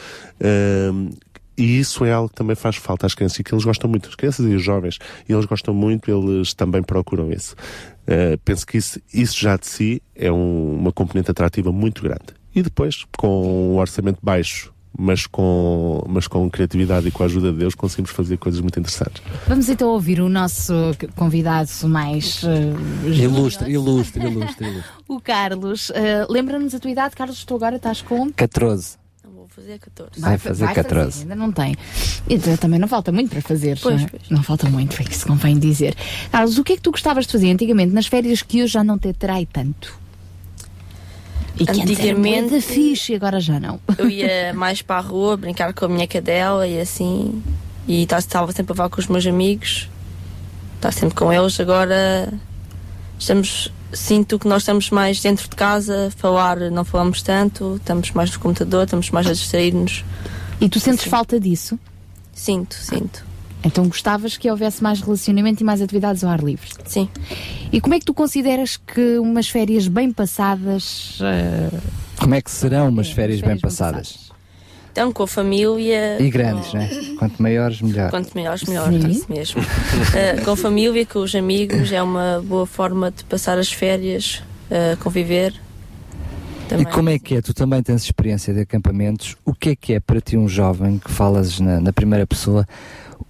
E 1.60 1.78
isso 1.78 2.04
é 2.06 2.12
algo 2.12 2.28
que 2.30 2.34
também 2.36 2.56
faz 2.56 2.76
falta 2.76 3.06
às 3.06 3.14
crianças 3.14 3.38
e 3.38 3.44
que 3.44 3.52
eles 3.54 3.64
gostam 3.64 3.90
muito, 3.90 4.08
as 4.08 4.14
crianças 4.14 4.46
e 4.46 4.54
os 4.54 4.62
jovens, 4.62 4.98
e 5.28 5.32
eles 5.32 5.44
gostam 5.44 5.74
muito, 5.74 6.10
eles 6.10 6.54
também 6.54 6.82
procuram 6.82 7.30
isso. 7.30 7.54
Eh, 8.06 8.38
penso 8.44 8.66
que 8.66 8.78
isso, 8.78 8.98
isso 9.12 9.38
já 9.38 9.56
de 9.56 9.66
si 9.66 10.02
é 10.16 10.32
um- 10.32 10.76
uma 10.78 10.90
componente 10.92 11.30
atrativa 11.30 11.70
muito 11.70 12.02
grande. 12.02 12.32
E 12.54 12.62
depois, 12.62 13.04
com 13.18 13.74
um 13.74 13.76
orçamento 13.78 14.18
baixo, 14.22 14.72
mas 14.98 15.26
com, 15.26 16.02
mas 16.08 16.26
com 16.26 16.50
criatividade 16.50 17.06
e 17.08 17.10
com 17.10 17.22
a 17.22 17.26
ajuda 17.26 17.52
de 17.52 17.58
Deus, 17.58 17.74
conseguimos 17.74 18.10
fazer 18.10 18.38
coisas 18.38 18.60
muito 18.60 18.80
interessantes. 18.80 19.22
Vamos 19.46 19.68
então 19.68 19.88
ouvir 19.90 20.20
o 20.20 20.28
nosso 20.28 20.72
convidado 21.14 21.70
mais 21.84 22.42
uh, 22.42 23.06
Ilustre, 23.06 23.70
ilustre, 23.70 23.70
ilustre, 23.72 24.24
ilustre. 24.26 24.84
o 25.06 25.20
Carlos. 25.20 25.90
Uh, 25.90 26.26
Lembra-nos 26.32 26.74
a 26.74 26.80
tua 26.80 26.90
idade, 26.90 27.14
Carlos? 27.14 27.44
Tu 27.44 27.54
agora 27.54 27.76
estás 27.76 28.02
com 28.02 28.32
14. 28.32 28.98
Fazer 29.60 29.78
14. 29.78 30.20
Vai 30.20 30.38
fazer 30.38 30.68
14. 30.72 31.22
ainda 31.22 31.34
não 31.34 31.52
tem. 31.52 31.76
E 32.28 32.38
tu- 32.38 32.56
também 32.56 32.78
não 32.78 32.88
falta 32.88 33.12
muito 33.12 33.30
para 33.30 33.42
fazer. 33.42 33.78
Pois, 33.82 34.00
não, 34.00 34.06
é? 34.08 34.10
não 34.30 34.42
falta 34.42 34.68
muito, 34.70 35.00
é 35.00 35.04
isso 35.10 35.26
convém 35.26 35.58
dizer. 35.58 35.94
Carlos, 36.32 36.56
o 36.58 36.64
que 36.64 36.72
é 36.72 36.76
que 36.76 36.82
tu 36.82 36.90
gostavas 36.90 37.26
de 37.26 37.32
fazer 37.32 37.50
antigamente 37.50 37.92
nas 37.92 38.06
férias 38.06 38.40
que 38.42 38.62
hoje 38.62 38.72
já 38.72 38.82
não 38.82 38.98
te 38.98 39.08
atrai 39.08 39.46
tanto? 39.50 39.98
E 41.58 41.64
que 41.66 41.70
era 41.72 41.82
Antigamente- 41.82 42.50
muito 42.52 42.62
fixe 42.66 43.12
e 43.12 43.16
agora 43.16 43.38
já 43.38 43.60
não. 43.60 43.78
Eu 43.98 44.08
ia 44.08 44.54
mais 44.54 44.80
para 44.80 44.96
a 44.96 45.00
rua 45.00 45.36
brincar 45.36 45.74
com 45.74 45.84
a 45.84 45.88
minha 45.88 46.06
cadela 46.06 46.66
e 46.66 46.80
assim. 46.80 47.42
E 47.86 48.06
tá- 48.06 48.18
estava 48.18 48.50
sempre 48.52 48.72
a 48.72 48.76
falar 48.76 48.88
com 48.88 49.00
os 49.00 49.08
meus 49.08 49.26
amigos. 49.26 49.88
Estava 50.76 50.92
sempre 50.92 51.14
com 51.14 51.30
eles. 51.30 51.60
Agora 51.60 52.32
estamos. 53.18 53.70
Sinto 53.92 54.38
que 54.38 54.46
nós 54.46 54.62
estamos 54.62 54.90
mais 54.90 55.20
dentro 55.20 55.48
de 55.48 55.56
casa, 55.56 56.12
falar 56.16 56.58
não 56.70 56.84
falamos 56.84 57.22
tanto, 57.22 57.76
estamos 57.76 58.10
mais 58.12 58.30
no 58.32 58.38
computador, 58.38 58.84
estamos 58.84 59.10
mais 59.10 59.26
a 59.26 59.32
distrair-nos. 59.32 60.04
E 60.60 60.68
tu 60.68 60.78
sentes 60.78 61.04
falta 61.06 61.40
disso? 61.40 61.78
Sinto, 62.32 62.74
sinto. 62.74 63.24
Então 63.62 63.86
gostavas 63.88 64.36
que 64.38 64.50
houvesse 64.50 64.82
mais 64.82 65.00
relacionamento 65.00 65.62
e 65.62 65.64
mais 65.64 65.82
atividades 65.82 66.24
ao 66.24 66.30
ar 66.30 66.40
livre? 66.42 66.68
Sim. 66.86 67.08
E 67.72 67.80
como 67.80 67.94
é 67.94 67.98
que 67.98 68.06
tu 68.06 68.14
consideras 68.14 68.76
que 68.76 69.18
umas 69.18 69.48
férias 69.48 69.86
bem 69.88 70.12
passadas. 70.12 71.18
eh, 71.20 71.68
Como 72.18 72.34
é 72.34 72.40
que 72.40 72.50
serão 72.50 72.88
umas 72.88 73.10
férias 73.10 73.40
bem 73.40 73.58
passadas? 73.58 74.29
Então, 74.92 75.12
com 75.12 75.22
a 75.22 75.26
família. 75.26 76.20
E 76.20 76.28
grandes, 76.30 76.72
né? 76.74 76.88
Quanto 77.18 77.40
maiores, 77.40 77.80
melhor. 77.80 78.10
Quanto 78.10 78.34
melhores, 78.34 78.64
melhor, 78.64 78.90
Sim. 78.90 79.08
isso 79.08 79.26
mesmo. 79.28 79.62
Uh, 79.62 80.44
com 80.44 80.50
a 80.50 80.56
família, 80.56 81.06
com 81.06 81.20
os 81.20 81.34
amigos, 81.34 81.92
é 81.92 82.02
uma 82.02 82.42
boa 82.44 82.66
forma 82.66 83.10
de 83.10 83.22
passar 83.24 83.58
as 83.58 83.72
férias, 83.72 84.42
uh, 84.70 84.96
conviver. 84.98 85.54
E 86.78 86.84
como 86.84 87.10
é 87.10 87.18
que 87.18 87.36
é? 87.36 87.42
Tu 87.42 87.52
também 87.52 87.82
tens 87.82 88.04
experiência 88.04 88.54
de 88.54 88.60
acampamentos. 88.60 89.36
O 89.44 89.52
que 89.52 89.70
é 89.70 89.76
que 89.76 89.94
é 89.94 90.00
para 90.00 90.20
ti 90.20 90.36
um 90.36 90.48
jovem 90.48 90.98
que 90.98 91.10
falas 91.10 91.58
na, 91.58 91.80
na 91.80 91.92
primeira 91.92 92.26
pessoa? 92.26 92.66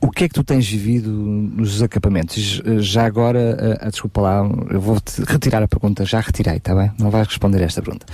O 0.02 0.10
que 0.10 0.24
é 0.24 0.28
que 0.28 0.34
tu 0.34 0.42
tens 0.42 0.66
vivido 0.66 1.10
nos 1.10 1.82
acampamentos? 1.82 2.62
Já 2.78 3.04
agora, 3.04 3.78
ah, 3.82 3.90
desculpa 3.90 4.22
lá, 4.22 4.50
eu 4.70 4.80
vou-te 4.80 5.22
retirar 5.22 5.62
a 5.62 5.68
pergunta, 5.68 6.06
já 6.06 6.20
retirei, 6.20 6.56
está 6.56 6.74
bem? 6.74 6.90
Não 6.98 7.10
vais 7.10 7.26
responder 7.26 7.60
esta 7.60 7.82
pergunta. 7.82 8.06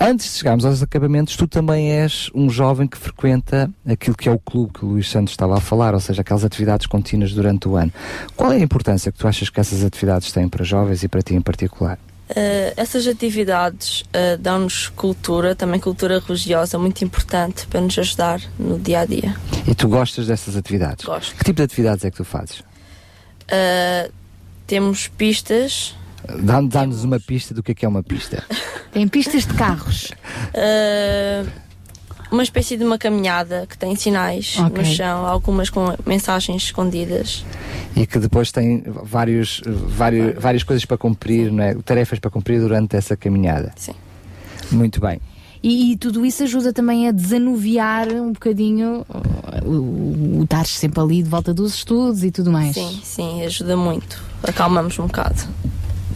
Antes 0.00 0.32
de 0.32 0.38
chegarmos 0.38 0.64
aos 0.64 0.82
acampamentos, 0.82 1.36
tu 1.36 1.46
também 1.46 1.92
és 1.92 2.30
um 2.34 2.50
jovem 2.50 2.88
que 2.88 2.98
frequenta 2.98 3.70
aquilo 3.88 4.16
que 4.16 4.28
é 4.28 4.32
o 4.32 4.40
clube 4.40 4.72
que 4.72 4.84
o 4.84 4.88
Luís 4.88 5.08
Santos 5.08 5.32
estava 5.32 5.56
a 5.56 5.60
falar, 5.60 5.94
ou 5.94 6.00
seja, 6.00 6.22
aquelas 6.22 6.44
atividades 6.44 6.88
contínuas 6.88 7.32
durante 7.32 7.68
o 7.68 7.76
ano. 7.76 7.92
Qual 8.34 8.52
é 8.52 8.56
a 8.56 8.60
importância 8.60 9.12
que 9.12 9.18
tu 9.18 9.28
achas 9.28 9.48
que 9.48 9.60
essas 9.60 9.84
atividades 9.84 10.32
têm 10.32 10.48
para 10.48 10.64
jovens 10.64 11.04
e 11.04 11.08
para 11.08 11.22
ti 11.22 11.36
em 11.36 11.40
particular? 11.40 11.96
Uh, 12.30 12.72
essas 12.76 13.08
atividades 13.08 14.02
uh, 14.02 14.38
dão-nos 14.38 14.88
cultura, 14.88 15.54
também 15.56 15.80
cultura 15.80 16.20
religiosa, 16.20 16.78
muito 16.78 17.04
importante 17.04 17.66
para 17.66 17.80
nos 17.80 17.98
ajudar 17.98 18.40
no 18.56 18.78
dia 18.78 19.00
a 19.00 19.04
dia. 19.04 19.34
E 19.66 19.74
tu 19.74 19.88
gostas 19.88 20.28
dessas 20.28 20.54
atividades? 20.56 21.04
Gosto. 21.04 21.34
Que 21.34 21.44
tipo 21.44 21.56
de 21.56 21.62
atividades 21.64 22.04
é 22.04 22.10
que 22.10 22.16
tu 22.16 22.24
fazes? 22.24 22.60
Uh, 22.60 24.12
temos 24.66 25.08
pistas, 25.08 25.96
Dá- 26.42 26.60
Dá-nos 26.60 27.02
uma 27.02 27.18
pista 27.18 27.52
do 27.52 27.62
que 27.62 27.72
é 27.72 27.74
que 27.74 27.84
é 27.84 27.88
uma 27.88 28.02
pista. 28.02 28.44
Tem 28.92 29.08
pistas 29.08 29.44
de 29.46 29.54
carros. 29.54 30.12
Uma 32.30 32.42
espécie 32.42 32.76
de 32.76 32.84
uma 32.84 32.96
caminhada 32.98 33.66
que 33.68 33.76
tem 33.76 33.94
sinais 33.96 34.56
Ok. 34.58 34.78
no 34.78 34.84
chão, 34.84 35.26
algumas 35.26 35.68
com 35.70 35.94
mensagens 36.06 36.62
escondidas. 36.64 37.44
E 37.96 38.06
que 38.06 38.18
depois 38.18 38.52
tem 38.52 38.82
vários, 38.86 39.60
vários, 39.66 40.34
várias 40.40 40.62
coisas 40.62 40.84
para 40.84 40.96
cumprir, 40.96 41.50
não 41.52 41.62
é? 41.64 41.74
tarefas 41.74 42.18
para 42.18 42.30
cumprir 42.30 42.60
durante 42.60 42.96
essa 42.96 43.16
caminhada. 43.16 43.72
Sim. 43.76 43.94
Muito 44.70 45.00
bem. 45.00 45.20
E, 45.62 45.92
e 45.92 45.96
tudo 45.96 46.24
isso 46.24 46.42
ajuda 46.42 46.72
também 46.72 47.06
a 47.08 47.12
desanuviar 47.12 48.08
um 48.08 48.32
bocadinho 48.32 49.04
o, 49.64 49.68
o, 49.68 50.38
o 50.40 50.44
estar 50.44 50.64
sempre 50.66 51.00
ali 51.00 51.22
de 51.22 51.28
volta 51.28 51.52
dos 51.52 51.74
estudos 51.74 52.24
e 52.24 52.30
tudo 52.30 52.50
mais. 52.50 52.74
Sim, 52.74 53.00
sim, 53.02 53.42
ajuda 53.44 53.76
muito. 53.76 54.22
Acalmamos 54.42 54.98
um 54.98 55.06
bocado. 55.06 55.42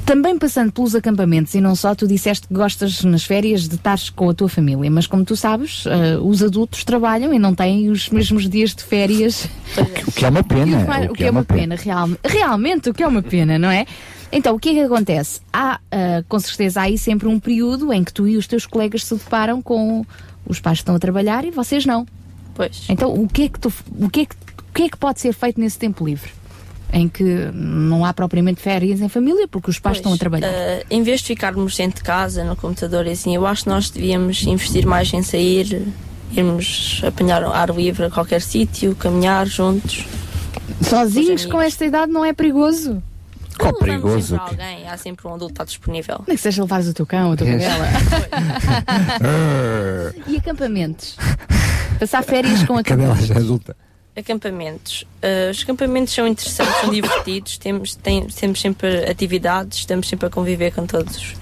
Também 0.07 0.39
passando 0.39 0.70
pelos 0.70 0.94
acampamentos 0.94 1.55
e 1.55 1.60
não 1.62 1.74
só, 1.74 1.94
tu 1.94 2.07
disseste 2.07 2.47
que 2.47 2.52
gostas 2.52 3.02
nas 3.05 3.24
férias 3.24 3.66
de 3.66 3.76
estar 3.76 3.99
com 4.15 4.28
a 4.28 4.34
tua 4.34 4.50
família, 4.50 4.91
mas 4.91 5.07
como 5.07 5.24
tu 5.24 5.34
sabes, 5.34 5.86
uh, 5.86 6.20
os 6.23 6.42
adultos 6.42 6.84
trabalham 6.84 7.33
e 7.33 7.39
não 7.39 7.55
têm 7.55 7.89
os 7.89 8.10
mesmos 8.10 8.47
dias 8.49 8.74
de 8.74 8.84
férias. 8.84 9.49
O 10.07 10.12
que 10.12 10.24
é 10.24 10.28
uma 10.28 10.44
pena. 10.44 10.86
o 11.10 11.15
que 11.15 11.24
é 11.24 11.31
uma 11.31 11.44
pena, 11.44 11.74
real- 11.74 12.10
realmente, 12.24 12.91
o 12.91 12.94
que 12.94 13.02
é 13.02 13.07
uma 13.08 13.23
pena, 13.23 13.58
não 13.58 13.70
é? 13.70 13.86
Então, 14.31 14.55
o 14.55 14.58
que 14.58 14.68
é 14.70 14.74
que 14.74 14.81
acontece? 14.81 15.41
Há, 15.52 15.81
ah, 15.91 16.23
com 16.28 16.39
certeza, 16.39 16.81
há 16.81 16.84
aí 16.84 16.99
sempre 16.99 17.26
um 17.26 17.41
período 17.41 17.92
em 17.92 18.05
que 18.05 18.12
tu 18.12 18.28
e 18.28 18.36
os 18.36 18.47
teus 18.47 18.66
colegas 18.66 19.05
se 19.05 19.15
deparam 19.15 19.62
com 19.62 20.05
os 20.47 20.60
pais 20.60 20.78
que 20.78 20.83
estão 20.83 20.94
a 20.94 20.99
trabalhar 20.99 21.44
e 21.44 21.50
vocês 21.50 21.86
não. 21.86 22.07
Pois. 22.55 22.84
Então, 22.89 23.12
o 23.15 23.26
que 23.28 23.44
é 23.44 23.49
que, 23.49 23.58
tu, 23.58 23.73
o 23.99 24.08
que, 24.10 24.20
é 24.20 24.26
que, 24.26 24.34
o 24.34 24.74
que, 24.74 24.83
é 24.83 24.89
que 24.89 24.97
pode 24.97 25.20
ser 25.20 25.33
feito 25.33 25.58
nesse 25.60 25.78
tempo 25.78 26.05
livre? 26.05 26.31
Em 26.97 27.08
que 27.08 27.24
não 27.52 28.05
há 28.05 28.14
propriamente 28.14 28.60
férias 28.60 29.00
em 29.00 29.08
família 29.08 29.48
porque 29.48 29.68
os 29.68 29.81
pais 29.81 29.97
estão 29.97 30.12
a 30.12 30.16
trabalhar. 30.16 30.48
Uh, 30.48 30.84
em 30.89 31.02
vez 31.02 31.20
de 31.23 31.26
ficarmos 31.26 31.76
dentro 31.76 31.97
de 31.97 32.05
casa, 32.05 32.44
no 32.44 32.55
computador 32.55 33.05
e 33.08 33.10
assim, 33.10 33.34
eu 33.34 33.44
acho 33.48 33.64
que 33.64 33.68
nós 33.68 33.90
devíamos 33.90 34.40
investir 34.44 34.86
mais 34.86 35.12
em 35.12 35.20
sair, 35.20 35.82
irmos 36.32 37.02
apanhar 37.05 37.42
ar 37.42 37.70
livre 37.70 38.05
a 38.05 38.10
qualquer 38.10 38.40
sítio, 38.40 38.94
caminhar 38.94 39.44
juntos. 39.44 40.05
Sozinhos 40.82 41.44
com 41.47 41.60
esta 41.60 41.84
idade 41.84 42.12
não 42.12 42.24
é 42.24 42.32
perigoso? 42.32 43.02
Qual 43.58 43.73
Não 43.73 43.81
levamos 43.86 44.24
sempre 44.24 44.44
alguém, 44.48 44.89
há 44.89 44.97
sempre 44.97 45.26
um 45.26 45.34
adulto 45.34 45.47
que 45.47 45.52
está 45.52 45.64
disponível. 45.64 46.23
Nem 46.28 46.36
que 46.36 46.42
seja 46.42 46.62
levares 46.62 46.89
o 46.89 46.94
teu 46.94 47.06
cão, 47.06 47.32
a 47.32 47.36
tua 47.36 47.47
Yes. 47.48 47.64
cadela. 47.64 47.89
e 50.28 50.36
acampamentos? 50.36 51.16
Passar 51.98 52.23
férias 52.23 52.62
com 52.64 52.76
acampamentos. 52.78 53.26
já 53.26 53.36
adulta. 53.36 53.76
Acampamentos. 54.16 55.02
Uh, 55.22 55.50
os 55.50 55.62
acampamentos 55.62 56.12
são 56.14 56.26
interessantes, 56.28 56.74
são 56.80 56.90
divertidos, 56.90 57.58
temos, 57.58 57.94
tem- 57.96 58.26
temos 58.26 58.60
sempre 58.60 59.04
atividades, 59.10 59.78
estamos 59.78 60.08
sempre 60.08 60.26
a 60.26 60.30
conviver 60.30 60.72
com 60.72 60.86
todos. 60.86 61.34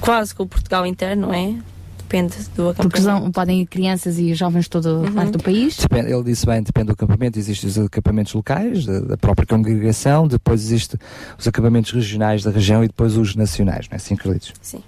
Quase 0.00 0.34
com 0.34 0.42
o 0.42 0.46
Portugal 0.46 0.84
inteiro, 0.86 1.18
não 1.18 1.32
é? 1.32 1.54
Depende 1.98 2.36
do 2.54 2.68
acampamento. 2.70 2.82
Porque 2.88 3.00
são- 3.00 3.30
podem 3.32 3.62
ir 3.62 3.66
crianças 3.66 4.18
e 4.18 4.34
jovens 4.34 4.62
de 4.64 4.70
toda 4.70 5.08
a 5.08 5.10
parte 5.10 5.32
do 5.32 5.38
país. 5.42 5.76
Depende- 5.78 6.10
ele 6.12 6.22
disse 6.24 6.44
bem, 6.46 6.62
depende 6.62 6.86
do 6.88 6.92
acampamento. 6.92 7.38
Existem 7.38 7.68
os 7.68 7.78
acampamentos 7.78 8.32
locais, 8.34 8.84
da, 8.86 9.00
da 9.00 9.16
própria 9.16 9.46
congregação, 9.46 10.26
depois 10.28 10.62
existem 10.62 10.98
os 11.38 11.46
acampamentos 11.48 11.90
regionais 11.92 12.42
da 12.42 12.50
região 12.50 12.84
e 12.84 12.86
depois 12.86 13.16
os 13.16 13.34
nacionais, 13.34 13.86
não 13.90 13.94
é 13.94 13.96
assim, 13.96 14.14
Carlitos? 14.16 14.52
Sim. 14.60 14.82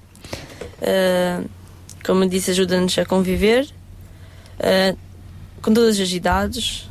Uh, 0.83 1.49
como 2.05 2.27
disse, 2.29 2.51
ajuda-nos 2.53 2.97
a 2.99 3.05
conviver 3.05 3.67
uh, 4.59 4.97
com 5.61 5.75
todas 5.75 6.01
as 6.01 6.11
idades 6.13 6.90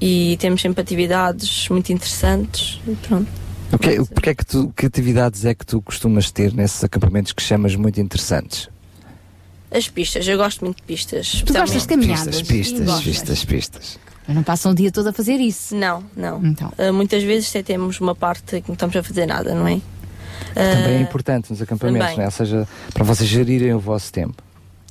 e 0.00 0.36
temos 0.40 0.60
sempre 0.60 0.80
atividades 0.80 1.68
muito 1.68 1.92
interessantes. 1.92 2.80
E 2.86 2.94
pronto. 2.96 3.28
O 3.72 3.78
que, 3.78 3.90
é- 3.90 4.04
porque 4.04 4.30
é 4.30 4.34
que, 4.34 4.46
tu, 4.46 4.72
que 4.76 4.86
atividades 4.86 5.44
é 5.44 5.54
que 5.54 5.66
tu 5.66 5.80
costumas 5.82 6.30
ter 6.30 6.52
nesses 6.54 6.82
acampamentos 6.84 7.32
que 7.32 7.42
chamas 7.42 7.74
muito 7.74 8.00
interessantes? 8.00 8.68
As 9.70 9.88
pistas, 9.88 10.26
eu 10.28 10.38
gosto 10.38 10.64
muito 10.64 10.76
de 10.76 10.82
pistas. 10.84 11.42
Tu 11.44 11.52
gostas 11.52 11.82
de 11.82 11.88
caminhadas? 11.88 12.40
Pistas, 12.42 12.78
pistas, 12.80 13.02
pistas, 13.02 13.44
pistas. 13.44 13.98
Mas 14.26 14.36
não 14.36 14.42
passam 14.42 14.72
o 14.72 14.74
dia 14.74 14.90
todo 14.92 15.08
a 15.08 15.12
fazer 15.12 15.34
isso? 15.36 15.74
Não, 15.76 16.02
não. 16.16 16.44
Então. 16.44 16.72
Uh, 16.78 16.92
muitas 16.92 17.22
vezes 17.22 17.48
até 17.50 17.62
temos 17.62 18.00
uma 18.00 18.14
parte 18.14 18.60
que 18.60 18.68
não 18.68 18.74
estamos 18.74 18.94
a 18.96 19.02
fazer 19.02 19.26
nada, 19.26 19.54
não 19.54 19.66
é? 19.66 19.80
Também 20.54 20.94
é 20.94 20.98
Uh, 20.98 21.02
importante 21.02 21.50
nos 21.50 21.60
acampamentos, 21.60 22.00
também. 22.00 22.16
não 22.16 22.22
é? 22.22 22.26
ou 22.26 22.30
seja, 22.32 22.68
para 22.94 23.04
vocês 23.04 23.28
gerirem 23.28 23.74
o 23.74 23.78
vosso 23.78 24.12
tempo. 24.12 24.42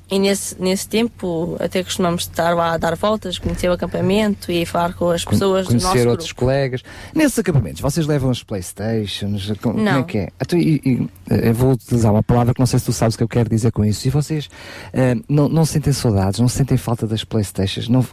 E 0.09 0.19
nesse, 0.19 0.55
nesse 0.61 0.87
tempo 0.87 1.57
até 1.59 1.83
costumamos 1.83 2.21
estar 2.23 2.55
lá 2.55 2.73
a 2.73 2.77
dar 2.77 2.95
voltas, 2.95 3.39
conhecer 3.39 3.67
o 3.69 3.73
acampamento 3.73 4.51
e 4.51 4.63
falar 4.65 4.93
com 4.93 5.09
as 5.09 5.25
pessoas 5.25 5.65
do 5.67 5.73
nosso 5.73 5.85
Conhecer 5.87 5.99
grupo. 6.01 6.11
outros 6.11 6.31
colegas. 6.31 6.83
Nesses 7.13 7.39
acampamentos, 7.39 7.81
vocês 7.81 8.05
levam 8.05 8.29
as 8.29 8.43
Playstations? 8.43 9.47
Como, 9.61 9.75
como 9.75 9.87
é 9.89 9.91
Não. 9.93 10.03
que 10.03 10.17
é? 10.19 10.29
Então, 10.39 10.59
e- 10.59 10.81
e, 10.85 11.09
eh, 11.29 11.49
eu 11.49 11.53
vou 11.55 11.71
utilizar 11.71 12.11
uma 12.13 12.21
palavra 12.21 12.53
que 12.53 12.59
não 12.59 12.67
sei 12.67 12.77
se 12.77 12.85
tu 12.85 12.93
sabes 12.93 13.15
o 13.15 13.17
que 13.17 13.23
eu 13.23 13.27
quero 13.27 13.49
dizer 13.49 13.71
com 13.71 13.83
isso. 13.83 14.07
E 14.07 14.11
vocês 14.11 14.47
eh, 14.93 15.15
não, 15.27 15.49
não 15.49 15.65
sentem 15.65 15.91
saudades, 15.91 16.39
não 16.39 16.47
sentem 16.47 16.77
falta 16.77 17.07
das 17.07 17.23
Playstations? 17.23 17.89
Não, 17.89 18.05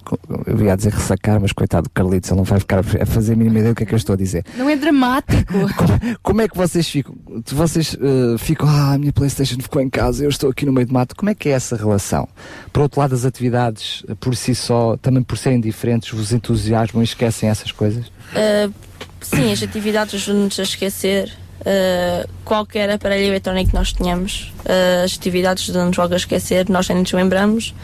eu 0.47 0.59
ia 0.65 0.75
dizer 0.77 0.93
ressacar, 0.95 1.39
mas 1.41 1.53
coitado 1.53 1.85
do 1.85 1.91
Carlitos, 1.91 2.31
ele 2.31 2.39
não 2.39 2.45
vai 2.45 2.59
ficar 2.59 2.79
a 2.81 3.07
fazer 3.07 3.35
a 3.35 3.37
mínima 3.37 3.59
ideia 3.59 3.75
do 3.75 3.77
que 3.77 3.83
é 3.83 3.87
que 3.87 3.93
eu 3.95 3.99
estou 3.99 4.15
a 4.15 4.17
dizer. 4.17 4.45
Não 4.57 4.69
é 4.71 4.77
dramático. 4.77 5.53
Como 6.23 6.41
é 6.41 6.49
que 6.49 6.57
vocês 6.57 6.89
ficam? 6.89 7.15
Vocês 7.53 7.95
eh, 8.01 8.39
ficam, 8.39 8.67
ah, 8.67 8.95
a 8.95 8.99
minha 8.99 9.13
Playstation 9.13 9.57
ficou 9.61 9.83
em 9.83 9.91
casa, 9.91 10.25
eu 10.25 10.31
estou 10.31 10.49
aqui 10.49 10.65
no 10.65 10.73
meio 10.73 10.87
do 10.87 10.95
mato. 10.95 11.15
Como 11.15 11.29
é 11.29 11.35
que 11.35 11.49
é 11.49 11.53
essa 11.53 11.77
relação? 11.83 12.29
Por 12.73 12.83
outro 12.83 13.01
lado, 13.01 13.15
as 13.15 13.25
atividades 13.25 14.03
eh, 14.09 14.15
por 14.19 14.37
si 14.37 14.55
só, 14.55 14.97
também 14.97 15.23
por 15.23 15.37
serem 15.37 15.61
diferentes, 15.61 16.11
vos 16.11 16.33
entusiasmam 16.33 17.03
e 17.03 17.05
esquecem 17.05 17.49
essas 17.49 17.73
coisas? 17.73 18.07
Uh, 18.07 18.73
sim, 19.21 19.53
as 19.53 19.63
atividades 19.63 20.15
ajudam-nos 20.15 20.59
a 20.59 20.63
esquecer 20.63 21.33
uh, 21.61 22.29
qualquer 22.45 22.91
aparelho 22.91 23.27
eletrónico 23.27 23.71
que 23.71 23.77
nós 23.77 23.93
tenhamos. 23.93 24.53
Uh, 24.61 25.05
as 25.05 25.17
atividades 25.17 25.65
ajudam-nos 25.65 25.97
logo 25.97 26.15
a 26.15 26.17
esquecer, 26.17 26.69
nós 26.69 26.89
nem 26.89 26.99
nos 26.99 27.13
lembramos. 27.13 27.75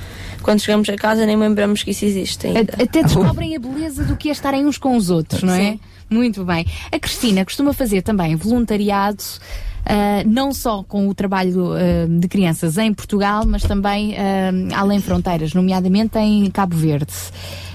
Quando 0.42 0.60
chegamos 0.60 0.88
a 0.88 0.96
casa, 0.96 1.26
nem 1.26 1.36
lembramos 1.36 1.82
que 1.82 1.90
isso 1.90 2.04
existe 2.04 2.46
ainda. 2.46 2.72
Até 2.80 3.02
descobrem 3.02 3.56
a 3.56 3.58
beleza 3.58 4.04
do 4.04 4.16
que 4.16 4.28
é 4.28 4.32
estarem 4.32 4.66
uns 4.66 4.78
com 4.78 4.96
os 4.96 5.10
outros, 5.10 5.42
não 5.42 5.52
é? 5.52 5.72
Sim. 5.72 5.80
Muito 6.08 6.44
bem. 6.44 6.64
A 6.90 6.98
Cristina 6.98 7.44
costuma 7.44 7.72
fazer 7.72 8.02
também 8.02 8.34
voluntariado, 8.34 9.22
não 10.26 10.52
só 10.52 10.82
com 10.82 11.08
o 11.08 11.14
trabalho 11.14 11.72
ah, 11.72 11.78
de 12.08 12.28
crianças 12.28 12.76
em 12.78 12.92
Portugal, 12.92 13.44
mas 13.46 13.62
também 13.62 14.14
ah, 14.16 14.80
além 14.80 15.00
fronteiras, 15.00 15.54
nomeadamente 15.54 16.18
em 16.18 16.50
Cabo 16.50 16.76
Verde. 16.76 17.12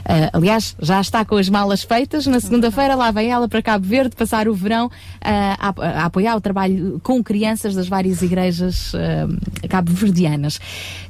Ah, 0.06 0.30
aliás, 0.34 0.76
já 0.82 1.00
está 1.00 1.24
com 1.24 1.38
as 1.38 1.48
malas 1.48 1.84
feitas. 1.84 2.28
Na 2.28 2.40
segunda-feira 2.40 2.94
lá 2.94 3.10
vem 3.10 3.32
ela 3.32 3.48
para 3.48 3.62
Cabo 3.62 3.86
Verde 3.88 4.16
passar 4.16 4.48
o 4.50 4.54
verão 4.54 4.92
ah, 5.22 5.74
a, 5.78 6.02
a 6.02 6.06
apoiar 6.06 6.36
o 6.36 6.42
trabalho 6.42 7.00
com 7.02 7.24
crianças 7.24 7.74
das 7.74 7.88
várias 7.88 8.22
igrejas 8.22 8.92
ah, 8.96 9.68
cabo-verdianas. 9.68 10.60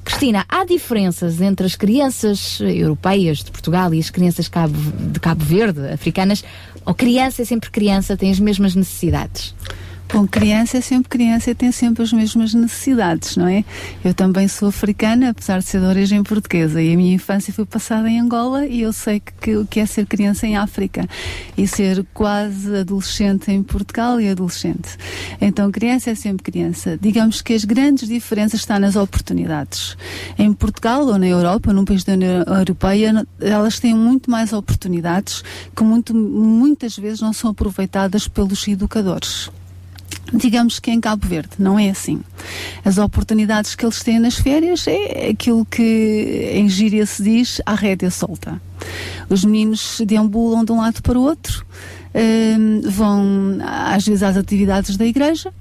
Cristina, 0.06 0.46
há 0.48 0.64
diferenças 0.64 1.42
entre 1.42 1.66
as 1.66 1.76
crianças 1.76 2.60
europeias 2.62 3.40
de 3.40 3.52
Portugal 3.52 3.94
e 3.94 4.00
as 4.00 4.10
crianças 4.10 4.48
cabo- 4.48 4.78
de 5.12 5.20
Cabo 5.20 5.44
Verde, 5.44 5.88
africanas? 5.92 6.44
Ou 6.86 6.94
criança 6.94 7.42
é 7.42 7.46
sempre 7.46 7.72
criança, 7.72 8.16
tem 8.16 8.30
as 8.30 8.40
mesmas 8.40 8.76
necessidades? 8.76 9.56
Com 10.14 10.28
criança 10.28 10.78
é 10.78 10.82
sempre 10.82 11.10
criança 11.10 11.50
e 11.50 11.56
tem 11.56 11.72
sempre 11.72 12.04
as 12.04 12.14
mesmas 12.14 12.54
necessidades, 12.54 13.36
não 13.36 13.48
é? 13.48 13.66
Eu 14.06 14.14
também 14.14 14.48
sou 14.48 14.70
africana, 14.70 15.32
apesar 15.32 15.58
de 15.58 15.66
ser 15.66 15.80
de 15.80 15.88
origem 15.88 16.22
portuguesa, 16.22 16.80
e 16.80 16.94
a 16.94 16.96
minha 16.96 17.16
infância 17.16 17.52
foi 17.52 17.66
passada 17.66 18.08
em 18.08 18.20
Angola 18.20 18.68
e 18.68 18.82
eu 18.82 18.94
sei 18.94 19.20
que 19.20 19.58
o 19.58 19.66
que 19.66 19.80
é 19.80 19.88
ser 19.88 20.06
criança 20.06 20.46
em 20.46 20.56
África 20.56 21.10
e 21.58 21.68
ser 21.68 22.06
quase 22.14 22.76
adolescente 22.76 23.52
em 23.52 23.64
Portugal 23.64 24.22
e 24.22 24.30
adolescente. 24.30 25.00
Então, 25.42 25.72
criança 25.72 26.12
é 26.12 26.16
sempre 26.16 26.44
criança. 26.44 26.96
Digamos 27.02 27.42
que 27.42 27.56
as 27.56 27.66
grandes 27.66 28.08
diferenças 28.08 28.60
estão 28.60 28.78
nas 28.78 28.96
oportunidades. 28.96 29.98
Em 30.38 30.54
Portugal 30.54 31.08
ou 31.08 31.18
na 31.18 31.26
Europa, 31.26 31.74
num 31.74 31.86
país 31.86 32.04
da 32.04 32.14
União 32.14 32.44
Europeia, 32.44 33.26
elas 33.42 33.80
têm 33.80 33.96
muito 33.96 34.30
mais 34.30 34.54
oportunidades 34.54 35.44
que 35.76 35.84
muito, 35.84 36.14
muitas 36.14 36.96
vezes 36.96 37.20
não 37.20 37.34
são 37.34 37.50
aproveitadas 37.50 38.28
pelos 38.28 38.68
educadores. 38.68 39.50
Digamos 40.34 40.80
que 40.80 40.90
em 40.90 41.00
Cabo 41.00 41.28
Verde 41.28 41.52
não 41.60 41.78
é 41.78 41.90
assim. 41.90 42.22
As 42.84 42.98
oportunidades 42.98 43.76
que 43.76 43.86
eles 43.86 44.02
têm 44.02 44.20
nas 44.20 44.36
férias 44.36 44.88
é 44.88 45.30
aquilo 45.30 45.66
que 45.66 46.52
em 46.54 46.68
gíria 46.68 47.06
se 47.06 47.22
diz 47.22 47.62
a 47.66 47.76
rédea 47.76 48.10
solta. 48.10 48.62
Os 49.30 49.46
meninos 49.46 50.02
deambulam 50.06 50.66
de 50.66 50.72
um 50.72 50.80
lado 50.80 51.02
para 51.02 51.18
o 51.18 51.22
outro, 51.22 51.66
hum, 52.14 52.82
vão 52.84 53.58
às 53.62 54.06
vezes 54.06 54.24
às 54.24 54.36
atividades 54.36 54.98
da 54.98 55.06
igreja, 55.06 55.54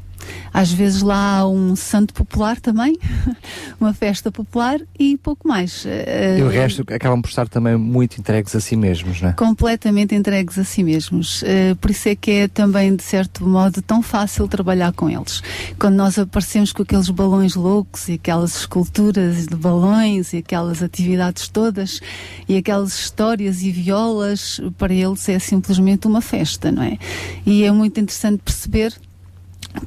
às 0.53 0.73
vezes 0.73 1.03
lá 1.03 1.39
há 1.39 1.49
um 1.49 1.75
santo 1.75 2.13
popular 2.15 2.61
também, 2.61 2.97
uma 3.81 3.95
festa 3.95 4.31
popular 4.31 4.81
e 4.99 5.17
pouco 5.17 5.49
mais. 5.49 5.85
Eh, 5.87 6.37
E 6.39 6.43
o 6.43 6.49
resto 6.49 6.83
acabam 6.93 7.21
por 7.21 7.29
estar 7.29 7.49
também 7.49 7.77
muito 7.77 8.19
entregues 8.19 8.55
a 8.55 8.61
si 8.61 8.77
mesmos, 8.77 9.21
não 9.21 9.31
é? 9.31 9.33
completamente 9.33 10.15
entregues 10.15 10.59
a 10.59 10.65
si 10.65 10.83
mesmos. 10.83 11.43
Eh, 11.45 11.75
por 11.81 11.91
isso 11.91 12.09
é 12.09 12.15
que 12.15 12.31
é 12.31 12.49
também, 12.49 12.95
de 12.95 13.03
certo 13.03 13.47
modo, 13.47 13.81
tão 13.83 14.03
fácil 14.03 14.47
trabalhar 14.49 14.93
com 14.93 15.09
eles. 15.09 15.43
Quando 15.79 15.97
nós 15.97 16.19
aparecemos 16.19 16.73
com 16.73 16.83
aqueles 16.83 17.09
balões 17.11 17.55
loucos 17.55 18.09
e 18.09 18.15
aquelas 18.15 18.57
esculturas 18.57 19.47
de 19.47 19.57
balões 19.57 20.33
e 20.33 20.39
aquelas 20.39 20.83
atividades 20.83 21.49
todas 21.49 22.01
e 22.49 22.57
aquelas 22.57 22.99
histórias 22.99 23.63
e 23.63 23.71
violas, 23.71 24.61
para 24.79 24.93
eles 24.93 25.29
é 25.29 25.39
simplesmente 25.39 26.07
uma 26.07 26.21
festa, 26.21 26.71
não 26.71 26.83
é? 26.83 26.99
E 27.47 27.65
é 27.65 27.71
muito 27.73 27.99
interessante 28.01 28.43
perceber 28.45 28.93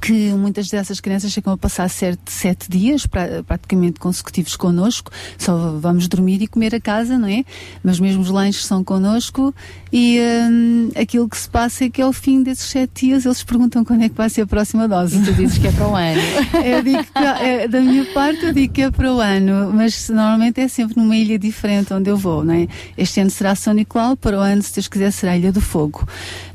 que 0.02 0.32
muitas 0.32 0.70
dessas 0.70 1.00
crianças 1.00 1.32
chegam 1.32 1.54
a 1.54 1.58
passar 1.58 1.90
sete, 1.90 2.20
sete 2.32 2.70
dias 2.70 3.06
pra- 3.06 3.44
praticamente 3.44 4.00
consecutivos 4.00 4.56
connosco, 4.56 5.12
só 5.38 5.78
vamos 5.80 6.08
dormir 6.08 6.42
e 6.42 6.48
comer 6.48 6.74
a 6.76 6.80
casa, 6.80 7.18
não 7.18 7.28
é? 7.28 7.44
Mas 7.84 8.00
mesmo 8.00 8.22
os 8.22 8.30
lanches 8.30 8.66
são 8.66 8.84
connosco 8.84 9.54
e 9.92 10.20
hum, 10.50 10.92
aquilo 10.96 11.30
que 11.30 11.38
se 11.38 11.48
passa 11.50 11.86
é 11.86 11.90
que 11.90 12.02
ao 12.02 12.12
fim 12.12 12.44
desses 12.44 12.66
sete 12.70 13.06
dias 13.08 13.26
eles 13.26 13.44
perguntam 13.44 13.84
quando 13.86 14.04
é 14.04 14.10
que 14.10 14.16
vai 14.16 14.30
ser 14.30 14.42
a 14.42 14.48
próxima 14.48 14.88
dose. 14.88 15.18
E 15.18 15.24
tu 15.24 15.34
dizes 15.34 15.58
que 15.58 15.68
é 15.68 15.72
para 15.72 15.88
o 15.88 15.96
ano. 15.96 16.22
eu 16.66 16.84
digo 16.84 17.04
que, 17.04 17.20
é, 17.44 17.68
da 17.68 17.80
minha 17.82 18.06
parte 18.14 18.46
eu 18.46 18.54
digo 18.54 18.74
que 18.74 18.82
é 18.82 18.92
para 18.92 19.14
o 19.14 19.20
ano, 19.20 19.72
mas 19.74 20.10
normalmente 20.10 20.60
é 20.62 20.68
sempre 20.68 20.98
numa 20.98 21.16
ilha 21.16 21.38
diferente 21.38 21.94
onde 21.94 22.10
eu 22.10 22.18
vou, 22.18 22.44
não 22.44 22.54
é? 22.54 22.68
Este 22.98 23.20
ano 23.20 23.30
será 23.30 23.56
São 23.56 23.74
Nicolau, 23.74 24.18
para 24.18 24.38
o 24.38 24.42
ano, 24.42 24.62
se 24.62 24.74
Deus 24.74 24.88
quiser, 24.88 25.12
será 25.12 25.34
a 25.34 25.38
Ilha 25.38 25.52
do 25.52 25.62
Fogo. 25.62 26.08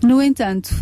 No 0.02 0.20
entanto, 0.20 0.74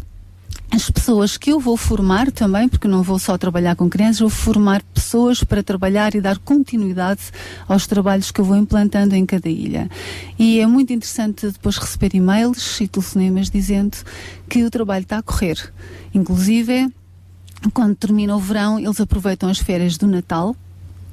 as 0.70 0.90
pessoas 0.90 1.36
que 1.36 1.50
eu 1.50 1.58
vou 1.58 1.76
formar 1.76 2.30
também, 2.30 2.68
porque 2.68 2.86
não 2.86 3.02
vou 3.02 3.18
só 3.18 3.38
trabalhar 3.38 3.74
com 3.74 3.88
crianças, 3.88 4.20
vou 4.20 4.28
formar 4.28 4.82
pessoas 4.94 5.42
para 5.42 5.62
trabalhar 5.62 6.14
e 6.14 6.20
dar 6.20 6.38
continuidade 6.38 7.22
aos 7.66 7.86
trabalhos 7.86 8.30
que 8.30 8.40
eu 8.40 8.44
vou 8.44 8.56
implantando 8.56 9.14
em 9.14 9.24
cada 9.24 9.48
ilha. 9.48 9.90
E 10.38 10.60
é 10.60 10.66
muito 10.66 10.92
interessante 10.92 11.50
depois 11.50 11.78
receber 11.78 12.14
e-mails 12.14 12.80
e 12.80 12.86
telefonemas 12.86 13.48
dizendo 13.48 13.97
que 14.48 14.62
o 14.62 14.70
trabalho 14.70 15.05
está 15.05 15.18
a 15.18 15.22
correr. 15.22 15.72
Inclusive, 16.14 16.92
quando 17.72 17.97
termina 17.97 18.36
o 18.36 18.40
verão, 18.40 18.78
eles 18.78 19.00
aproveitam 19.00 19.48
as 19.48 19.58
férias 19.58 19.97
do 19.97 20.06
Natal 20.06 20.55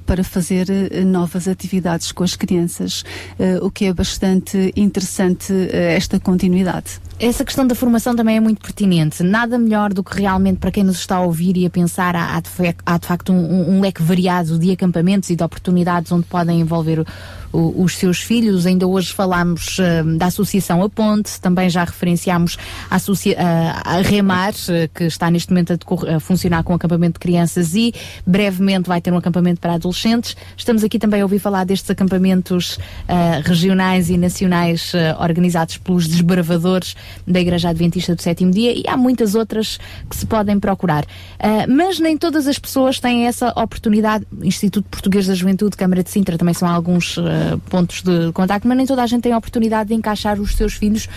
para 0.05 0.23
fazer 0.23 0.69
eh, 0.69 1.03
novas 1.03 1.47
atividades 1.47 2.11
com 2.11 2.23
as 2.23 2.35
crianças, 2.35 3.03
eh, 3.39 3.57
o 3.61 3.71
que 3.71 3.85
é 3.85 3.93
bastante 3.93 4.71
interessante 4.75 5.51
eh, 5.51 5.95
esta 5.95 6.19
continuidade. 6.19 6.99
Essa 7.17 7.45
questão 7.45 7.65
da 7.65 7.73
formação 7.73 8.13
também 8.13 8.35
é 8.35 8.39
muito 8.41 8.59
pertinente. 8.61 9.23
Nada 9.23 9.57
melhor 9.57 9.93
do 9.93 10.03
que 10.03 10.19
realmente 10.19 10.57
para 10.57 10.69
quem 10.69 10.83
nos 10.83 10.97
está 10.99 11.15
a 11.15 11.21
ouvir 11.21 11.55
e 11.55 11.65
a 11.65 11.69
pensar, 11.69 12.13
há, 12.13 12.35
há 12.35 12.97
de, 12.97 13.07
facto 13.07 13.31
um, 13.31 13.77
um 13.77 13.79
leque 13.79 14.03
variado 14.03 14.59
de 14.59 14.69
acampamentos 14.71 15.29
e 15.29 15.35
de 15.35 15.41
oportunidades 15.41 16.11
onde 16.11 16.25
podem 16.25 16.59
envolver 16.59 17.05
o- 17.53 17.83
os 17.83 17.95
seus 17.95 18.17
filhos. 18.19 18.65
Ainda 18.65 18.85
hoje 18.85 19.13
falámos 19.13 19.77
eh, 19.79 20.03
da 20.17 20.25
Associação 20.25 20.83
A 20.83 20.89
Ponte, 20.89 21.39
também 21.39 21.69
já 21.69 21.85
referenciámos 21.85 22.57
a, 22.91 22.95
associa- 22.97 23.37
a- 23.39 24.01
Remar, 24.01 24.53
eh, 24.67 24.89
que 24.93 25.05
está 25.05 25.31
neste 25.31 25.51
momento 25.51 25.71
a, 25.71 26.15
a 26.17 26.19
funcionar 26.19 26.63
com 26.63 26.73
acampamento 26.73 27.13
de 27.13 27.19
crianças 27.19 27.75
e 27.75 27.93
brevemente 28.27 28.89
vai 28.89 28.99
ter 28.99 29.13
um 29.13 29.17
acampamento 29.17 29.61
para 29.61 29.75
adolescentes. 29.75 30.35
Estamos 30.57 30.83
aqui 30.83 30.99
também 30.99 31.21
a 31.21 31.23
ouvir 31.23 31.39
falar 31.39 31.63
destes 31.63 31.89
acampamentos 31.89 32.77
eh, 33.07 33.41
regionais 33.45 34.09
e 34.09 34.17
nacionais 34.17 34.91
organizados 35.17 35.77
pelos 35.77 36.09
desbravadores 36.09 36.93
da 37.25 37.39
Igreja 37.39 37.69
Adventista 37.69 38.15
do 38.15 38.21
Sétimo 38.21 38.51
Dia 38.51 38.73
e 38.73 38.83
há 38.87 38.95
muitas 38.95 39.35
outras 39.35 39.79
que 40.09 40.15
se 40.15 40.25
podem 40.25 40.59
procurar. 40.59 41.05
Ah, 41.39 41.65
mas 41.67 41.99
nem 41.99 42.17
todas 42.17 42.47
as 42.47 42.59
pessoas 42.59 42.99
têm 42.99 43.27
essa 43.27 43.49
oportunidade. 43.49 44.25
Instituto 44.41 44.87
Português 44.89 45.27
da 45.27 45.33
Juventude, 45.33 45.75
Câmara 45.75 46.03
de 46.03 46.09
Sintra 46.09 46.37
também 46.37 46.53
são 46.53 46.67
alguns 46.67 47.17
ah, 47.17 47.57
pontos 47.69 48.01
de 48.01 48.31
contacto, 48.33 48.67
mas 48.67 48.77
nem 48.77 48.85
toda 48.85 49.03
a 49.03 49.07
gente 49.07 49.21
tem 49.21 49.31
a 49.31 49.37
oportunidade 49.37 49.89
de 49.89 49.95
encaixar 49.95 50.39
os 50.39 50.55
seus 50.55 50.73
filhos 50.73 51.07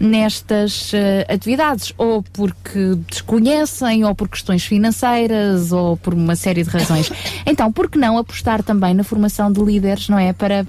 nestas 0.00 0.92
ah, 0.94 1.32
atividades, 1.32 1.92
ou 1.96 2.22
porque 2.32 2.96
desconhecem, 3.08 4.04
ou 4.04 4.14
por 4.14 4.28
questões 4.28 4.64
financeiras, 4.64 5.72
ou 5.72 5.96
por 5.96 6.14
uma 6.14 6.36
série 6.36 6.62
de 6.62 6.70
razões. 6.70 7.10
Então, 7.48 7.70
por 7.70 7.88
que 7.90 7.98
não 7.98 8.18
apostar 8.18 8.62
também 8.62 8.92
na 8.92 9.04
formação 9.04 9.52
de 9.52 9.60
líderes, 9.60 10.08
não 10.08 10.18
é? 10.18 10.32
Para 10.32 10.66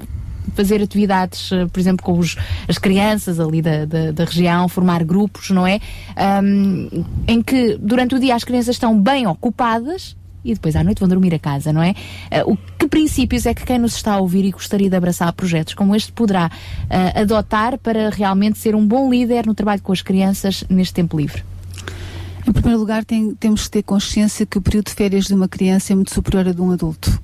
fazer 0.55 0.81
atividades, 0.81 1.51
eh, 1.51 1.65
por 1.67 1.79
exemplo, 1.79 2.05
com 2.05 2.17
os- 2.19 2.35
as 2.67 2.77
crianças 2.77 3.39
ali 3.39 3.61
da, 3.61 3.85
da, 3.85 4.11
da 4.11 4.23
região, 4.25 4.67
formar 4.67 5.03
grupos, 5.03 5.49
não 5.49 5.65
é? 5.67 5.79
Ahm, 6.15 6.87
em 7.27 7.41
que 7.41 7.77
durante 7.79 8.15
o 8.15 8.19
dia 8.19 8.35
as 8.35 8.43
crianças 8.43 8.75
estão 8.75 8.99
bem 8.99 9.27
ocupadas 9.27 10.15
e 10.45 10.53
depois 10.53 10.75
à 10.75 10.83
noite 10.83 10.99
vão 10.99 11.09
dormir 11.09 11.33
a 11.35 11.39
casa, 11.39 11.73
não 11.73 11.81
é? 11.83 11.93
Ah, 12.31 12.43
o 12.45 12.55
que 12.77 12.87
princípios 12.87 13.45
é 13.45 13.53
que 13.53 13.65
quem 13.65 13.77
nos 13.77 13.95
está 13.95 14.13
a 14.13 14.19
ouvir 14.19 14.45
e 14.45 14.51
gostaria 14.51 14.89
de 14.89 14.95
abraçar 14.95 15.31
projetos 15.33 15.73
como 15.73 15.95
este 15.95 16.11
poderá 16.11 16.49
ah, 16.89 17.19
adotar 17.21 17.77
para 17.77 18.09
realmente 18.09 18.57
ser 18.57 18.73
um 18.75 18.85
bom 18.87 19.09
líder 19.09 19.45
no 19.45 19.53
trabalho 19.53 19.81
com 19.81 19.91
as 19.91 20.01
crianças 20.01 20.63
neste 20.69 20.93
tempo 20.93 21.17
livre? 21.17 21.43
Em 22.47 22.51
primeiro 22.53 22.79
lugar, 22.79 23.03
tem- 23.03 23.35
temos 23.35 23.63
que 23.65 23.71
ter 23.71 23.83
consciência 23.83 24.45
que 24.45 24.57
o 24.57 24.61
período 24.61 24.85
de 24.87 24.93
férias 24.93 25.25
de 25.25 25.33
uma 25.33 25.49
criança 25.49 25.91
é 25.91 25.95
muito 25.95 26.13
superior 26.13 26.47
a 26.47 26.53
de 26.53 26.61
um 26.61 26.71
adulto. 26.71 27.21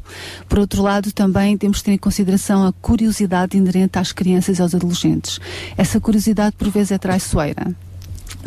Por 0.50 0.60
outro 0.60 0.82
lado, 0.84 1.14
também 1.14 1.58
temos 1.58 1.78
que 1.78 1.86
ter 1.86 1.92
em 1.94 1.98
consideração 1.98 2.66
a 2.66 2.74
curiosidade 2.74 3.58
inerente 3.58 3.98
às 3.98 4.12
crianças 4.12 4.60
e 4.60 4.62
aos 4.62 4.76
adolescentes. 4.76 5.40
Essa 5.78 5.98
curiosidade, 6.00 6.56
por 6.58 6.70
vezes, 6.70 6.92
é 6.92 6.98
traiçoeira. 6.98 7.74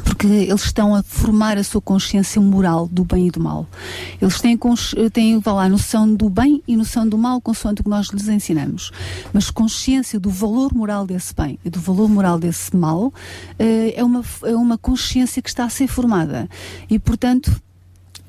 Porque 0.04 0.26
eles 0.26 0.64
estão 0.64 0.94
a 0.94 1.02
formar 1.02 1.58
a 1.58 1.64
sua 1.64 1.80
consciência 1.80 2.40
moral 2.40 2.86
do 2.86 3.04
bem 3.04 3.26
e 3.28 3.30
do 3.30 3.40
mal. 3.40 3.66
Eles 4.20 4.40
têm, 4.40 4.56
cons- 4.56 4.94
têm 5.12 5.38
vá 5.40 5.52
lá, 5.52 5.68
noção 5.68 6.12
do 6.14 6.28
bem 6.28 6.62
e 6.66 6.76
noção 6.76 7.08
do 7.08 7.16
mal, 7.18 7.40
consoante 7.40 7.80
o 7.80 7.84
que 7.84 7.90
nós 7.90 8.08
lhes 8.08 8.28
ensinamos. 8.28 8.90
Mas 9.32 9.50
consciência 9.50 10.20
do 10.20 10.30
valor 10.30 10.72
moral 10.74 11.06
desse 11.06 11.34
bem 11.34 11.58
e 11.64 11.70
do 11.70 11.80
valor 11.80 12.08
moral 12.08 12.38
desse 12.38 12.76
mal 12.76 13.12
eh, 13.58 13.94
é, 13.96 14.04
uma, 14.04 14.22
é 14.44 14.54
uma 14.54 14.78
consciência 14.78 15.42
que 15.42 15.48
está 15.48 15.64
a 15.64 15.70
ser 15.70 15.86
formada. 15.86 16.48
E, 16.88 16.98
portanto, 16.98 17.50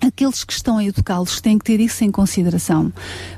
aqueles 0.02 0.44
que 0.44 0.54
estão 0.54 0.78
a 0.78 0.84
educá-los 0.84 1.42
têm 1.42 1.58
que 1.58 1.66
ter 1.66 1.80
isso 1.80 2.04
em 2.04 2.12
consideração. 2.12 2.92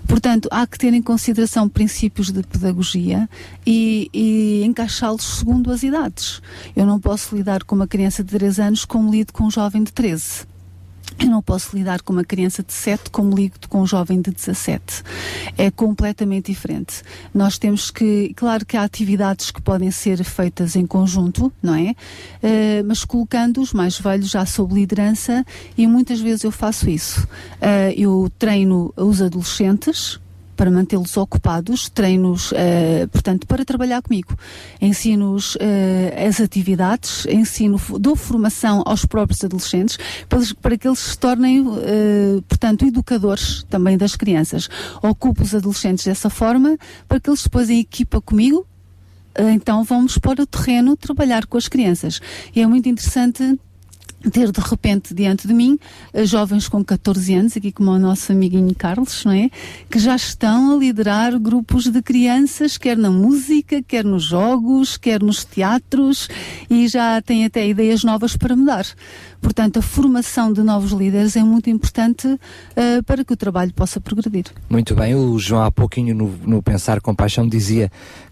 Portanto, 0.07 0.47
há 0.51 0.65
que 0.65 0.77
ter 0.77 0.93
em 0.93 1.01
consideração 1.01 1.69
princípios 1.69 2.31
de 2.31 2.43
pedagogia 2.43 3.29
e, 3.65 4.09
e 4.13 4.63
encaixá-los 4.65 5.39
segundo 5.39 5.71
as 5.71 5.83
idades. 5.83 6.41
Eu 6.75 6.85
não 6.85 6.99
posso 6.99 7.35
lidar 7.35 7.63
com 7.63 7.75
uma 7.75 7.87
criança 7.87 8.23
de 8.23 8.31
3 8.31 8.59
anos 8.59 8.85
como 8.85 9.11
lido 9.11 9.31
com 9.31 9.45
um 9.45 9.51
jovem 9.51 9.83
de 9.83 9.93
13. 9.93 10.48
Eu 11.21 11.27
não 11.27 11.41
posso 11.41 11.75
lidar 11.75 12.01
com 12.01 12.13
uma 12.13 12.23
criança 12.23 12.63
de 12.63 12.71
7 12.71 13.09
como 13.09 13.35
lido 13.35 13.67
com 13.67 13.81
um 13.81 13.85
jovem 13.85 14.21
de 14.21 14.31
17. 14.31 15.03
É 15.57 15.69
completamente 15.69 16.51
diferente. 16.51 17.03
Nós 17.33 17.57
temos 17.57 17.91
que, 17.91 18.33
claro 18.35 18.65
que 18.65 18.77
há 18.77 18.83
atividades 18.83 19.51
que 19.51 19.61
podem 19.61 19.91
ser 19.91 20.23
feitas 20.23 20.77
em 20.77 20.85
conjunto, 20.85 21.51
não 21.61 21.75
é? 21.75 21.93
Eh, 22.41 22.83
mas 22.85 23.03
colocando 23.03 23.59
os 23.61 23.73
mais 23.73 23.99
velhos 23.99 24.29
já 24.29 24.45
sob 24.45 24.73
liderança 24.73 25.45
e 25.77 25.85
muitas 25.85 26.21
vezes 26.21 26.45
eu 26.45 26.51
faço 26.51 26.89
isso. 26.89 27.27
Eh, 27.59 27.93
eu 27.97 28.31
treino 28.39 28.93
os 28.95 29.21
adolescentes, 29.21 30.19
para 30.59 30.69
mantê-los 30.69 31.15
ocupados, 31.15 31.87
treino-os, 31.87 32.51
eh, 32.53 33.07
portanto, 33.13 33.47
para 33.47 33.63
trabalhar 33.63 34.01
comigo. 34.01 34.35
Ensino-os 34.81 35.57
eh, 35.57 36.27
as 36.27 36.41
atividades, 36.41 37.25
ensino, 37.27 37.79
dou 37.97 38.13
formação 38.13 38.83
aos 38.85 39.05
próprios 39.05 39.41
adolescentes 39.41 39.97
para, 40.27 40.41
para 40.61 40.77
que 40.77 40.85
eles 40.85 40.99
se 40.99 41.17
tornem, 41.17 41.65
eh, 41.81 42.41
portanto, 42.45 42.85
educadores 42.85 43.63
também 43.69 43.97
das 43.97 44.17
crianças. 44.17 44.67
Ocupo 45.01 45.43
os 45.43 45.55
adolescentes 45.55 46.03
dessa 46.03 46.29
forma 46.29 46.77
para 47.07 47.21
que 47.21 47.29
eles 47.29 47.41
depois 47.41 47.69
em 47.69 47.79
equipa 47.79 48.19
comigo 48.19 48.67
então 49.53 49.85
vamos 49.85 50.17
para 50.17 50.41
o 50.43 50.45
terreno 50.45 50.97
trabalhar 50.97 51.45
com 51.45 51.57
as 51.57 51.69
crianças. 51.69 52.19
E 52.53 52.61
é 52.61 52.67
muito 52.67 52.89
interessante 52.89 53.57
ter 54.31 54.51
de 54.51 54.59
repente 54.59 55.13
diante 55.13 55.47
de 55.47 55.53
mim 55.53 55.79
eh, 56.13 56.25
jovens 56.25 56.67
com 56.67 56.83
14 56.83 57.33
anos, 57.35 57.57
aqui 57.57 57.71
como 57.71 57.91
o 57.91 57.99
nosso 57.99 58.31
amiguinho 58.31 58.73
Carlos, 58.75 59.23
não 59.23 59.31
é? 59.31 59.49
Que 59.89 59.99
já 59.99 60.15
estão 60.15 60.73
a 60.73 60.77
liderar 60.77 61.39
grupos 61.39 61.85
de 61.85 62.01
crianças, 62.01 62.77
quer 62.77 62.97
na 62.97 63.09
música, 63.09 63.81
quer 63.81 64.03
nos 64.03 64.23
jogos, 64.23 64.97
quer 64.97 65.21
nos 65.21 65.45
teatros 65.45 66.27
e 66.69 66.87
já 66.87 67.21
têm 67.21 67.45
até 67.45 67.67
ideias 67.67 68.03
novas 68.03 68.35
para 68.35 68.55
mudar. 68.55 68.85
Portanto, 69.41 69.79
a 69.79 69.81
formação 69.81 70.51
de 70.51 70.61
novos 70.61 70.91
líderes 70.91 71.35
é 71.35 71.43
muito 71.43 71.69
importante 71.69 72.27
eh, 72.75 73.01
para 73.03 73.23
que 73.23 73.31
o 73.31 73.37
trabalho 73.37 73.73
possa 73.73 74.01
progredir. 74.01 74.45
Muito 74.69 74.93
bem, 74.95 75.15
o 75.15 75.39
João 75.39 75.63
há 75.63 75.71
pouquinho 75.71 76.13
no, 76.13 76.27
no 76.45 76.61
Pensar 76.61 76.99
com 76.99 77.15
Paixão 77.15 77.47
dizia 77.47 77.89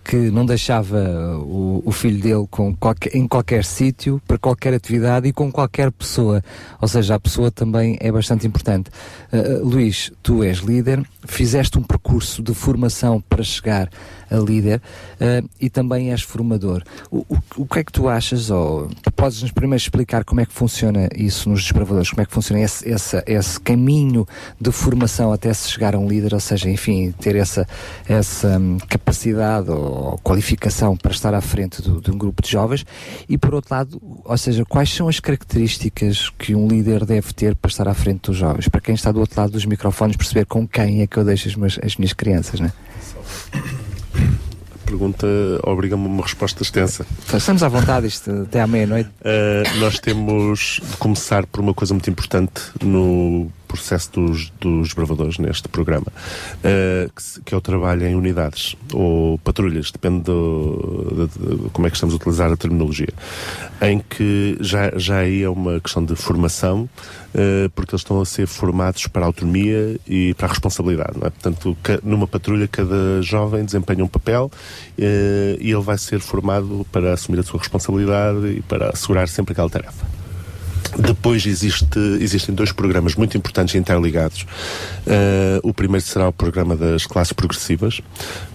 que 0.07 0.15
não 0.31 0.45
deixava 0.45 0.97
o, 1.37 1.83
o 1.85 1.91
filho 1.91 2.21
dele 2.21 2.47
qualquer- 2.79 3.13
em 3.13 3.27
qualquer 3.27 3.65
sítio, 3.65 4.21
para 4.25 4.37
qualquer 4.37 4.73
atividade 4.73 5.27
e 5.27 5.33
com 5.33 5.51
qualquer 5.51 5.91
pessoa. 5.91 6.41
Ou 6.81 6.87
seja, 6.87 7.15
a 7.15 7.19
pessoa 7.19 7.51
também 7.51 7.97
é 7.99 8.09
bastante 8.09 8.47
importante. 8.47 8.89
Uh, 9.33 9.67
Luís, 9.67 10.09
tu 10.23 10.43
és 10.43 10.59
líder, 10.59 11.03
fizeste 11.25 11.77
um 11.77 11.83
percurso 11.83 12.41
de 12.41 12.53
formação 12.53 13.21
para 13.29 13.43
chegar 13.43 13.89
a 14.29 14.35
líder 14.37 14.81
uh, 15.21 15.49
e 15.59 15.69
também 15.69 16.11
és 16.11 16.21
formador. 16.21 16.83
O, 17.11 17.17
o, 17.29 17.37
o 17.57 17.65
que 17.65 17.79
é 17.79 17.83
que 17.83 17.91
tu 17.91 18.07
achas, 18.07 18.49
ou 18.49 18.89
podes-nos 19.15 19.51
primeiro 19.51 19.81
explicar 19.81 20.23
como 20.23 20.41
é 20.41 20.45
que 20.45 20.53
funciona 20.53 21.07
isso 21.15 21.49
nos 21.49 21.63
desbravadores, 21.63 22.09
como 22.09 22.21
é 22.21 22.25
que 22.25 22.33
funciona 22.33 22.61
esse, 22.61 22.87
esse, 22.89 23.23
esse 23.25 23.59
caminho 23.59 24.27
de 24.59 24.71
formação 24.71 25.31
até 25.31 25.53
se 25.53 25.69
chegar 25.69 25.95
a 25.95 25.99
um 25.99 26.07
líder, 26.07 26.33
ou 26.33 26.39
seja, 26.39 26.69
enfim, 26.69 27.11
ter 27.19 27.35
essa, 27.35 27.67
essa 28.07 28.57
hum, 28.59 28.77
capacidade 28.87 29.69
ou 29.69 30.17
qualificação 30.23 30.95
para 30.97 31.11
estar 31.11 31.33
à 31.33 31.41
frente 31.41 31.81
do- 31.81 32.01
de 32.01 32.11
um 32.11 32.17
grupo 32.17 32.41
de 32.41 32.49
jovens 32.51 32.85
e 33.27 33.37
por 33.37 33.53
outro 33.53 33.73
lado, 33.73 34.01
ou 34.23 34.37
seja, 34.37 34.63
quais 34.65 34.93
são 34.93 35.07
as 35.07 35.19
características 35.19 36.29
que 36.37 36.53
um 36.55 36.67
líder 36.67 37.05
deve 37.05 37.33
ter 37.33 37.55
para 37.55 37.69
estar 37.69 37.87
à 37.87 37.93
frente 37.93 38.21
dos 38.29 38.37
jovens? 38.37 38.67
Para 38.67 38.81
quem 38.81 38.95
está 38.95 39.11
do 39.11 39.19
outro 39.19 39.39
lado 39.39 39.51
dos 39.51 39.65
microfones 39.65 40.15
perceber 40.17 40.45
com 40.45 40.67
quem 40.67 41.01
é 41.01 41.07
que 41.07 41.17
eu 41.17 41.23
deixo 41.25 41.47
as, 41.47 41.55
meus- 41.55 41.79
as 41.83 41.95
minhas 41.97 42.13
crianças, 42.13 42.59
né? 42.59 42.71
Pergunta 44.87 45.27
obriga-me 45.63 46.05
a 46.05 46.07
uma 46.07 46.23
resposta 46.23 46.63
extensa. 46.63 47.05
Estamos 47.33 47.61
à 47.61 47.67
vontade, 47.67 48.07
isto 48.07 48.31
até 48.43 48.61
à 48.61 48.67
meia-noite. 48.67 49.09
Uh, 49.19 49.79
nós 49.81 49.99
temos 49.99 50.79
de 50.81 50.95
começar 50.95 51.45
por 51.45 51.59
uma 51.59 51.73
coisa 51.73 51.93
muito 51.93 52.09
importante 52.09 52.61
no 52.81 53.51
processo 53.67 54.09
dos, 54.13 54.49
dos 54.61 54.93
bravadores 54.93 55.37
neste 55.39 55.67
programa, 55.67 56.05
uh, 56.07 57.11
que, 57.13 57.41
que 57.43 57.53
é 57.53 57.57
o 57.57 57.59
trabalho 57.59 58.07
em 58.07 58.15
unidades 58.15 58.77
ou 58.93 59.37
patrulhas, 59.39 59.91
depende 59.91 60.23
do, 60.23 61.27
de, 61.37 61.57
de- 61.57 61.69
como 61.71 61.85
é 61.85 61.89
que 61.89 61.97
estamos 61.97 62.13
a 62.13 62.17
utilizar 62.17 62.49
a 62.49 62.55
terminologia, 62.55 63.09
em 63.81 63.99
que 63.99 64.57
já, 64.61 64.93
já 64.95 65.17
aí 65.17 65.43
é 65.43 65.49
uma 65.49 65.81
questão 65.81 66.03
de 66.05 66.15
formação, 66.15 66.87
porque 67.75 67.91
eles 67.91 68.01
estão 68.01 68.19
a 68.19 68.25
ser 68.25 68.47
formados 68.47 69.07
para 69.07 69.23
a 69.23 69.27
autonomia 69.27 69.99
e 70.07 70.33
para 70.33 70.47
a 70.47 70.49
responsabilidade. 70.49 71.17
É? 71.17 71.29
Portanto, 71.29 71.77
numa 72.03 72.27
patrulha, 72.27 72.67
cada 72.67 73.21
jovem 73.21 73.63
desempenha 73.63 74.03
um 74.03 74.07
papel 74.07 74.51
uh, 74.51 75.57
e 75.59 75.71
ele 75.71 75.81
vai 75.81 75.97
ser 75.97 76.19
formado 76.19 76.85
para 76.91 77.13
assumir 77.13 77.39
a 77.39 77.43
sua 77.43 77.59
responsabilidade 77.59 78.47
e 78.47 78.61
para 78.61 78.89
assegurar 78.89 79.27
sempre 79.27 79.53
aquela 79.53 79.69
tarefa. 79.69 80.16
Depois 80.97 81.45
existe, 81.45 81.99
existem 82.19 82.55
dois 82.55 82.71
programas 82.71 83.15
muito 83.15 83.37
importantes 83.37 83.75
e 83.75 83.77
interligados. 83.77 84.43
Uh, 85.05 85.59
o 85.61 85.73
primeiro 85.73 86.05
será 86.05 86.27
o 86.27 86.33
programa 86.33 86.75
das 86.75 87.05
classes 87.05 87.33
progressivas, 87.33 88.01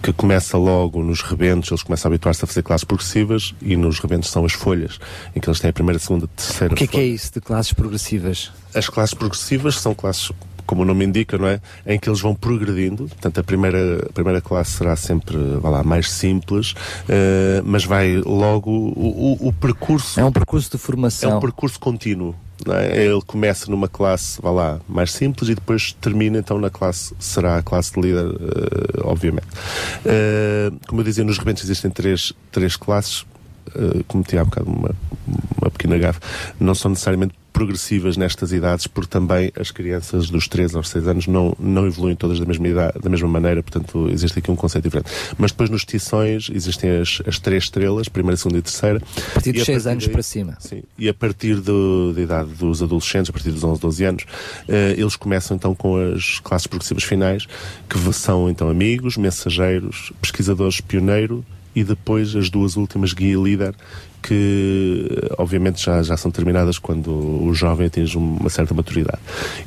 que 0.03 0.13
começa 0.13 0.59
logo 0.59 1.03
nos 1.03 1.23
rebentos, 1.23 1.71
eles 1.71 1.83
começam 1.83 2.09
a 2.09 2.11
habituar-se 2.13 2.45
a 2.45 2.47
fazer 2.47 2.63
classes 2.63 2.85
progressivas 2.85 3.55
e 3.63 3.77
nos 3.77 4.01
rebentos 4.01 4.31
são 4.31 4.45
as 4.45 4.53
folhas, 4.53 4.99
em 5.37 5.41
que 5.41 5.49
eles 5.49 5.61
têm 5.61 5.71
a 5.71 5.73
primeira, 5.73 5.99
segunda, 5.99 6.27
terceira 6.37 6.75
O 6.75 6.77
que 6.77 6.85
é 6.85 6.87
que 6.87 6.99
é 6.99 7.05
isso 7.05 7.33
de 7.33 7.41
classes 7.41 7.73
progressivas? 7.73 8.51
As 8.75 8.89
classes 8.89 9.15
progressivas 9.15 9.77
são 9.77 9.95
classes, 9.95 10.33
como 10.73 10.83
o 10.83 10.85
nome 10.87 11.05
indica, 11.05 11.37
não 11.37 11.47
é? 11.47 11.61
Em 11.87 11.99
que 11.99 12.09
eles 12.09 12.19
vão 12.19 12.35
progredindo. 12.35 13.07
Portanto, 13.07 13.39
a 13.39 13.45
primeira, 13.45 14.07
a 14.09 14.13
primeira 14.15 14.41
classe 14.41 14.71
será 14.71 14.97
sempre, 14.97 15.37
vá 15.61 15.69
lá, 15.69 15.83
mais 15.83 16.11
simples, 16.11 16.75
eh, 17.07 17.61
mas 17.63 17.85
vai 17.85 18.17
logo. 18.17 18.71
O, 18.71 19.37
o, 19.43 19.49
o 19.49 19.53
percurso. 19.53 20.19
É 20.19 20.25
um 20.25 20.33
percurso 20.33 20.71
de 20.71 20.79
formação. 20.79 21.31
É 21.31 21.35
um 21.35 21.41
percurso 21.41 21.79
contínuo. 21.79 22.35
É? 22.67 23.05
Ele 23.05 23.21
começa 23.21 23.71
numa 23.71 23.87
classe, 23.87 24.41
vá 24.41 24.51
lá, 24.51 24.81
mais 24.89 25.13
simples 25.13 25.51
e 25.51 25.55
depois 25.55 25.93
termina 26.01 26.39
então 26.39 26.59
na 26.59 26.71
classe, 26.71 27.15
será 27.19 27.59
a 27.59 27.63
classe 27.63 27.93
de 27.93 28.01
líder, 28.01 28.25
eh, 28.25 29.01
obviamente. 29.05 29.49
Eh, 30.07 30.73
como 30.87 31.03
eu 31.03 31.05
dizia, 31.05 31.23
nos 31.23 31.37
rebentos 31.37 31.65
existem 31.65 31.91
três, 31.91 32.33
três 32.51 32.77
classes, 32.77 33.27
uh, 33.75 34.03
cometi 34.09 34.39
há 34.39 34.45
bocado 34.45 34.71
uma, 34.71 34.91
uma 35.61 35.71
pequena 35.71 35.99
gafe, 35.99 36.21
não 36.59 36.75
são 36.75 36.91
necessariamente 36.91 37.35
progressivas 37.53 38.17
nestas 38.17 38.53
idades, 38.53 38.87
porque 38.87 39.11
também 39.11 39.53
as 39.59 39.71
crianças 39.71 40.31
dos 40.31 40.49
3 40.49 40.75
aos 40.75 40.89
6 40.89 41.07
anos 41.09 41.27
não, 41.27 41.55
não 41.59 41.87
evoluem 41.87 42.17
todas 42.17 42.41
da 42.41 42.47
mesma 42.47 42.67
idade, 42.69 42.99
da 42.99 43.11
mesma 43.11 43.29
maneira, 43.29 43.63
portanto 43.63 44.09
existe 44.11 44.39
aqui 44.39 44.51
um 44.51 44.57
conceito 44.57 44.85
diferente. 44.85 45.11
Mas 45.39 45.51
depois 45.53 45.69
nos 45.71 45.85
tições 45.85 46.51
existem 46.53 46.99
as, 47.01 47.21
as 47.27 47.39
três 47.39 47.65
estrelas, 47.65 48.09
primeira, 48.09 48.37
segunda 48.37 48.59
e 48.59 48.63
terceira. 48.63 49.01
A 49.31 49.35
partir 49.35 49.53
dos 49.53 49.63
E 49.63 49.65
6 49.67 49.87
anos 49.87 50.05
daí- 50.05 50.13
para 50.13 50.23
cima. 50.23 50.57
Sim. 50.61 50.83
E 50.99 51.09
a 51.09 51.15
partir 51.15 51.57
do- 51.61 52.13
da 52.15 52.21
idade 52.23 52.51
dos 52.55 52.83
adolescentes, 52.83 53.31
a 53.31 53.33
partir 53.33 53.51
dos 53.51 53.63
11, 53.63 53.81
12 53.81 54.05
anos, 54.05 54.25
eh, 54.69 54.95
eles 54.97 55.17
começam 55.17 55.57
então 55.57 55.75
com 55.75 55.97
as 55.97 56.39
classes 56.41 56.67
progressivas 56.67 57.05
finais, 57.05 57.47
que 57.89 57.99
são 58.13 58.49
então 58.49 58.69
amigos, 58.69 59.17
mensageiros, 59.17 60.13
pesquisadores 60.21 60.81
pioneiro 60.81 61.45
e 61.75 61.83
depois 61.85 62.35
as 62.37 62.51
duas 62.51 62.77
últimas 62.77 63.13
guia 63.13 63.33
e 63.33 63.43
líder, 63.43 63.75
que 64.23 65.07
obviamente 65.39 65.83
já, 65.85 66.03
já 66.03 66.17
são 66.17 66.31
terminadas 66.31 66.79
quando 66.79 67.09
o 67.11 67.53
jovem 67.53 67.87
atinge 67.89 68.17
uma 68.17 68.49
certa 68.49 68.73
maturidade. 68.75 69.19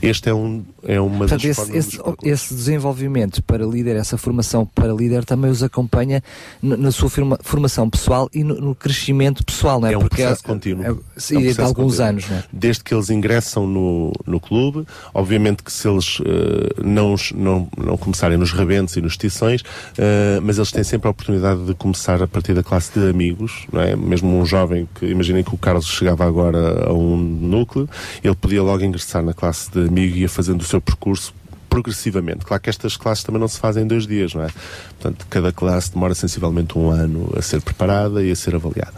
Este 0.02 0.30
é, 0.30 0.34
um, 0.34 0.64
é 0.84 1.00
uma 1.00 1.20
Portanto, 1.28 1.42
das 1.42 1.58
esse, 1.58 1.78
esse, 1.78 2.00
esse 2.24 2.54
desenvolvimento 2.54 3.44
para 3.44 3.66
líder, 3.66 3.96
essa 3.96 4.18
formação 4.18 4.66
para 4.66 4.94
líder 4.94 5.26
também 5.26 5.52
os 5.52 5.62
acompanha 5.64 6.24
na 6.62 6.92
sua 6.92 7.10
firma- 7.10 7.38
formação 7.42 7.90
pessoal 7.90 8.30
e 8.34 8.44
no, 8.44 8.56
no 8.60 8.76
crescimento 8.76 9.44
pessoal, 9.44 9.80
não 9.80 9.88
é? 9.88 9.94
É 9.94 9.98
um 9.98 10.02
Porque 10.02 10.18
processo 10.22 10.44
contínuo. 10.44 10.84
é- 10.84 10.88
É 10.88 10.92
um 10.94 11.00
sim, 11.18 11.38
de 11.40 11.44
processo 11.46 11.62
alguns 11.62 11.86
contínuo. 11.98 12.10
anos, 12.10 12.30
não 12.30 12.38
é? 12.38 12.44
Desde 12.52 12.84
que 12.84 12.94
eles 12.94 13.10
ingressam 13.10 13.68
no, 13.68 14.12
no 14.26 14.40
clube, 14.40 14.86
obviamente 15.14 15.64
que 15.64 15.72
se 15.72 15.88
eles 15.88 16.20
eh, 16.26 16.82
não, 16.84 17.16
não, 17.36 17.68
não 17.78 17.98
começarem 17.98 18.38
nos 18.38 18.52
rebentos 18.52 18.96
e 18.96 19.02
nos 19.02 19.18
tições, 19.18 19.64
eh, 19.98 20.40
mas 20.42 20.58
eles 20.58 20.72
têm 20.72 20.84
sempre 20.84 21.08
a 21.08 21.12
oportunidade 21.12 21.66
de 21.66 21.74
começar 21.74 22.22
a 22.22 22.28
partir 22.28 22.54
da 22.54 22.64
classe 22.64 22.98
de 22.98 23.10
amigos, 23.10 23.66
não 23.72 23.82
é? 23.82 23.96
Mesmo 23.96 24.30
um 24.40 24.45
jovem 24.46 24.88
que, 24.96 25.06
imaginem 25.06 25.44
que 25.44 25.54
o 25.54 25.58
Carlos 25.58 25.88
chegava 25.88 26.26
agora 26.26 26.86
a 26.88 26.94
um 26.94 27.18
núcleo, 27.18 27.90
ele 28.24 28.36
podia 28.36 28.62
logo 28.62 28.84
ingressar 28.84 29.24
na 29.24 29.34
classe 29.34 29.72
de 29.72 29.88
amigo 29.88 30.16
e 30.16 30.22
ia 30.22 30.30
fazendo 30.30 30.62
o 30.62 30.66
seu 30.66 30.82
percurso 30.82 31.34
progressivamente. 31.76 32.46
Claro 32.46 32.64
que 32.64 32.70
estas 32.70 32.96
classes 32.96 33.26
também 33.26 33.42
não 33.42 33.50
se 33.50 33.60
fazem 33.60 33.84
em 33.84 33.88
dois 33.88 34.08
dias, 34.08 34.34
não 34.34 34.44
é? 34.44 34.48
Portanto, 34.92 35.28
cada 35.30 35.52
classe 35.52 35.92
demora 35.92 36.16
sensivelmente 36.16 36.80
um 36.80 36.90
ano 36.90 37.34
a 37.38 37.42
ser 37.42 37.62
preparada 37.62 38.24
e 38.24 38.32
a 38.32 38.36
ser 38.36 38.56
avaliada. 38.56 38.94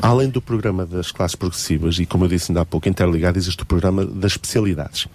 Além 0.00 0.28
do 0.28 0.40
programa 0.40 0.86
das 0.86 1.10
classes 1.10 1.34
progressivas, 1.34 1.98
e 1.98 2.06
como 2.06 2.24
eu 2.24 2.28
disse 2.28 2.52
ainda 2.52 2.60
há 2.60 2.64
pouco, 2.64 2.88
interligado, 2.88 3.38
existe 3.38 3.64
o 3.64 3.66
programa 3.66 4.06
das 4.06 4.32
especialidades, 4.32 5.08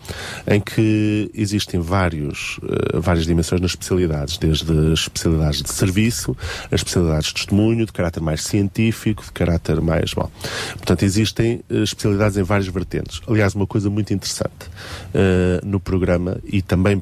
em 0.46 0.60
que 0.60 1.32
existem 1.34 1.80
vários, 1.80 2.60
eh, 2.64 3.00
várias 3.00 3.26
dimensões 3.26 3.62
nas 3.62 3.72
especialidades, 3.72 4.38
desde 4.38 4.72
as 4.92 5.00
especialidades 5.00 5.62
de 5.62 5.70
serviço, 5.70 6.36
as 6.66 6.82
especialidades 6.82 7.28
de 7.28 7.34
testemunho, 7.36 7.86
de 7.86 7.94
caráter 7.94 8.22
mais 8.22 8.44
científico, 8.44 9.24
de 9.24 9.32
caráter 9.32 9.80
mais. 9.80 10.14
Bom, 10.14 10.30
portanto, 10.76 11.04
existem 11.04 11.62
eh, 11.70 11.84
especialidades 11.84 12.38
em 12.38 12.44
várias 12.44 12.68
vertentes. 12.68 13.22
Aliás, 13.30 13.56
uma 13.56 13.66
coisa 13.66 13.90
muito 13.90 14.14
interessante 14.14 14.70
eh, 15.14 15.62
no 15.64 15.80
programa 15.80 16.38
e 16.44 16.62
também 16.62 16.97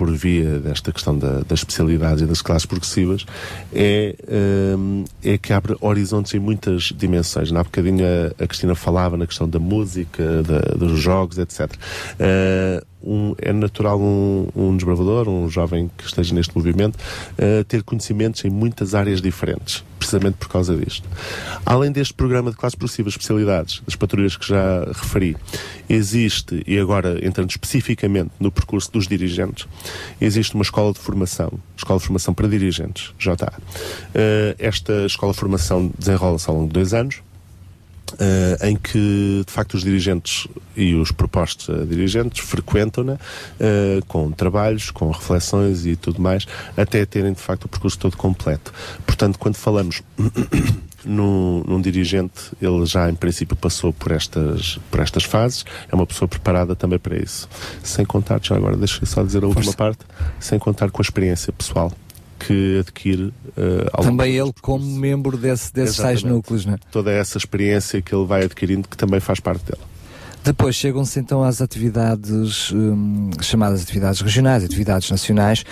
por 0.00 0.10
via 0.10 0.58
desta 0.60 0.90
questão 0.92 1.18
da, 1.18 1.40
das 1.40 1.58
especialidades 1.58 2.22
e 2.22 2.26
das 2.26 2.40
classes 2.40 2.64
progressivas, 2.64 3.26
é, 3.70 4.16
hum, 4.78 5.04
é 5.22 5.36
que 5.36 5.52
abre 5.52 5.76
horizontes 5.78 6.32
em 6.32 6.38
muitas 6.38 6.84
dimensões. 6.96 7.50
Na 7.52 7.62
bocadinho 7.62 8.02
a, 8.06 8.42
a 8.42 8.46
Cristina 8.46 8.74
falava 8.74 9.18
na 9.18 9.26
questão 9.26 9.46
da 9.46 9.58
música, 9.58 10.42
da- 10.42 10.74
dos 10.74 10.98
jogos, 10.98 11.36
etc. 11.36 11.70
Uh, 12.14 12.86
um- 13.02 13.34
é 13.38 13.52
natural 13.52 14.00
um, 14.00 14.48
um 14.54 14.76
desbravador, 14.76 15.28
um 15.28 15.48
jovem 15.48 15.90
que 15.96 16.04
esteja 16.04 16.34
neste 16.34 16.56
movimento, 16.56 16.96
uh, 16.96 17.64
ter 17.64 17.82
conhecimentos 17.82 18.44
em 18.44 18.50
muitas 18.50 18.94
áreas 18.94 19.20
diferentes, 19.20 19.84
precisamente 19.98 20.36
por 20.36 20.48
causa 20.48 20.76
disto. 20.76 21.08
Além 21.64 21.90
deste 21.92 22.14
programa 22.14 22.50
de 22.50 22.56
classes 22.56 22.74
progressivas, 22.76 23.12
especialidades, 23.12 23.82
das 23.86 23.96
patrulhas 23.96 24.36
que 24.36 24.46
já 24.48 24.84
referi, 24.86 25.36
existe, 25.88 26.62
e 26.66 26.78
agora 26.78 27.24
entrando 27.26 27.50
especificamente 27.50 28.30
no 28.38 28.50
percurso 28.50 28.90
dos 28.92 29.06
dirigentes, 29.06 29.66
existe 30.20 30.54
uma 30.54 30.62
escola 30.62 30.92
de 30.92 30.98
formação, 30.98 31.52
escola 31.76 31.98
de 31.98 32.04
formação 32.06 32.34
para 32.34 32.48
dirigentes, 32.48 33.12
já 33.18 33.32
está. 33.34 33.52
Uh, 33.56 34.54
esta 34.58 35.06
escola 35.06 35.32
de 35.32 35.38
formação 35.38 35.90
desenrola-se 35.98 36.48
ao 36.48 36.56
longo 36.56 36.68
de 36.68 36.74
dois 36.74 36.94
anos, 36.94 37.22
eh, 38.18 38.68
em 38.68 38.76
que 38.76 39.42
de 39.46 39.52
facto 39.52 39.74
os 39.74 39.82
dirigentes 39.82 40.48
e 40.76 40.94
os 40.94 41.12
propostos 41.12 41.68
a 41.70 41.84
dirigentes 41.84 42.44
frequentam-na 42.44 43.18
eh, 43.58 44.00
com 44.08 44.30
trabalhos, 44.30 44.90
com 44.90 45.10
reflexões 45.10 45.86
e 45.86 45.96
tudo 45.96 46.20
mais, 46.20 46.46
até 46.76 47.04
terem 47.04 47.32
de 47.32 47.40
facto 47.40 47.64
o 47.64 47.68
percurso 47.68 47.98
todo 47.98 48.16
completo. 48.16 48.72
Portanto, 49.06 49.38
quando 49.38 49.56
falamos 49.56 50.02
num, 51.04 51.62
num 51.66 51.80
dirigente, 51.80 52.52
ele 52.60 52.84
já 52.86 53.08
em 53.08 53.14
princípio 53.14 53.56
passou 53.56 53.92
por 53.92 54.12
estas, 54.12 54.78
por 54.90 55.00
estas 55.00 55.24
fases, 55.24 55.64
é 55.90 55.94
uma 55.94 56.06
pessoa 56.06 56.28
preparada 56.28 56.74
também 56.74 56.98
para 56.98 57.16
isso. 57.16 57.48
Sem 57.82 58.04
contar, 58.04 58.40
já 58.42 58.56
agora 58.56 58.76
deixa 58.76 59.02
eu 59.02 59.06
só 59.06 59.22
dizer 59.22 59.44
a 59.44 59.46
última 59.46 59.72
parte, 59.72 60.00
sem 60.38 60.58
contar 60.58 60.90
com 60.90 61.00
a 61.00 61.04
experiência 61.04 61.52
pessoal 61.52 61.92
que 62.40 62.78
adquire 62.80 63.32
longo 63.56 64.02
Também 64.02 64.34
ele 64.36 64.52
como 64.60 64.84
membro 64.84 65.36
desse, 65.36 65.72
desses 65.72 65.96
tais 65.96 66.18
Exatamente. 66.18 66.36
núcleos, 66.36 66.66
não 66.66 66.74
é? 66.74 66.78
toda 66.90 67.12
essa 67.12 67.38
experiência 67.38 68.00
que 68.00 68.14
ele 68.14 68.26
vai 68.26 68.44
adquirindo 68.44 68.88
que 68.88 68.96
também 68.96 69.20
faz 69.20 69.38
parte 69.40 69.64
dele. 69.64 69.82
Depois 70.42 70.74
chegam-se 70.74 71.20
então 71.20 71.44
às 71.44 71.60
atividades 71.60 72.72
hum, 72.72 73.30
chamadas 73.42 73.82
atividades 73.82 74.22
regionais, 74.22 74.64
atividades 74.64 75.10
nacionais, 75.10 75.64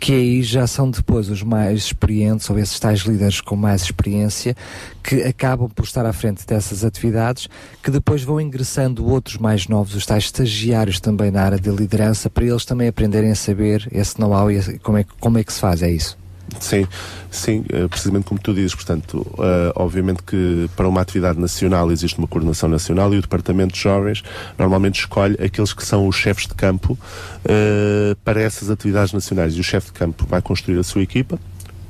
que 0.00 0.12
aí 0.12 0.42
já 0.42 0.66
são 0.66 0.90
depois 0.90 1.28
os 1.28 1.42
mais 1.42 1.80
experientes, 1.80 2.48
ou 2.48 2.58
esses 2.58 2.80
tais 2.80 3.00
líderes 3.00 3.42
com 3.42 3.54
mais 3.54 3.82
experiência, 3.82 4.56
que 5.02 5.22
acabam 5.22 5.68
por 5.68 5.84
estar 5.84 6.06
à 6.06 6.12
frente 6.12 6.46
dessas 6.46 6.84
atividades, 6.84 7.48
que 7.82 7.90
depois 7.90 8.22
vão 8.22 8.40
ingressando 8.40 9.06
outros 9.06 9.36
mais 9.36 9.68
novos, 9.68 9.94
os 9.94 10.06
tais 10.06 10.24
estagiários 10.24 11.00
também 11.00 11.30
na 11.30 11.42
área 11.42 11.58
de 11.60 11.70
liderança, 11.70 12.30
para 12.30 12.46
eles 12.46 12.64
também 12.64 12.88
aprenderem 12.88 13.30
a 13.30 13.36
saber 13.36 13.86
esse 13.92 14.18
know-how 14.18 14.50
e 14.50 14.78
como 14.78 14.96
é, 14.96 15.04
como 15.20 15.36
é 15.36 15.44
que 15.44 15.52
se 15.52 15.60
faz, 15.60 15.82
é 15.82 15.90
isso? 15.90 16.23
Sim, 16.60 16.86
sim, 17.30 17.64
eh, 17.70 17.88
precisamente 17.88 18.24
como 18.24 18.40
tu 18.40 18.54
dizes, 18.54 18.74
portanto, 18.74 19.26
eh, 19.38 19.72
obviamente 19.74 20.22
que 20.22 20.68
para 20.76 20.88
uma 20.88 21.00
atividade 21.00 21.38
nacional 21.38 21.90
existe 21.90 22.18
uma 22.18 22.26
coordenação 22.26 22.68
nacional 22.68 23.12
e 23.14 23.18
o 23.18 23.22
Departamento 23.22 23.74
de 23.74 23.80
Jovens 23.80 24.22
normalmente 24.58 25.00
escolhe 25.00 25.34
aqueles 25.42 25.72
que 25.72 25.84
são 25.84 26.06
os 26.06 26.16
chefes 26.16 26.46
de 26.46 26.54
campo 26.54 26.98
eh, 27.44 28.14
para 28.24 28.40
essas 28.40 28.70
atividades 28.70 29.12
nacionais 29.12 29.54
e 29.54 29.60
o 29.60 29.64
chefe 29.64 29.86
de 29.88 29.92
campo 29.94 30.26
vai 30.26 30.40
construir 30.40 30.78
a 30.78 30.82
sua 30.82 31.02
equipa 31.02 31.38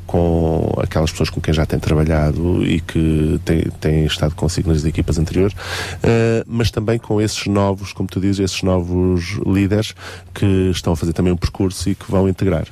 com 0.06 0.72
aquelas 0.78 1.10
pessoas 1.10 1.30
com 1.30 1.40
quem 1.40 1.52
já 1.52 1.64
tem 1.66 1.78
trabalhado 1.78 2.62
e 2.64 2.78
que 2.80 3.40
têm, 3.80 4.04
estado 4.04 4.34
consigo 4.34 4.70
nas 4.70 4.84
equipas 4.84 5.18
anteriores, 5.18 5.56
mas 6.46 6.70
também 6.70 6.98
com 6.98 7.20
esses 7.20 7.46
novos, 7.46 7.92
como 7.92 8.06
tu 8.08 8.20
dizes, 8.20 8.38
esses 8.38 8.62
novos 8.62 9.40
líderes 9.46 9.94
que 10.32 10.70
estão 10.70 10.92
a 10.92 10.96
fazer 10.96 11.14
também 11.14 11.32
um 11.32 11.36
percurso 11.36 11.88
e 11.88 11.94
que 11.94 12.08
vão 12.08 12.28
integrar. 12.28 12.66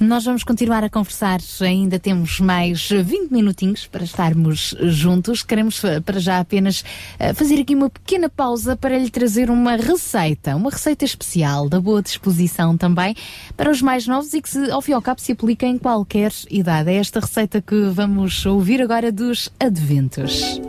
Nós 0.00 0.24
vamos 0.24 0.44
continuar 0.44 0.84
a 0.84 0.88
conversar, 0.88 1.40
ainda 1.60 1.98
temos 1.98 2.38
mais 2.38 2.88
20 2.88 3.32
minutinhos 3.32 3.84
para 3.84 4.04
estarmos 4.04 4.72
juntos. 4.80 5.42
Queremos 5.42 5.82
eh, 5.82 5.98
para 5.98 6.20
já 6.20 6.38
apenas 6.38 6.84
eh, 7.18 7.34
fazer 7.34 7.60
aqui 7.60 7.74
uma 7.74 7.90
pequena 7.90 8.28
pausa 8.28 8.76
para 8.76 8.96
lhe 8.96 9.10
trazer 9.10 9.50
uma 9.50 9.74
receita, 9.74 10.54
uma 10.54 10.70
receita 10.70 11.04
especial, 11.04 11.68
da 11.68 11.80
boa 11.80 12.00
disposição 12.00 12.76
também, 12.76 13.16
para 13.56 13.72
os 13.72 13.82
mais 13.82 14.06
novos 14.06 14.32
e 14.34 14.40
que 14.40 14.48
se, 14.48 14.70
ao 14.70 14.80
fim 14.80 14.92
e 14.92 14.94
ao 14.94 15.02
cabo 15.02 15.20
se 15.20 15.32
aplica 15.32 15.66
em 15.66 15.76
qualquer 15.76 16.32
idade. 16.48 16.90
É 16.90 16.94
esta 16.94 17.18
receita 17.18 17.60
que 17.60 17.88
vamos 17.90 18.46
ouvir 18.46 18.80
agora 18.80 19.10
dos 19.10 19.50
adventos. 19.58 20.60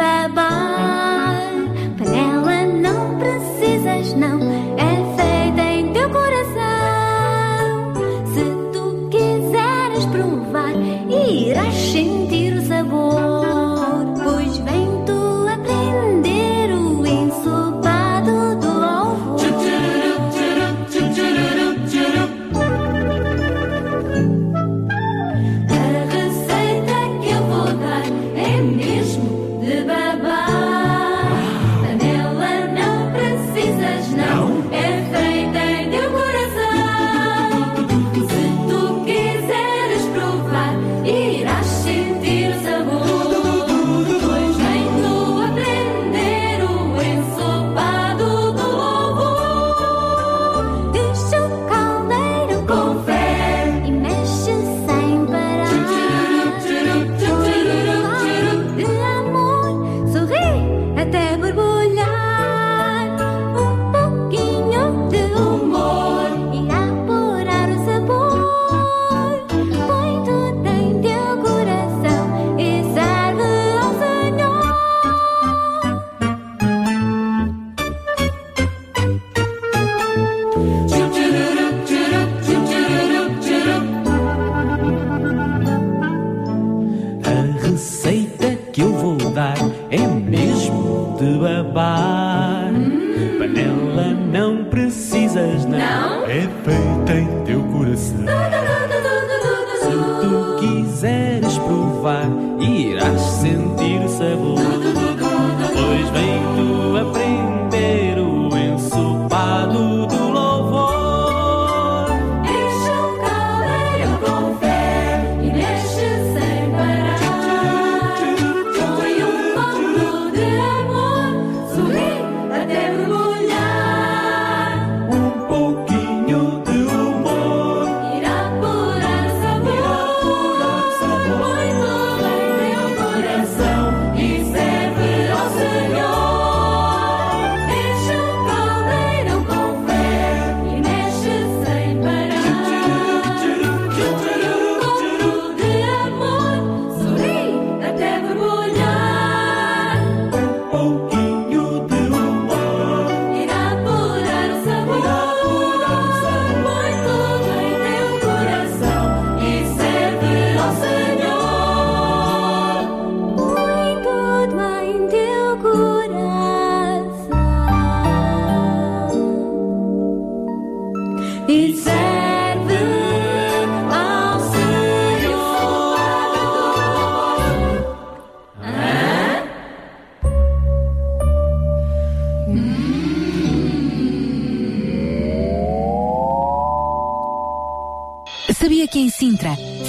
Mesmo 0.00 0.40
de 0.40 0.69
Não? 95.80 96.26
É 96.26 96.40
feita 96.64 97.12
em 97.14 97.44
teu 97.44 97.62
coração. 97.64 98.26
Se 99.80 99.90
tu 100.20 100.56
quiseres 100.60 101.58
provar, 101.58 102.28
irás 102.60 103.20
sentir 103.20 103.59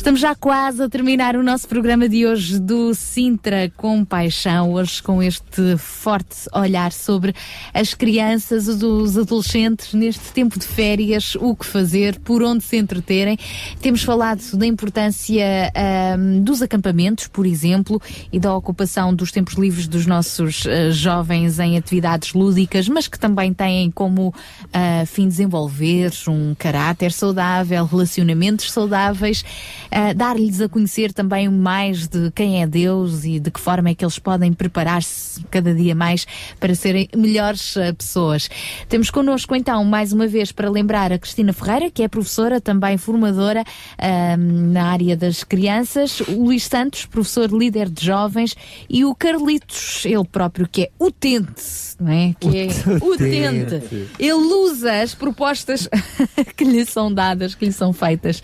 Estamos 0.00 0.18
já 0.18 0.34
quase 0.34 0.82
a 0.82 0.88
terminar 0.88 1.36
o 1.36 1.42
nosso 1.42 1.68
programa 1.68 2.08
de 2.08 2.26
hoje 2.26 2.58
do 2.58 2.94
Sintra 2.94 3.70
com 3.76 4.02
Paixão, 4.02 4.72
hoje 4.72 5.02
com 5.02 5.22
este 5.22 5.76
forte 5.76 6.48
olhar 6.54 6.90
sobre 6.90 7.34
as 7.74 7.92
crianças, 7.92 8.66
os 8.66 9.18
adolescentes 9.18 9.92
neste 9.92 10.32
tempo 10.32 10.58
de 10.58 10.64
férias, 10.64 11.34
o 11.34 11.54
que 11.54 11.66
fazer, 11.66 12.18
por 12.20 12.42
onde 12.42 12.64
se 12.64 12.78
entreterem. 12.78 13.36
Temos 13.82 14.02
falado 14.02 14.40
da 14.56 14.64
importância 14.64 15.70
ahm, 15.76 16.40
dos 16.42 16.62
acampamentos, 16.62 17.26
por 17.26 17.44
exemplo, 17.44 18.00
e 18.32 18.40
da 18.40 18.56
ocupação 18.56 19.14
dos 19.14 19.30
tempos 19.30 19.52
livres 19.56 19.86
dos 19.86 20.06
nossos 20.06 20.66
ah, 20.66 20.90
jovens 20.90 21.58
em 21.58 21.76
atividades 21.76 22.32
lúdicas, 22.32 22.88
mas 22.88 23.06
que 23.06 23.18
também 23.18 23.52
têm 23.52 23.90
como 23.90 24.34
ah, 24.72 25.04
fim 25.04 25.28
desenvolver 25.28 26.10
um 26.26 26.54
caráter 26.54 27.12
saudável, 27.12 27.84
relacionamentos 27.84 28.72
saudáveis, 28.72 29.44
ah, 29.90 30.12
dar-lhes 30.12 30.60
a 30.60 30.68
conhecer 30.68 31.12
também 31.12 31.48
mais 31.48 32.06
de 32.06 32.30
quem 32.30 32.62
é 32.62 32.66
Deus 32.66 33.24
e 33.24 33.40
de 33.40 33.50
que 33.50 33.60
forma 33.60 33.90
é 33.90 33.94
que 33.94 34.04
eles 34.04 34.18
podem 34.18 34.52
preparar-se 34.52 35.42
cada 35.50 35.74
dia 35.74 35.94
mais 35.94 36.26
para 36.58 36.74
serem 36.74 37.08
melhores 37.16 37.76
ah, 37.76 37.92
pessoas. 37.92 38.48
Temos 38.88 39.10
connosco 39.10 39.54
então, 39.54 39.84
mais 39.84 40.12
uma 40.12 40.26
vez, 40.26 40.52
para 40.52 40.70
lembrar 40.70 41.12
a 41.12 41.18
Cristina 41.18 41.52
Ferreira, 41.52 41.90
que 41.90 42.02
é 42.02 42.08
professora, 42.08 42.60
também 42.60 42.96
formadora 42.96 43.64
ah, 43.98 44.36
na 44.36 44.90
área 44.90 45.16
das 45.16 45.42
crianças, 45.42 46.20
o 46.20 46.44
Luís 46.44 46.64
Santos, 46.64 47.06
professor 47.06 47.50
líder 47.50 47.88
de 47.88 48.04
jovens, 48.04 48.56
e 48.88 49.04
o 49.04 49.14
Carlitos, 49.14 50.04
ele 50.04 50.24
próprio, 50.24 50.68
que 50.68 50.82
é 50.82 50.90
utente, 50.98 51.62
não 51.98 52.12
é? 52.12 52.34
Que 52.38 52.58
é 52.58 52.66
utente. 53.02 53.74
Utente. 53.74 54.08
Ele 54.18 54.32
usa 54.32 55.02
as 55.02 55.14
propostas 55.14 55.88
que 56.56 56.64
lhe 56.64 56.84
são 56.84 57.12
dadas, 57.12 57.54
que 57.54 57.64
lhe 57.64 57.72
são 57.72 57.92
feitas. 57.92 58.42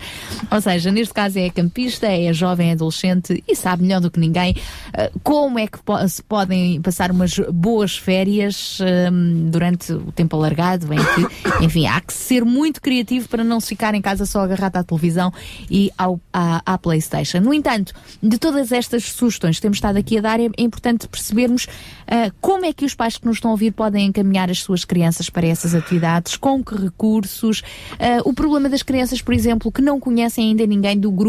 Ou 0.51 0.61
seja, 0.61 0.91
neste 0.91 1.13
caso 1.13 1.36
é 1.39 1.49
campista, 1.49 2.07
é 2.07 2.31
jovem 2.33 2.71
adolescente 2.71 3.43
e 3.47 3.55
sabe 3.55 3.83
melhor 3.83 4.01
do 4.01 4.11
que 4.11 4.19
ninguém 4.19 4.55
eh, 4.93 5.11
como 5.23 5.59
é 5.59 5.67
que 5.67 5.79
se 6.09 6.23
podem 6.23 6.81
passar 6.81 7.11
umas 7.11 7.37
boas 7.51 7.97
férias 7.97 8.79
hum, 9.11 9.49
durante 9.49 9.93
o 9.93 10.11
tempo 10.11 10.35
alargado, 10.35 10.87
em 10.93 10.97
que, 10.97 11.37
enfim, 11.63 11.85
há 11.85 11.99
que 12.01 12.13
ser 12.13 12.43
muito 12.43 12.81
criativo 12.81 13.27
para 13.29 13.43
não 13.43 13.59
se 13.59 13.69
ficar 13.69 13.93
em 13.93 14.01
casa 14.01 14.25
só 14.25 14.41
agarrado 14.41 14.77
à 14.77 14.83
televisão 14.83 15.31
e 15.69 15.91
ao, 15.97 16.19
à, 16.31 16.61
à 16.65 16.77
Playstation. 16.77 17.39
No 17.39 17.53
entanto, 17.53 17.93
de 18.21 18.37
todas 18.37 18.71
estas 18.71 19.03
sugestões 19.03 19.57
que 19.57 19.61
temos 19.61 19.77
estado 19.77 19.97
aqui 19.97 20.17
a 20.17 20.21
dar, 20.21 20.39
é, 20.39 20.45
é 20.45 20.61
importante 20.61 21.07
percebermos 21.07 21.67
ah, 22.07 22.31
como 22.39 22.65
é 22.65 22.71
que 22.71 22.85
os 22.85 22.95
pais 22.95 23.17
que 23.17 23.25
nos 23.25 23.37
estão 23.37 23.51
a 23.51 23.53
ouvir 23.53 23.71
podem 23.71 24.07
encaminhar 24.07 24.49
as 24.49 24.59
suas 24.59 24.85
crianças 24.85 25.29
para 25.29 25.45
essas 25.45 25.75
atividades, 25.75 26.37
com 26.37 26.63
que 26.63 26.75
recursos. 26.75 27.61
Ah, 27.99 28.21
o 28.23 28.33
problema 28.33 28.69
das 28.69 28.81
crianças, 28.81 29.21
por 29.21 29.33
exemplo, 29.33 29.71
que 29.71 29.81
não 29.81 29.99
conhecem 29.99 30.49
ainda 30.49 30.65
ninguém 30.65 30.97
do 30.97 31.11
grupo. 31.11 31.26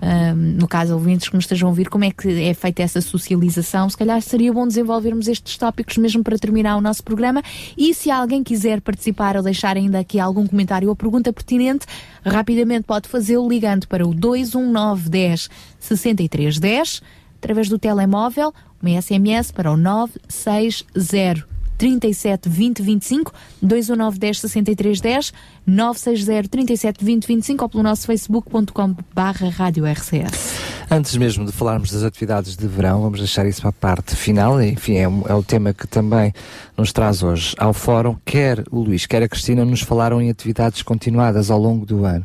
Ah, 0.00 0.34
no 0.34 0.68
caso, 0.68 0.92
ouvintes 0.92 1.28
que 1.28 1.34
nos 1.34 1.44
estejam 1.44 1.68
a 1.68 1.70
ouvir, 1.70 1.88
como 1.88 2.04
é 2.04 2.10
que 2.10 2.28
é 2.42 2.52
feita 2.52 2.82
essa 2.82 3.00
socialização? 3.00 3.88
Se 3.88 3.96
calhar 3.96 4.20
seria 4.20 4.52
bom 4.52 4.66
desenvolvermos 4.66 5.26
estes 5.26 5.56
tópicos 5.56 5.96
mesmo 5.96 6.22
para 6.22 6.38
terminar 6.38 6.76
o 6.76 6.80
nosso 6.80 7.02
programa. 7.02 7.42
E 7.76 7.94
se 7.94 8.10
alguém 8.10 8.44
quiser 8.44 8.80
participar 8.80 9.36
ou 9.36 9.42
deixar 9.42 9.76
ainda 9.76 9.98
aqui 9.98 10.20
algum 10.20 10.46
comentário 10.46 10.88
ou 10.88 10.96
pergunta 10.96 11.32
pertinente, 11.32 11.86
rapidamente 12.24 12.84
pode 12.84 13.08
fazê-lo 13.08 13.48
ligando 13.48 13.86
para 13.88 14.06
o 14.06 14.12
219 14.12 15.08
10 15.08 15.50
63 15.80 16.58
10 16.58 17.02
através 17.38 17.68
do 17.68 17.78
telemóvel, 17.78 18.52
uma 18.82 19.00
SMS 19.00 19.50
para 19.50 19.70
o 19.70 19.76
960 19.76 21.56
37 21.78 22.48
20 22.48 22.82
25 22.82 23.32
219 23.62 24.18
10 24.18 24.40
63 24.40 25.00
10 25.00 25.32
960 25.66 26.48
37 26.48 27.04
20 27.04 27.26
25 27.26 27.64
ou 27.64 27.68
pelo 27.68 27.82
nosso 27.82 28.06
facebook.com 28.06 28.94
barra 29.14 29.48
rádio 29.48 29.84
RCS. 29.84 30.76
Antes 30.88 31.16
mesmo 31.16 31.44
de 31.44 31.50
falarmos 31.50 31.90
das 31.90 32.04
atividades 32.04 32.56
de 32.56 32.66
verão, 32.68 33.02
vamos 33.02 33.18
deixar 33.18 33.44
isso 33.44 33.60
para 33.60 33.70
a 33.70 33.72
parte 33.72 34.14
final. 34.14 34.62
Enfim, 34.62 34.94
é, 34.94 35.02
é 35.02 35.34
o 35.34 35.42
tema 35.42 35.74
que 35.74 35.84
também 35.84 36.32
nos 36.76 36.92
traz 36.92 37.24
hoje 37.24 37.56
ao 37.58 37.72
Fórum. 37.72 38.16
Quer 38.24 38.62
o 38.70 38.80
Luís, 38.80 39.04
quer 39.04 39.20
a 39.20 39.28
Cristina 39.28 39.64
nos 39.64 39.80
falaram 39.80 40.22
em 40.22 40.30
atividades 40.30 40.82
continuadas 40.82 41.50
ao 41.50 41.58
longo 41.58 41.84
do 41.84 42.04
ano. 42.04 42.24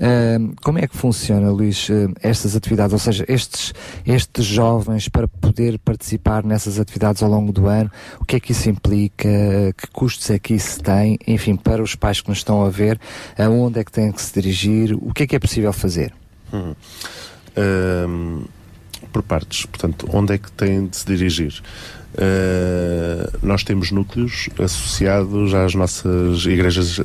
Ahm, 0.00 0.52
como 0.62 0.78
é 0.78 0.86
que 0.86 0.96
funciona, 0.96 1.50
Luís, 1.50 1.90
eh, 1.90 2.06
estas 2.22 2.54
atividades? 2.54 2.92
Ou 2.92 3.00
seja, 3.00 3.24
estes, 3.26 3.74
estes 4.06 4.44
jovens 4.44 5.08
para 5.08 5.26
poder 5.26 5.76
participar 5.80 6.44
nessas 6.44 6.78
atividades 6.78 7.20
ao 7.20 7.28
longo 7.28 7.50
do 7.50 7.66
ano, 7.66 7.90
o 8.20 8.24
que 8.24 8.36
é 8.36 8.40
que 8.40 8.52
isso 8.52 8.70
implica? 8.70 9.28
Que 9.76 9.88
custos 9.92 10.30
é 10.30 10.38
que 10.38 10.54
isso 10.54 10.80
tem? 10.80 11.18
Enfim, 11.26 11.56
para 11.56 11.82
os 11.82 11.96
pais 11.96 12.20
que 12.20 12.28
nos 12.28 12.38
estão 12.38 12.64
a 12.64 12.67
ver, 12.70 13.00
aonde 13.38 13.80
é 13.80 13.84
que 13.84 13.92
têm 13.92 14.12
que 14.12 14.20
se 14.20 14.32
dirigir? 14.32 14.94
O 15.00 15.12
que 15.12 15.24
é 15.24 15.26
que 15.26 15.36
é 15.36 15.38
possível 15.38 15.72
fazer? 15.72 16.12
Hum. 16.52 16.74
Ahm, 17.56 18.44
por 19.12 19.22
partes, 19.22 19.66
portanto, 19.66 20.08
onde 20.12 20.34
é 20.34 20.38
que 20.38 20.50
têm 20.52 20.86
de 20.86 20.96
se 20.96 21.06
dirigir? 21.06 21.62
Ah, 22.16 23.30
nós 23.42 23.62
temos 23.62 23.90
núcleos 23.90 24.48
associados 24.58 25.54
às 25.54 25.74
nossas 25.74 26.44
igrejas, 26.46 27.00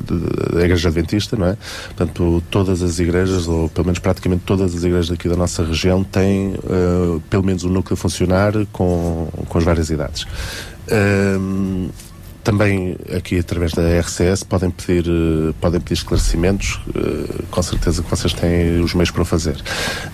a 0.54 0.60
Igreja 0.60 0.88
Adventista, 0.88 1.36
não 1.36 1.48
é? 1.48 1.56
Portanto, 1.86 2.42
todas 2.50 2.82
as 2.82 2.98
igrejas, 2.98 3.46
ou 3.46 3.68
pelo 3.68 3.86
menos 3.86 3.98
praticamente 3.98 4.42
todas 4.44 4.74
as 4.74 4.82
igrejas 4.82 5.10
aqui 5.10 5.28
da 5.28 5.36
nossa 5.36 5.64
região, 5.64 6.02
têm 6.02 6.54
ah, 6.64 7.20
pelo 7.28 7.44
menos 7.44 7.64
um 7.64 7.68
núcleo 7.68 7.94
a 7.94 7.96
funcionar 7.96 8.52
com, 8.72 9.28
com 9.48 9.58
as 9.58 9.64
várias 9.64 9.90
idades. 9.90 10.26
Ahm, 10.90 11.88
também 12.44 12.96
aqui 13.16 13.38
através 13.38 13.72
da 13.72 13.82
RCS 14.00 14.44
podem 14.44 14.70
pedir, 14.70 15.06
eh, 15.08 15.54
podem 15.60 15.80
pedir 15.80 15.94
esclarecimentos, 15.94 16.78
eh, 16.94 17.42
com 17.50 17.62
certeza 17.62 18.02
que 18.02 18.10
vocês 18.10 18.34
têm 18.34 18.80
os 18.80 18.94
meios 18.94 19.10
para 19.10 19.22
o 19.22 19.24
fazer. 19.24 19.56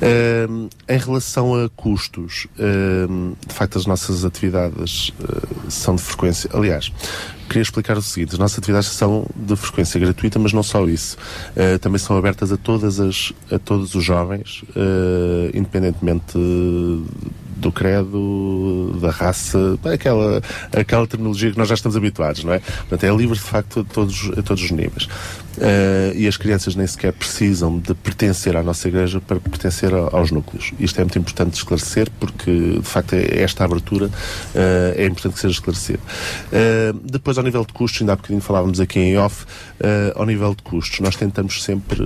Ehm, 0.00 0.68
em 0.88 0.98
relação 0.98 1.54
a 1.54 1.68
custos, 1.68 2.46
de 3.46 3.54
facto 3.54 3.78
as 3.78 3.86
nossas 3.86 4.24
atividades 4.24 5.12
eh, 5.20 5.46
são 5.68 5.96
de 5.96 6.02
frequência. 6.02 6.48
Aliás, 6.52 6.92
queria 7.48 7.62
explicar 7.62 7.98
o 7.98 8.02
seguinte: 8.02 8.32
as 8.32 8.38
nossas 8.38 8.58
atividades 8.58 8.88
são 8.88 9.26
de 9.34 9.56
frequência 9.56 9.98
gratuita, 9.98 10.38
mas 10.38 10.52
não 10.52 10.62
só 10.62 10.86
isso. 10.86 11.16
Eh, 11.56 11.78
também 11.78 11.98
são 11.98 12.16
abertas 12.16 12.52
a, 12.52 12.56
todas 12.56 13.00
as, 13.00 13.32
a 13.50 13.58
todos 13.58 13.94
os 13.94 14.04
jovens, 14.04 14.62
eh, 14.76 15.50
independentemente 15.54 16.38
do 17.60 17.70
credo, 17.72 18.98
da 19.00 19.10
raça, 19.10 19.78
aquela, 19.84 20.42
aquela 20.72 21.06
terminologia 21.06 21.50
que 21.50 21.58
nós 21.58 21.68
já 21.68 21.74
estamos 21.74 21.96
habituados, 21.96 22.44
não 22.44 22.52
é? 22.52 22.58
Portanto, 22.60 23.04
é 23.04 23.16
livre 23.16 23.36
de 23.36 23.44
facto 23.44 23.80
a 23.80 23.84
todos, 23.84 24.30
a 24.36 24.42
todos 24.42 24.62
os 24.62 24.70
níveis. 24.70 25.08
Eh, 25.58 26.12
e 26.14 26.28
as 26.28 26.36
crianças 26.36 26.74
nem 26.74 26.86
sequer 26.86 27.12
precisam 27.12 27.78
de 27.78 27.92
pertencer 27.94 28.56
à 28.56 28.62
nossa 28.62 28.88
igreja 28.88 29.20
para 29.20 29.38
pertencer 29.40 29.92
aos 29.92 30.30
núcleos. 30.30 30.72
Isto 30.78 31.00
é 31.00 31.04
muito 31.04 31.18
importante 31.18 31.54
esclarecer 31.54 32.08
porque, 32.18 32.78
de 32.78 32.86
facto, 32.86 33.14
é- 33.14 33.42
esta 33.42 33.64
abertura 33.64 34.10
eh, 34.54 34.94
é 34.96 35.06
importante 35.06 35.34
que 35.34 35.40
seja 35.40 35.54
esclarecida. 35.54 35.98
Eh, 36.52 36.92
depois, 37.04 37.36
ao 37.36 37.44
nível 37.44 37.64
de 37.64 37.72
custos, 37.72 38.00
ainda 38.00 38.12
há 38.12 38.16
bocadinho 38.16 38.40
falávamos 38.40 38.80
aqui 38.80 38.98
em 39.00 39.18
off, 39.18 39.44
ao 40.14 40.26
nível 40.26 40.54
de 40.54 40.62
custos, 40.62 41.00
nós 41.00 41.16
tentamos 41.16 41.62
sempre 41.64 41.98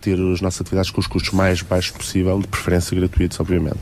ter 0.00 0.18
as 0.32 0.40
nossas 0.40 0.62
atividades 0.62 0.90
com 0.90 1.00
os 1.00 1.06
custos 1.06 1.32
mais 1.32 1.60
baixos 1.60 1.90
possível, 1.90 2.40
de 2.40 2.46
preferência 2.46 2.96
gratuitos, 2.96 3.38
obviamente. 3.38 3.78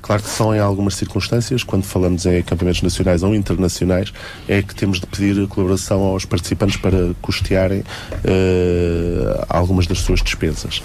Claro 0.00 0.22
que 0.22 0.28
são 0.28 0.54
em 0.54 0.58
algumas 0.58 0.94
circunstâncias, 0.94 1.62
quando 1.62 1.84
falamos 1.84 2.26
em 2.26 2.38
acampamentos 2.38 2.82
nacionais 2.82 3.22
ou 3.22 3.34
internacionais, 3.34 4.12
é 4.48 4.62
que 4.62 4.74
temos 4.74 5.00
de 5.00 5.06
pedir 5.06 5.46
colaboração 5.48 6.00
aos 6.02 6.24
participantes 6.24 6.76
para 6.76 7.14
custearem 7.20 7.82
eh, 8.24 9.44
algumas 9.48 9.86
das 9.86 9.98
suas 9.98 10.22
despesas. 10.22 10.82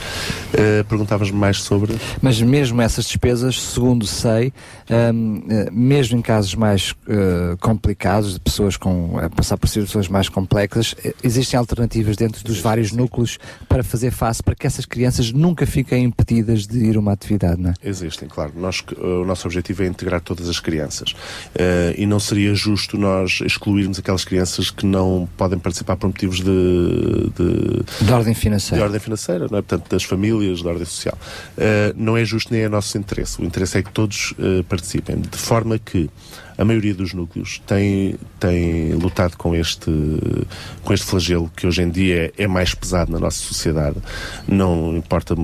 Eh, 0.53 0.84
Perguntavas-me 0.88 1.38
mais 1.38 1.61
sobre. 1.61 1.95
Mas 2.22 2.42
mesmo 2.42 2.82
essas 2.82 3.06
despesas, 3.06 3.61
segundo 3.61 4.06
sei, 4.06 4.53
hum, 4.90 5.43
eh, 5.50 5.69
mesmo 5.72 6.18
em 6.18 6.22
casos 6.22 6.56
mais 6.56 6.95
eh, 7.08 7.56
complicados, 7.59 8.34
de 8.34 8.40
pessoas 8.40 8.77
com 8.77 9.18
a 9.19 9.30
passar 9.30 9.58
por 9.58 9.68
situações 9.68 10.08
mais 10.08 10.30
complexas, 10.30 10.95
eh, 11.03 11.14
existem 11.24 11.58
alternativas 11.58 12.16
dentro 12.16 12.43
dos 12.43 12.59
vários 12.59 12.92
núcleos 12.92 13.38
para 13.68 13.84
fazer 13.84 14.11
face 14.11 14.42
para 14.42 14.56
que 14.56 14.66
essas 14.66 14.85
crianças 14.85 15.32
nunca 15.32 15.66
fiquem 15.66 16.06
impedidas 16.06 16.66
de 16.68 16.77
ir 16.80 16.95
a 16.95 17.00
uma 17.00 17.11
atividade, 17.14 17.61
não 17.61 17.72
é? 17.72 17.74
Existem, 17.84 18.27
claro. 18.27 18.53
Nós 18.56 18.84
uh, 18.98 19.22
o 19.22 19.26
nosso 19.26 19.48
objetivo 19.48 19.84
é 19.84 19.88
integrar 19.88 20.22
todas 20.22 20.50
as 20.50 20.59
crianças. 20.59 21.11
Uh, 21.11 21.93
e 21.98 22.06
não 22.06 22.19
seria 22.19 22.53
justo 22.53 22.98
nós 22.98 23.40
excluirmos 23.45 24.00
aquelas 24.00 24.26
crianças 24.26 24.69
que 24.69 24.85
não 24.85 25.27
podem 25.38 25.59
participar 25.59 25.95
por 25.95 26.08
motivos 26.08 26.38
de, 26.38 27.30
de, 27.35 28.06
De 28.06 28.11
ordem 28.11 28.34
financeira. 28.34 28.77
de 28.77 28.84
ordem 28.84 29.00
financeira, 29.00 29.48
não 29.50 29.58
é? 29.58 29.61
portanto, 29.61 29.90
das 29.90 30.03
famílias, 30.03 30.61
da 30.61 30.69
ordem 30.69 30.85
social. 30.85 31.18
Uh, 31.58 31.93
não 31.95 32.18
é 32.18 32.26
justo 32.26 32.53
nem 32.53 32.64
é 32.64 32.69
nosso 32.69 32.98
interesse. 32.98 33.42
O 33.42 33.45
interesse 33.45 33.77
é 33.77 33.84
que 33.84 33.92
todos 33.92 34.32
uh, 34.32 34.64
participem, 34.80 35.19
de 35.19 35.38
forma 35.38 35.77
que 35.77 36.09
a 36.58 36.66
maioria 36.66 36.93
dos 36.93 37.14
núcleos 37.14 37.61
tem, 37.66 38.16
tem 38.40 38.93
lutado 38.93 39.38
com 39.38 39.56
este, 39.56 39.91
com 40.83 40.93
este 40.93 41.06
flagelo 41.06 41.51
que 41.56 41.67
hoje 41.67 41.82
em 41.82 41.90
dia 41.90 42.33
é, 42.38 42.43
é 42.43 42.48
mais 42.48 42.74
pesado 42.74 43.11
na 43.11 43.19
nossa 43.19 43.40
sociedade. 43.40 43.98
Não 44.48 44.98
importa 44.98 45.35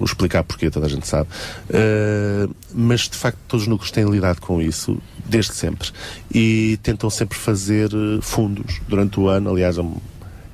explicar 0.00 0.44
porquê, 0.44 0.70
toda 0.70 0.86
a 0.86 0.88
gente 0.88 1.06
sabe. 1.06 1.28
Uh, 1.68 2.54
mas 2.72 3.08
de 3.08 3.16
facto 3.16 3.38
todos 3.48 3.64
os 3.64 3.68
núcleos 3.68 3.90
têm 3.90 4.08
lidado 4.08 4.40
com 4.40 4.62
isso 4.62 4.98
desde 5.26 5.52
sempre 5.54 5.90
e 6.34 6.78
tentam 6.82 7.08
sempre 7.10 7.38
fazer 7.38 7.90
eh, 7.92 8.20
fundos 8.20 8.80
durante 8.88 9.20
o 9.20 9.28
ano. 9.28 9.50
Aliás, 9.50 9.78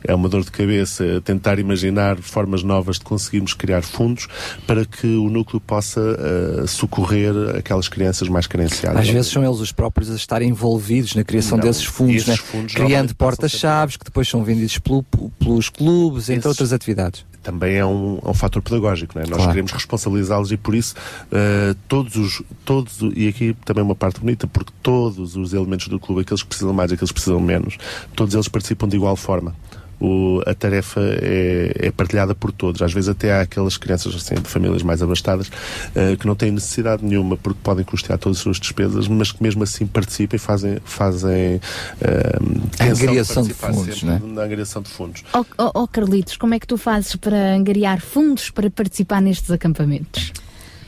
é 0.05 0.11
um- 0.11 0.13
é 0.13 0.15
uma 0.15 0.29
dor 0.29 0.43
de 0.45 0.51
cabeça 0.51 1.21
tentar 1.25 1.59
imaginar 1.59 2.17
formas 2.19 2.63
novas 2.63 2.97
de 2.99 3.05
conseguirmos 3.05 3.55
criar 3.55 3.83
fundos 3.83 4.27
para 4.67 4.85
que 4.85 5.07
o 5.07 5.29
núcleo 5.31 5.61
possa 5.61 6.01
eh, 6.01 6.67
socorrer 6.67 7.33
aquelas 7.57 7.89
crianças 7.89 8.29
mais 8.29 8.47
carenciadas. 8.47 9.01
Às 9.03 9.09
vezes 9.09 9.31
são 9.31 9.45
eles 9.45 9.61
os 9.61 9.73
próprios 9.73 10.11
a 10.11 10.15
estarem 10.17 10.49
envolvidos 10.51 11.15
na 11.15 11.25
criação 11.25 11.57
Não, 11.59 11.65
desses 11.65 11.85
fundos, 11.85 12.17
esses 12.17 12.29
né? 12.29 12.37
fundos 12.37 12.75
criando 12.75 13.15
portas-chaves 13.15 13.97
que 13.97 14.05
depois 14.05 14.29
são 14.29 14.43
vendidos 14.45 14.79
pelo- 14.79 15.03
pelos 15.39 15.69
clubes, 15.69 16.29
entre 16.31 16.49
outras 16.49 16.73
atividades. 16.73 17.25
também 17.43 17.77
é 17.77 17.87
um, 17.87 18.19
é 18.23 18.29
um 18.29 18.35
fator 18.35 18.61
pedagógico, 18.61 19.13
não 19.15 19.23
é? 19.23 19.27
Nós 19.27 19.37
Claro. 19.37 19.53
queremos 19.53 19.73
responsabilizá-los 19.73 20.53
e 20.53 20.57
por 20.59 20.75
isso 20.75 20.95
eh, 21.33 21.75
todos 21.89 22.17
os, 22.17 22.43
todos, 22.65 22.99
e 23.17 23.27
aqui 23.29 23.57
também 23.65 23.83
uma 23.83 23.95
parte 23.95 24.21
bonita, 24.21 24.47
porque 24.47 24.71
todos 24.83 25.35
os 25.37 25.55
elementos 25.55 25.89
do 25.89 25.99
clube, 25.99 26.21
aqueles 26.23 26.43
que 26.43 26.49
precisam 26.49 26.75
mais, 26.75 26.93
aqueles 26.93 27.11
que 27.11 27.15
precisam 27.15 27.41
menos, 27.41 27.79
todos 28.15 28.35
eles 28.35 28.49
participam 28.49 28.87
de 28.89 28.97
igual 28.97 29.17
forma. 29.17 29.55
O- 30.01 30.41
a 30.47 30.55
tarefa 30.55 31.01
é, 31.01 31.73
é 31.87 31.91
partilhada 31.91 32.35
por 32.35 32.53
todos. 32.53 32.81
Às 32.83 32.93
vezes 32.93 33.09
até 33.09 33.33
há 33.33 33.41
aquelas 33.41 33.77
crianças 33.77 34.15
assim, 34.15 34.37
de 34.37 34.49
famílias 34.49 34.83
mais 34.83 35.03
abastadas 35.03 35.51
eh, 35.95 36.15
que 36.17 36.27
não 36.27 36.35
têm 36.37 36.51
necessidade 36.53 37.05
nenhuma 37.05 37.37
porque 37.37 37.59
podem 37.63 37.85
custear 37.85 38.19
todas 38.19 38.39
as 38.39 38.43
suas 38.43 38.59
despesas, 38.61 39.09
mas 39.09 39.33
que 39.33 39.43
mesmo 39.43 39.63
assim 39.65 39.87
participam 39.87 40.37
e 40.37 40.39
fazem, 40.39 40.79
fazem 40.85 41.61
eh, 42.01 42.39
tensão 42.77 42.87
angariação 43.05 43.43
de 43.43 43.55
participar 43.55 43.73
fundos, 43.75 43.99
sempre 43.99 44.07
não 44.25 44.31
é? 44.31 44.35
na 44.35 44.43
angariação 44.43 44.83
de 44.83 44.89
fundos. 44.89 45.25
Ó 45.33 45.45
ó, 45.59 45.71
ó, 45.75 45.87
Carlitos, 45.87 46.37
como 46.37 46.55
é 46.55 46.61
que 46.61 46.67
tu 46.67 46.77
fazes 46.79 47.17
para 47.17 47.55
angariar 47.55 48.01
fundos 48.01 48.51
para 48.51 48.71
participar 48.71 49.21
nestes 49.21 49.51
acampamentos? 49.51 50.33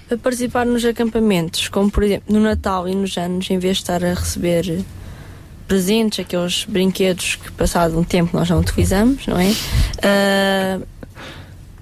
Para 0.09 0.19
participar 0.19 0.67
nos 0.67 0.85
acampamentos, 0.85 1.69
como 1.69 1.91
por 1.91 2.03
exemplo 2.03 2.33
no 2.33 2.41
Natal 2.41 2.89
e 2.89 2.95
nos 2.95 3.17
anos, 3.17 3.49
em 3.51 3.59
vez 3.59 3.77
de 3.79 3.83
estar 3.83 4.05
a 4.05 4.15
receber 4.15 4.85
presentes, 5.70 6.18
aqueles 6.18 6.65
brinquedos 6.65 7.36
que 7.36 7.52
passado 7.52 7.97
um 7.97 8.02
tempo 8.02 8.36
nós 8.36 8.50
não 8.50 8.58
utilizamos, 8.58 9.24
não 9.28 9.39
é? 9.39 9.52
Ah, 10.02 10.81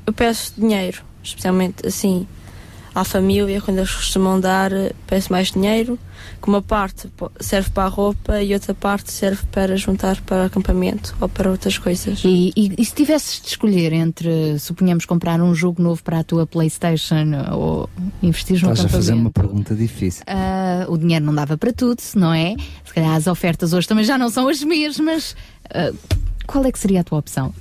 eu 0.06 0.12
peço 0.12 0.52
dinheiro, 0.58 1.02
especialmente 1.22 1.86
assim 1.86 2.26
à 3.00 3.04
família, 3.04 3.60
quando 3.60 3.78
eles 3.78 3.90
costumam 3.92 4.38
dar, 4.40 4.72
eh, 4.72 4.92
peço 5.06 5.32
mais 5.32 5.50
dinheiro, 5.52 5.98
que 6.42 6.48
uma 6.48 6.60
parte 6.62 7.08
serve 7.40 7.70
para 7.70 7.84
a 7.84 7.88
roupa 7.88 8.42
e 8.42 8.52
outra 8.54 8.74
parte 8.74 9.10
serve 9.12 9.42
para 9.50 9.76
juntar 9.76 10.20
para 10.22 10.42
o 10.42 10.46
acampamento 10.46 11.14
ou 11.20 11.28
para 11.28 11.50
outras 11.50 11.78
coisas. 11.78 12.22
E, 12.24 12.52
e- 12.56 12.74
e 12.78 12.84
se 12.84 12.94
tivesses 12.94 13.40
de 13.40 13.48
escolher 13.48 13.92
entre, 13.92 14.58
suponhamos, 14.58 15.04
comprar 15.04 15.40
um 15.40 15.54
jogo 15.54 15.82
novo 15.82 16.02
para 16.02 16.20
a 16.20 16.24
tua 16.24 16.46
Playstation 16.46 17.32
ou 17.52 17.88
investir 18.22 18.60
no 18.62 18.72
Estás 18.72 18.84
a 18.84 18.88
fazer 18.88 19.14
uma 19.14 19.30
pergunta 19.30 19.74
difícil. 19.74 20.22
Ah, 20.26 20.86
o 20.88 20.96
dinheiro 20.96 21.24
não 21.24 21.34
dava 21.34 21.56
para 21.56 21.72
tudo, 21.72 22.00
não 22.14 22.32
é? 22.34 22.54
Se 22.84 22.92
calhar 22.94 23.14
as 23.14 23.26
ofertas 23.26 23.72
hoje 23.72 23.86
também 23.88 24.04
já 24.04 24.16
não 24.18 24.28
são 24.30 24.48
as 24.48 24.62
mesmas. 24.62 25.34
Ah, 25.70 25.92
qual 26.46 26.64
é 26.64 26.72
que 26.72 26.78
seria 26.78 27.00
a 27.00 27.04
tua 27.04 27.18
opção? 27.18 27.52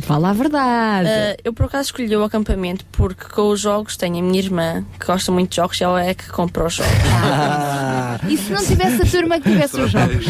Fala 0.00 0.30
a 0.30 0.32
verdade. 0.32 1.08
Ah, 1.08 1.36
eu 1.44 1.52
por 1.52 1.66
acaso 1.66 1.86
escolhi 1.86 2.14
o 2.16 2.24
acampamento 2.24 2.84
porque 2.92 3.24
com 3.24 3.50
os 3.50 3.60
jogos 3.60 3.96
tenho 3.96 4.18
a 4.18 4.22
minha 4.22 4.38
irmã 4.38 4.84
que 4.98 5.06
gosta 5.06 5.30
muito 5.32 5.50
de 5.50 5.56
jogos 5.56 5.80
e 5.80 5.84
ela 5.84 6.04
é 6.04 6.14
que 6.14 6.28
compra 6.28 6.66
os 6.66 6.74
jogos. 6.74 6.92
E 8.28 8.36
se 8.36 8.52
não 8.52 8.64
tivesse 8.64 9.02
a 9.02 9.06
turma 9.06 9.40
que 9.40 9.50
tivesse 9.50 9.80
os 9.80 9.90
jogos? 9.90 10.26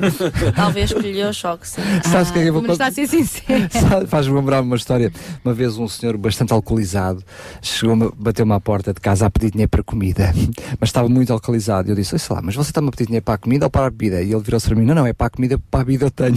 Talvez 0.56 0.90
escolhi 0.90 1.22
os 1.22 1.36
jogos, 1.36 1.68
sim. 1.68 1.82
Sabes 2.04 2.30
o 2.30 2.32
que 2.32 2.38
é 2.38 2.42
que 2.42 2.48
eu 2.48 2.52
vou 2.52 2.62
Como 2.62 2.72
está 2.72 2.86
a 2.86 2.90
ser 2.90 3.06
sincero. 3.06 3.68
Faz-me 4.08 4.34
lembrar 4.34 4.62
uma 4.62 4.76
história. 4.76 5.12
Uma 5.44 5.54
vez 5.54 5.76
um 5.76 5.86
senhor 5.86 6.16
bastante 6.16 6.52
alcoolizado 6.52 7.22
chegou 7.62 8.14
bateu-me 8.18 8.52
à 8.52 8.60
porta 8.60 8.92
de 8.92 9.00
casa 9.00 9.26
a 9.26 9.30
pedir 9.30 9.50
dinheiro 9.50 9.70
para 9.70 9.82
comida, 9.82 10.32
mas 10.80 10.88
estava 10.88 11.08
muito 11.08 11.32
alcoolizado. 11.32 11.88
E 11.88 11.92
eu 11.92 11.96
disse: 11.96 12.14
"Oi, 12.14 12.18
sei 12.18 12.34
lá, 12.34 12.42
mas 12.42 12.54
você 12.54 12.70
está-me 12.70 12.88
a 12.88 12.90
pedir 12.90 13.06
dinheiro 13.06 13.24
para 13.24 13.34
a 13.34 13.38
comida 13.38 13.66
ou 13.66 13.70
para 13.70 13.86
a 13.86 13.90
bebida? 13.90 14.22
E 14.22 14.32
ele 14.32 14.42
virou-se 14.42 14.66
para 14.66 14.76
mim: 14.76 14.84
Não, 14.84 14.94
não, 14.94 15.06
é 15.06 15.12
para 15.12 15.26
a 15.26 15.30
comida, 15.30 15.58
para 15.70 15.80
a 15.80 15.84
bebida 15.84 16.06
eu 16.06 16.10
tenho. 16.10 16.36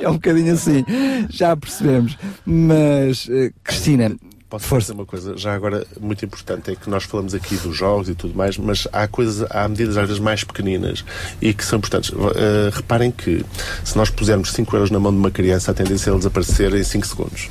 é 0.00 0.08
um 0.08 0.14
bocadinho 0.14 0.52
assim, 0.54 0.84
já 1.30 1.56
percebemos. 1.56 2.16
Mas, 2.44 3.28
eh, 3.30 3.52
Cristina, 3.62 4.16
Posso 4.48 4.64
força 4.64 4.94
uma 4.94 5.04
coisa, 5.04 5.36
já 5.36 5.54
agora 5.54 5.86
muito 6.00 6.24
importante, 6.24 6.70
é 6.70 6.74
que 6.74 6.88
nós 6.88 7.04
falamos 7.04 7.34
aqui 7.34 7.54
dos 7.56 7.76
jogos 7.76 8.08
e 8.08 8.14
tudo 8.14 8.34
mais, 8.34 8.56
mas 8.56 8.88
há 8.94 9.06
coisas, 9.06 9.46
há 9.50 9.68
medidas 9.68 9.98
às 9.98 10.06
vezes 10.06 10.18
mais 10.18 10.42
pequeninas 10.42 11.04
e 11.38 11.52
que 11.52 11.62
são 11.62 11.78
importantes. 11.78 12.08
Uh, 12.08 12.70
reparem 12.72 13.10
que 13.10 13.44
se 13.84 13.94
nós 13.94 14.08
pusermos 14.08 14.50
5 14.52 14.74
euros 14.74 14.90
na 14.90 14.98
mão 14.98 15.12
de 15.12 15.18
uma 15.18 15.30
criança, 15.30 15.70
a 15.70 15.74
tendência 15.74 16.08
é 16.08 16.12
ele 16.12 16.18
desaparecer 16.20 16.74
em 16.74 16.82
5 16.82 17.06
segundos. 17.06 17.50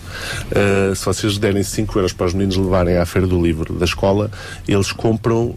Uh, 0.50 0.96
se 0.96 1.06
vocês 1.06 1.38
derem 1.38 1.62
5 1.62 2.00
euros 2.00 2.14
para 2.14 2.26
os 2.26 2.34
meninos 2.34 2.58
levarem 2.58 2.98
à 2.98 3.06
feira 3.06 3.28
do 3.28 3.40
livro 3.40 3.76
da 3.76 3.86
escola, 3.86 4.32
eles 4.68 4.92
compram 4.92 5.56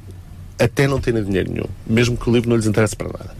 até 0.60 0.86
não 0.86 1.00
terem 1.00 1.24
dinheiro 1.24 1.50
nenhum, 1.50 1.66
mesmo 1.86 2.16
que 2.16 2.28
o 2.28 2.32
livro 2.32 2.48
não 2.50 2.56
lhes 2.56 2.66
interesse 2.66 2.94
para 2.94 3.08
nada. 3.08 3.30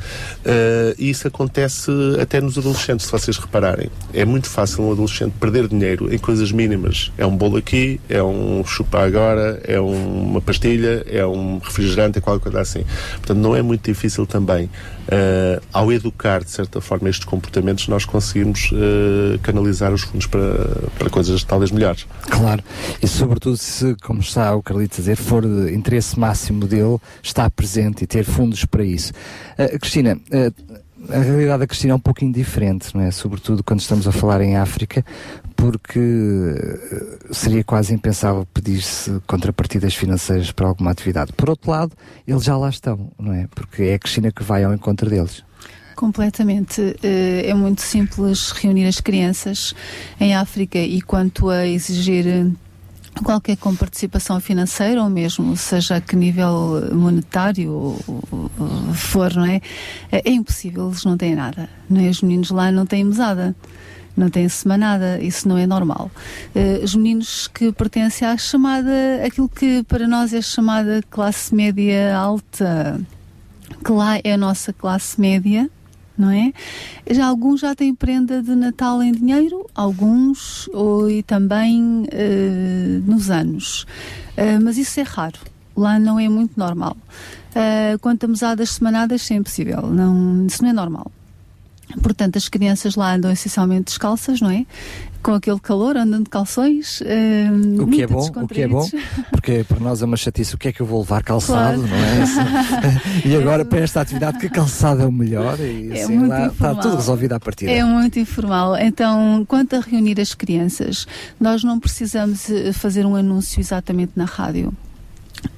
Uh, 0.41 0.95
e 0.99 1.11
isso 1.11 1.29
acontece 1.29 1.91
até 2.21 2.41
nos 2.41 2.57
adolescentes, 2.57 3.07
se 3.07 3.13
vocês 3.13 3.37
repararem. 3.37 3.91
É 4.15 4.25
muito 4.25 4.49
fácil 4.49 4.85
um 4.85 4.93
adolescente 4.93 5.35
perder 5.39 5.69
dinheiro 5.69 6.13
em 6.13 6.19
coisas 6.19 6.51
mínimas. 6.51 7.13
É 7.19 7.27
um 7.27 7.37
bolo 7.37 7.57
aqui, 7.59 8.01
é 8.09 8.23
um 8.23 8.65
chupa 8.65 9.01
agora, 9.05 9.61
é 9.65 9.81
um- 9.81 10.31
uma 10.31 10.41
pastilha, 10.41 11.05
é 11.11 11.25
um 11.27 11.59
refrigerante, 11.59 12.19
é 12.19 12.21
qualquer 12.21 12.43
coisa 12.43 12.61
assim. 12.61 12.85
Portanto, 13.19 13.39
não 13.39 13.55
é 13.55 13.63
muito 13.63 13.85
difícil 13.85 14.27
também, 14.27 14.71
uh, 15.11 15.63
ao 15.73 15.93
educar, 15.93 16.43
de 16.43 16.51
certa 16.51 16.81
forma, 16.81 17.09
estes 17.09 17.25
comportamentos, 17.25 17.89
nós 17.89 18.05
conseguimos 18.05 18.71
uh, 18.73 19.39
canalizar 19.43 19.93
os 19.93 20.03
fundos 20.03 20.27
para, 20.27 20.89
para 20.99 21.11
coisas 21.11 21.43
talvez 21.45 21.71
melhores. 21.71 22.07
Claro, 22.23 22.63
e 23.03 23.07
sobretudo 23.07 23.57
se, 23.57 23.95
como 24.03 24.21
está 24.21 24.55
o 24.55 24.63
Carlitos 24.63 24.99
a 24.99 25.03
dizer, 25.03 25.17
for 25.17 25.45
de 25.45 25.75
interesse 25.75 26.19
máximo 26.19 26.67
dele, 26.67 26.99
estar 27.23 27.51
presente 27.51 28.05
e 28.05 28.07
ter 28.07 28.25
fundos 28.25 28.65
para 28.65 28.85
isso. 28.85 29.13
Ah, 29.59 29.79
Cristina, 29.79 30.19
a 31.09 31.19
realidade 31.19 31.61
da 31.61 31.67
Cristina 31.67 31.93
é 31.93 31.97
um 31.97 32.01
pouquinho 32.01 32.33
diferente, 32.33 32.95
não 32.95 33.03
é? 33.03 33.11
Sobretudo 33.11 33.65
quando 33.65 33.81
estamos 33.81 34.07
a 34.07 34.13
falar 34.13 34.41
em 34.43 34.57
África, 34.57 35.05
porque 35.57 35.99
ah, 35.99 37.33
seria 37.33 37.65
quase 37.65 37.95
impensável 37.95 38.47
pedir-se 38.53 39.21
contrapartidas 39.27 39.95
financeiras 39.95 40.53
para 40.53 40.67
alguma 40.67 40.91
atividade. 40.91 41.33
Por 41.33 41.49
outro 41.49 41.71
lado, 41.71 41.93
eles 42.27 42.45
já 42.45 42.57
lá 42.57 42.69
estão, 42.69 43.11
não 43.19 43.33
é? 43.33 43.47
Porque 43.55 43.85
é 43.85 43.95
a 43.95 43.99
Cristina 43.99 44.31
que 44.31 44.43
vai 44.43 44.65
ao 44.65 44.75
encontro 44.75 45.09
deles. 45.09 45.43
Completamente. 45.97 46.97
Eh, 47.03 47.45
É 47.47 47.55
muito 47.55 47.83
simples 47.83 48.53
reunir 48.53 48.87
as 48.87 49.01
crianças 49.01 49.75
em 50.19 50.35
África 50.35 50.79
e 50.79 51.03
quanto 51.03 51.51
a 51.51 51.67
exigir 51.67 52.51
qualquer 53.23 53.57
comparticipação 53.57 54.41
financeira 54.41 55.03
ou 55.03 55.11
mesmo 55.11 55.57
seja 55.57 55.97
a 55.97 56.01
que 56.01 56.17
nível 56.17 56.89
monetário 56.93 57.97
for, 58.95 59.35
não 59.35 59.45
é? 59.45 59.61
É 60.11 60.23
é 60.25 60.33
impossível, 60.33 60.89
eles 60.89 61.05
não 61.05 61.17
têm 61.17 61.35
nada. 61.35 61.69
Nem 61.89 62.09
os 62.09 62.23
meninos 62.23 62.51
lá 62.51 62.71
não 62.71 62.87
têm 62.87 63.05
mesada. 63.05 63.55
Não 64.17 64.29
têm 64.29 64.49
semanada, 64.49 65.21
isso 65.21 65.49
não 65.49 65.57
é 65.57 65.67
normal. 65.67 66.11
Eh, 66.55 66.81
os 66.83 66.95
meninos 66.95 67.49
que 67.49 67.73
pertencem 67.73 68.27
à 68.27 68.37
chamada, 68.37 68.91
aquilo 69.25 69.49
que 69.49 69.83
para 69.85 70.07
nós 70.07 70.35
é 70.35 70.43
chamada 70.43 71.01
classe 71.09 71.55
média 71.55 72.17
alta, 72.17 73.01
que 73.83 73.93
lá 73.93 74.19
é 74.23 74.33
a 74.33 74.37
nossa 74.37 74.73
classe 74.73 75.19
média, 75.19 75.71
não 76.21 76.31
é? 76.31 76.53
Já 77.11 77.27
alguns 77.27 77.61
já 77.61 77.75
têm 77.75 77.95
prenda 77.95 78.43
de 78.43 78.55
Natal 78.55 79.03
em 79.03 79.13
dinheiro, 79.13 79.67
alguns 79.75 80.69
ou, 80.73 81.11
e 81.11 81.23
também 81.23 82.07
eh, 82.13 83.01
nos 83.05 83.31
anos. 83.31 83.87
Eh, 84.37 84.59
mas 84.59 84.79
isso 84.79 85.01
é 85.01 85.03
raro. 85.03 85.39
Lá 85.77 85.99
não 85.99 86.19
é 86.19 86.29
muito 86.29 86.59
normal. 86.59 86.97
Uh, 87.51 87.99
quanto 88.01 88.25
a 88.25 88.29
mesadas 88.29 88.71
semanadas, 88.71 89.23
isso 89.23 89.33
é 89.33 89.37
impossível. 89.37 89.83
Não, 89.83 90.47
isso 90.47 90.63
não 90.63 90.71
é 90.71 90.73
normal. 90.73 91.11
Portanto, 92.03 92.37
as 92.37 92.49
crianças 92.49 92.95
lá 92.95 93.15
andam 93.15 93.33
essencialmente 93.33 93.87
descalças, 93.87 94.41
não 94.41 94.51
é? 94.51 94.65
Com 95.23 95.35
aquele 95.35 95.61
calor, 95.61 95.99
andam 95.99 96.23
de 96.23 96.31
calções. 96.31 97.03
eh, 97.05 97.49
O 97.79 97.87
que 97.87 98.03
é 98.03 98.07
bom, 98.07 98.27
o 98.37 98.49
que 98.49 98.63
é 98.63 98.67
bom, 98.69 98.89
porque 99.31 99.65
para 99.69 99.79
nós 99.79 100.01
é 100.01 100.07
uma 100.07 100.17
chatice. 100.17 100.55
O 100.55 100.59
que 100.59 100.69
é 100.69 100.73
que 100.73 100.81
eu 100.81 100.87
vou 100.87 101.01
levar 101.01 101.23
calçado, 101.23 101.79
Claro. 101.79 101.83
não 101.83 101.97
é? 101.97 103.01
E 103.29 103.37
agora 103.37 103.63
para 103.67 103.81
esta 103.81 104.01
atividade, 104.01 104.39
que 104.39 104.49
calçado 104.49 105.03
é 105.03 105.07
o 105.07 105.13
melhor? 105.13 105.61
E 105.61 105.91
É 105.93 106.03
assim, 106.05 106.27
lá 106.27 106.47
está 106.47 106.75
tudo 106.75 106.97
resolvido 106.97 107.35
à 107.35 107.41
partida. 107.41 107.71
É 107.71 107.85
muito 107.85 108.19
informal. 108.19 108.77
Então, 108.79 109.45
quanto 109.47 109.77
a 109.77 109.81
reunir 109.81 110.19
as 110.21 110.33
crianças, 110.35 111.07
nós 111.39 111.63
não 111.63 111.79
precisamos 111.79 112.49
eh, 112.51 112.73
fazer 112.73 113.05
um 113.05 113.15
anúncio 113.15 113.61
exatamente 113.61 114.13
na 114.17 114.25
rádio. 114.25 114.73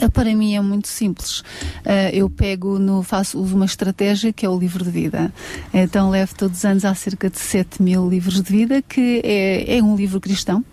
Uh, 0.01 0.11
Para 0.11 0.35
mim 0.35 0.55
é 0.55 0.61
muito 0.61 0.89
simples. 0.89 1.41
Uh, 1.41 2.11
eu 2.13 2.29
pego 2.29 2.79
no, 2.79 3.03
faço, 3.03 3.39
uso 3.39 3.55
uma 3.57 3.67
estratégia 3.67 4.33
que 4.33 4.45
é 4.45 4.49
o 4.49 4.59
livro 4.59 4.85
de 4.85 4.91
vida. 4.91 5.33
Então 5.73 6.11
levo 6.11 6.35
todos 6.35 6.59
os 6.59 6.65
anos 6.65 6.85
há 6.85 6.95
cerca 6.95 7.31
de 7.31 7.39
7 7.39 7.83
mil 7.83 8.09
livros 8.09 8.41
de 8.41 8.51
vida, 8.51 8.83
que 8.83 9.21
é, 9.25 9.79
é 9.79 9.83
um 9.83 9.97
livro 9.97 10.21
cristão 10.21 10.65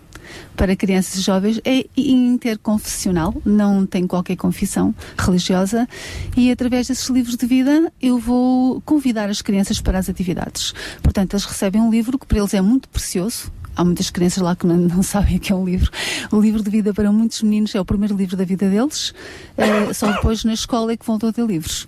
para 0.56 0.76
crianças 0.76 1.16
e 1.16 1.20
jovens, 1.20 1.60
é 1.64 1.86
interconfessional, 1.96 3.34
não 3.44 3.86
tem 3.86 4.06
qualquer 4.06 4.36
confissão 4.36 4.94
religiosa 5.18 5.88
e 6.36 6.50
através 6.50 6.88
desses 6.88 7.08
livros 7.08 7.36
de 7.36 7.46
vida 7.46 7.92
eu 8.00 8.18
vou 8.18 8.80
convidar 8.82 9.28
as 9.30 9.42
crianças 9.42 9.80
para 9.80 9.98
as 9.98 10.08
atividades. 10.08 10.74
Portanto, 11.02 11.34
eles 11.34 11.44
recebem 11.44 11.80
um 11.80 11.90
livro 11.90 12.18
que 12.18 12.26
para 12.26 12.38
eles 12.38 12.54
é 12.54 12.60
muito 12.60 12.88
precioso, 12.88 13.50
Há 13.80 13.84
muitas 13.84 14.10
crianças 14.10 14.42
lá 14.42 14.54
que 14.54 14.66
não, 14.66 14.76
não 14.76 15.02
sabem 15.02 15.38
o 15.38 15.40
que 15.40 15.50
é 15.54 15.56
um 15.56 15.64
livro. 15.64 15.90
O 16.30 16.38
livro 16.38 16.62
de 16.62 16.68
vida 16.68 16.92
para 16.92 17.10
muitos 17.10 17.40
meninos 17.40 17.74
é 17.74 17.80
o 17.80 17.84
primeiro 17.84 18.14
livro 18.14 18.36
da 18.36 18.44
vida 18.44 18.68
deles. 18.68 19.14
Eh, 19.56 19.94
só 19.94 20.12
depois 20.12 20.44
na 20.44 20.52
escola 20.52 20.92
é 20.92 20.98
que 20.98 21.10
a 21.10 21.32
ter 21.32 21.46
livros. 21.46 21.86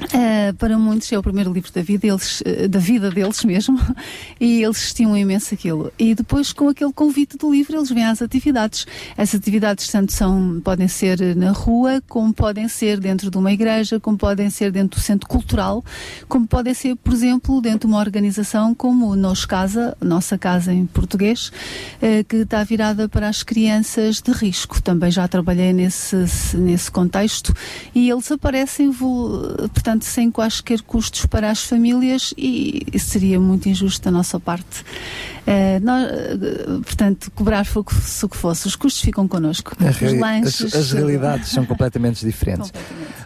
Uh, 0.00 0.54
para 0.54 0.78
muitos 0.78 1.10
é 1.12 1.18
o 1.18 1.22
primeiro 1.22 1.52
livro 1.52 1.72
da 1.72 1.82
vida, 1.82 2.06
eles, 2.06 2.40
uh, 2.40 2.68
da 2.68 2.78
vida 2.78 3.10
deles 3.10 3.42
mesmo, 3.44 3.78
e 4.40 4.62
eles 4.62 4.78
estimam 4.84 5.16
imenso 5.16 5.52
aquilo. 5.52 5.92
E 5.98 6.14
depois, 6.14 6.52
com 6.52 6.68
aquele 6.68 6.92
convite 6.92 7.36
do 7.36 7.50
livro, 7.50 7.76
eles 7.76 7.90
vêm 7.90 8.04
às 8.04 8.22
atividades. 8.22 8.86
As 9.16 9.34
atividades, 9.34 9.88
tanto 9.88 10.12
são, 10.12 10.60
podem 10.62 10.86
ser 10.86 11.34
na 11.34 11.50
rua, 11.50 12.00
como 12.08 12.32
podem 12.32 12.68
ser 12.68 13.00
dentro 13.00 13.30
de 13.30 13.36
uma 13.36 13.52
igreja, 13.52 13.98
como 13.98 14.16
podem 14.16 14.48
ser 14.50 14.70
dentro 14.70 15.00
do 15.00 15.02
centro 15.02 15.28
cultural, 15.28 15.84
como 16.28 16.46
podem 16.46 16.74
ser, 16.74 16.94
por 16.96 17.12
exemplo, 17.12 17.60
dentro 17.60 17.80
de 17.80 17.86
uma 17.86 17.98
organização 17.98 18.74
como 18.74 19.08
o 19.08 19.16
Nos 19.16 19.44
Casa, 19.44 19.96
Nossa 20.00 20.38
Casa 20.38 20.72
em 20.72 20.86
português, 20.86 21.48
uh, 22.00 22.24
que 22.28 22.36
está 22.36 22.62
virada 22.62 23.08
para 23.08 23.28
as 23.28 23.42
crianças 23.42 24.20
de 24.22 24.30
risco. 24.30 24.80
Também 24.80 25.10
já 25.10 25.26
trabalhei 25.26 25.72
nesse, 25.72 26.16
nesse 26.56 26.90
contexto 26.90 27.52
e 27.94 28.08
eles 28.08 28.30
aparecem, 28.30 28.92
portanto, 28.92 29.87
sem 30.04 30.30
quaisquer 30.30 30.82
custos 30.82 31.26
para 31.26 31.50
as 31.50 31.62
famílias 31.62 32.34
e 32.36 32.84
seria 32.98 33.38
muito 33.40 33.68
injusto 33.68 34.04
da 34.04 34.10
nossa 34.10 34.38
parte. 34.38 34.84
Uh, 35.48 35.82
nós, 35.82 36.04
uh, 36.04 36.80
portanto, 36.82 37.30
cobrar 37.34 37.64
fogo 37.64 37.90
se 37.94 38.22
o 38.22 38.28
que 38.28 38.36
fosse, 38.36 38.66
os 38.66 38.76
custos 38.76 39.00
ficam 39.02 39.26
connosco. 39.26 39.72
A 39.80 39.88
Os 39.88 39.96
reali- 39.96 40.18
lanches. 40.18 40.60
as, 40.62 40.74
as 40.74 40.92
realidades 40.92 41.48
são 41.48 41.64
completamente 41.66 42.22
diferentes. 42.26 42.70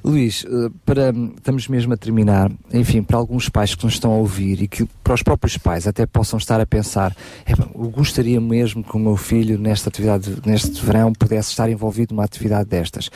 Luís, 0.04 0.44
eh, 0.48 0.70
para, 0.84 1.12
estamos 1.36 1.68
mesmo 1.68 1.94
a 1.94 1.96
terminar, 1.96 2.50
enfim, 2.72 3.02
para 3.04 3.16
alguns 3.16 3.48
pais 3.48 3.74
que 3.74 3.84
nos 3.84 3.94
estão 3.94 4.12
a 4.12 4.16
ouvir 4.16 4.60
e 4.62 4.66
que 4.68 4.84
para 5.02 5.14
os 5.14 5.22
próprios 5.22 5.56
pais 5.56 5.86
até 5.86 6.06
possam 6.06 6.38
estar 6.38 6.60
a 6.60 6.66
pensar, 6.66 7.14
"Epá, 7.46 7.66
eu 7.74 7.88
gostaria 7.88 8.40
mesmo 8.40 8.82
que 8.82 8.96
o 8.96 8.98
meu 8.98 9.16
filho 9.16 9.56
nesta 9.58 9.88
atividade, 9.88 10.36
neste 10.44 10.84
verão, 10.84 11.12
pudesse 11.12 11.50
estar 11.50 11.70
envolvido 11.70 12.14
numa 12.14 12.24
atividade 12.24 12.68
destas. 12.68 13.10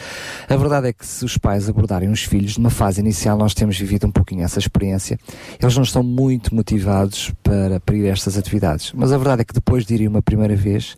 A 0.48 0.56
verdade 0.56 0.88
é 0.88 0.92
que 0.92 1.04
se 1.04 1.24
os 1.24 1.36
pais 1.36 1.68
abordarem 1.68 2.08
os 2.08 2.22
filhos 2.22 2.56
numa 2.56 2.70
fase 2.70 3.00
inicial, 3.00 3.36
nós 3.36 3.52
temos 3.52 3.76
vivido 3.78 4.06
um 4.06 4.12
pouquinho 4.12 4.42
essa 4.44 4.58
experiência, 4.60 5.18
eles 5.60 5.74
não 5.76 5.82
estão 5.82 6.02
muito 6.04 6.54
motivados 6.54 7.32
para, 7.42 7.80
para 7.80 7.96
ir 7.96 8.06
a 8.06 8.12
estas 8.12 8.38
atividades. 8.38 8.92
Mas 8.96 9.12
a 9.12 9.18
verdade 9.18 9.42
é 9.42 9.44
que 9.44 9.52
depois 9.52 9.84
de 9.84 9.94
irem 9.94 10.08
uma 10.08 10.22
primeira 10.22 10.56
vez, 10.56 10.96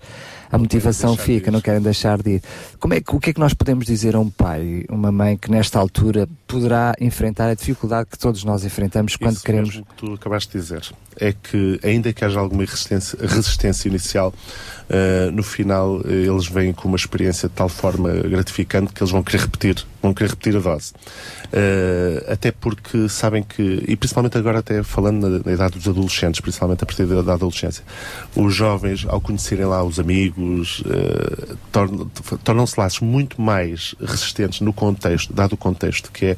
a 0.51 0.57
motivação 0.57 1.17
fica, 1.17 1.51
não 1.51 1.60
querem 1.60 1.81
deixar 1.81 2.23
de 2.23 2.36
ir. 2.36 2.43
Como 2.78 2.94
é 2.94 3.01
que, 3.01 3.15
o 3.15 3.20
que 3.20 3.31
é 3.31 3.33
que 3.33 3.41
nós 3.41 3.52
podemos 3.52 3.85
dizer 3.85 4.15
a 4.15 4.20
um 4.20 4.31
pai, 4.31 4.85
uma 4.89 5.10
mãe 5.10 5.36
que 5.36 5.51
nesta 5.51 5.78
altura 5.78 6.28
poderá 6.47 6.94
enfrentar 7.01 7.49
a 7.51 7.55
dificuldade 7.55 8.09
que 8.10 8.18
todos 8.18 8.44
nós 8.44 8.65
enfrentamos 8.65 9.17
quando 9.17 9.35
Isso 9.35 9.44
queremos. 9.44 9.68
mesmo 9.70 9.85
que 9.85 9.94
tu 9.94 10.15
acabaste 10.15 10.52
de 10.52 10.59
dizer 10.62 10.83
é 11.20 11.33
que, 11.33 11.81
ainda 11.83 12.12
que 12.12 12.25
haja 12.25 12.39
alguma 12.39 12.65
resistência, 12.65 13.18
resistência 13.20 13.89
inicial, 13.89 14.33
eh, 14.89 15.31
no 15.33 15.43
final 15.43 16.01
eh, 16.05 16.12
eles 16.12 16.47
vêm 16.47 16.73
com 16.73 16.89
uma 16.89 16.97
experiência 16.97 17.49
de 17.49 17.55
tal 17.55 17.68
forma 17.68 18.10
gratificante 18.12 18.93
que 18.93 19.02
eles 19.02 19.10
vão 19.10 19.23
querer 19.23 19.43
repetir, 19.43 19.85
vão 20.02 20.15
querer 20.15 20.31
repetir 20.31 20.57
a 20.57 20.60
dose. 20.60 20.93
Eh, 21.52 22.27
até 22.28 22.52
porque 22.52 23.09
sabem 23.09 23.43
que, 23.43 23.85
e 23.89 23.97
principalmente 23.97 24.36
agora 24.39 24.59
até 24.59 24.83
falando 24.83 25.28
na, 25.28 25.41
na 25.44 25.52
idade 25.52 25.78
dos 25.78 25.89
adolescentes, 25.89 26.41
principalmente 26.41 26.83
a 26.83 26.86
partir 26.86 27.07
da, 27.07 27.23
da 27.23 27.35
adolescência, 27.35 27.83
os 28.36 28.55
jovens, 28.55 29.07
ao 29.09 29.20
conhecerem 29.20 29.65
lá 29.65 29.83
os 29.83 29.99
amigos, 29.99 30.83
tornam- 31.73 32.10
tornam-se 32.44 32.78
laços 32.78 33.01
muito 33.01 33.41
mais 33.41 33.94
resistentes 34.01 34.60
no 34.60 34.73
contexto, 34.73 35.33
dado 35.33 35.55
o 35.55 35.57
contexto, 35.57 36.10
que 36.12 36.27
é 36.27 36.36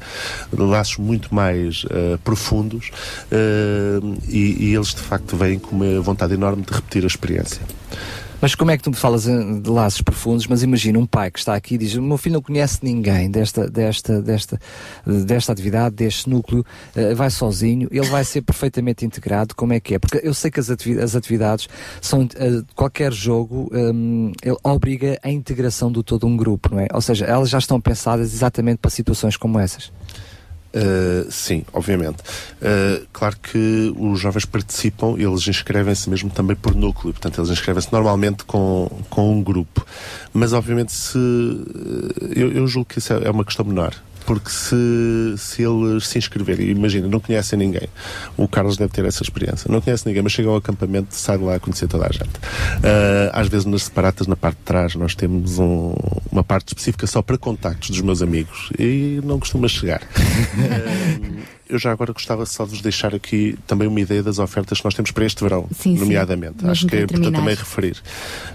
laços 0.57 0.97
muito 0.97 1.33
mais 1.33 1.85
eh, 1.89 2.17
profundos 2.23 2.89
eh, 3.31 3.99
e, 4.27 4.69
e 4.69 4.75
eles 4.75 4.89
de 4.89 5.01
facto 5.01 5.35
vêm 5.35 5.59
com 5.59 5.75
uma 5.75 6.01
vontade 6.01 6.33
enorme 6.33 6.63
de 6.63 6.73
repetir 6.73 7.03
a 7.03 7.07
experiência. 7.07 7.61
Mas 8.41 8.55
como 8.55 8.71
é 8.71 8.77
que 8.77 8.83
tu 8.83 8.91
falas 8.93 9.27
eh, 9.27 9.31
de 9.61 9.69
laços 9.69 10.01
profundos? 10.01 10.47
Mas 10.47 10.63
imagina 10.63 10.97
um 10.97 11.05
pai 11.05 11.29
que 11.29 11.37
está 11.39 11.53
aqui 11.55 11.75
e 11.75 11.77
diz: 11.77 11.93
O 11.95 12.01
meu 12.01 12.17
filho 12.17 12.33
não 12.33 12.41
conhece 12.41 12.79
ninguém 12.81 13.29
desta, 13.29 13.69
desta, 13.69 14.21
desta, 14.21 14.59
desta 15.05 15.51
atividade, 15.51 15.95
deste 15.95 16.29
núcleo, 16.29 16.65
eh, 16.95 17.13
vai 17.13 17.29
sozinho, 17.29 17.87
ele 17.91 18.07
vai 18.07 18.23
ser 18.23 18.41
perfeitamente 18.41 19.05
integrado. 19.05 19.55
Como 19.55 19.73
é 19.73 19.79
que 19.79 19.93
é? 19.95 19.99
Porque 19.99 20.19
eu 20.23 20.33
sei 20.33 20.49
que 20.49 20.59
as, 20.59 20.69
ativi- 20.69 20.99
as 20.99 21.15
atividades 21.15 21.69
são. 22.01 22.27
eh, 22.35 22.63
qualquer 22.75 23.13
jogo 23.13 23.69
hum, 23.73 24.31
ele 24.43 24.57
obriga 24.63 25.19
a 25.21 25.29
integração 25.29 25.91
do 25.91 26.01
todo 26.01 26.25
um 26.25 26.35
grupo, 26.35 26.73
não 26.73 26.79
é? 26.81 26.87
Ou 26.93 27.01
seja, 27.01 27.25
elas 27.25 27.49
já 27.49 27.59
estão 27.59 27.79
pensadas 27.79 28.33
exatamente 28.33 28.79
para 28.79 28.89
situações 28.89 29.37
como 29.37 29.59
essas. 29.59 29.91
Uh, 30.73 31.29
sim, 31.29 31.63
obviamente. 31.73 32.19
Uh, 32.61 33.05
claro 33.11 33.35
que 33.41 33.93
os 33.97 34.19
jovens 34.19 34.45
participam, 34.45 35.15
eles 35.17 35.45
inscrevem-se 35.47 36.09
mesmo 36.09 36.29
também 36.29 36.55
por 36.55 36.73
núcleo, 36.73 37.11
portanto, 37.13 37.39
eles 37.41 37.49
inscrevem-se 37.51 37.91
normalmente 37.91 38.45
com, 38.45 38.89
com 39.09 39.33
um 39.33 39.43
grupo. 39.43 39.85
Mas, 40.33 40.53
obviamente, 40.53 40.93
se. 40.93 41.17
uh, 41.17 42.31
Eu, 42.35 42.51
eu 42.53 42.67
julgo 42.67 42.87
que 42.89 42.99
isso 42.99 43.13
é 43.13 43.25
é 43.25 43.29
uma 43.31 43.43
questão 43.43 43.65
menor. 43.65 43.93
Porque 44.25 44.49
se, 44.49 44.75
se 45.37 45.63
eles 45.63 46.07
se 46.07 46.17
inscreverem, 46.17 46.69
imagina, 46.69 47.07
não 47.07 47.19
conhecem 47.19 47.57
ninguém, 47.57 47.87
o 48.37 48.47
Carlos 48.47 48.77
deve 48.77 48.91
ter 48.93 49.03
essa 49.05 49.23
experiência, 49.23 49.69
não 49.71 49.81
conhece 49.81 50.05
ninguém, 50.07 50.21
mas 50.21 50.31
chega 50.31 50.47
ao 50.49 50.55
acampamento, 50.57 51.13
sai 51.15 51.37
de 51.37 51.43
lá 51.43 51.55
a 51.55 51.59
conhecer 51.59 51.87
toda 51.87 52.05
a 52.07 52.11
gente. 52.11 52.29
Uh, 52.29 53.29
às 53.33 53.47
vezes 53.47 53.65
nas 53.65 53.83
separatas, 53.83 54.27
na 54.27 54.35
parte 54.35 54.57
de 54.57 54.63
trás, 54.63 54.95
nós 54.95 55.15
temos 55.15 55.57
um- 55.59 55.93
uma 56.31 56.43
parte 56.43 56.69
específica 56.69 57.05
só 57.07 57.21
para 57.21 57.37
contactos 57.37 57.89
dos 57.89 58.01
meus 58.01 58.21
amigos 58.21 58.69
e 58.79 59.19
não 59.23 59.39
costuma 59.39 59.67
chegar. 59.67 60.01
Uh, 60.01 61.41
eu 61.67 61.79
já 61.79 61.91
agora 61.91 62.13
gostava 62.13 62.45
só 62.45 62.63
de 62.65 62.71
vos 62.71 62.81
deixar 62.81 63.15
aqui 63.15 63.57
também 63.65 63.87
uma 63.87 63.99
ideia 63.99 64.21
das 64.21 64.39
ofertas 64.39 64.79
que 64.79 64.85
nós 64.85 64.93
temos 64.93 65.11
para 65.11 65.25
este 65.25 65.41
verão, 65.43 65.67
Sim, 65.75 65.95
sim. 65.95 65.99
nomeadamente. 65.99 66.57
Mesmo 66.57 66.71
Acho 66.71 66.87
que 66.87 66.95
é 66.95 67.01
importante 67.03 67.33
também 67.35 67.55
referir. 67.55 67.97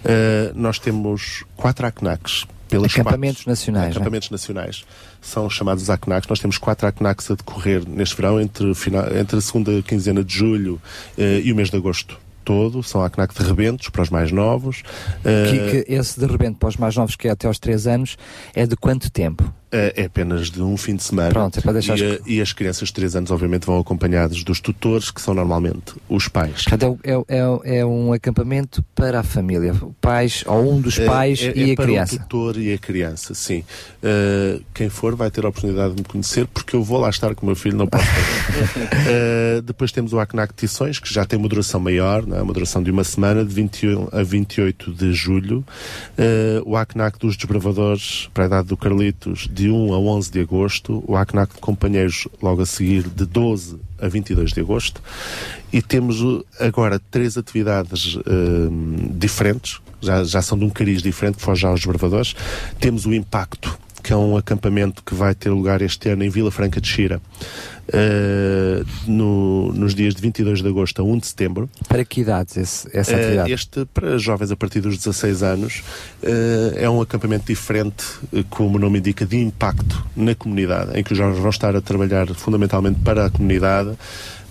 Uh, 0.05 0.53
nós 0.55 0.79
temos 0.79 1.45
quatro 1.57 1.87
ACNACs. 1.87 2.47
Pelas 2.69 2.93
Acampamentos 2.93 3.39
quatro- 3.43 3.51
nacionais, 3.51 3.89
é? 3.89 3.97
Acampamentos 3.97 4.31
nacionais. 4.31 4.85
São 5.21 5.49
chamados 5.49 5.89
ACNACs. 5.89 6.29
Nós 6.29 6.39
temos 6.41 6.59
quatro 6.59 6.87
ACNACs 6.87 7.31
a 7.31 7.35
decorrer 7.35 7.83
neste 7.89 8.17
verão, 8.17 8.41
entre, 8.41 8.75
final, 8.75 9.05
entre 9.17 9.39
a 9.39 9.41
segunda 9.41 9.83
quinzena 9.83 10.23
de 10.25 10.35
julho 10.35 10.81
eh, 11.17 11.41
e 11.45 11.53
o 11.53 11.57
mês 11.57 11.71
de 11.71 11.77
agosto 11.77 12.19
todo. 12.45 12.83
São 12.83 13.03
ACNAC 13.03 13.35
de 13.35 13.43
rebentos 13.47 13.89
para 13.89 14.03
os 14.03 14.11
mais 14.11 14.31
novos. 14.33 14.83
Eh, 15.25 15.51
Que, 15.51 15.83
que 15.85 15.93
esse 15.95 16.19
de 16.19 16.27
repente 16.27 16.57
para 16.59 16.69
os 16.69 16.77
mais 16.77 16.97
novos, 16.97 17.17
que 17.17 17.29
é 17.29 17.31
até 17.33 17.47
aos 17.49 17.59
3 17.59 17.87
anos, 17.87 18.17
é 18.55 18.67
de 18.67 18.77
quanto 18.77 19.11
tempo? 19.11 19.53
Eh, 19.77 19.93
É 19.97 20.05
apenas 20.07 20.51
de 20.51 20.63
um 20.63 20.77
fim 20.77 20.97
de 20.97 21.03
semana. 21.03 21.31
Pronto, 21.31 21.59
é 21.59 21.63
para 21.63 21.73
deixar 21.75 21.99
e, 21.99 22.05
as- 22.05 22.21
e 22.27 22.41
as 22.41 22.53
crianças 22.53 22.89
de 22.89 22.95
3 22.95 23.15
anos, 23.17 23.31
obviamente, 23.31 23.67
vão 23.67 23.79
acompanhadas 23.79 24.43
dos 24.43 24.61
tutores, 24.61 25.11
que 25.11 25.21
são 25.21 25.35
normalmente 25.35 25.93
os 26.09 26.29
pais. 26.29 26.65
Portanto, 26.65 26.99
é, 27.05 27.13
é- 27.29 27.79
é 27.81 27.87
um 27.87 28.13
acampamento 28.13 28.83
para 28.95 29.21
a 29.21 29.23
família, 29.23 29.75
pais 30.01 30.43
ou 30.47 30.73
um 30.75 30.81
dos 30.81 30.99
É- 30.99 31.05
pais 31.07 31.41
é, 31.43 31.53
e 31.57 31.71
é 31.71 31.73
a 31.73 31.77
para 31.77 31.85
criança. 31.85 32.15
o 32.15 32.19
tutor 32.21 32.57
e 32.59 32.73
a 32.73 32.79
criança, 32.79 33.35
sim. 33.35 33.65
Uh, 34.03 34.63
quem 34.73 34.89
for 34.89 35.15
vai 35.17 35.31
ter 35.31 35.45
a 35.45 35.49
oportunidade 35.49 35.95
de 35.95 36.03
me 36.03 36.09
conhecer, 36.09 36.47
porque 36.47 36.75
eu 36.77 36.83
vou 36.83 36.99
lá 37.01 37.11
estar 37.11 37.35
com 37.35 37.43
o 37.43 37.47
meu 37.47 37.57
filho, 37.57 37.77
não 37.77 37.87
posso 37.87 38.05
fazer. 38.07 39.59
Uh, 39.59 39.63
depois 39.67 39.93
temos 39.93 40.13
o 40.13 40.21
ACNAC 40.21 40.55
Tições, 40.55 40.99
que 40.99 41.13
já 41.13 41.25
tem 41.25 41.39
uma 41.39 41.49
duração 41.49 41.81
maior, 41.81 42.27
não 42.27 42.37
é? 42.37 42.43
uma 42.43 42.53
duração 42.53 42.83
de 42.83 42.91
uma 42.91 43.05
semana, 43.05 43.45
de 43.45 43.53
21 43.55 44.09
a 44.13 44.23
28 44.23 44.93
de 44.93 45.13
julho. 45.13 45.65
Uh, 46.19 46.63
o 46.65 46.77
ACNAC 46.77 47.19
dos 47.19 47.37
Desbravadores, 47.37 48.29
para 48.33 48.45
a 48.45 48.47
idade 48.47 48.69
do 48.69 48.77
Carlitos, 48.77 49.49
de 49.51 49.66
1 49.71 49.93
a 49.95 49.99
11 49.99 50.31
de 50.31 50.41
agosto. 50.41 51.03
O 51.07 51.17
ACNAC 51.17 51.55
de 51.55 51.61
Companheiros, 51.61 52.29
logo 52.43 52.63
a 52.63 52.67
seguir, 52.67 53.03
de 53.09 53.25
12 53.25 53.79
a 54.01 54.09
22 54.09 54.53
de 54.53 54.61
agosto. 54.61 55.03
E 55.73 55.81
temos 55.83 56.21
uh, 56.23 56.45
agora 56.61 57.01
três 57.11 57.37
atividades 57.37 58.17
um, 58.27 59.09
diferentes, 59.17 59.81
já, 60.01 60.23
já 60.25 60.43
são 60.43 60.59
de 60.59 60.65
um 60.65 60.71
cariz 60.71 61.03
diferente, 61.03 61.39
foge 61.41 61.67
aos 61.67 61.81
desbravadores. 61.81 62.35
Temos 62.79 63.07
o 63.07 63.15
Impacto, 63.15 63.79
que 64.07 64.13
é 64.13 64.17
um 64.17 64.37
acampamento 64.37 65.03
que 65.03 65.17
vai 65.17 65.35
ter 65.35 65.51
lugar 65.51 65.83
este 65.83 66.09
ano 66.09 66.23
em 66.23 66.29
Vila 66.29 66.53
Franca 66.53 66.81
de 66.81 66.87
Xira, 66.87 67.21
uh, 67.89 68.87
no- 69.11 69.73
nos 69.73 69.97
dias 69.97 70.15
de 70.15 70.23
22 70.23 70.63
de 70.63 70.69
agosto 70.69 71.03
a 71.03 71.05
1 71.05 71.19
de 71.19 71.27
setembro. 71.27 71.69
Para 71.89 72.05
que 72.05 72.21
idades 72.21 72.57
esse- 72.57 72.89
essa 72.97 73.11
Eh, 73.13 73.21
atividade? 73.21 73.53
Este, 73.53 73.85
para 73.87 74.17
jovens 74.17 74.53
a 74.53 74.57
partir 74.57 74.81
dos 74.81 74.97
16 74.97 75.43
anos, 75.43 75.83
eh, 76.23 76.75
é 76.85 76.89
um 76.89 77.01
acampamento 77.01 77.47
diferente, 77.47 78.05
como 78.49 78.77
o 78.77 78.79
nome 78.79 79.01
indica, 79.01 79.27
de 79.27 79.39
impacto 79.39 80.07
na 80.15 80.37
comunidade, 80.37 80.97
em 80.97 81.03
que 81.03 81.11
os 81.13 81.19
jovens 81.19 81.41
vão 81.41 81.51
estar 81.51 81.75
a 81.75 81.81
trabalhar 81.81 82.29
fundamentalmente 82.35 83.01
para 83.01 83.27
a 83.27 83.31
comunidade, 83.31 83.91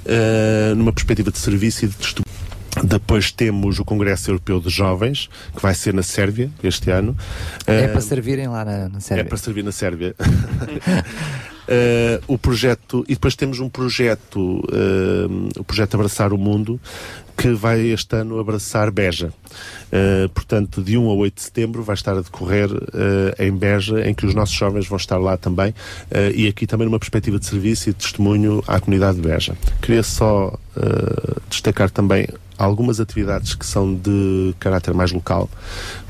eh, 0.05 0.73
numa 0.75 0.91
perspectiva 0.91 1.31
de 1.31 1.37
serviço 1.37 1.85
e 1.85 1.87
de, 1.87 1.95
Depois 2.83 3.31
temos 3.31 3.79
o 3.79 3.85
Congresso 3.85 4.29
Europeu 4.29 4.59
de 4.59 4.69
Jovens, 4.69 5.29
que 5.55 5.61
vai 5.61 5.73
ser 5.73 5.93
na 5.93 6.03
Sérvia 6.03 6.49
este 6.63 6.91
ano. 6.91 7.15
É 7.65 7.85
Eh, 7.85 7.87
para 7.87 8.01
servirem 8.01 8.47
lá 8.47 8.65
na, 8.65 8.89
na 8.89 8.97
é 8.97 9.01
Sérvia. 9.01 9.25
para 9.25 9.37
servir 9.37 9.63
na 9.63 9.71
Sérvia. 9.71 10.15
Eh, 11.67 12.21
o 12.27 12.37
projeto 12.37 13.03
e 13.07 13.13
depois 13.13 13.35
temos 13.35 13.59
um 13.59 13.69
projeto 13.69 14.61
eh, 14.71 15.59
o 15.59 15.63
projeto 15.63 15.95
abraçar 15.95 16.33
o 16.33 16.37
mundo 16.37 16.79
que 17.37 17.49
vai 17.53 17.81
este 17.87 18.15
ano 18.15 18.39
abraçar 18.39 18.91
Beja 18.91 19.33
Eh, 19.95 20.27
portanto 20.33 20.81
de 20.81 20.97
1 20.97 21.09
a 21.09 21.13
8 21.13 21.35
de 21.35 21.41
setembro 21.41 21.81
vai 21.81 21.93
estar 21.93 22.17
a 22.17 22.21
decorrer 22.21 22.69
eh, 22.93 23.45
em 23.45 23.51
Beja 23.55 24.05
em 24.05 24.13
que 24.13 24.25
os 24.25 24.35
nossos 24.35 24.53
jovens 24.53 24.85
vão 24.87 24.97
estar 24.97 25.17
lá 25.17 25.37
também 25.37 25.73
eh, 26.11 26.33
e 26.35 26.47
aqui 26.49 26.67
também 26.67 26.85
numa 26.85 26.99
perspectiva 26.99 27.39
de 27.39 27.45
serviço 27.45 27.89
e 27.89 27.93
de 27.93 27.99
testemunho 27.99 28.61
à 28.67 28.77
comunidade 28.77 29.15
de 29.15 29.25
Beja 29.25 29.55
queria 29.81 30.03
só 30.03 30.53
destacar 31.49 31.89
também 31.89 32.27
algumas 32.57 32.99
atividades 32.99 33.55
que 33.55 33.65
são 33.65 33.93
de 33.95 34.53
caráter 34.59 34.93
mais 34.93 35.13
local, 35.13 35.49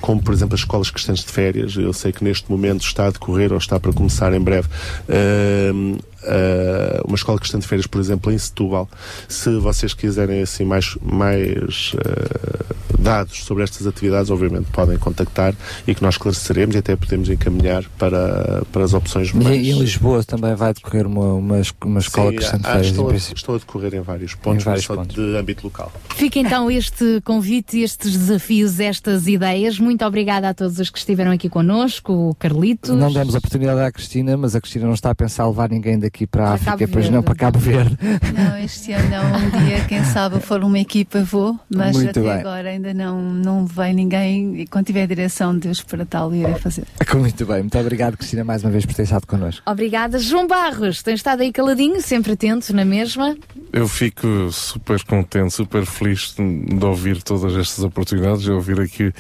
como 0.02 0.22
por 0.22 0.34
exemplo 0.34 0.56
as 0.56 0.62
escolas 0.62 0.90
cristãs 0.90 1.20
de 1.20 1.32
férias. 1.32 1.76
Eu 1.76 1.94
sei 1.94 2.12
que 2.12 2.24
neste 2.24 2.50
momento 2.50 2.82
está 2.82 3.06
a 3.06 3.12
decorrer 3.12 3.52
ou 3.52 3.60
está 3.60 3.80
para 3.80 3.94
começar 3.94 4.34
em 4.34 4.40
breve 4.40 4.68
ah, 6.28 7.02
uma 7.06 7.16
escola 7.16 7.40
cristã 7.40 7.60
de 7.60 7.68
férias, 7.68 7.88
por 7.88 8.00
exemplo, 8.00 8.32
em 8.32 8.38
Setúbal. 8.38 8.90
Se 9.28 9.58
vocês 9.60 9.94
quiserem 9.94 10.42
assim 10.42 10.64
mais, 10.66 10.96
mais 11.02 11.96
ah, 12.00 12.76
dados 13.00 13.44
sobre 13.44 13.64
estas 13.64 13.86
atividades, 13.88 14.32
obviamente 14.32 14.68
podem 14.72 14.98
contactar 14.98 15.54
e 15.88 15.94
que 15.94 16.02
nós 16.02 16.16
esclareceremos 16.16 16.76
e 16.76 16.80
até 16.80 16.96
podemos 16.96 17.30
encaminhar 17.30 17.84
para, 17.98 18.64
para 18.72 18.84
as 18.84 18.94
opções 18.94 19.32
mais. 19.32 19.58
e 19.58 19.70
em 19.72 19.80
Lisboa 19.80 20.24
também 20.24 20.56
vai 20.56 20.74
decorrer 20.74 21.06
uma, 21.06 21.34
uma, 21.34 21.62
uma 21.84 22.00
escola 22.00 22.32
Sim, 22.32 22.38
cristã 22.38 22.58
de 22.58 22.64
férias, 22.64 22.86
em 22.88 22.90
estou, 23.34 23.54
a, 23.54 23.58
a 23.58 23.60
decorrer 23.60 23.94
em 23.96 24.02
vários 24.02 24.34
pontos, 24.36 24.64
Em 24.64 24.66
vários 24.66 24.88
mas 24.88 24.98
só 24.98 25.04
pontos. 25.04 25.16
de 25.16 25.38
âmbito 25.38 25.66
local. 25.66 25.92
Fica 26.16 26.40
então 26.40 26.70
este 26.72 27.22
convite, 27.24 27.80
estes 27.82 28.14
desafios, 28.14 28.80
estas 28.80 29.28
ideias. 29.28 29.78
Muito 29.80 30.06
obrigada 30.06 30.50
a 30.50 30.54
todos 30.54 30.80
os 30.80 30.90
que 30.90 30.98
estiveram 30.98 31.32
aqui 31.32 31.50
connosco, 31.50 32.12
o 32.30 32.36
Carlitos. 32.36 32.90
Não 32.92 33.12
demos 33.12 33.36
oportunidade 33.36 33.80
à 33.82 33.92
Cristina, 33.92 34.38
mas 34.38 34.56
a 34.56 34.62
Cristina 34.62 34.86
não 34.86 34.94
está 34.94 35.10
a 35.12 35.16
pensar 35.16 35.46
levar 35.48 35.70
ninguém 35.70 36.00
daqui 36.00 36.15
para 36.28 36.44
a 36.44 36.46
Para 36.46 36.54
África, 36.56 36.78
Cabo 36.78 36.92
pois 36.94 37.06
não, 37.06 37.12
Verde. 37.22 37.26
para 37.26 37.36
Cabo 37.36 37.60
Verde. 37.60 37.98
Não, 38.38 38.58
este 38.60 38.92
ano 38.94 39.10
não. 39.10 39.26
Um 39.38 39.66
dia, 39.66 39.84
quem 39.88 40.04
sabe, 40.06 40.40
for 40.40 40.64
uma 40.64 40.80
equipa, 40.80 41.24
vou. 41.24 41.60
Mas 41.70 41.96
Muito 41.96 42.10
até 42.12 42.22
bem. 42.22 42.32
agora 42.32 42.70
ainda 42.70 42.94
não, 42.94 43.20
não 43.22 43.66
vem 43.66 43.94
ninguém. 43.94 44.62
E 44.62 44.68
quando 44.68 44.86
tiver 44.86 45.04
a 45.04 45.08
direção, 45.08 45.58
Deus 45.58 45.82
para 45.82 46.06
tal, 46.06 46.34
irei 46.34 46.56
fazer. 46.56 46.86
Muito 47.16 47.46
bem, 47.46 47.62
muito 47.62 47.78
obrigado, 47.80 48.18
Cristina, 48.18 48.44
mais 48.44 48.62
uma 48.64 48.70
vez 48.72 48.86
por 48.86 48.94
ter 48.94 49.04
estado 49.04 49.26
connosco. 49.26 49.62
Obrigada. 49.70 50.20
João 50.20 50.48
Barros, 50.48 51.02
tem 51.02 51.16
estado 51.16 51.42
aí 51.42 51.52
caladinho, 51.52 52.02
sempre 52.02 52.34
atento 52.34 52.74
na 52.76 52.84
mesma. 52.86 53.36
Eu 53.74 53.88
fico 53.88 54.52
super 54.52 55.02
contente, 55.04 55.54
super 55.54 55.86
feliz 55.86 56.36
de, 56.38 56.66
de 56.78 56.86
ouvir 56.86 57.24
todas 57.24 57.56
estas 57.56 57.84
oportunidades, 57.84 58.42
de 58.44 58.52
ouvir 58.52 58.80
aqui 58.82 59.14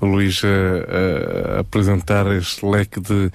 o 0.00 0.06
Luís 0.06 0.42
a, 0.44 1.56
a 1.56 1.60
apresentar 1.60 2.26
este 2.34 2.64
leque 2.66 2.98
de, 3.00 3.30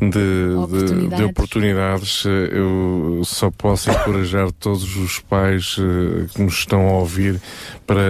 de, 0.00 0.10
de- 0.10 0.54
Oportunidades. 0.56 1.16
de 1.18 1.24
oportunidades. 1.24 2.24
Eu 2.54 3.22
só 3.24 3.50
posso 3.50 3.90
encorajar 3.90 4.52
todos 4.52 4.96
os 4.96 5.18
pais 5.20 5.76
eh, 5.78 6.26
que 6.32 6.42
nos 6.42 6.54
estão 6.58 6.86
a 6.88 6.92
ouvir 6.98 7.40
para 7.86 8.02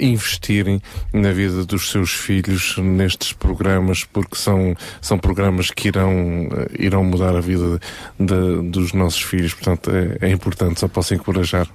investirem 0.00 0.80
na 1.12 1.30
vida 1.32 1.64
dos 1.64 1.90
seus 1.90 2.10
filhos 2.12 2.76
nestes 2.78 3.32
programas, 3.32 4.04
porque 4.04 4.34
são, 4.36 4.74
são 5.00 5.18
programas 5.18 5.70
que 5.70 5.88
irão, 5.88 6.10
eh, 6.50 6.68
irão 6.78 7.04
mudar 7.04 7.36
a 7.36 7.40
vida 7.40 7.78
de- 8.18 8.62
dos 8.70 8.92
nossos 8.92 9.22
filhos. 9.22 9.54
Portanto, 9.54 9.90
é, 9.90 10.26
é 10.28 10.30
importante, 10.30 10.80
só 10.80 10.88
posso 10.88 11.14
encorajar. 11.14 11.68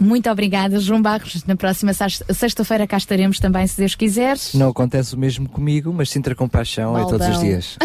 Muito 0.00 0.28
obrigada, 0.30 0.80
João 0.80 1.00
Barros. 1.00 1.44
Na 1.46 1.54
próxima 1.54 1.92
sexta- 1.92 2.32
sexta-feira 2.34 2.86
cá 2.86 2.96
estaremos 2.96 3.38
também, 3.38 3.66
se 3.66 3.76
Deus 3.76 3.94
quiser. 3.94 4.36
Não 4.54 4.70
acontece 4.70 5.14
o 5.14 5.18
mesmo 5.18 5.48
comigo, 5.48 5.92
mas 5.92 6.10
Sintra 6.10 6.34
Compaixão 6.34 6.96
é 6.98 7.02
todos 7.02 7.20
os 7.26 7.34
Baldão. 7.34 7.42
dias. 7.42 7.76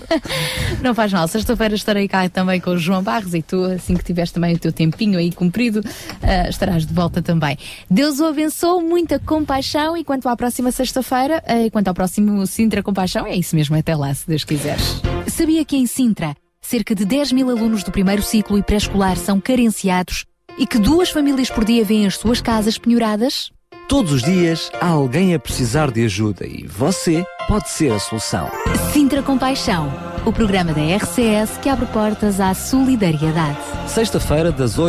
Não 0.82 0.94
faz 0.94 1.12
mal, 1.12 1.26
sexta-feira 1.28 1.74
estarei 1.74 2.08
cá 2.08 2.28
também 2.28 2.60
com 2.60 2.70
o 2.70 2.78
João 2.78 3.02
Barros 3.02 3.34
e 3.34 3.42
tu, 3.42 3.62
assim 3.64 3.94
que 3.96 4.04
tiveres 4.04 4.30
também 4.30 4.54
o 4.54 4.58
teu 4.58 4.72
tempinho 4.72 5.18
aí 5.18 5.30
cumprido, 5.32 5.82
ah, 6.22 6.48
estarás 6.48 6.86
de 6.86 6.94
volta 6.94 7.20
também. 7.20 7.58
Deus 7.90 8.20
o 8.20 8.26
abençoe, 8.26 8.82
muita 8.82 9.18
compaixão 9.18 9.96
e 9.96 10.04
quanto 10.04 10.28
à 10.28 10.36
próxima 10.36 10.70
sexta-feira, 10.72 11.42
ah, 11.46 11.60
e 11.60 11.70
quanto 11.70 11.88
ao 11.88 11.94
próximo 11.94 12.46
Sintra 12.46 12.82
Compaixão, 12.82 13.26
é 13.26 13.34
isso 13.36 13.54
mesmo, 13.54 13.76
até 13.76 13.94
lá, 13.94 14.12
se 14.14 14.26
Deus 14.26 14.44
quiser. 14.44 14.78
Sabia 15.26 15.64
que 15.64 15.76
em 15.76 15.86
Sintra, 15.86 16.34
cerca 16.60 16.94
de 16.94 17.04
10 17.04 17.32
mil 17.32 17.50
alunos 17.50 17.82
do 17.82 17.90
primeiro 17.90 18.22
ciclo 18.22 18.56
e 18.58 18.62
pré-escolar 18.62 19.16
são 19.16 19.40
carenciados 19.40 20.24
e 20.58 20.66
que 20.66 20.78
duas 20.78 21.10
famílias 21.10 21.50
por 21.50 21.64
dia 21.64 21.84
vêm 21.84 22.06
as 22.06 22.16
suas 22.16 22.40
casas 22.40 22.78
penhoradas? 22.78 23.50
Todos 23.88 24.12
os 24.12 24.22
dias 24.22 24.70
há 24.80 24.86
alguém 24.86 25.34
a 25.34 25.38
precisar 25.38 25.90
de 25.90 26.04
ajuda 26.04 26.46
e 26.46 26.64
você 26.64 27.24
pode 27.48 27.68
ser 27.70 27.92
a 27.92 27.98
solução. 27.98 28.48
Sintra 28.92 29.20
Compaixão, 29.20 29.92
o 30.24 30.32
programa 30.32 30.72
da 30.72 30.80
RCS 30.80 31.58
que 31.60 31.68
abre 31.68 31.86
portas 31.86 32.38
à 32.38 32.54
solidariedade. 32.54 33.58
Sexta-feira, 33.88 34.52
das 34.52 34.78
8 34.78 34.88